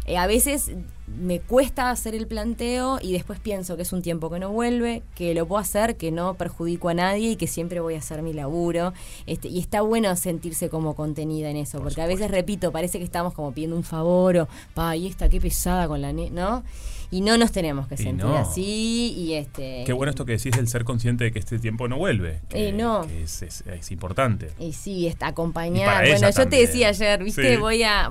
Eh, 0.06 0.18
a 0.18 0.28
veces 0.28 0.72
me 1.08 1.40
cuesta 1.40 1.90
hacer 1.90 2.16
el 2.16 2.26
planteo 2.26 3.00
y 3.02 3.14
después 3.14 3.40
pienso 3.40 3.76
que 3.76 3.84
es 3.84 3.94
un 3.94 4.02
tiempo 4.02 4.30
que 4.30 4.40
no 4.40 4.52
vuelve, 4.52 5.04
que 5.16 5.34
lo 5.34 5.46
puedo 5.46 5.60
hacer, 5.60 5.98
que 5.98 6.12
no 6.12 6.36
perjudico 6.36 6.90
a 6.90 6.94
nadie 6.94 7.32
y 7.32 7.36
que 7.36 7.48
siempre 7.48 7.80
voy 7.80 7.96
a 7.96 8.00
hacer 8.00 8.22
mi 8.22 8.34
laburo. 8.34 8.94
Este, 9.28 9.48
y 9.48 9.60
está 9.60 9.82
bueno 9.82 10.16
sentirse 10.16 10.70
como 10.70 10.96
contenida 10.96 11.50
en 11.50 11.58
eso, 11.58 11.80
porque 11.82 12.02
a 12.02 12.08
veces, 12.08 12.32
repito, 12.32 12.72
parece 12.72 12.98
que 12.98 13.06
estamos 13.06 13.34
como 13.34 13.52
pidiendo 13.52 13.76
un 13.76 13.84
favor 13.84 14.38
o, 14.38 14.48
pa, 14.74 14.96
y 14.96 15.08
esta, 15.08 15.30
qué 15.30 15.40
pesada 15.40 15.88
con 15.88 16.02
la 16.02 16.14
ne 16.14 16.30
¿no? 16.32 16.64
Y 17.12 17.20
no 17.22 17.38
nos 17.38 17.52
tenemos 17.52 17.88
que 17.88 17.96
Y 17.96 17.98
sentir 17.98 18.26
no. 18.26 18.36
así 18.38 19.14
y 19.18 19.34
este... 19.34 19.84
Qué 19.86 19.92
bueno 19.92 20.10
esto 20.12 20.26
que 20.26 20.32
decís, 20.38 20.58
el 20.58 20.68
ser 20.70 20.86
consciente 20.86 21.26
de 21.26 21.32
que 21.34 21.40
este 21.40 21.60
tiempo 21.60 21.90
no 21.90 21.98
vuelve. 21.98 22.40
Que, 22.48 22.70
Eh, 22.70 22.72
no. 22.72 23.06
que 23.06 23.24
es, 23.24 23.42
es- 23.42 23.64
es 23.68 23.92
importante. 23.92 24.52
Y 24.60 24.72
sí, 24.74 25.08
está 25.08 25.28
acompañada. 25.28 26.00
Bueno, 26.02 26.30
yo 26.30 26.48
te 26.48 26.56
decía 26.56 26.88
ayer, 26.88 27.22
viste, 27.24 27.56
Sí. 27.56 27.58
voy 27.58 27.84
a 27.84 28.10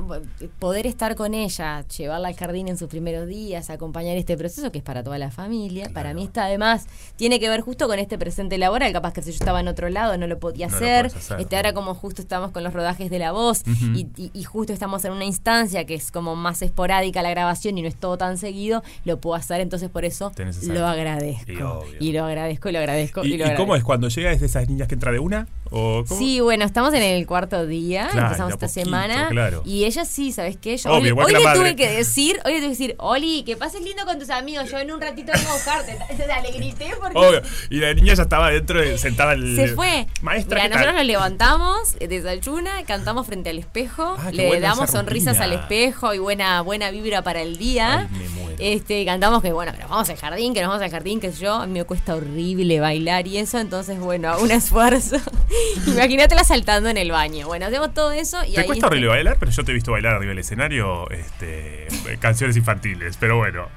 poder 0.59 0.87
estar 0.87 1.17
con 1.17 1.33
ella, 1.33 1.85
llevarla 1.89 2.29
al 2.29 2.35
jardín 2.37 2.69
en 2.69 2.77
sus 2.77 2.89
primeros 2.89 3.27
días, 3.27 3.71
acompañar 3.71 4.19
este 4.19 4.37
proceso 4.37 4.71
que 4.71 4.79
es 4.79 4.85
para 4.85 5.03
toda 5.03 5.17
la 5.19 5.31
familia. 5.31 5.89
Para 5.95 6.13
mí 6.13 6.25
está 6.25 6.45
además, 6.45 6.87
tiene 7.17 7.41
que 7.41 7.49
ver 7.49 7.63
justo 7.63 7.87
con 7.89 7.99
este 7.99 8.19
presente 8.19 8.59
laboral, 8.59 8.93
capaz 8.93 9.15
que 9.15 9.23
si 9.23 9.31
yo 9.31 9.37
estaba 9.39 9.61
en 9.61 9.69
otro 9.69 9.89
lado 9.89 10.19
no 10.19 10.27
lo 10.27 10.39
podía 10.39 10.67
No 10.69 10.77
hacer. 10.77 11.11
este, 11.39 11.57
ahora 11.57 11.73
como 11.73 11.95
justo 11.95 12.21
estamos 12.21 12.51
con 12.51 12.65
los 12.65 12.75
rodajes 12.75 13.11
de 13.11 13.19
la 13.19 13.33
voz 13.33 13.63
y- 13.95 14.31
y 14.35 14.45
justo 14.45 14.73
estamos 14.75 15.05
en 15.07 15.13
una 15.13 15.25
instancia 15.25 15.87
que 15.87 15.95
es 15.95 16.13
como 16.13 16.37
más 16.37 16.61
esporádica 16.61 17.23
la 17.23 17.31
grabación 17.31 17.79
y 17.79 17.83
no 17.83 17.89
es 17.89 17.97
todo 17.97 18.19
tan 18.19 18.37
seguido, 18.37 18.83
lo 19.05 19.21
puedo 19.21 19.35
hacer, 19.37 19.61
entonces 19.61 19.89
por 19.91 20.05
eso 20.05 20.33
lo 20.69 20.87
agradezco. 20.87 21.85
Y 22.01 22.13
lo 22.13 22.25
agradezco, 22.25 22.69
y 22.69 22.73
lo 22.73 22.79
agradezco. 22.79 23.25
¿Y, 23.25 23.29
Y, 23.29 23.31
lo 23.31 23.37
y 23.37 23.43
agradezco. 23.43 23.63
cómo 23.63 23.77
es 23.77 23.85
cuando 23.85 24.09
llega? 24.09 24.33
¿Es 24.33 24.41
de 24.41 24.47
esas 24.47 24.69
niñas 24.69 24.89
que 24.89 24.95
entra 24.95 25.13
de 25.13 25.19
una? 25.19 25.47
¿O 25.71 26.05
cómo? 26.09 26.21
Sí, 26.21 26.41
bueno, 26.41 26.65
estamos 26.65 26.93
en 26.95 27.03
el 27.03 27.27
cuarto 27.27 27.67
día, 27.67 28.09
Claro, 28.11 28.27
empezamos 28.27 28.53
esta 28.55 28.67
poquito, 28.67 28.85
semana. 28.85 29.29
claro. 29.31 29.63
Y 29.65 29.85
ella 29.85 30.05
sí, 30.05 30.33
¿sabes 30.33 30.57
qué? 30.57 30.77
Yo 30.77 30.91
Obvio, 30.93 31.15
hoy, 31.17 31.25
hoy 31.35 31.45
le 31.45 31.53
tuve 31.55 31.77
que 31.77 31.89
decir, 31.89 32.41
hoy 32.45 32.53
le 32.55 32.59
tuve 32.59 32.67
que 32.67 32.69
decir, 32.71 32.95
Oli, 32.99 33.43
que 33.45 33.57
pases 33.57 33.81
lindo 33.83 34.05
con 34.05 34.19
tus 34.19 34.31
amigos, 34.31 34.71
yo 34.71 34.79
en 34.79 34.91
un 34.91 35.01
ratito 35.01 35.31
vengo 35.35 35.49
a 35.51 35.53
buscarte. 35.55 35.97
Le 36.43 36.51
grité 36.53 36.91
porque 37.01 37.17
Obvio. 37.19 37.43
Y 37.71 37.77
la 37.79 37.95
niña 37.95 38.15
ya 38.15 38.23
estaba 38.25 38.51
dentro, 38.51 38.81
de- 38.81 38.99
sentada 38.99 39.35
el, 39.35 39.55
se 39.57 39.69
fue. 39.69 40.07
Maestra, 40.23 40.57
Mira, 40.57 40.63
¿qué 40.69 40.75
nosotros 40.75 40.95
nos 40.97 41.07
levantamos, 41.07 41.97
desayuna, 42.01 42.85
cantamos 42.85 43.27
frente 43.27 43.51
al 43.51 43.59
espejo, 43.59 44.17
Ah, 44.19 44.31
le 44.33 44.59
damos 44.61 44.91
sonrisas 44.91 45.39
al 45.41 45.53
espejo 45.53 46.13
y 46.15 46.19
buena, 46.19 46.61
buena 46.63 46.91
vibra 46.91 47.23
para 47.23 47.43
el 47.43 47.57
día. 47.59 48.09
Ay, 48.13 48.19
me 48.19 48.29
muero. 48.31 48.57
Este, 48.59 49.05
cantamos 49.07 49.41
que 49.43 49.53
bueno, 49.53 49.73
que 49.73 49.79
nos 49.79 49.89
vamos 49.89 50.09
al 50.11 50.17
jardín, 50.17 50.53
que 50.53 50.61
nos 50.61 50.69
vamos 50.69 50.83
al 50.83 50.91
jardín, 50.91 51.21
que 51.21 51.33
yo, 51.33 51.55
a 51.55 51.67
mí 51.67 51.73
me 51.79 51.85
cuesta 51.85 52.15
horrible 52.15 52.79
bailar 52.81 53.27
y 53.27 53.39
eso, 53.39 53.59
entonces 53.59 53.99
bueno, 54.01 54.37
un 54.41 54.51
esfuerzo. 54.51 55.17
Imagínatela 55.87 56.45
saltando 56.45 56.89
en 56.89 56.97
el 56.97 57.11
baño. 57.11 57.47
Bueno, 57.47 57.67
hacemos 57.67 57.95
todo 57.95 58.13
eso 58.13 58.45
y 58.45 58.55
Te 58.55 58.61
ahí 58.61 58.67
cuesta 58.67 58.87
horrible 58.87 59.09
bailar, 59.09 59.37
pero 59.39 59.51
yo 59.51 59.65
te 59.65 59.71
he 59.71 59.75
visto 59.75 59.93
bailar 59.93 60.15
arriba 60.15 60.31
del 60.31 60.39
escenario 60.39 61.09
este, 61.11 61.87
canciones 62.19 62.57
infantiles, 62.57 63.17
pero 63.19 63.37
bueno. 63.37 63.69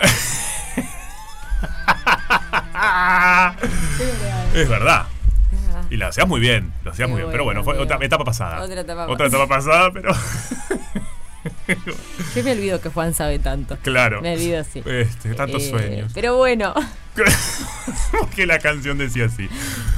es 4.54 4.68
verdad. 4.68 5.06
Y 5.90 5.96
lo 5.96 6.06
hacías 6.06 6.28
muy 6.28 6.40
bien, 6.40 6.72
lo 6.84 6.92
hacías 6.92 7.08
muy 7.08 7.18
bien. 7.18 7.30
Pero 7.32 7.44
bueno, 7.44 7.64
fue 7.64 7.78
otra 7.78 7.98
etapa 8.00 8.24
pasada. 8.24 8.62
Otra 8.62 8.80
etapa 8.80 9.08
Otra 9.08 9.26
etapa 9.26 9.48
pasada, 9.48 9.90
pero 9.92 10.12
Yo 12.34 12.44
me 12.44 12.52
olvido 12.52 12.80
que 12.80 12.88
Juan 12.88 13.14
sabe 13.14 13.38
tanto. 13.38 13.76
claro. 13.82 14.20
Me 14.22 14.34
olvido, 14.34 14.62
sí. 14.64 14.82
Este, 14.86 15.34
tantos 15.34 15.62
Eh, 15.64 15.70
sueños. 15.70 16.12
Pero 16.14 16.36
bueno, 16.36 16.74
que 18.36 18.46
la 18.46 18.58
canción 18.58 18.98
decía 18.98 19.26
así. 19.26 19.48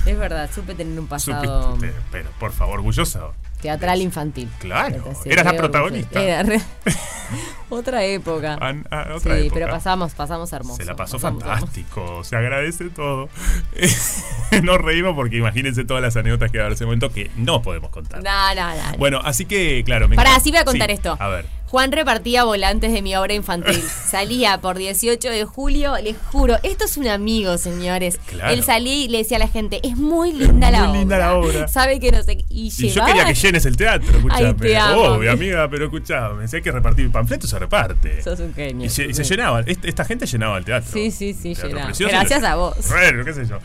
es 0.07 0.19
verdad, 0.19 0.51
supe 0.55 0.75
tener 0.75 0.99
un 0.99 1.07
pasado 1.07 1.75
Supiste, 1.75 1.95
pero 2.11 2.31
por 2.39 2.53
favor, 2.53 2.79
orgulloso. 2.79 3.35
teatral 3.61 4.01
infantil. 4.03 4.49
Claro, 4.59 5.05
eras 5.25 5.45
la 5.45 5.57
protagonista. 5.57 6.23
Era 6.23 6.43
re- 6.43 6.61
Otra 7.71 8.05
época. 8.05 8.59
An- 8.61 8.87
ah, 8.91 9.13
otra 9.15 9.37
sí, 9.37 9.47
época. 9.47 9.55
pero 9.55 9.71
pasamos, 9.71 10.13
pasamos 10.13 10.53
hermoso. 10.53 10.77
Se 10.77 10.85
la 10.85 10.95
pasó 10.95 11.17
pasamos 11.17 11.43
hermoso. 11.43 11.57
fantástico, 11.61 12.25
se 12.25 12.37
agradece 12.37 12.91
todo. 12.91 13.31
Nos 14.63 14.79
reímos 14.79 15.15
porque 15.15 15.39
imagínense 15.39 15.85
todas 15.85 16.03
las 16.03 16.15
anécdotas 16.17 16.51
que 16.51 16.59
va 16.59 16.65
a 16.65 16.67
haber 16.67 16.75
ese 16.75 16.85
momento 16.85 17.11
que 17.11 17.31
no 17.37 17.63
podemos 17.63 17.91
contar. 17.91 18.23
No, 18.23 18.55
no, 18.55 18.75
no. 18.75 18.99
Bueno, 18.99 19.21
así 19.25 19.47
que, 19.47 19.83
claro. 19.87 20.07
me 20.09 20.17
Pará, 20.17 20.39
sí 20.41 20.51
voy 20.51 20.59
a 20.59 20.65
contar 20.67 20.89
Sí, 20.91 20.95
esto. 20.97 21.17
A 21.19 21.29
ver. 21.29 21.47
Juan 21.73 21.91
repartía 21.91 22.45
volantes 22.45 22.93
de 22.93 23.01
mi 23.01 23.17
obra 23.17 23.33
infantil. 23.33 23.83
Salía 24.11 24.61
por 24.61 24.77
18 24.77 25.31
de 25.31 25.45
julio, 25.47 25.97
les 26.03 26.17
juro, 26.31 26.59
esto 26.63 26.85
es 26.85 26.99
un 26.99 27.09
amigo, 27.09 27.57
señores. 27.57 28.21
Claro. 28.27 28.53
Él 28.53 28.63
salía 28.63 28.95
y 28.95 29.09
le 29.09 29.17
decía 29.19 29.39
a 29.39 29.41
la 29.41 29.49
gente, 29.49 29.81
es 29.83 29.97
muy 29.97 30.35
linda 30.35 30.71
la 30.71 30.81
muy 30.81 30.89
obra. 30.89 30.99
linda 30.99 31.17
la 31.19 31.35
obra. 31.35 31.69
Sabe 31.69 31.99
que 31.99 32.13
no 32.13 32.23
sé 32.23 32.37
qué. 32.37 32.45
Y, 32.51 32.67
Y 32.77 32.91
yo 32.91 33.03
quería 33.07 33.25
que 33.25 33.33
llenes 33.33 33.65
el 33.65 33.79
teatro, 33.79 34.11
escúchame. 34.19 34.49
Ay, 34.49 34.55
te 34.55 34.77
amo, 34.77 35.03
Obvio, 35.03 35.33
amiga, 35.33 35.67
pero 35.71 35.87
escúchame. 35.87 36.47
Si 36.47 36.57
hay 36.57 36.63
que 36.63 36.73
repartir 36.73 37.11
panfletos, 37.11 37.49
se 37.49 37.59
reparte. 37.59 38.21
Sos 38.23 38.39
un 38.41 38.53
genio. 38.55 38.85
Y 38.87 38.91
se, 38.91 39.07
y 39.07 39.15
se 39.15 39.25
Sí. 39.25 39.31
llenaba. 39.31 39.61
Est- 39.61 39.87
Esta 39.87 40.05
gente 40.05 40.27
llenaba 40.27 40.59
el 40.59 40.67
teatro. 40.67 40.91
Sí, 40.93 41.11
sí, 41.11 41.33
sí, 41.33 41.55
llenaba. 41.55 41.91
Gracias 41.99 42.45
a 42.45 42.55
vos. 42.57 42.77
Bueno, 42.91 43.25
qué 43.25 43.33
sé 43.33 43.47
yo. 43.47 43.57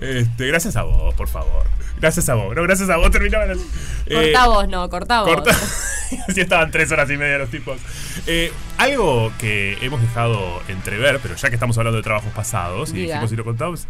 Este, 0.00 0.48
gracias 0.48 0.74
a 0.74 0.82
vos, 0.82 1.14
por 1.14 1.28
favor. 1.28 1.64
Gracias 2.00 2.28
a 2.28 2.34
vos. 2.34 2.54
No, 2.56 2.62
gracias 2.64 2.90
a 2.90 2.96
vos 2.96 3.12
terminaban 3.12 3.52
así. 3.52 3.64
Eh, 4.06 4.32
Cortá 4.32 4.48
vos, 4.48 4.68
no, 4.68 4.90
cortá 4.90 5.20
vos. 5.22 5.30
Corta. 5.34 5.56
Así 6.28 6.40
estaban 6.40 6.70
tres 6.70 6.90
horas 6.92 7.10
y 7.10 7.16
media 7.16 7.38
los 7.38 7.50
tipos. 7.50 7.78
Eh, 8.26 8.52
algo 8.78 9.32
que 9.38 9.78
hemos 9.80 10.00
dejado 10.00 10.62
entrever, 10.68 11.20
pero 11.22 11.34
ya 11.36 11.48
que 11.48 11.56
estamos 11.56 11.76
hablando 11.78 11.96
de 11.96 12.02
trabajos 12.02 12.32
pasados 12.32 12.90
y 12.90 12.96
dijimos 13.06 13.32
y 13.32 13.36
lo 13.36 13.44
contamos, 13.44 13.86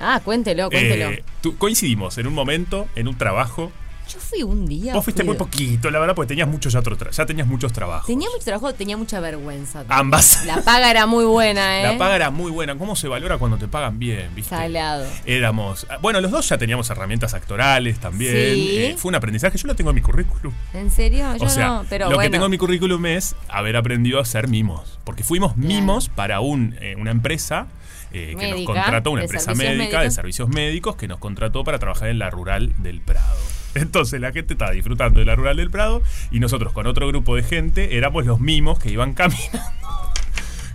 Ah, 0.00 0.20
cuéntelo, 0.24 0.70
cuéntelo. 0.70 1.10
eh, 1.10 1.22
tú- 1.40 1.56
coincidimos 1.56 2.18
en 2.18 2.26
un 2.26 2.34
momento, 2.34 2.88
en 2.96 3.06
un 3.08 3.16
trabajo. 3.16 3.70
Yo 4.08 4.18
fui 4.20 4.42
un 4.42 4.66
día. 4.66 4.92
Vos 4.94 5.04
fuiste 5.04 5.22
fui- 5.22 5.28
muy 5.28 5.36
poquito, 5.36 5.90
la 5.90 5.98
verdad, 5.98 6.14
porque 6.14 6.28
tenías 6.28 6.48
muchos 6.48 6.72
ya, 6.72 6.80
ya 7.10 7.26
tenías 7.26 7.46
muchos 7.46 7.72
trabajos. 7.72 8.06
Tenía 8.06 8.28
mucho 8.30 8.44
trabajo, 8.44 8.74
tenía 8.74 8.96
mucha 8.96 9.20
vergüenza. 9.20 9.84
Ambas. 9.88 10.44
La 10.46 10.62
paga 10.62 10.90
era 10.90 11.06
muy 11.06 11.24
buena, 11.24 11.80
¿eh? 11.80 11.82
La 11.84 11.98
paga 11.98 12.16
era 12.16 12.30
muy 12.30 12.50
buena. 12.50 12.76
¿Cómo 12.76 12.96
se 12.96 13.08
valora 13.08 13.38
cuando 13.38 13.56
te 13.56 13.66
pagan 13.68 13.98
bien? 13.98 14.34
¿viste? 14.34 14.50
Salado. 14.54 15.06
Éramos. 15.24 15.86
Bueno, 16.02 16.20
los 16.20 16.30
dos 16.30 16.48
ya 16.48 16.58
teníamos 16.58 16.88
herramientas 16.90 17.34
actorales 17.34 17.98
también. 17.98 18.32
Sí. 18.54 18.76
Eh, 18.78 18.94
fue 18.98 19.08
un 19.08 19.14
aprendizaje. 19.14 19.56
Yo 19.58 19.66
lo 19.68 19.74
tengo 19.76 19.90
en 19.90 19.96
mi 19.96 20.02
currículum. 20.02 20.52
¿En 20.74 20.90
serio? 20.90 21.34
Yo 21.36 21.46
o 21.46 21.48
sea, 21.48 21.66
no, 21.66 21.86
pero 21.88 22.06
lo 22.06 22.16
bueno. 22.16 22.28
que 22.28 22.32
tengo 22.32 22.44
en 22.46 22.50
mi 22.50 22.58
currículum 22.58 23.06
es 23.06 23.34
haber 23.48 23.76
aprendido 23.76 24.18
a 24.18 24.22
hacer 24.22 24.48
mimos. 24.48 24.98
Porque 25.04 25.24
fuimos 25.24 25.56
mimos 25.56 26.08
para 26.08 26.40
un, 26.40 26.76
eh, 26.80 26.94
una 26.98 27.10
empresa 27.10 27.66
eh, 28.12 28.36
que 28.38 28.50
nos 28.50 28.62
contrató, 28.62 29.10
una 29.10 29.22
empresa 29.22 29.54
médica 29.54 30.02
de 30.02 30.10
servicios 30.10 30.48
médicos 30.48 30.96
que 30.96 31.08
nos 31.08 31.18
contrató 31.18 31.64
para 31.64 31.78
trabajar 31.78 32.08
en 32.08 32.18
la 32.18 32.30
rural 32.30 32.72
del 32.78 33.00
Prado. 33.00 33.36
Entonces 33.74 34.20
la 34.20 34.32
gente 34.32 34.54
estaba 34.54 34.70
disfrutando 34.72 35.18
de 35.20 35.26
la 35.26 35.36
rural 35.36 35.56
del 35.56 35.70
Prado 35.70 36.02
y 36.30 36.40
nosotros 36.40 36.72
con 36.72 36.86
otro 36.86 37.06
grupo 37.08 37.36
de 37.36 37.42
gente 37.42 37.96
éramos 37.96 38.24
los 38.26 38.40
mimos 38.40 38.78
que 38.78 38.90
iban 38.90 39.14
caminando. 39.14 39.60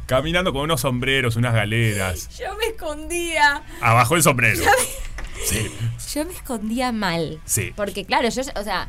Caminando 0.05 0.51
con 0.53 0.63
unos 0.63 0.81
sombreros, 0.81 1.35
unas 1.35 1.53
galeras. 1.53 2.29
Yo 2.39 2.55
me 2.57 2.65
escondía. 2.65 3.61
Abajo 3.81 4.15
el 4.15 4.23
sombrero. 4.23 4.63
Sí. 5.45 5.71
Yo 6.13 6.25
me 6.25 6.33
escondía 6.33 6.91
mal. 6.91 7.39
Sí. 7.45 7.71
Porque 7.75 8.05
claro, 8.05 8.27
yo, 8.29 8.41
o 8.55 8.63
sea, 8.63 8.87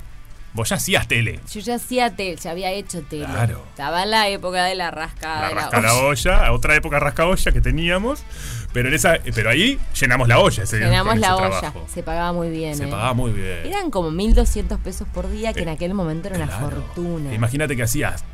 Vos 0.52 0.68
ya 0.70 0.76
hacías 0.76 1.06
tele. 1.06 1.38
yo 1.52 1.60
ya 1.60 1.76
hacía 1.76 2.16
tele, 2.16 2.36
ya 2.36 2.50
había 2.50 2.72
hecho 2.72 3.02
tele. 3.02 3.24
Claro. 3.26 3.62
Estaba 3.70 4.02
en 4.02 4.10
la 4.10 4.28
época 4.28 4.64
de 4.64 4.74
la 4.74 4.90
rascada. 4.90 5.42
La 5.42 5.50
rasca 5.50 5.80
la 5.80 5.94
olla, 5.94 6.46
a 6.46 6.52
otra 6.52 6.74
época 6.74 6.98
rasca 6.98 7.26
olla 7.26 7.52
que 7.52 7.60
teníamos. 7.60 8.24
Pero 8.72 8.88
en 8.88 8.94
esa, 8.94 9.18
pero 9.34 9.50
ahí 9.50 9.78
llenamos 10.00 10.28
la 10.28 10.38
olla. 10.38 10.62
Ese, 10.62 10.78
Llenamos 10.78 11.14
en 11.14 11.20
la 11.20 11.34
olla. 11.36 11.48
trabajo. 11.60 11.86
Se 11.92 12.02
pagaba 12.04 12.32
muy 12.32 12.50
bien. 12.50 12.76
Se 12.76 12.84
¿eh? 12.84 12.88
pagaba 12.88 13.14
muy 13.14 13.32
bien. 13.32 13.58
Eran 13.64 13.90
como 13.90 14.10
1.200 14.12 14.78
pesos 14.78 15.08
por 15.12 15.28
día, 15.28 15.52
que 15.52 15.62
en 15.62 15.68
Eh, 15.68 15.72
aquel 15.72 15.92
momento 15.94 16.28
era 16.28 16.36
una 16.36 16.46
fortuna. 16.46 17.34
Imagínate 17.34 17.74
que 17.76 17.82
hacías, 17.82 18.24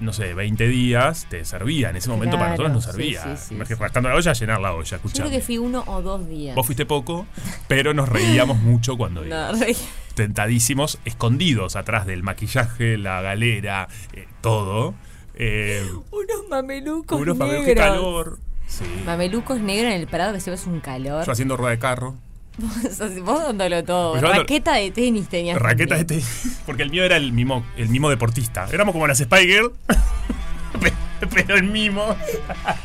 no 0.00 0.12
sé, 0.12 0.34
20 0.34 0.66
días, 0.66 1.26
te 1.30 1.44
servía. 1.44 1.90
En 1.90 1.96
ese 1.96 2.08
momento 2.08 2.36
para 2.36 2.50
nosotros 2.50 2.72
nos 2.72 2.84
sí, 2.84 2.90
servía. 2.90 3.22
sí, 3.36 3.44
sí, 3.48 3.54
Imagínate, 3.54 3.82
rascando 3.84 4.08
la 4.08 4.16
olla, 4.16 4.32
llenar 4.32 4.60
la 4.60 4.72
olla, 4.72 4.82
Yo 4.82 4.88
creo 4.98 5.06
escuchame. 5.06 5.30
que 5.30 5.40
fui 5.40 5.58
uno 5.58 5.84
o 5.86 6.02
dos 6.02 6.28
días. 6.28 6.56
Vos 6.56 6.66
fuiste 6.66 6.86
poco, 6.86 7.26
pero 7.68 7.94
nos 7.94 8.08
reíamos 8.08 8.58
mucho 8.62 8.96
cuando 8.96 9.20
No, 9.20 9.26
íbamos. 9.28 9.60
reí- 9.60 9.76
Tentadísimos, 10.16 10.98
escondidos 11.04 11.76
atrás 11.76 12.06
del 12.06 12.22
maquillaje, 12.22 12.98
la 12.98 13.20
galera, 13.20 13.88
eh, 14.12 14.26
todo. 14.40 14.94
Eh, 15.34 15.84
Unos 16.12 16.48
mamelucos 16.48 17.20
unos 17.20 17.36
mamelucos, 17.36 17.66
qué 17.66 17.74
calor. 17.74 18.38
Sí. 18.78 18.84
Mamelucos 19.06 19.60
negros 19.60 19.92
en 19.92 20.00
el 20.00 20.06
Prado 20.06 20.32
que 20.32 20.40
se 20.40 20.50
ve 20.50 20.58
un 20.66 20.80
calor. 20.80 21.24
Yo 21.24 21.32
haciendo 21.32 21.56
rueda 21.56 21.70
de 21.72 21.78
carro. 21.78 22.14
Vos, 22.56 23.20
vos 23.22 23.42
dándolo 23.42 23.82
todo. 23.84 24.16
Ando- 24.16 24.32
Raqueta 24.38 24.74
de 24.74 24.90
tenis 24.90 25.28
tenías. 25.28 25.58
Raqueta 25.58 25.96
de 25.96 26.04
también. 26.04 26.26
tenis. 26.26 26.60
Porque 26.66 26.82
el 26.82 26.90
mío 26.90 27.04
era 27.04 27.16
el 27.16 27.32
mimo, 27.32 27.64
el 27.76 27.88
mimo 27.88 28.10
deportista. 28.10 28.66
Éramos 28.72 28.92
como 28.92 29.06
las 29.06 29.18
Spy 29.18 29.46
Girl. 29.46 29.72
pe- 30.80 30.92
pero 31.32 31.56
el 31.56 31.64
mimo. 31.64 32.16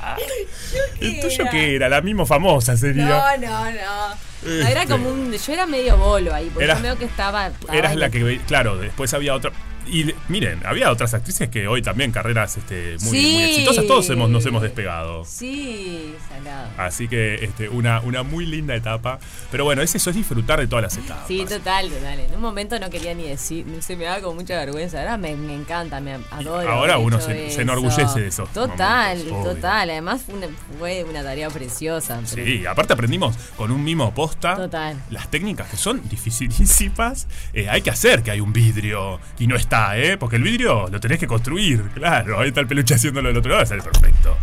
¿El 1.01 1.19
tuyo 1.21 1.41
era? 1.43 1.51
qué 1.51 1.75
era? 1.75 1.89
La 1.89 2.01
mimo 2.01 2.25
famosa 2.25 2.75
sería. 2.77 3.05
No, 3.07 3.37
no, 3.37 3.65
no. 3.71 4.29
No, 4.41 4.51
Era 4.67 4.83
Este. 4.83 4.93
como 4.93 5.09
un. 5.09 5.31
Yo 5.33 5.53
era 5.53 5.65
medio 5.65 5.97
bolo 5.97 6.33
ahí, 6.33 6.49
porque 6.49 6.63
Era- 6.65 6.75
yo 6.77 6.81
veo 6.83 6.97
que 6.97 7.05
estaba. 7.05 7.47
estaba 7.47 7.75
Eras 7.77 7.95
la 7.95 8.09
que 8.09 8.39
claro, 8.47 8.77
después 8.77 9.13
había 9.13 9.33
otra. 9.35 9.51
Y 9.91 10.13
miren, 10.27 10.61
había 10.65 10.91
otras 10.91 11.13
actrices 11.13 11.49
que 11.49 11.67
hoy 11.67 11.81
también 11.81 12.11
carreras 12.11 12.57
este, 12.57 12.97
muy, 13.01 13.19
Sí. 13.19 13.31
muy 13.33 13.43
exitosas. 13.43 13.85
Todos 13.87 14.09
hemos, 14.09 14.29
nos 14.29 14.45
hemos 14.45 14.61
despegado. 14.61 15.25
Sí, 15.25 16.13
salado. 16.29 16.69
Así 16.77 17.07
que 17.07 17.35
este, 17.45 17.69
una, 17.69 17.99
una 18.01 18.23
muy 18.23 18.45
linda 18.45 18.75
etapa. 18.75 19.19
Pero 19.51 19.63
bueno, 19.63 19.81
es 19.81 19.93
eso, 19.95 20.09
es 20.11 20.15
disfrutar 20.15 20.59
de 20.59 20.67
todas 20.67 20.83
las 20.83 20.97
etapas. 20.97 21.27
Sí, 21.27 21.45
total, 21.47 21.89
total. 21.89 22.19
En 22.19 22.35
un 22.35 22.41
momento 22.41 22.79
no 22.79 22.89
quería 22.89 23.13
ni 23.13 23.23
decir, 23.23 23.65
se 23.81 23.95
me 23.95 24.05
daba 24.05 24.21
con 24.21 24.35
mucha 24.35 24.55
vergüenza. 24.57 24.99
Ahora 24.99 25.17
me, 25.17 25.35
me 25.35 25.55
encanta, 25.55 25.99
me 25.99 26.17
adoro. 26.31 26.69
ahora 26.69 26.97
uno 26.97 27.19
se- 27.19 27.33
se 27.33 27.47
eso. 27.47 27.61
enorgullece 27.61 28.19
de 28.21 28.27
esos 28.27 28.51
Total, 28.53 29.17
momentos, 29.17 29.55
total. 29.55 29.89
Además 29.89 30.21
fue 30.25 30.35
una, 30.35 30.47
fue 30.77 31.03
una 31.03 31.23
tarea 31.23 31.49
preciosa. 31.49 32.21
pero- 32.33 32.45
Sí, 32.45 32.65
aparte 32.65 32.93
aprendimos 32.93 33.35
con 33.57 33.71
un 33.71 33.83
mimo 33.83 34.13
posta 34.13 34.55
Total. 34.55 35.01
las 35.09 35.29
técnicas 35.31 35.67
que 35.69 35.77
son 35.77 36.01
dificilísimas. 36.09 37.27
Eh, 37.53 37.69
hay 37.69 37.81
que 37.81 37.89
hacer 37.89 38.23
que 38.23 38.31
hay 38.31 38.39
un 38.39 38.53
vidrio 38.53 39.19
y 39.39 39.47
no 39.47 39.55
está, 39.55 39.78
¿eh? 39.95 40.17
Porque 40.17 40.35
el 40.37 40.43
vidrio 40.43 40.87
lo 40.89 40.99
tenés 40.99 41.19
que 41.19 41.27
construir, 41.27 41.81
claro. 41.93 42.39
Ahí 42.39 42.49
está 42.49 42.61
el 42.61 42.67
peluche 42.67 42.95
haciéndolo 42.95 43.29
del 43.29 43.37
otro 43.37 43.51
lado, 43.51 43.65
sale 43.65 43.81
perfecto. 43.81 44.37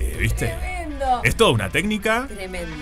Eh, 0.00 0.16
¿Viste? 0.20 0.46
Tremendo. 0.48 1.20
Es 1.24 1.36
toda 1.36 1.50
una 1.52 1.68
técnica 1.70 2.26
Tremendo. 2.28 2.74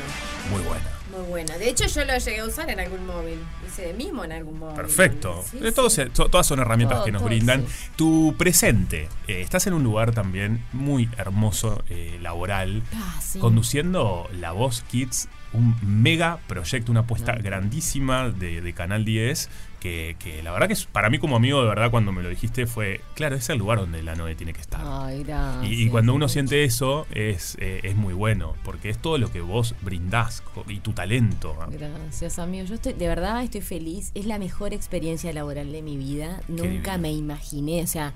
muy 0.50 0.60
buena. 0.62 0.84
Muy 1.10 1.28
buena. 1.28 1.56
De 1.58 1.68
hecho, 1.68 1.86
yo 1.86 2.04
lo 2.04 2.18
llegué 2.18 2.40
a 2.40 2.44
usar 2.44 2.68
en 2.70 2.80
algún 2.80 3.06
móvil. 3.06 3.38
Hice 3.66 3.92
mismo 3.94 4.24
en 4.24 4.32
algún 4.32 4.58
móvil. 4.58 4.74
Perfecto. 4.74 5.44
Sí, 5.48 5.58
Eh, 5.62 5.70
todas 5.72 6.46
son 6.46 6.58
herramientas 6.58 6.96
Todo, 6.98 7.04
que 7.04 7.12
nos 7.12 7.20
todo, 7.20 7.28
brindan. 7.28 7.64
Tu 7.96 8.34
presente. 8.36 9.08
eh, 9.28 9.40
estás 9.40 9.66
en 9.68 9.74
un 9.74 9.84
lugar 9.84 10.10
también 10.12 10.64
muy 10.72 11.08
hermoso, 11.16 11.84
eh, 11.88 12.18
laboral, 12.20 12.82
Ah, 12.96 13.20
sí. 13.22 13.38
conduciendo 13.38 14.28
La 14.40 14.50
Voz 14.52 14.82
Kids, 14.90 15.28
un 15.54 15.74
mega 16.02 16.38
proyecto, 16.46 16.90
una 16.92 17.00
apuesta 17.00 17.32
grandísima 17.36 18.28
de, 18.30 18.60
de 18.60 18.72
Canal 18.74 19.04
10. 19.04 19.48
Que, 19.84 20.16
que 20.18 20.42
la 20.42 20.50
verdad 20.50 20.66
que 20.68 20.72
es- 20.72 20.86
para 20.86 21.10
mí 21.10 21.18
como 21.18 21.36
amigo 21.36 21.60
de 21.60 21.68
verdad 21.68 21.90
cuando 21.90 22.10
me 22.10 22.22
lo 22.22 22.30
dijiste 22.30 22.66
fue, 22.66 23.02
claro, 23.14 23.36
es 23.36 23.50
el 23.50 23.58
lugar 23.58 23.78
donde 23.78 24.02
la 24.02 24.14
Noe 24.14 24.34
tiene 24.34 24.54
que 24.54 24.62
estar. 24.62 24.80
Ay, 24.82 25.24
gracias. 25.24 25.70
Y, 25.70 25.82
y 25.84 25.88
cuando 25.90 26.14
uno 26.14 26.26
siente 26.30 26.64
eso 26.64 27.06
es, 27.14 27.58
eh, 27.60 27.80
es 27.82 27.94
muy 27.94 28.14
bueno, 28.14 28.54
porque 28.64 28.88
es 28.88 28.96
todo 28.96 29.18
lo 29.18 29.30
que 29.30 29.42
vos 29.42 29.74
brindás 29.82 30.42
y 30.68 30.78
tu 30.80 30.92
talento. 30.94 31.54
Gracias, 31.70 32.38
amigo. 32.38 32.64
Yo 32.64 32.76
estoy, 32.76 32.94
de 32.94 33.06
verdad 33.08 33.42
estoy 33.44 33.60
feliz. 33.60 34.10
Es 34.14 34.24
la 34.24 34.38
mejor 34.38 34.72
experiencia 34.72 35.30
laboral 35.34 35.70
de 35.70 35.82
mi 35.82 35.98
vida. 35.98 36.40
Nunca 36.48 36.62
divino. 36.96 36.98
me 36.98 37.12
imaginé, 37.12 37.82
o 37.82 37.86
sea, 37.86 38.14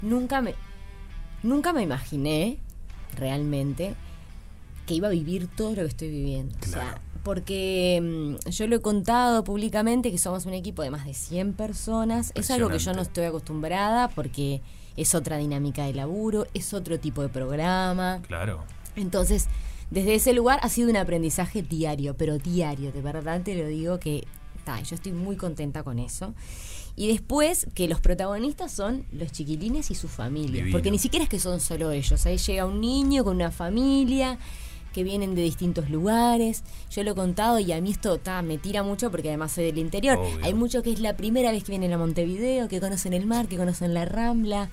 nunca 0.00 0.40
me, 0.40 0.54
nunca 1.42 1.74
me 1.74 1.82
imaginé 1.82 2.56
realmente 3.18 3.94
que 4.86 4.94
iba 4.94 5.08
a 5.08 5.10
vivir 5.10 5.48
todo 5.48 5.70
lo 5.70 5.82
que 5.82 5.88
estoy 5.88 6.08
viviendo. 6.08 6.54
O 6.62 6.66
sea, 6.66 7.00
porque 7.22 8.00
mm, 8.02 8.50
yo 8.50 8.66
lo 8.66 8.76
he 8.76 8.80
contado 8.80 9.44
públicamente 9.44 10.10
que 10.10 10.18
somos 10.18 10.46
un 10.46 10.54
equipo 10.54 10.82
de 10.82 10.90
más 10.90 11.06
de 11.06 11.14
100 11.14 11.52
personas. 11.54 12.32
Es 12.34 12.50
algo 12.50 12.68
que 12.68 12.78
yo 12.78 12.92
no 12.92 13.02
estoy 13.02 13.24
acostumbrada 13.24 14.08
porque 14.08 14.60
es 14.96 15.14
otra 15.14 15.38
dinámica 15.38 15.84
de 15.84 15.94
laburo, 15.94 16.46
es 16.54 16.74
otro 16.74 16.98
tipo 16.98 17.22
de 17.22 17.28
programa. 17.28 18.20
Claro. 18.26 18.64
Entonces, 18.96 19.48
desde 19.90 20.14
ese 20.14 20.32
lugar 20.32 20.58
ha 20.62 20.68
sido 20.68 20.90
un 20.90 20.96
aprendizaje 20.96 21.62
diario, 21.62 22.16
pero 22.16 22.38
diario, 22.38 22.92
de 22.92 23.02
verdad 23.02 23.40
te 23.42 23.54
lo 23.54 23.66
digo 23.66 23.98
que 23.98 24.26
ta, 24.64 24.80
yo 24.82 24.94
estoy 24.94 25.12
muy 25.12 25.36
contenta 25.36 25.82
con 25.82 25.98
eso. 25.98 26.34
Y 26.94 27.08
después 27.08 27.66
que 27.74 27.88
los 27.88 28.00
protagonistas 28.00 28.70
son 28.70 29.06
los 29.12 29.32
chiquilines 29.32 29.90
y 29.90 29.94
sus 29.94 30.10
familias, 30.10 30.68
porque 30.70 30.90
ni 30.90 30.98
siquiera 30.98 31.24
es 31.24 31.30
que 31.30 31.38
son 31.38 31.58
solo 31.60 31.90
ellos, 31.90 32.26
ahí 32.26 32.36
llega 32.36 32.66
un 32.66 32.80
niño 32.80 33.24
con 33.24 33.36
una 33.36 33.50
familia 33.50 34.38
que 34.92 35.02
vienen 35.02 35.34
de 35.34 35.42
distintos 35.42 35.90
lugares. 35.90 36.62
Yo 36.90 37.02
lo 37.02 37.12
he 37.12 37.14
contado 37.14 37.58
y 37.58 37.72
a 37.72 37.80
mí 37.80 37.90
esto 37.90 38.18
ta, 38.18 38.42
me 38.42 38.58
tira 38.58 38.82
mucho 38.82 39.10
porque 39.10 39.28
además 39.28 39.52
soy 39.52 39.64
del 39.64 39.78
interior. 39.78 40.18
Obvio. 40.18 40.44
Hay 40.44 40.54
muchos 40.54 40.82
que 40.82 40.92
es 40.92 41.00
la 41.00 41.16
primera 41.16 41.50
vez 41.50 41.64
que 41.64 41.72
vienen 41.72 41.92
a 41.92 41.98
Montevideo, 41.98 42.68
que 42.68 42.80
conocen 42.80 43.12
el 43.12 43.26
mar, 43.26 43.48
que 43.48 43.56
conocen 43.56 43.94
la 43.94 44.04
Rambla. 44.04 44.70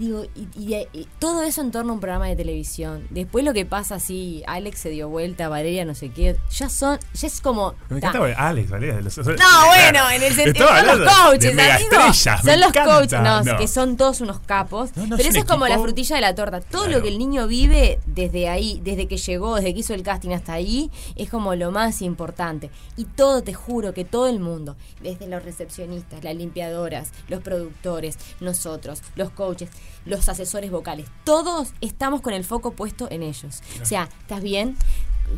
Digo, 0.00 0.24
y, 0.34 0.48
y- 0.58 0.86
y 0.94 1.06
todo 1.18 1.42
eso 1.42 1.60
en 1.60 1.70
torno 1.72 1.90
a 1.92 1.94
un 1.96 2.00
programa 2.00 2.26
de 2.26 2.34
televisión. 2.34 3.06
Después 3.10 3.44
lo 3.44 3.52
que 3.52 3.66
pasa 3.66 3.96
así, 3.96 4.42
Alex 4.46 4.80
se 4.80 4.88
dio 4.88 5.10
vuelta, 5.10 5.50
Valeria 5.50 5.84
no 5.84 5.94
sé 5.94 6.08
qué, 6.08 6.36
ya 6.50 6.70
son, 6.70 6.98
ya 7.12 7.26
es 7.26 7.42
como... 7.42 7.72
Me 7.90 8.00
ta. 8.00 8.08
encanta 8.08 8.18
porque 8.20 8.34
Alex, 8.34 8.70
Valeria, 8.70 9.00
los- 9.02 9.18
No, 9.18 9.24
bueno, 9.66 10.10
en 10.10 10.22
el 10.22 10.32
sentido 10.34 10.66
son 10.68 10.86
los 11.00 11.12
coaches, 11.14 11.54
mega 11.54 11.74
amigo. 11.74 11.90
estrellas, 11.90 12.44
me 12.44 12.50
Son 12.52 12.60
los 12.60 12.68
encanta. 12.70 12.94
coaches, 12.94 13.20
no, 13.20 13.42
No. 13.42 13.58
que 13.58 13.68
son 13.68 13.96
todos 13.98 14.20
unos 14.22 14.40
capos. 14.40 14.96
no, 14.96 15.16
pero 15.18 15.28
es 15.28 15.34
eso 15.34 15.38
es 15.40 15.44
como 15.44 15.68
la 15.68 15.78
frutilla 15.78 16.16
de 16.16 16.22
la 16.22 16.34
torta. 16.34 16.62
Todo 16.62 16.84
Claro. 16.84 16.96
lo 16.96 17.02
que 17.02 17.08
el 17.10 17.18
niño 17.18 17.46
vive 17.46 18.00
desde 18.06 18.48
ahí, 18.48 18.80
desde 18.82 19.06
que 19.06 19.18
llegó, 19.18 19.56
desde 19.56 19.74
que 19.74 19.80
hizo 19.80 19.92
el 19.92 20.02
casting 20.02 20.30
hasta 20.30 20.54
ahí, 20.54 20.90
es 21.14 21.28
como 21.28 21.54
lo 21.56 21.72
más 21.72 22.00
importante. 22.00 22.70
Y 22.96 23.04
todo, 23.04 23.42
te 23.42 23.52
juro, 23.52 23.92
que 23.92 24.06
todo 24.06 24.28
el 24.28 24.40
mundo, 24.40 24.76
desde 25.02 25.26
los 25.26 25.44
recepcionistas, 25.44 26.24
las 26.24 26.34
limpiadoras, 26.34 27.10
los 27.28 27.42
productores, 27.42 28.16
nosotros, 28.40 29.02
los 29.14 29.28
coaches, 29.30 29.68
los 30.04 30.28
asesores 30.28 30.70
vocales, 30.70 31.06
todos 31.24 31.72
estamos 31.80 32.20
con 32.20 32.32
el 32.32 32.44
foco 32.44 32.72
puesto 32.72 33.08
en 33.10 33.22
ellos. 33.22 33.62
O 33.80 33.84
sea, 33.84 34.08
¿estás 34.22 34.42
bien? 34.42 34.76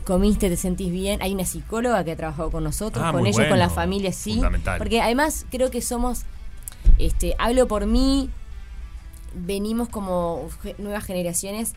comiste, 0.05 0.49
te 0.49 0.57
sentís 0.57 0.91
bien. 0.91 1.21
Hay 1.23 1.35
una 1.35 1.45
psicóloga 1.45 2.03
que 2.05 2.13
ha 2.13 2.17
trabajado 2.17 2.51
con 2.51 2.65
nosotros, 2.65 3.05
Ah, 3.07 3.13
con 3.13 3.27
ellos, 3.27 3.47
con 3.47 3.59
la 3.59 3.71
familia, 3.71 4.13
sí. 4.13 4.41
Porque 4.79 5.01
además 5.01 5.47
creo 5.51 5.71
que 5.71 5.83
somos, 5.83 6.23
este, 6.99 7.35
hablo 7.39 7.69
por 7.69 7.87
mí, 7.87 8.31
venimos 9.35 9.89
como 9.89 10.49
nuevas 10.79 11.05
generaciones 11.05 11.73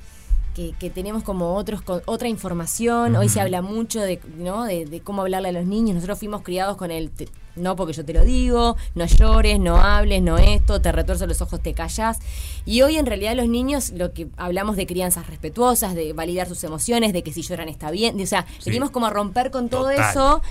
que, 0.56 0.74
que 0.80 0.90
tenemos 0.90 1.24
como 1.24 1.54
otros 1.56 1.82
con 1.82 2.02
otra 2.06 2.28
información. 2.30 3.16
Hoy 3.16 3.30
se 3.30 3.42
habla 3.42 3.62
mucho 3.62 4.00
de, 4.02 4.20
¿no? 4.38 4.64
de, 4.64 4.86
de 4.86 5.02
cómo 5.02 5.22
hablarle 5.22 5.50
a 5.50 5.52
los 5.52 5.66
niños. 5.66 5.96
Nosotros 5.96 6.18
fuimos 6.18 6.42
criados 6.44 6.78
con 6.78 6.90
el 6.92 7.12
te- 7.12 7.28
no 7.56 7.76
porque 7.76 7.94
yo 7.94 8.04
te 8.04 8.14
lo 8.14 8.24
digo, 8.26 8.76
no 8.96 9.06
llores, 9.06 9.60
no 9.60 9.78
hables, 9.78 10.22
no 10.22 10.38
esto, 10.38 10.82
te 10.82 10.92
retuerzo 10.92 11.26
los 11.28 11.42
ojos, 11.42 11.62
te 11.62 11.74
callas. 11.74 12.20
Y 12.66 12.82
hoy 12.82 12.98
en 12.98 13.06
realidad 13.06 13.36
los 13.36 13.48
niños 13.48 13.92
lo 13.92 14.12
que 14.14 14.28
hablamos 14.38 14.76
de 14.76 14.86
crianzas 14.88 15.28
respetuosas, 15.28 15.94
de 15.96 16.12
validar 16.14 16.48
sus 16.48 16.64
emociones, 16.64 17.14
de 17.14 17.22
que 17.24 17.32
si 17.32 17.42
lloran 17.44 17.70
está 17.70 17.92
bien, 17.92 18.18
de- 18.18 18.24
o 18.24 18.28
sea, 18.28 18.46
Sí. 18.60 18.70
venimos 18.72 18.90
como 18.92 19.06
a 19.06 19.10
romper 19.10 19.52
con 19.52 19.70
todo 19.70 19.90
Total. 19.92 20.10
eso 20.10 20.42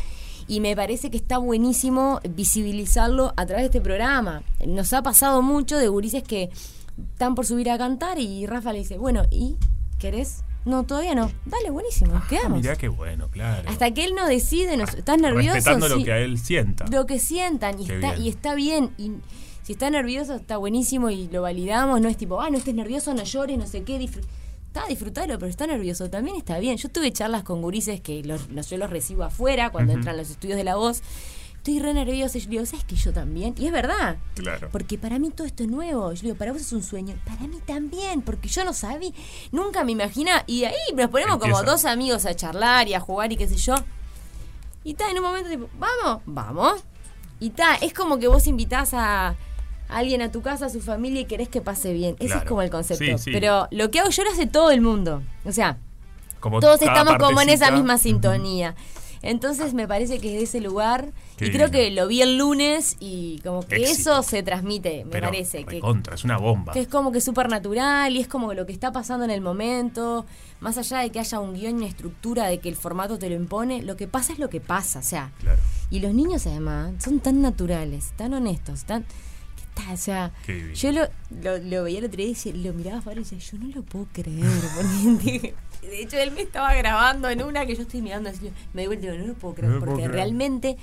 y 0.48 0.60
me 0.60 0.76
parece 0.76 1.10
que 1.10 1.16
está 1.16 1.38
buenísimo 1.38 2.20
visibilizarlo 2.28 3.32
a 3.36 3.46
través 3.46 3.62
de 3.62 3.66
este 3.66 3.80
programa. 3.80 4.42
Nos 4.66 4.92
ha 4.92 5.02
pasado 5.02 5.42
mucho 5.42 5.76
de 5.78 5.88
gurises 5.88 6.22
que 6.22 6.50
están 7.12 7.34
por 7.34 7.44
subir 7.46 7.70
a 7.70 7.76
cantar 7.78 8.18
y 8.18 8.46
Rafa 8.46 8.72
le 8.72 8.78
dice, 8.78 8.96
bueno, 8.98 9.24
¿y 9.30 9.56
querés? 10.10 10.44
No, 10.66 10.84
todavía 10.84 11.14
no. 11.14 11.30
Dale, 11.46 11.70
buenísimo, 11.70 12.12
nos 12.14 12.24
quedamos. 12.26 12.60
Mirá 12.60 12.76
qué 12.76 12.88
bueno, 12.88 13.28
claro. 13.30 13.68
Hasta 13.68 13.92
que 13.92 14.04
él 14.04 14.14
no 14.14 14.26
decide, 14.26 14.76
nos, 14.76 14.92
¿estás 14.94 15.18
nervioso? 15.18 15.54
Respetando 15.54 15.88
lo 15.88 15.96
Sí. 15.98 16.04
que 16.04 16.12
a 16.12 16.18
él 16.18 16.38
sienta. 16.38 16.84
Lo 16.90 17.06
que 17.06 17.18
sientan 17.18 17.80
y 17.80 17.86
Qué 17.86 17.94
está, 17.96 18.12
bien. 18.12 18.22
y 18.24 18.28
está 18.28 18.54
bien. 18.54 18.90
Y 18.98 19.12
si 19.62 19.72
está 19.72 19.90
nervioso, 19.90 20.34
está 20.34 20.56
buenísimo 20.58 21.10
y 21.10 21.28
lo 21.28 21.42
validamos. 21.42 22.00
No 22.00 22.08
es 22.08 22.16
tipo, 22.16 22.40
ah, 22.40 22.50
no 22.50 22.58
estés 22.58 22.74
nervioso, 22.74 23.12
no 23.14 23.24
llores, 23.24 23.58
no 23.58 23.66
sé 23.66 23.82
qué. 23.82 23.98
disfr- 24.00 24.24
Está, 24.66 24.88
disfrutalo, 24.88 25.38
pero 25.38 25.48
está 25.48 25.66
nervioso. 25.68 26.10
También 26.10 26.36
está 26.36 26.58
bien. 26.58 26.76
Yo 26.78 26.88
tuve 26.88 27.12
charlas 27.12 27.44
con 27.44 27.62
gurises 27.62 28.00
que 28.00 28.24
los, 28.24 28.50
los- 28.50 28.68
yo 28.70 28.76
los 28.76 28.90
recibo 28.90 29.22
afuera 29.22 29.70
cuando 29.70 29.92
Ujú. 29.92 29.98
entran 30.00 30.16
los 30.16 30.30
estudios 30.30 30.56
de 30.56 30.64
la 30.64 30.74
voz. 30.76 31.00
Estoy 31.64 31.78
re 31.78 31.94
nerviosa. 31.94 32.36
Y 32.36 32.42
yo 32.42 32.50
digo, 32.50 32.66
¿sabes 32.66 32.84
que 32.84 32.94
yo 32.94 33.10
también? 33.10 33.54
Y 33.56 33.64
es 33.64 33.72
verdad. 33.72 34.18
Claro. 34.34 34.68
Porque 34.70 34.98
para 34.98 35.18
mí 35.18 35.30
todo 35.30 35.46
esto 35.46 35.62
es 35.62 35.70
nuevo. 35.70 36.12
Yo 36.12 36.20
digo, 36.20 36.34
para 36.34 36.52
vos 36.52 36.60
es 36.60 36.70
un 36.74 36.82
sueño. 36.82 37.14
Para 37.24 37.40
mí 37.46 37.58
también, 37.64 38.20
porque 38.20 38.50
yo 38.50 38.66
no 38.66 38.74
sabía, 38.74 39.12
nunca 39.50 39.82
me 39.82 39.92
imagina. 39.92 40.44
Y 40.46 40.64
ahí 40.64 40.74
nos 40.94 41.08
ponemos 41.08 41.38
como 41.38 41.62
dos 41.62 41.86
amigos 41.86 42.26
a 42.26 42.34
charlar 42.34 42.86
y 42.88 42.92
a 42.92 43.00
jugar 43.00 43.32
y 43.32 43.38
qué 43.38 43.48
sé 43.48 43.56
yo. 43.56 43.76
Y 44.84 44.90
está 44.90 45.10
en 45.10 45.16
un 45.16 45.22
momento 45.22 45.48
tipo, 45.48 45.70
vamos, 45.78 46.20
vamos. 46.26 46.84
Y 47.40 47.46
está, 47.46 47.76
es 47.76 47.94
como 47.94 48.18
que 48.18 48.28
vos 48.28 48.46
invitás 48.46 48.92
a, 48.92 49.34
alguien 49.88 50.20
a 50.20 50.30
tu 50.30 50.42
casa, 50.42 50.66
a 50.66 50.68
su 50.68 50.82
familia 50.82 51.22
y 51.22 51.24
querés 51.24 51.48
que 51.48 51.62
pase 51.62 51.94
bien. 51.94 52.14
Ese 52.18 52.36
es 52.36 52.44
como 52.44 52.60
el 52.60 52.68
concepto. 52.68 53.02
Sí, 53.02 53.16
sí. 53.16 53.30
Pero 53.32 53.68
lo 53.70 53.90
que 53.90 54.00
hago 54.00 54.10
yo 54.10 54.22
lo 54.22 54.30
hace 54.32 54.46
todo 54.46 54.70
el 54.70 54.82
mundo. 54.82 55.22
O 55.46 55.52
sea, 55.52 55.78
Como 56.40 56.60
todos 56.60 56.82
estamos 56.82 57.16
como 57.16 57.40
en 57.40 57.48
esa 57.48 57.70
misma 57.70 57.96
sintonía. 57.96 58.74
Entonces 59.22 59.72
me 59.72 59.88
parece 59.88 60.18
que 60.18 60.34
es 60.34 60.34
de 60.34 60.42
ese 60.42 60.60
lugar 60.60 61.14
Qué 61.36 61.46
y 61.46 61.50
creo 61.50 61.70
que 61.70 61.90
lo 61.90 62.06
vi 62.06 62.22
el 62.22 62.38
lunes 62.38 62.96
y 63.00 63.40
como 63.40 63.66
que 63.66 63.76
Éxito. 63.76 64.00
eso 64.12 64.22
se 64.22 64.42
transmite, 64.44 65.04
me 65.04 65.10
Pero 65.10 65.26
parece. 65.28 65.64
Que, 65.64 65.80
contra, 65.80 66.14
es 66.14 66.22
una 66.24 66.36
bomba. 66.38 66.72
que 66.72 66.80
es 66.80 66.88
como 66.88 67.10
que 67.10 67.20
súper 67.20 67.48
natural 67.48 68.14
y 68.14 68.20
es 68.20 68.28
como 68.28 68.54
lo 68.54 68.66
que 68.66 68.72
está 68.72 68.92
pasando 68.92 69.24
en 69.24 69.30
el 69.32 69.40
momento, 69.40 70.26
más 70.60 70.78
allá 70.78 70.98
de 70.98 71.10
que 71.10 71.18
haya 71.18 71.40
un 71.40 71.54
guion 71.54 71.74
y 71.74 71.78
una 71.78 71.86
estructura 71.86 72.46
de 72.46 72.58
que 72.58 72.68
el 72.68 72.76
formato 72.76 73.18
te 73.18 73.28
lo 73.28 73.34
impone, 73.34 73.82
lo 73.82 73.96
que 73.96 74.06
pasa 74.06 74.32
es 74.32 74.38
lo 74.38 74.48
que 74.48 74.60
pasa, 74.60 75.00
o 75.00 75.02
sea. 75.02 75.32
Y 75.90 76.00
los 76.00 76.14
niños 76.14 76.46
además 76.46 76.92
son 77.02 77.18
tan 77.20 77.42
naturales, 77.42 78.12
tan 78.16 78.32
honestos, 78.34 78.84
tan... 78.84 79.02
¿Qué 79.02 79.82
tal? 79.82 79.94
O 79.94 79.96
sea, 79.96 80.32
Qué 80.46 80.72
yo 80.74 80.92
lo, 80.92 81.02
lo, 81.42 81.58
lo 81.58 81.82
veía 81.82 81.98
el 81.98 82.04
otro 82.04 82.18
día 82.18 82.32
y 82.44 82.52
lo 82.52 82.72
miraba 82.74 82.98
afuera 82.98 83.20
y 83.20 83.24
decía, 83.24 83.38
yo 83.38 83.58
no 83.58 83.74
lo 83.74 83.82
puedo 83.82 84.06
creer. 84.12 84.44
porque 84.76 85.54
de 85.82 86.00
hecho, 86.02 86.16
él 86.16 86.30
me 86.30 86.42
estaba 86.42 86.72
grabando 86.74 87.28
en 87.28 87.42
una 87.42 87.66
que 87.66 87.74
yo 87.74 87.82
estoy 87.82 88.02
mirando 88.02 88.30
así, 88.30 88.50
me 88.72 88.86
digo, 88.86 88.94
no 89.16 89.26
lo 89.26 89.34
puedo 89.34 89.54
creer, 89.54 89.68
No 89.70 89.74
lo 89.74 89.80
puedo 89.80 89.92
porque 89.96 90.04
creer. 90.04 90.12
realmente 90.14 90.76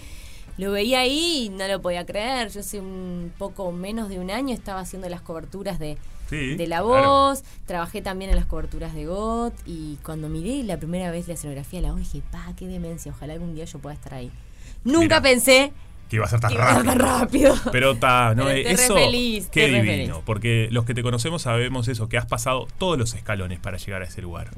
lo 0.61 0.71
veía 0.71 0.99
ahí 1.01 1.45
y 1.45 1.49
no 1.49 1.67
lo 1.67 1.81
podía 1.81 2.05
creer. 2.05 2.49
Yo 2.49 2.59
hace 2.59 2.79
un 2.79 3.33
poco 3.37 3.71
menos 3.71 4.09
de 4.09 4.19
un 4.19 4.29
año 4.31 4.53
estaba 4.53 4.79
haciendo 4.79 5.09
las 5.09 5.21
coberturas 5.21 5.79
de, 5.79 5.97
Sí, 6.29 6.55
de 6.55 6.67
La 6.67 6.81
claro. 6.81 7.09
Voz, 7.09 7.43
trabajé 7.65 8.01
también 8.01 8.29
en 8.31 8.37
las 8.37 8.45
coberturas 8.45 8.93
de 8.93 9.05
GOT 9.05 9.53
y 9.65 9.97
cuando 10.03 10.29
miré 10.29 10.63
la 10.63 10.77
primera 10.77 11.11
vez 11.11 11.27
la 11.27 11.33
escenografía 11.33 11.81
de 11.81 11.87
La 11.87 11.91
Voz 11.93 11.99
dije, 11.99 12.21
pa, 12.31 12.53
qué 12.55 12.67
demencia, 12.67 13.11
ojalá 13.11 13.33
algún 13.33 13.53
día 13.53 13.65
yo 13.65 13.79
pueda 13.79 13.95
estar 13.95 14.13
ahí. 14.13 14.31
Nunca 14.85 15.19
Mira. 15.19 15.21
pensé 15.21 15.73
Que 16.09 16.15
iba 16.17 16.25
a 16.25 16.29
ser 16.29 16.39
tan 16.39 16.53
rápido. 16.53 16.83
tan 16.85 16.99
rápido. 16.99 17.55
Pero 17.71 17.91
está, 17.91 18.33
no, 18.35 18.49
eh, 18.49 18.63
re 18.63 18.77
feliz, 18.77 19.49
qué 19.51 19.67
re 19.67 19.81
divino. 19.81 20.13
feliz. 20.13 20.23
Porque 20.25 20.67
los 20.71 20.85
que 20.85 20.93
te 20.93 21.03
conocemos 21.03 21.41
sabemos 21.41 21.87
eso, 21.87 22.07
que 22.07 22.17
has 22.17 22.25
pasado 22.27 22.67
todos 22.77 22.97
los 22.97 23.13
escalones 23.13 23.59
para 23.59 23.77
llegar 23.77 24.01
a 24.01 24.05
ese 24.05 24.21
lugar. 24.21 24.51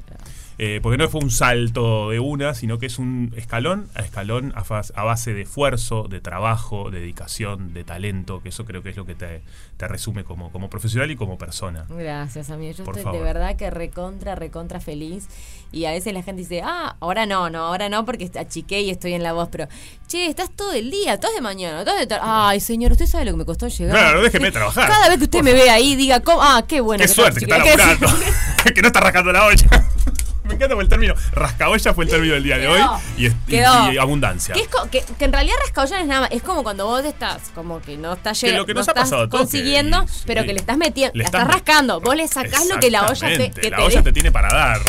Eh, 0.56 0.78
porque 0.82 0.96
no 0.98 1.08
fue 1.08 1.20
un 1.20 1.30
salto 1.32 2.10
de 2.10 2.20
una, 2.20 2.54
sino 2.54 2.78
que 2.78 2.86
es 2.86 3.00
un 3.00 3.32
escalón 3.36 3.88
a 3.96 4.02
escalón 4.02 4.52
a, 4.54 4.62
faz- 4.62 4.92
a 4.94 5.02
base 5.02 5.34
de 5.34 5.42
esfuerzo, 5.42 6.06
de 6.08 6.20
trabajo, 6.20 6.90
de 6.92 7.00
dedicación, 7.00 7.74
de 7.74 7.82
talento, 7.82 8.40
que 8.40 8.50
eso 8.50 8.64
creo 8.64 8.80
que 8.82 8.90
es 8.90 8.96
lo 8.96 9.04
que 9.04 9.16
te, 9.16 9.42
te 9.76 9.88
resume 9.88 10.22
como, 10.22 10.52
como 10.52 10.70
profesional 10.70 11.10
y 11.10 11.16
como 11.16 11.38
persona. 11.38 11.86
Gracias, 11.88 12.50
amigo. 12.50 12.72
Yo 12.72 12.84
Por 12.84 12.94
estoy 12.96 13.02
favor. 13.04 13.18
de 13.18 13.24
verdad 13.24 13.56
que 13.56 13.68
recontra, 13.70 14.36
recontra 14.36 14.78
feliz. 14.80 15.26
Y 15.72 15.86
a 15.86 15.90
veces 15.90 16.12
la 16.14 16.22
gente 16.22 16.42
dice, 16.42 16.62
ah, 16.64 16.94
ahora 17.00 17.26
no, 17.26 17.50
no, 17.50 17.64
ahora 17.64 17.88
no, 17.88 18.04
porque 18.04 18.30
achiqué 18.38 18.80
y 18.82 18.90
estoy 18.90 19.14
en 19.14 19.24
la 19.24 19.32
voz. 19.32 19.48
Pero, 19.50 19.66
che, 20.06 20.26
estás 20.26 20.50
todo 20.54 20.72
el 20.72 20.88
día, 20.92 21.14
estás 21.14 21.34
de 21.34 21.40
mañana, 21.40 21.80
estás 21.80 21.98
de 21.98 22.06
tarde. 22.06 22.22
Ay, 22.24 22.60
señor, 22.60 22.92
usted 22.92 23.06
sabe 23.06 23.24
lo 23.24 23.32
que 23.32 23.38
me 23.38 23.44
costó 23.44 23.66
llegar. 23.66 23.96
Claro, 23.96 24.22
déjeme 24.22 24.52
trabajar. 24.52 24.88
Cada 24.88 25.08
vez 25.08 25.18
que 25.18 25.24
usted 25.24 25.42
me 25.42 25.52
ve 25.52 25.68
ahí, 25.68 25.96
diga, 25.96 26.20
¿cómo? 26.20 26.40
ah, 26.40 26.64
qué 26.68 26.80
bueno. 26.80 27.02
Qué 27.02 27.08
que 27.08 27.14
suerte 27.14 27.40
que 27.40 27.46
está 27.46 27.58
laburando. 27.64 28.06
que 28.72 28.82
no 28.82 28.86
está 28.86 29.00
rascando 29.00 29.32
la 29.32 29.46
olla. 29.46 29.66
Me 30.44 30.54
encanta 30.54 30.74
el 30.78 30.88
término. 30.88 31.14
Rascaolla 31.32 31.94
fue 31.94 32.04
el 32.04 32.10
término 32.10 32.34
del 32.34 32.42
día 32.44 32.58
de 32.58 32.68
hoy. 32.68 32.80
Y, 33.16 33.26
es- 33.26 33.32
y- 33.46 33.50
Quedó. 33.50 33.92
y 33.92 33.98
abundancia. 33.98 34.54
Que, 34.54 34.60
es 34.62 34.68
co- 34.68 34.88
que, 34.90 35.02
que 35.18 35.24
en 35.24 35.32
realidad 35.32 35.54
rascaolla 35.62 35.96
no 35.96 36.02
es 36.02 36.08
nada 36.08 36.20
más. 36.22 36.30
Es 36.32 36.42
como 36.42 36.62
cuando 36.62 36.84
vos 36.86 37.04
estás, 37.04 37.50
como 37.54 37.80
que 37.80 37.96
no 37.96 38.12
estás 38.12 38.38
Que 38.38 38.46
llegando. 38.48 38.62
lo 38.62 38.66
que 38.66 38.74
nos 38.74 38.88
ha 38.88 38.94
pasado 38.94 39.22
a 39.22 39.28
todos, 39.28 39.40
consiguiendo, 39.42 40.04
que- 40.04 40.12
pero 40.26 40.42
sí. 40.42 40.46
que 40.48 40.52
le 40.52 40.60
estás 40.60 40.76
metiendo, 40.76 41.12
Le 41.14 41.22
la 41.22 41.24
estás 41.24 41.40
estás 41.42 41.54
met- 41.56 41.58
rascando. 41.58 42.00
Vos 42.00 42.14
le 42.16 42.28
sacás 42.28 42.66
lo 42.66 42.78
que 42.78 42.90
la 42.90 43.02
olla 43.02 43.08
te, 43.14 43.26
Exactamente, 43.26 43.60
que 43.62 43.70
la 43.70 43.76
te 43.78 43.82
olla 43.82 43.96
dé. 43.96 44.02
te 44.02 44.12
tiene 44.12 44.32
para 44.32 44.48
dar. 44.54 44.80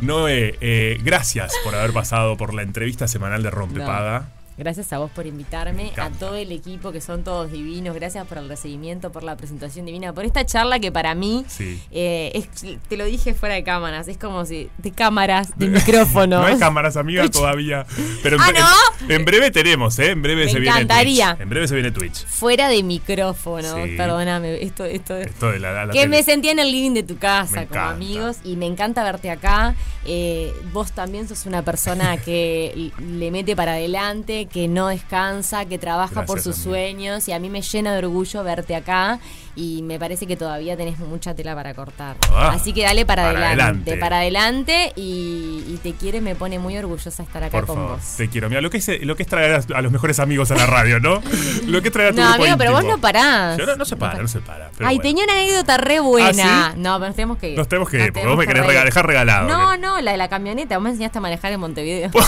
Noé, 0.00 0.58
eh, 0.60 0.98
gracias 1.02 1.52
por 1.64 1.74
haber 1.74 1.92
pasado 1.92 2.36
por 2.36 2.52
la 2.52 2.62
entrevista 2.62 3.08
semanal 3.08 3.42
de 3.42 3.50
Rompepaga. 3.50 4.28
Gracias 4.58 4.90
a 4.94 4.98
vos 4.98 5.10
por 5.10 5.26
invitarme, 5.26 5.92
a 5.98 6.08
todo 6.10 6.34
el 6.36 6.50
equipo 6.50 6.90
que 6.90 7.02
son 7.02 7.24
todos 7.24 7.52
divinos, 7.52 7.94
gracias 7.94 8.26
por 8.26 8.38
el 8.38 8.48
recibimiento, 8.48 9.12
por 9.12 9.22
la 9.22 9.36
presentación 9.36 9.84
divina, 9.84 10.14
por 10.14 10.24
esta 10.24 10.46
charla 10.46 10.78
que 10.78 10.90
para 10.90 11.14
mí, 11.14 11.44
Sí. 11.46 11.78
eh, 11.90 12.30
es- 12.34 12.78
te 12.88 12.96
lo 12.96 13.04
dije 13.04 13.34
fuera 13.34 13.54
de 13.54 13.62
cámaras, 13.64 14.08
es 14.08 14.16
como 14.16 14.46
si, 14.46 14.70
de 14.78 14.92
cámaras, 14.92 15.50
de 15.58 15.66
micrófono. 15.68 16.40
No 16.40 16.46
hay 16.46 16.58
cámaras, 16.58 16.96
amiga, 16.96 17.28
todavía. 17.28 17.84
Pero 18.22 18.36
en, 18.36 18.42
Ah, 18.42 18.72
en- 19.02 19.10
en 19.12 19.24
breve 19.26 19.50
tenemos, 19.50 19.98
¿eh? 19.98 20.12
En 20.12 20.22
breve 20.22 20.46
Me 20.46 20.50
se 20.50 20.58
viene 20.58 20.74
encantaría. 20.74 21.28
Twitch. 21.32 21.40
En 21.42 21.48
breve 21.50 21.68
se 21.68 21.74
viene 21.74 21.90
Twitch. 21.90 22.24
Fuera 22.26 22.68
de 22.68 22.82
micrófono, 22.82 23.84
Sí. 23.84 23.94
perdóname, 23.96 24.62
esto, 24.62 24.84
esto, 24.86 25.16
Esto 25.16 25.52
de 25.52 25.58
la, 25.58 25.84
la- 25.86 25.92
que 25.92 26.00
tele. 26.00 26.08
me 26.16 26.22
sentía 26.22 26.52
en 26.52 26.60
el 26.60 26.72
living 26.72 26.92
de 26.94 27.02
tu 27.02 27.18
casa 27.18 27.60
Me 27.60 27.66
como 27.66 27.80
encanta. 27.80 27.94
amigos 27.94 28.36
y 28.42 28.56
me 28.56 28.64
encanta 28.66 29.04
verte 29.04 29.30
acá. 29.30 29.74
Eh, 30.06 30.52
vos 30.72 30.92
también 30.92 31.26
sos 31.28 31.46
una 31.46 31.62
persona 31.62 32.16
que 32.16 32.90
le 33.00 33.30
mete 33.30 33.54
para 33.56 33.72
adelante, 33.72 34.45
que 34.52 34.68
no 34.68 34.88
descansa, 34.88 35.64
que 35.66 35.78
trabaja 35.78 36.24
por 36.24 36.40
sus 36.40 36.56
sueños 36.56 37.28
y 37.28 37.32
a 37.32 37.38
mí 37.38 37.50
me 37.50 37.62
llena 37.62 37.92
de 37.92 37.98
orgullo 37.98 38.42
verte 38.44 38.74
acá 38.76 39.18
y 39.54 39.82
me 39.82 39.98
parece 39.98 40.26
que 40.26 40.36
todavía 40.36 40.76
tenés 40.76 40.98
mucha 40.98 41.34
tela 41.34 41.54
para 41.54 41.72
cortar. 41.74 42.16
Ah, 42.32 42.52
Así 42.54 42.72
que 42.72 42.82
dale 42.82 43.06
para, 43.06 43.22
para 43.24 43.30
adelante, 43.48 43.62
adelante. 43.62 43.96
para 43.96 44.16
adelante 44.18 44.92
y, 44.96 45.64
y 45.68 45.78
te 45.82 45.92
quiere, 45.94 46.20
me 46.20 46.34
pone 46.34 46.58
muy 46.58 46.76
orgullosa 46.76 47.22
estar 47.22 47.42
acá 47.42 47.50
Por 47.52 47.66
con 47.66 47.76
favor, 47.76 47.96
vos. 47.96 48.16
te 48.16 48.28
quiero. 48.28 48.48
Mira, 48.48 48.60
lo 48.60 48.68
que, 48.70 48.78
es, 48.78 48.88
lo 49.02 49.16
que 49.16 49.22
es 49.22 49.28
traer 49.28 49.54
a, 49.54 49.78
a 49.78 49.82
los 49.82 49.90
mejores 49.92 50.18
amigos 50.20 50.50
a 50.50 50.56
la 50.56 50.66
radio, 50.66 51.00
¿no? 51.00 51.22
Lo 51.66 51.80
que 51.82 51.88
es 51.88 51.92
traer 51.92 52.10
a 52.10 52.12
tu 52.14 52.20
No, 52.20 52.34
amigo, 52.34 52.56
pero 52.58 52.72
vos 52.72 52.84
no 52.84 52.98
parás. 52.98 53.56
Yo 53.58 53.66
no, 53.66 53.76
no 53.76 53.84
se 53.84 53.96
para, 53.96 54.20
no 54.20 54.28
se 54.28 54.40
para. 54.40 54.70
pero 54.76 54.88
Ay, 54.88 54.96
bueno. 54.96 55.08
tenía 55.08 55.24
una 55.24 55.32
anécdota 55.32 55.76
re 55.78 56.00
buena. 56.00 56.66
¿Ah, 56.66 56.70
sí? 56.74 56.80
No, 56.80 56.94
pero 56.98 57.06
nos 57.08 57.16
tenemos 57.16 57.38
que 57.38 57.50
ir. 57.50 57.58
Nos 57.58 57.68
tenemos 57.68 57.88
que 57.90 57.96
ir, 58.04 58.12
porque 58.12 58.28
vos 58.28 58.36
me 58.38 58.46
querés 58.46 58.62
que 58.62 58.68
rega- 58.68 58.80
ir. 58.80 58.84
dejar 58.86 59.06
regalado. 59.06 59.48
No, 59.48 59.76
no, 59.76 60.00
la 60.00 60.12
de 60.12 60.16
la 60.18 60.28
camioneta. 60.28 60.76
Vos 60.76 60.84
me 60.84 60.90
enseñaste 60.90 61.18
a 61.18 61.20
manejar 61.22 61.52
en 61.52 61.60
Montevideo. 61.60 62.10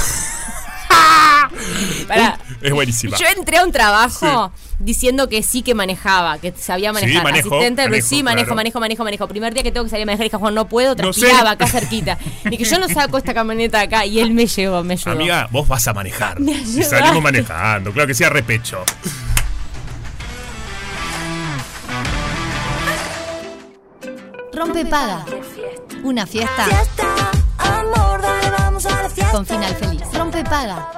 Pará. 2.09 2.39
Es 2.61 2.73
buenísima. 2.73 3.17
Yo 3.17 3.27
entré 3.37 3.59
a 3.59 3.65
un 3.65 3.73
trabajo 3.73 4.53
diciendo 4.79 5.29
que 5.29 5.43
sí 5.43 5.63
que 5.63 5.75
manejaba, 5.75 6.39
que 6.39 6.53
sabía 6.57 6.93
manejar. 6.93 7.17
Sí, 7.19 7.23
manejo, 7.23 7.49
Asistente, 7.57 7.83
pero 7.83 7.91
manejo, 7.91 8.09
sí, 8.09 8.23
manejo, 8.23 8.45
claro. 8.47 8.57
manejo, 8.57 8.81
manejo, 8.81 9.05
manejo. 9.05 9.29
Primer 9.29 9.55
día 9.55 9.63
que 9.63 9.73
tengo 9.73 9.85
que 9.85 9.91
salir 9.91 10.03
a 10.05 10.07
manejar, 10.07 10.25
dije, 10.25 10.37
Juan, 10.37 10.55
no 10.55 10.69
puedo, 10.69 10.95
No 10.95 11.13
sé. 11.13 11.21
transpiraba 11.21 11.51
acá 11.53 11.67
cerquita. 11.67 12.19
Y 12.51 12.57
que 12.57 12.65
yo 12.65 12.79
no 12.79 12.89
saco 12.89 13.19
esta 13.19 13.35
camioneta 13.35 13.81
acá. 13.81 14.05
Y 14.07 14.21
él 14.21 14.33
me 14.33 14.47
llevó, 14.47 14.83
me 14.85 14.95
ayudó. 14.95 15.11
Amiga, 15.13 15.49
vos 15.51 15.67
vas 15.69 15.87
a 15.89 15.93
manejar. 15.93 16.41
Me 16.41 16.53
Y 16.53 16.83
salimos 16.83 17.23
manejando, 17.23 17.93
claro 17.93 18.07
que 18.09 18.15
sí, 18.15 18.25
a 18.25 18.31
repecho. 18.31 18.85
Rompe 24.53 24.85
paga. 24.87 25.25
Una 26.03 26.27
fiesta. 26.27 26.67
Con 29.33 29.47
final 29.47 29.75
feliz. 29.77 29.98
Rompe 30.39 30.51
paga. 30.51 30.89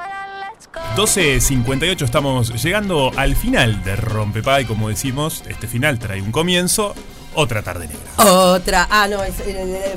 12.58 0.96 2.02
estamos 2.02 2.62
llegando 2.62 3.10
al 3.16 3.34
final 3.36 3.82
de 3.84 3.96
Rompepaga 3.96 4.60
y 4.60 4.64
como 4.66 4.88
decimos, 4.88 5.42
este 5.48 5.66
final 5.66 5.98
trae 5.98 6.20
un 6.20 6.30
comienzo, 6.30 6.94
otra 7.34 7.62
tarde 7.62 7.88
negra. 7.88 8.30
Otra, 8.30 8.86
ah, 8.90 9.08
no, 9.08 9.22
es, 9.22 9.40
eh, 9.40 9.44
eh, 9.56 9.96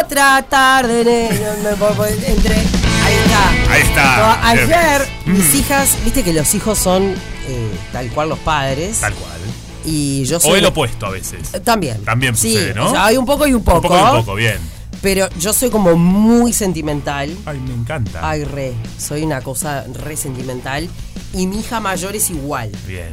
otra 0.00 0.42
tarde, 0.48 1.04
ne- 1.04 1.30
no, 1.62 1.76
no, 1.76 1.94
no, 1.94 2.04
entre, 2.04 2.54
ahí 2.54 3.14
está. 3.24 3.72
Ahí 3.72 3.82
está. 3.82 4.16
No, 4.18 4.46
ayer, 4.48 5.08
Mm. 5.26 5.32
mis 5.32 5.54
hijas, 5.54 5.96
viste 6.04 6.22
que 6.22 6.32
los 6.32 6.54
hijos 6.54 6.78
son 6.78 7.14
eh, 7.48 7.70
tal 7.92 8.08
cual 8.10 8.28
los 8.30 8.38
padres. 8.38 9.00
Tal 9.00 9.14
cual. 9.14 9.40
Y 9.84 10.24
yo 10.24 10.38
soy. 10.40 10.52
O 10.52 10.56
el 10.56 10.64
opuesto 10.66 11.06
a 11.06 11.10
veces. 11.10 11.50
También. 11.64 12.04
También 12.04 12.36
Sí, 12.36 12.52
sucede, 12.52 12.74
¿no? 12.74 12.86
o 12.88 12.90
sea, 12.90 13.06
hay 13.06 13.16
un 13.16 13.24
poco 13.26 13.46
y 13.46 13.54
un 13.54 13.62
poco. 13.64 13.76
Un 13.78 13.82
poco 13.82 13.96
y 13.98 14.00
un 14.18 14.24
poco, 14.24 14.34
bien. 14.34 14.75
Pero 15.06 15.28
yo 15.38 15.52
soy 15.52 15.70
como 15.70 15.94
muy 15.94 16.52
sentimental. 16.52 17.30
Ay, 17.46 17.60
me 17.60 17.74
encanta. 17.74 18.28
Ay, 18.28 18.42
re. 18.42 18.74
Soy 18.98 19.22
una 19.22 19.40
cosa 19.40 19.84
re 20.02 20.16
sentimental. 20.16 20.88
Y 21.32 21.46
mi 21.46 21.60
hija 21.60 21.78
mayor 21.78 22.16
es 22.16 22.28
igual. 22.30 22.72
Bien. 22.88 23.10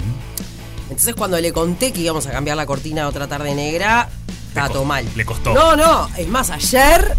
Entonces 0.89 1.13
cuando 1.13 1.39
le 1.39 1.53
conté 1.53 1.93
que 1.93 2.01
íbamos 2.01 2.25
a 2.25 2.31
cambiar 2.31 2.57
la 2.57 2.65
cortina 2.65 3.03
a 3.03 3.09
otra 3.09 3.27
tarde 3.27 3.53
negra, 3.53 4.09
todo 4.55 4.85
mal. 4.85 5.05
Le 5.15 5.23
costó. 5.23 5.53
No, 5.53 5.75
no, 5.75 6.09
es 6.17 6.27
más, 6.27 6.49
ayer 6.49 7.15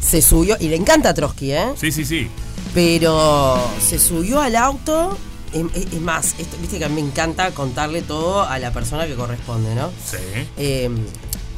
se 0.00 0.20
subió, 0.20 0.56
y 0.58 0.66
le 0.66 0.74
encanta 0.74 1.14
Trotsky, 1.14 1.52
¿eh? 1.52 1.66
Sí, 1.76 1.92
sí, 1.92 2.04
sí. 2.04 2.28
Pero 2.74 3.70
se 3.80 4.00
subió 4.00 4.40
al 4.40 4.56
auto, 4.56 5.16
es, 5.52 6.00
más, 6.00 6.34
esto, 6.40 6.56
viste 6.60 6.80
que 6.80 6.84
a 6.84 6.88
mí 6.88 7.00
me 7.00 7.08
encanta 7.08 7.52
contarle 7.52 8.02
todo 8.02 8.42
a 8.42 8.58
la 8.58 8.72
persona 8.72 9.06
que 9.06 9.14
corresponde, 9.14 9.76
¿no? 9.76 9.90
Sí. 10.04 10.16
Eh, 10.56 10.90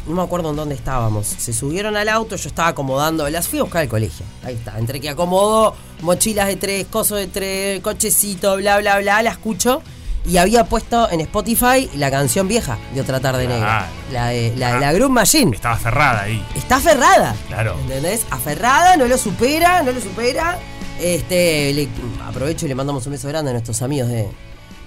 no 0.06 0.14
me 0.14 0.22
acuerdo 0.22 0.50
en 0.50 0.56
dónde 0.56 0.74
estábamos. 0.74 1.26
Se 1.26 1.52
subieron 1.52 1.96
al 1.96 2.08
auto, 2.08 2.36
yo 2.36 2.48
estaba 2.48 2.68
acomodando, 2.68 3.28
las 3.30 3.48
fui 3.48 3.58
a 3.58 3.62
buscar 3.62 3.82
al 3.82 3.88
colegio. 3.88 4.24
Ahí 4.44 4.54
está, 4.54 4.78
entre 4.78 5.00
que 5.00 5.08
acomodo 5.10 5.74
mochilas 6.02 6.46
de 6.48 6.56
tres, 6.56 6.86
cosos 6.86 7.18
de 7.18 7.26
tres, 7.26 7.80
cochecito, 7.80 8.56
bla, 8.56 8.78
bla, 8.78 8.98
bla, 8.98 9.22
la 9.22 9.30
escucho. 9.30 9.82
Y 10.26 10.36
había 10.36 10.64
puesto 10.64 11.10
en 11.10 11.20
Spotify 11.22 11.88
la 11.94 12.10
canción 12.10 12.46
vieja 12.46 12.76
de 12.94 13.00
Otra 13.00 13.20
Tarde 13.20 13.48
Negra. 13.48 13.88
La 14.12 14.26
de 14.28 14.54
la, 14.54 14.74
de 14.74 14.80
la 14.80 14.92
Groove 14.92 15.10
Machine. 15.10 15.56
Estaba 15.56 15.78
cerrada 15.78 16.22
ahí. 16.24 16.44
Está 16.54 16.76
aferrada. 16.76 17.34
Claro. 17.48 17.74
¿Entendés? 17.80 18.26
Aferrada, 18.30 18.96
no 18.98 19.06
lo 19.06 19.16
supera, 19.16 19.82
no 19.82 19.92
lo 19.92 20.00
supera. 20.00 20.58
Este, 21.00 21.72
le- 21.72 21.88
aprovecho 22.28 22.66
y 22.66 22.68
le 22.68 22.74
mandamos 22.74 23.06
un 23.06 23.12
beso 23.12 23.28
grande 23.28 23.50
a 23.50 23.54
nuestros 23.54 23.80
amigos 23.80 24.10
de, 24.10 24.28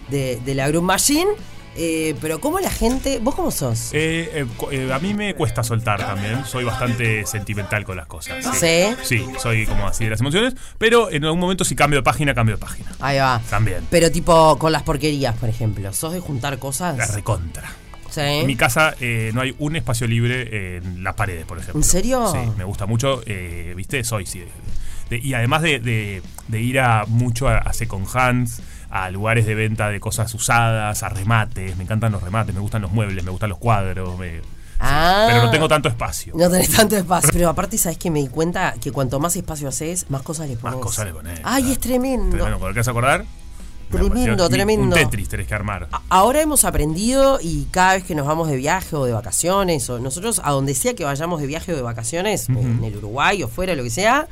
de, 0.10 0.40
de 0.46 0.54
la 0.56 0.68
Groove 0.68 0.86
Machine. 0.86 1.32
Eh, 1.76 2.16
pero 2.22 2.40
¿cómo 2.40 2.60
la 2.60 2.70
gente. 2.70 3.20
¿Vos 3.20 3.34
cómo 3.36 3.50
sos? 3.52 3.90
Eh, 3.94 4.30
eh, 4.34 4.46
eh, 4.72 4.94
a 4.94 5.00
mí 5.00 5.14
me 5.14 5.34
cuesta 5.36 5.64
soltar 5.64 6.00
también. 6.00 6.46
Soy 6.46 6.64
bastante 6.64 7.26
sentimental 7.26 7.84
con 7.84 7.98
las 7.98 8.06
cosas. 8.08 8.46
¿Sí? 8.60 8.84
Sí, 9.04 9.26
soy 9.42 9.66
como 9.66 9.88
así 9.88 10.04
de 10.04 10.12
las 10.12 10.20
emociones. 10.22 10.56
Pero 10.78 11.10
en 11.12 11.24
algún 11.26 11.40
momento, 11.40 11.64
si 11.64 11.76
cambio 11.76 12.00
de 12.00 12.04
página, 12.04 12.34
cambio 12.34 12.56
de 12.56 12.62
página. 12.62 12.92
Ahí 13.00 13.18
va. 13.18 13.42
También. 13.50 13.80
Pero 13.90 14.12
tipo 14.12 14.58
con 14.60 14.72
las 14.72 14.84
porquerías, 14.84 15.36
por 15.38 15.50
ejemplo. 15.50 15.92
¿Sos 15.94 16.14
de 16.14 16.20
juntar 16.20 16.60
cosas? 16.60 16.98
La 16.98 17.08
recontra. 17.08 17.72
Sí. 18.10 18.22
En 18.22 18.46
mi 18.46 18.56
casa 18.56 18.94
eh, 19.00 19.32
no 19.34 19.42
hay 19.42 19.56
un 19.58 19.76
espacio 19.76 20.06
libre 20.06 20.78
en 20.78 21.04
las 21.04 21.16
paredes, 21.16 21.46
por 21.46 21.58
ejemplo. 21.58 21.80
¿En 21.80 21.84
serio? 21.84 22.32
Sí, 22.32 22.38
me 22.58 22.64
gusta 22.64 22.86
mucho, 22.86 23.24
eh, 23.26 23.74
¿viste? 23.76 24.04
Soy, 24.04 24.28
sí. 24.28 24.40
de- 24.40 24.48
de- 25.10 25.18
y 25.18 25.34
además 25.34 25.64
de, 25.64 25.80
de- 25.80 26.22
de 26.48 26.62
ir 26.62 26.80
a 26.80 27.06
mucho 27.08 27.48
a, 27.48 27.58
a 27.58 27.74
second 27.74 28.06
hands, 28.14 28.62
a 28.96 29.10
lugares 29.10 29.48
de 29.48 29.56
venta 29.56 29.90
de 29.90 30.00
cosas 30.00 30.32
usadas, 30.36 31.02
a 31.02 31.10
remates, 31.10 31.76
me 31.78 31.84
encantan 31.84 32.12
los 32.12 32.22
remates, 32.22 32.54
me 32.54 32.62
gustan 32.62 32.84
los 32.84 32.92
muebles, 32.92 33.24
me 33.24 33.32
gustan 33.32 33.50
los 33.50 33.58
cuadros, 33.58 34.18
me- 34.20 34.42
Ah. 34.80 35.26
pero 35.30 35.44
no 35.44 35.50
tengo 35.50 35.68
tanto 35.68 35.88
espacio. 35.90 36.34
No 36.36 36.50
tenés 36.50 36.70
tanto 36.70 36.96
espacio. 36.98 37.30
Pero 37.34 37.50
aparte, 37.50 37.78
¿sabes 37.78 37.98
que 37.98 38.12
Me 38.12 38.20
di 38.20 38.28
cuenta 38.28 38.74
que 38.82 38.92
cuanto 38.92 39.20
más 39.20 39.36
espacio 39.36 39.68
haces, 39.70 40.10
más 40.10 40.22
cosas 40.22 40.48
le 40.50 40.58
pones. 40.58 40.76
Más 40.76 40.84
cosas 40.86 41.06
le 41.06 41.14
pones. 41.14 41.40
Ay, 41.44 41.72
es 41.72 41.80
tremendo. 41.80 42.32
Tremendo, 42.36 42.60
¿cuál 42.60 42.74
querés 42.74 42.88
acordar? 42.88 43.26
Tremendo, 43.90 44.50
tremendo. 44.50 44.84
Un 44.88 44.92
Tetris 44.94 45.30
tenés 45.30 45.48
que 45.48 45.54
armar. 45.56 45.88
Ahora 46.10 46.42
hemos 46.42 46.64
aprendido 46.66 47.40
y 47.42 47.66
cada 47.72 47.94
vez 47.94 48.04
que 48.04 48.16
nos 48.16 48.26
vamos 48.28 48.48
de 48.50 48.56
viaje 48.58 48.96
o 48.96 49.06
de 49.06 49.14
vacaciones, 49.14 49.90
o 49.90 50.00
nosotros 50.00 50.42
a 50.44 50.52
donde 50.52 50.74
sea 50.76 50.94
que 50.96 51.04
vayamos 51.06 51.40
de 51.42 51.48
viaje 51.48 51.74
o 51.74 51.76
de 51.76 51.82
vacaciones, 51.82 52.50
en 52.50 52.84
el 52.84 52.98
Uruguay 52.98 53.42
o 53.44 53.48
fuera, 53.48 53.76
lo 53.76 53.84
que 53.84 53.90
sea, 53.92 54.28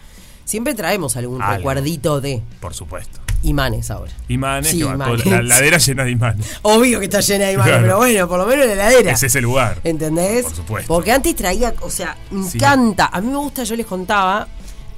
siempre 0.46 0.74
traemos 0.74 1.16
algún 1.16 1.42
Algo. 1.42 1.58
recuerdito 1.58 2.22
de 2.22 2.42
Por 2.60 2.74
supuesto. 2.74 3.20
Imanes 3.44 3.90
ahora. 3.92 4.12
Imanes, 4.28 4.72
Sí, 4.72 4.78
que 4.80 4.84
imanes. 4.86 5.26
la 5.26 5.40
heladera 5.40 5.78
llena 5.78 6.04
de 6.04 6.12
imanes. 6.12 6.46
Obvio 6.62 7.00
que 7.00 7.06
está 7.06 7.20
llena 7.22 7.46
de 7.46 7.54
imanes, 7.54 7.70
Claro. 7.72 7.84
pero 7.86 7.98
bueno, 7.98 8.28
por 8.28 8.40
lo 8.40 8.46
menos 8.46 8.68
la 8.68 8.74
heladera. 8.74 9.12
Es 9.12 9.24
ese 9.24 9.42
lugar. 9.42 9.80
¿Entendés? 9.84 10.44
Por 10.46 10.56
supuesto. 10.56 10.94
Porque 10.94 11.12
antes 11.12 11.36
traía, 11.36 11.74
o 11.82 11.90
sea, 11.90 12.18
me 12.32 12.48
Sí. 12.50 12.58
encanta. 12.58 13.10
A 13.12 13.20
mí 13.22 13.28
me 13.28 13.38
gusta, 13.38 13.64
yo 13.64 13.76
les 13.76 13.86
contaba, 13.86 14.48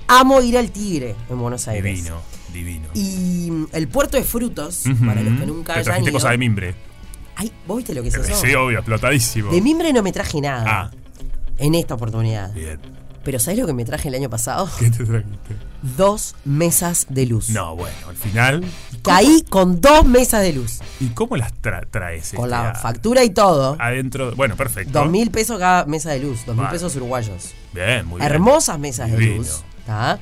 amo 0.07 0.41
ir 0.41 0.57
al 0.57 0.72
Tigre 0.72 1.15
en 1.30 1.40
Buenos 1.40 1.68
Aires. 1.68 1.84
Divino, 1.95 2.22
divino. 2.52 2.88
Y 2.94 3.52
el 3.72 3.88
puerto 3.88 4.18
de 4.18 4.24
frutos, 4.24 4.84
para 5.06 5.22
los 5.22 5.40
que 5.40 5.45
nunca 5.45 5.74
Te 5.76 5.80
hayan 5.82 6.03
ido. 6.03 6.11
cosas 6.14 6.32
de 6.32 6.38
mimbre. 6.38 6.76
Ay, 7.36 7.52
¿vos 7.65 7.78
viste 7.78 7.94
lo 7.95 8.03
que 8.03 8.10
es 8.10 8.15
eso? 8.15 8.36
Sí, 8.41 8.53
obvio, 8.53 8.78
explotadísimo. 8.80 9.52
De 9.52 9.60
mimbre 9.61 9.91
no 9.94 10.03
me 10.03 10.11
traje 10.11 10.40
nada. 10.40 10.64
Ah. 10.68 10.91
En 11.57 11.76
esta 11.76 11.94
oportunidad. 11.95 12.52
Bien. 12.53 12.80
Pero 13.24 13.40
¿sabes 13.40 13.60
lo 13.60 13.66
que 13.66 13.74
me 13.74 13.86
traje 13.86 14.10
el 14.10 14.16
año 14.16 14.30
pasado? 14.30 14.70
¿Qué 14.80 14.90
te 14.90 15.06
trajiste? 15.06 15.56
Dos 15.98 16.36
mesas 16.44 17.06
de 17.10 17.26
luz. 17.26 17.50
No, 17.50 17.76
bueno, 17.76 17.95
al 18.10 18.16
final. 18.18 18.64
Caí 19.02 19.44
con 19.50 19.80
dos 19.80 20.06
mesas 20.06 20.41
de 20.41 20.54
luz. 20.54 20.80
¿Y 21.00 21.08
cómo 21.10 21.38
las 21.38 21.54
tra- 21.62 21.88
traes? 21.90 22.32
Con 22.36 22.45
este, 22.45 22.50
la 22.50 22.70
a- 22.72 22.76
factura 22.76 23.24
y 23.24 23.30
todo. 23.30 23.78
Adentro. 23.80 24.36
Bueno, 24.36 24.56
perfecto. 24.58 24.91
Dos 25.00 25.10
mil 25.10 25.32
pesos 25.32 25.58
cada 25.58 25.86
mesa 25.86 26.12
de 26.12 26.20
luz. 26.20 26.45
Dos 26.45 26.56
mil 26.56 26.66
Vale. 26.66 26.76
pesos 26.76 26.95
uruguayos. 26.98 27.52
Bien, 27.74 28.06
muy 28.06 28.20
bien. 28.20 28.30
Hermosas 28.32 28.78
mesas 28.80 29.10
de 29.12 29.18
luz. 29.20 29.62
¿tá? 29.86 30.20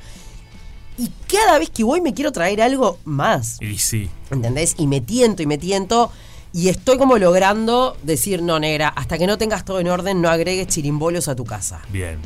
Y 0.98 1.10
cada 1.26 1.58
vez 1.58 1.70
que 1.70 1.82
voy 1.84 2.00
me 2.00 2.14
quiero 2.14 2.30
traer 2.32 2.62
algo 2.62 2.98
más. 3.04 3.60
Y 3.60 3.78
sí. 3.78 4.08
¿Entendés? 4.30 4.74
Y 4.78 4.86
me 4.86 5.00
tiento 5.00 5.42
y 5.42 5.46
me 5.46 5.58
tiento. 5.58 6.12
Y 6.52 6.68
estoy 6.68 6.98
como 6.98 7.16
logrando 7.18 7.96
decir, 8.02 8.42
no, 8.42 8.58
negra, 8.60 8.88
hasta 8.88 9.16
que 9.18 9.26
no 9.26 9.38
tengas 9.38 9.64
todo 9.64 9.80
en 9.80 9.88
orden, 9.88 10.20
no 10.20 10.28
agregues 10.28 10.66
chirimbolos 10.68 11.26
a 11.28 11.34
tu 11.34 11.44
casa. 11.44 11.80
Bien. 11.90 12.18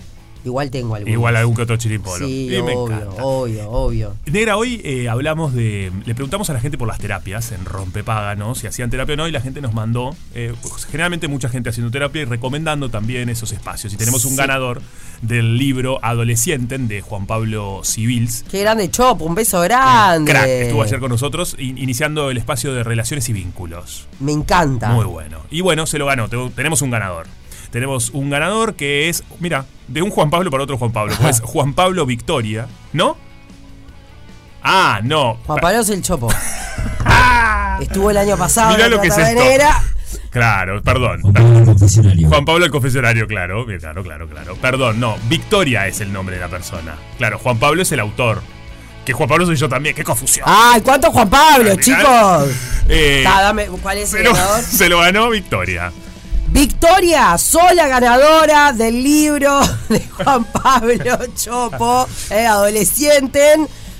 Igual 0.47 0.71
tengo 0.71 0.95
algunos. 0.95 1.13
Igual 1.13 1.37
algún 1.37 1.55
que 1.57 1.63
otro 1.63 1.77
chirimpolo. 1.77 2.27
Sí, 2.27 2.47
Y 2.55 2.63
me 2.63 2.75
obvio, 2.75 2.97
encanta. 2.97 3.25
obvio, 3.25 3.71
obvio. 3.71 4.17
Negra, 4.27 4.57
hoy 4.57 4.81
eh, 4.85 5.09
hablamos 5.09 5.53
de. 5.55 5.91
Le 6.05 6.15
preguntamos 6.15 6.49
a 6.51 6.53
la 6.53 6.61
gente 6.61 6.79
por 6.79 6.87
las 6.89 6.99
terapias 6.99 7.53
en 7.53 7.65
Rompepáganos, 7.65 8.59
si 8.59 8.67
hacían 8.67 8.91
terapia 8.91 9.15
o 9.15 9.17
no, 9.17 9.29
y 9.29 9.33
la 9.33 9.41
gente 9.41 9.61
nos 9.61 9.75
mandó. 9.75 10.15
eh, 10.35 10.55
pues, 10.63 10.85
generalmente 10.87 11.29
mucha 11.29 11.49
gente 11.49 11.71
haciendo 11.71 11.91
terapia 11.91 12.23
y 12.23 12.25
recomendando 12.27 12.89
también 12.91 13.29
esos 13.29 13.53
espacios. 13.53 13.93
Y 13.93 13.97
tenemos 13.97 14.25
un 14.25 14.33
Sí. 14.33 14.37
ganador 14.37 14.83
del 15.23 15.57
libro 15.59 15.99
Adolescenten 16.05 16.89
de 16.89 17.01
Juan 17.01 17.27
Pablo 17.27 17.81
Civils. 17.85 18.45
Qué 18.51 18.61
grande 18.61 18.91
Chop, 18.91 19.23
un 19.23 19.35
beso 19.35 19.61
grande. 19.63 20.31
Crack, 20.31 20.47
estuvo 20.47 20.83
ayer 20.83 21.01
con 21.01 21.11
nosotros, 21.11 21.57
in- 21.59 21.79
iniciando 21.79 22.31
el 22.31 22.37
espacio 22.37 22.73
de 22.75 22.83
relaciones 22.85 23.29
y 23.29 23.33
vínculos. 23.33 24.07
Me 24.21 24.33
encanta. 24.33 24.91
Muy 24.91 25.07
bueno. 25.07 25.39
Y 25.51 25.61
bueno, 25.63 25.87
se 25.87 25.99
lo 25.99 26.07
ganó. 26.07 26.29
Te- 26.29 26.37
Tenemos 26.55 26.83
un 26.83 26.91
ganador. 26.91 27.27
Tenemos 27.77 28.09
un 28.15 28.31
ganador 28.31 28.75
que 28.75 29.11
es, 29.11 29.23
mira, 29.39 29.67
de 29.87 30.01
un 30.01 30.09
Juan 30.09 30.31
Pablo 30.31 30.51
para 30.51 30.63
otro 30.63 30.79
Juan 30.79 30.93
Pablo. 30.93 31.15
Pues 31.21 31.43
Juan 31.43 31.75
Pablo 31.75 32.07
Victoria, 32.07 32.69
¿no? 32.95 33.19
Ah, 34.63 35.01
no. 35.05 35.37
Juan 35.45 35.59
Pablo 35.61 35.81
es 35.81 35.91
el 35.91 36.01
Chopo. 36.01 36.33
Estuvo 37.83 38.11
el 38.11 38.17
año 38.17 38.39
pasado 38.39 38.73
Mirá 38.73 38.87
en 38.87 38.93
lo 38.93 39.01
que 39.03 39.09
es 39.09 39.19
esto. 39.19 39.43
Claro, 40.31 40.83
perdón. 40.83 41.21
Juan 41.21 42.47
Pablo 42.47 42.65
el 42.65 42.71
confesionario, 42.71 43.27
claro. 43.27 43.67
Bien, 43.67 43.79
Claro, 43.79 44.03
claro, 44.03 44.27
claro. 44.27 44.57
Perdón, 44.57 44.99
no. 44.99 45.19
Victoria 45.29 45.87
es 45.87 46.01
el 46.01 46.11
nombre 46.11 46.37
de 46.37 46.41
la 46.41 46.49
persona. 46.49 46.97
Claro, 47.19 47.39
Juan 47.39 47.59
Pablo 47.59 47.83
es 47.83 47.93
el 47.93 48.01
autor. 48.01 48.41
Que 49.05 49.13
Juan 49.13 49.29
Pablo 49.29 49.45
soy 49.45 49.57
yo 49.57 49.69
también. 49.69 49.95
¡Qué 49.95 50.03
confusión! 50.03 50.47
¡Ay, 50.49 50.81
cuánto 50.81 51.11
Juan 51.13 51.29
Pablo, 51.29 51.77
chicos! 51.77 52.49
Eh, 52.89 53.21
Ta, 53.23 53.43
dame, 53.43 53.67
¿Cuál 53.67 53.99
es 53.99 54.15
el 54.15 54.21
pero 54.23 54.33
ganador? 54.33 54.63
se 54.63 54.89
lo 54.89 55.01
ganó 55.01 55.29
Victoria. 55.29 55.93
Victoria, 56.57 57.37
sola 57.37 57.87
ganadora 57.87 58.73
del 58.73 59.03
libro 59.03 59.61
de 59.91 60.01
Juan 60.09 60.43
Pablo 60.45 61.19
Chopo, 61.37 62.09
eh. 62.31 62.47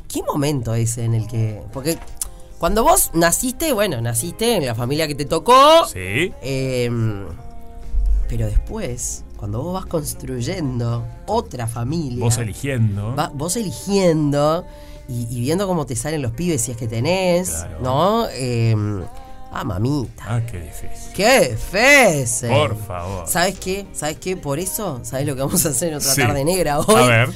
¿qué 0.06 0.22
momento 0.22 0.74
ese 0.74 1.04
en 1.04 1.14
el 1.14 1.26
que... 1.26 1.60
Porque 1.72 1.98
cuando 2.58 2.82
vos 2.82 3.10
naciste, 3.14 3.72
bueno, 3.72 4.00
naciste 4.00 4.56
en 4.56 4.66
la 4.66 4.74
familia 4.74 5.06
que 5.06 5.14
te 5.14 5.24
tocó. 5.24 5.86
Sí. 5.86 6.32
em, 6.42 7.24
pero 8.28 8.46
después, 8.46 9.24
cuando 9.36 9.62
vos 9.62 9.72
vas 9.74 9.86
construyendo 9.86 11.04
otra 11.26 11.66
familia... 11.66 12.22
Vos 12.24 12.36
eligiendo. 12.38 13.14
va- 13.16 13.30
vos 13.32 13.56
eligiendo 13.56 14.64
y, 15.08 15.26
y 15.30 15.40
viendo 15.40 15.66
cómo 15.66 15.86
te 15.86 15.96
salen 15.96 16.20
los 16.20 16.32
pibes 16.32 16.60
si 16.62 16.72
es 16.72 16.76
que 16.76 16.86
tenés, 16.88 17.48
Claro. 17.50 17.78
¿no? 17.80 18.28
Em, 18.30 19.02
ah, 19.50 19.64
mamita. 19.64 20.24
Ah, 20.26 20.40
qué 20.44 20.60
difícil. 20.60 21.12
¡Qué 21.14 21.56
fese! 21.56 22.48
Por 22.50 22.76
favor. 22.76 23.26
¿Sabes 23.26 23.58
qué? 23.58 23.86
¿Sabes 23.94 24.18
qué? 24.18 24.36
Por 24.36 24.58
eso, 24.58 25.00
¿sabes 25.04 25.26
lo 25.26 25.34
que 25.34 25.40
vamos 25.42 25.64
a 25.64 25.70
hacer 25.70 25.88
en 25.88 25.94
otra 25.94 26.12
Sí. 26.14 26.20
tarde 26.20 26.44
negra 26.44 26.80
hoy? 26.80 26.94
A 27.02 27.06
ver. 27.06 27.30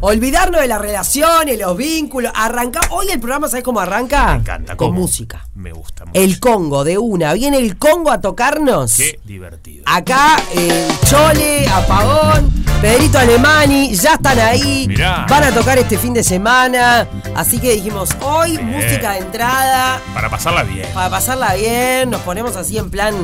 Olvidarnos 0.00 0.60
de 0.60 0.68
las 0.68 0.80
relaciones, 0.80 1.58
los 1.58 1.76
vínculos. 1.76 2.32
Arranca. 2.34 2.80
Hoy 2.90 3.08
el 3.10 3.18
programa, 3.20 3.48
¿sabes 3.48 3.64
cómo 3.64 3.80
arranca? 3.80 4.32
Me 4.34 4.40
encanta. 4.40 4.76
Con 4.76 4.88
¿Cómo? 4.88 5.00
música. 5.00 5.46
Me 5.54 5.72
gusta 5.72 6.04
mucho. 6.04 6.20
El 6.20 6.38
Congo, 6.40 6.84
de 6.84 6.98
una. 6.98 7.32
Viene 7.34 7.58
el 7.58 7.78
Congo 7.78 8.10
a 8.10 8.20
tocarnos. 8.20 8.94
Qué 8.96 9.18
divertido. 9.24 9.84
Acá, 9.86 10.36
el 10.54 10.86
Chole, 11.08 11.66
Apagón, 11.68 12.50
Pedrito 12.80 13.18
Alemani, 13.18 13.94
ya 13.94 14.14
están 14.14 14.38
ahí. 14.38 14.86
Mirá. 14.88 15.26
Van 15.28 15.44
a 15.44 15.52
tocar 15.52 15.78
este 15.78 15.96
fin 15.98 16.12
de 16.12 16.22
semana. 16.22 17.08
Así 17.34 17.58
que 17.58 17.72
dijimos, 17.74 18.10
hoy 18.22 18.56
Bien. 18.58 18.66
música 18.66 19.12
de 19.12 19.18
entrada. 19.18 20.00
Para 20.12 20.28
pasarla 20.28 20.62
bien. 20.64 20.86
Para 20.92 21.08
pasarla 21.10 21.54
bien, 21.54 22.10
nos 22.10 22.20
ponemos 22.22 22.56
así 22.56 22.76
en 22.78 22.90
plan 22.90 23.14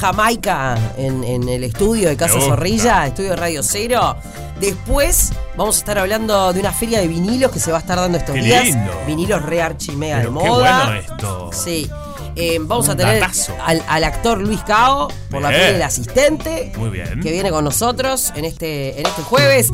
Jamaica 0.00 0.78
en, 0.96 1.24
en 1.24 1.48
el 1.48 1.64
estudio 1.64 2.08
de 2.08 2.16
Casa. 2.16 2.40
Zorrilla, 2.40 3.06
estudio 3.06 3.30
de 3.30 3.36
Radio 3.36 3.62
Cero. 3.62 4.16
Después 4.60 5.32
vamos 5.58 5.76
a 5.76 5.78
estar 5.80 5.98
hablando 5.98 6.52
de 6.54 6.60
una 6.60 6.72
feria 6.72 7.00
de 7.00 7.08
vinilos 7.08 7.52
que 7.52 7.60
se 7.60 7.70
va 7.70 7.76
a 7.76 7.80
estar 7.80 7.98
dando 7.98 8.16
estos 8.16 8.34
Qué 8.34 8.40
días. 8.40 8.64
lindo. 8.64 8.92
Vinilos 9.06 9.42
re 9.42 9.60
archimea 9.60 10.18
de 10.20 10.22
Pero 10.28 10.38
qué 10.40 10.48
moda. 10.48 10.84
bueno 10.86 11.00
esto. 11.00 11.50
Sí. 11.52 11.90
Eh, 12.36 12.58
vamos 12.60 12.86
Un 12.86 12.92
a 12.92 12.96
tener 12.96 13.22
al, 13.66 13.82
al 13.88 14.04
actor 14.04 14.38
Luis 14.40 14.60
Cao 14.62 15.08
por 15.28 15.42
la 15.42 15.48
Bien. 15.48 15.60
peli 15.60 15.72
del 15.74 15.82
asistente 15.82 16.72
Muy 16.76 16.88
bien. 16.90 17.20
que 17.20 17.32
viene 17.32 17.50
con 17.50 17.64
nosotros 17.64 18.32
en 18.36 18.44
este, 18.44 19.00
en 19.00 19.06
este 19.06 19.22
jueves 19.22 19.70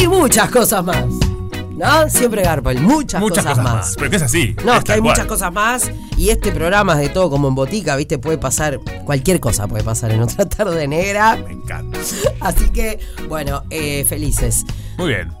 y 0.00 0.08
muchas 0.08 0.50
cosas 0.50 0.82
más. 0.84 1.04
¿No? 1.80 2.08
Siempre 2.10 2.42
Garpel, 2.42 2.80
muchas, 2.80 3.20
Muchas 3.20 3.44
cosas, 3.44 3.64
más. 3.64 3.94
Pero 3.96 4.10
que 4.10 4.16
es 4.16 4.22
así. 4.22 4.54
No, 4.64 4.74
es 4.74 4.84
que 4.84 4.92
hay 4.92 5.00
cual. 5.00 5.12
muchas 5.12 5.26
cosas 5.26 5.52
más 5.52 5.90
y 6.16 6.28
este 6.30 6.52
programa 6.52 6.92
es 6.94 7.00
de 7.00 7.08
todo 7.08 7.30
como 7.30 7.48
en 7.48 7.54
botica, 7.54 7.96
¿viste? 7.96 8.18
Puede 8.18 8.38
pasar, 8.38 8.78
cualquier 9.04 9.40
cosa 9.40 9.66
puede 9.66 9.82
pasar 9.82 10.10
en 10.12 10.20
otra 10.22 10.44
tarde 10.48 10.86
negra. 10.86 11.36
Me 11.36 11.52
encanta. 11.52 11.98
Así 12.40 12.68
que, 12.70 12.98
bueno, 13.28 13.62
eh, 13.70 14.04
felices. 14.08 14.64
Muy 14.98 15.08
bien. 15.08 15.32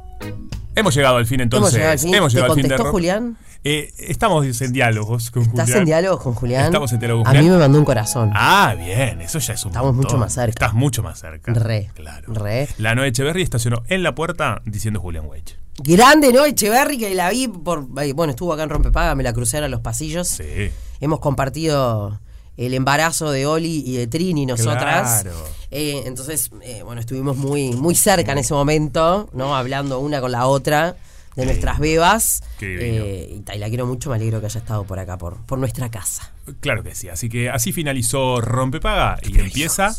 Hemos 0.74 0.94
llegado 0.94 1.16
al 1.16 1.26
fin 1.26 1.40
entonces. 1.40 1.74
Hemos 1.74 1.78
llegado 1.78 1.92
al 1.92 1.98
fin. 1.98 2.14
Hemos 2.14 2.32
¿Te 2.32 2.36
llegado 2.38 2.52
al 2.52 2.56
fin 2.58 2.62
de 2.62 2.68
contestó. 2.76 2.92
Julián? 2.92 3.36
Eh, 3.62 3.92
estamos 3.98 4.60
en 4.62 4.72
diálogos 4.72 5.30
con 5.30 5.42
¿Estás 5.42 5.64
Julián. 5.66 5.78
en 5.80 5.84
diálogo 5.84 6.18
con 6.22 6.32
Julián? 6.32 6.64
Estamos 6.64 6.92
en 6.94 6.98
diálogo 7.00 7.24
con 7.24 7.28
A 7.28 7.32
mí 7.32 7.38
Julián. 7.40 7.54
me 7.56 7.60
mandó 7.64 7.78
un 7.78 7.84
corazón. 7.84 8.30
Ah, 8.34 8.74
bien, 8.78 9.20
eso 9.20 9.38
ya 9.38 9.52
es 9.52 9.64
un 9.66 9.72
Estamos 9.72 9.94
montón. 9.94 10.12
mucho 10.12 10.18
más 10.18 10.32
cerca. 10.32 10.50
Estás 10.64 10.72
mucho 10.72 11.02
más 11.02 11.18
cerca. 11.20 11.52
Re. 11.52 11.90
Claro. 11.94 12.32
Re. 12.32 12.68
La 12.78 12.94
Noe 12.94 13.08
Echeverry 13.08 13.42
estacionó 13.42 13.82
en 13.88 14.02
la 14.02 14.14
puerta 14.14 14.62
diciendo 14.64 14.98
Julián 15.00 15.26
Weich. 15.26 15.58
Grande, 15.82 16.32
¿no? 16.32 16.44
Echeverry, 16.44 16.98
que 16.98 17.14
la 17.14 17.30
vi 17.30 17.48
por. 17.48 17.86
eh, 18.02 18.12
Bueno, 18.12 18.32
estuvo 18.32 18.52
acá 18.52 18.64
en 18.64 18.68
Rompepaga, 18.70 19.14
me 19.14 19.22
la 19.22 19.32
crucé 19.32 19.58
a 19.58 19.68
los 19.68 19.80
pasillos. 19.80 20.28
Sí. 20.28 20.70
Hemos 21.00 21.20
compartido 21.20 22.20
el 22.58 22.74
embarazo 22.74 23.30
de 23.30 23.46
Oli 23.46 23.82
y 23.86 23.96
de 23.96 24.06
Trini, 24.06 24.44
nosotras. 24.44 25.22
Claro. 25.22 25.36
Eh, 25.70 26.02
entonces, 26.04 26.50
eh, 26.62 26.82
bueno, 26.82 27.00
estuvimos 27.00 27.36
muy, 27.38 27.72
muy 27.72 27.94
cerca 27.94 28.32
en 28.32 28.38
ese 28.38 28.52
momento, 28.52 29.30
¿no? 29.32 29.56
Hablando 29.56 29.98
una 30.00 30.20
con 30.20 30.32
la 30.32 30.46
otra 30.46 30.96
de 31.36 31.46
nuestras 31.46 31.78
bebas. 31.78 32.42
Eh, 32.60 33.40
y 33.54 33.58
la 33.58 33.68
quiero 33.68 33.86
mucho, 33.86 34.10
me 34.10 34.16
alegro 34.16 34.40
que 34.40 34.46
haya 34.46 34.60
estado 34.60 34.84
por 34.84 34.98
acá, 34.98 35.16
por, 35.16 35.38
por 35.46 35.58
nuestra 35.58 35.90
casa. 35.90 36.30
Claro 36.60 36.82
que 36.82 36.94
sí. 36.94 37.08
Así 37.08 37.30
que 37.30 37.48
así 37.48 37.72
finalizó 37.72 38.42
Rompepaga 38.42 39.18
y 39.22 39.38
empieza. 39.40 39.96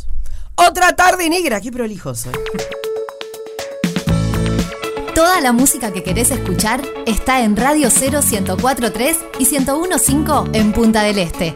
Otra 0.53 0.95
tarde 0.95 1.28
negra, 1.30 1.60
qué 1.62 1.72
prolijos. 1.72 2.28
Toda 5.15 5.41
la 5.41 5.51
música 5.51 5.91
que 5.91 6.03
querés 6.03 6.31
escuchar 6.31 6.81
está 7.05 7.41
en 7.41 7.57
Radio 7.57 7.89
0 7.91 8.21
1043 8.21 9.17
y 9.39 9.45
1015 9.45 10.57
en 10.57 10.71
Punta 10.71 11.03
del 11.03 11.19
Este. 11.19 11.53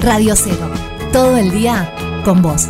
Radio 0.00 0.34
0. 0.34 0.56
Todo 1.12 1.36
el 1.36 1.50
día 1.50 1.94
con 2.24 2.40
vos. 2.40 2.68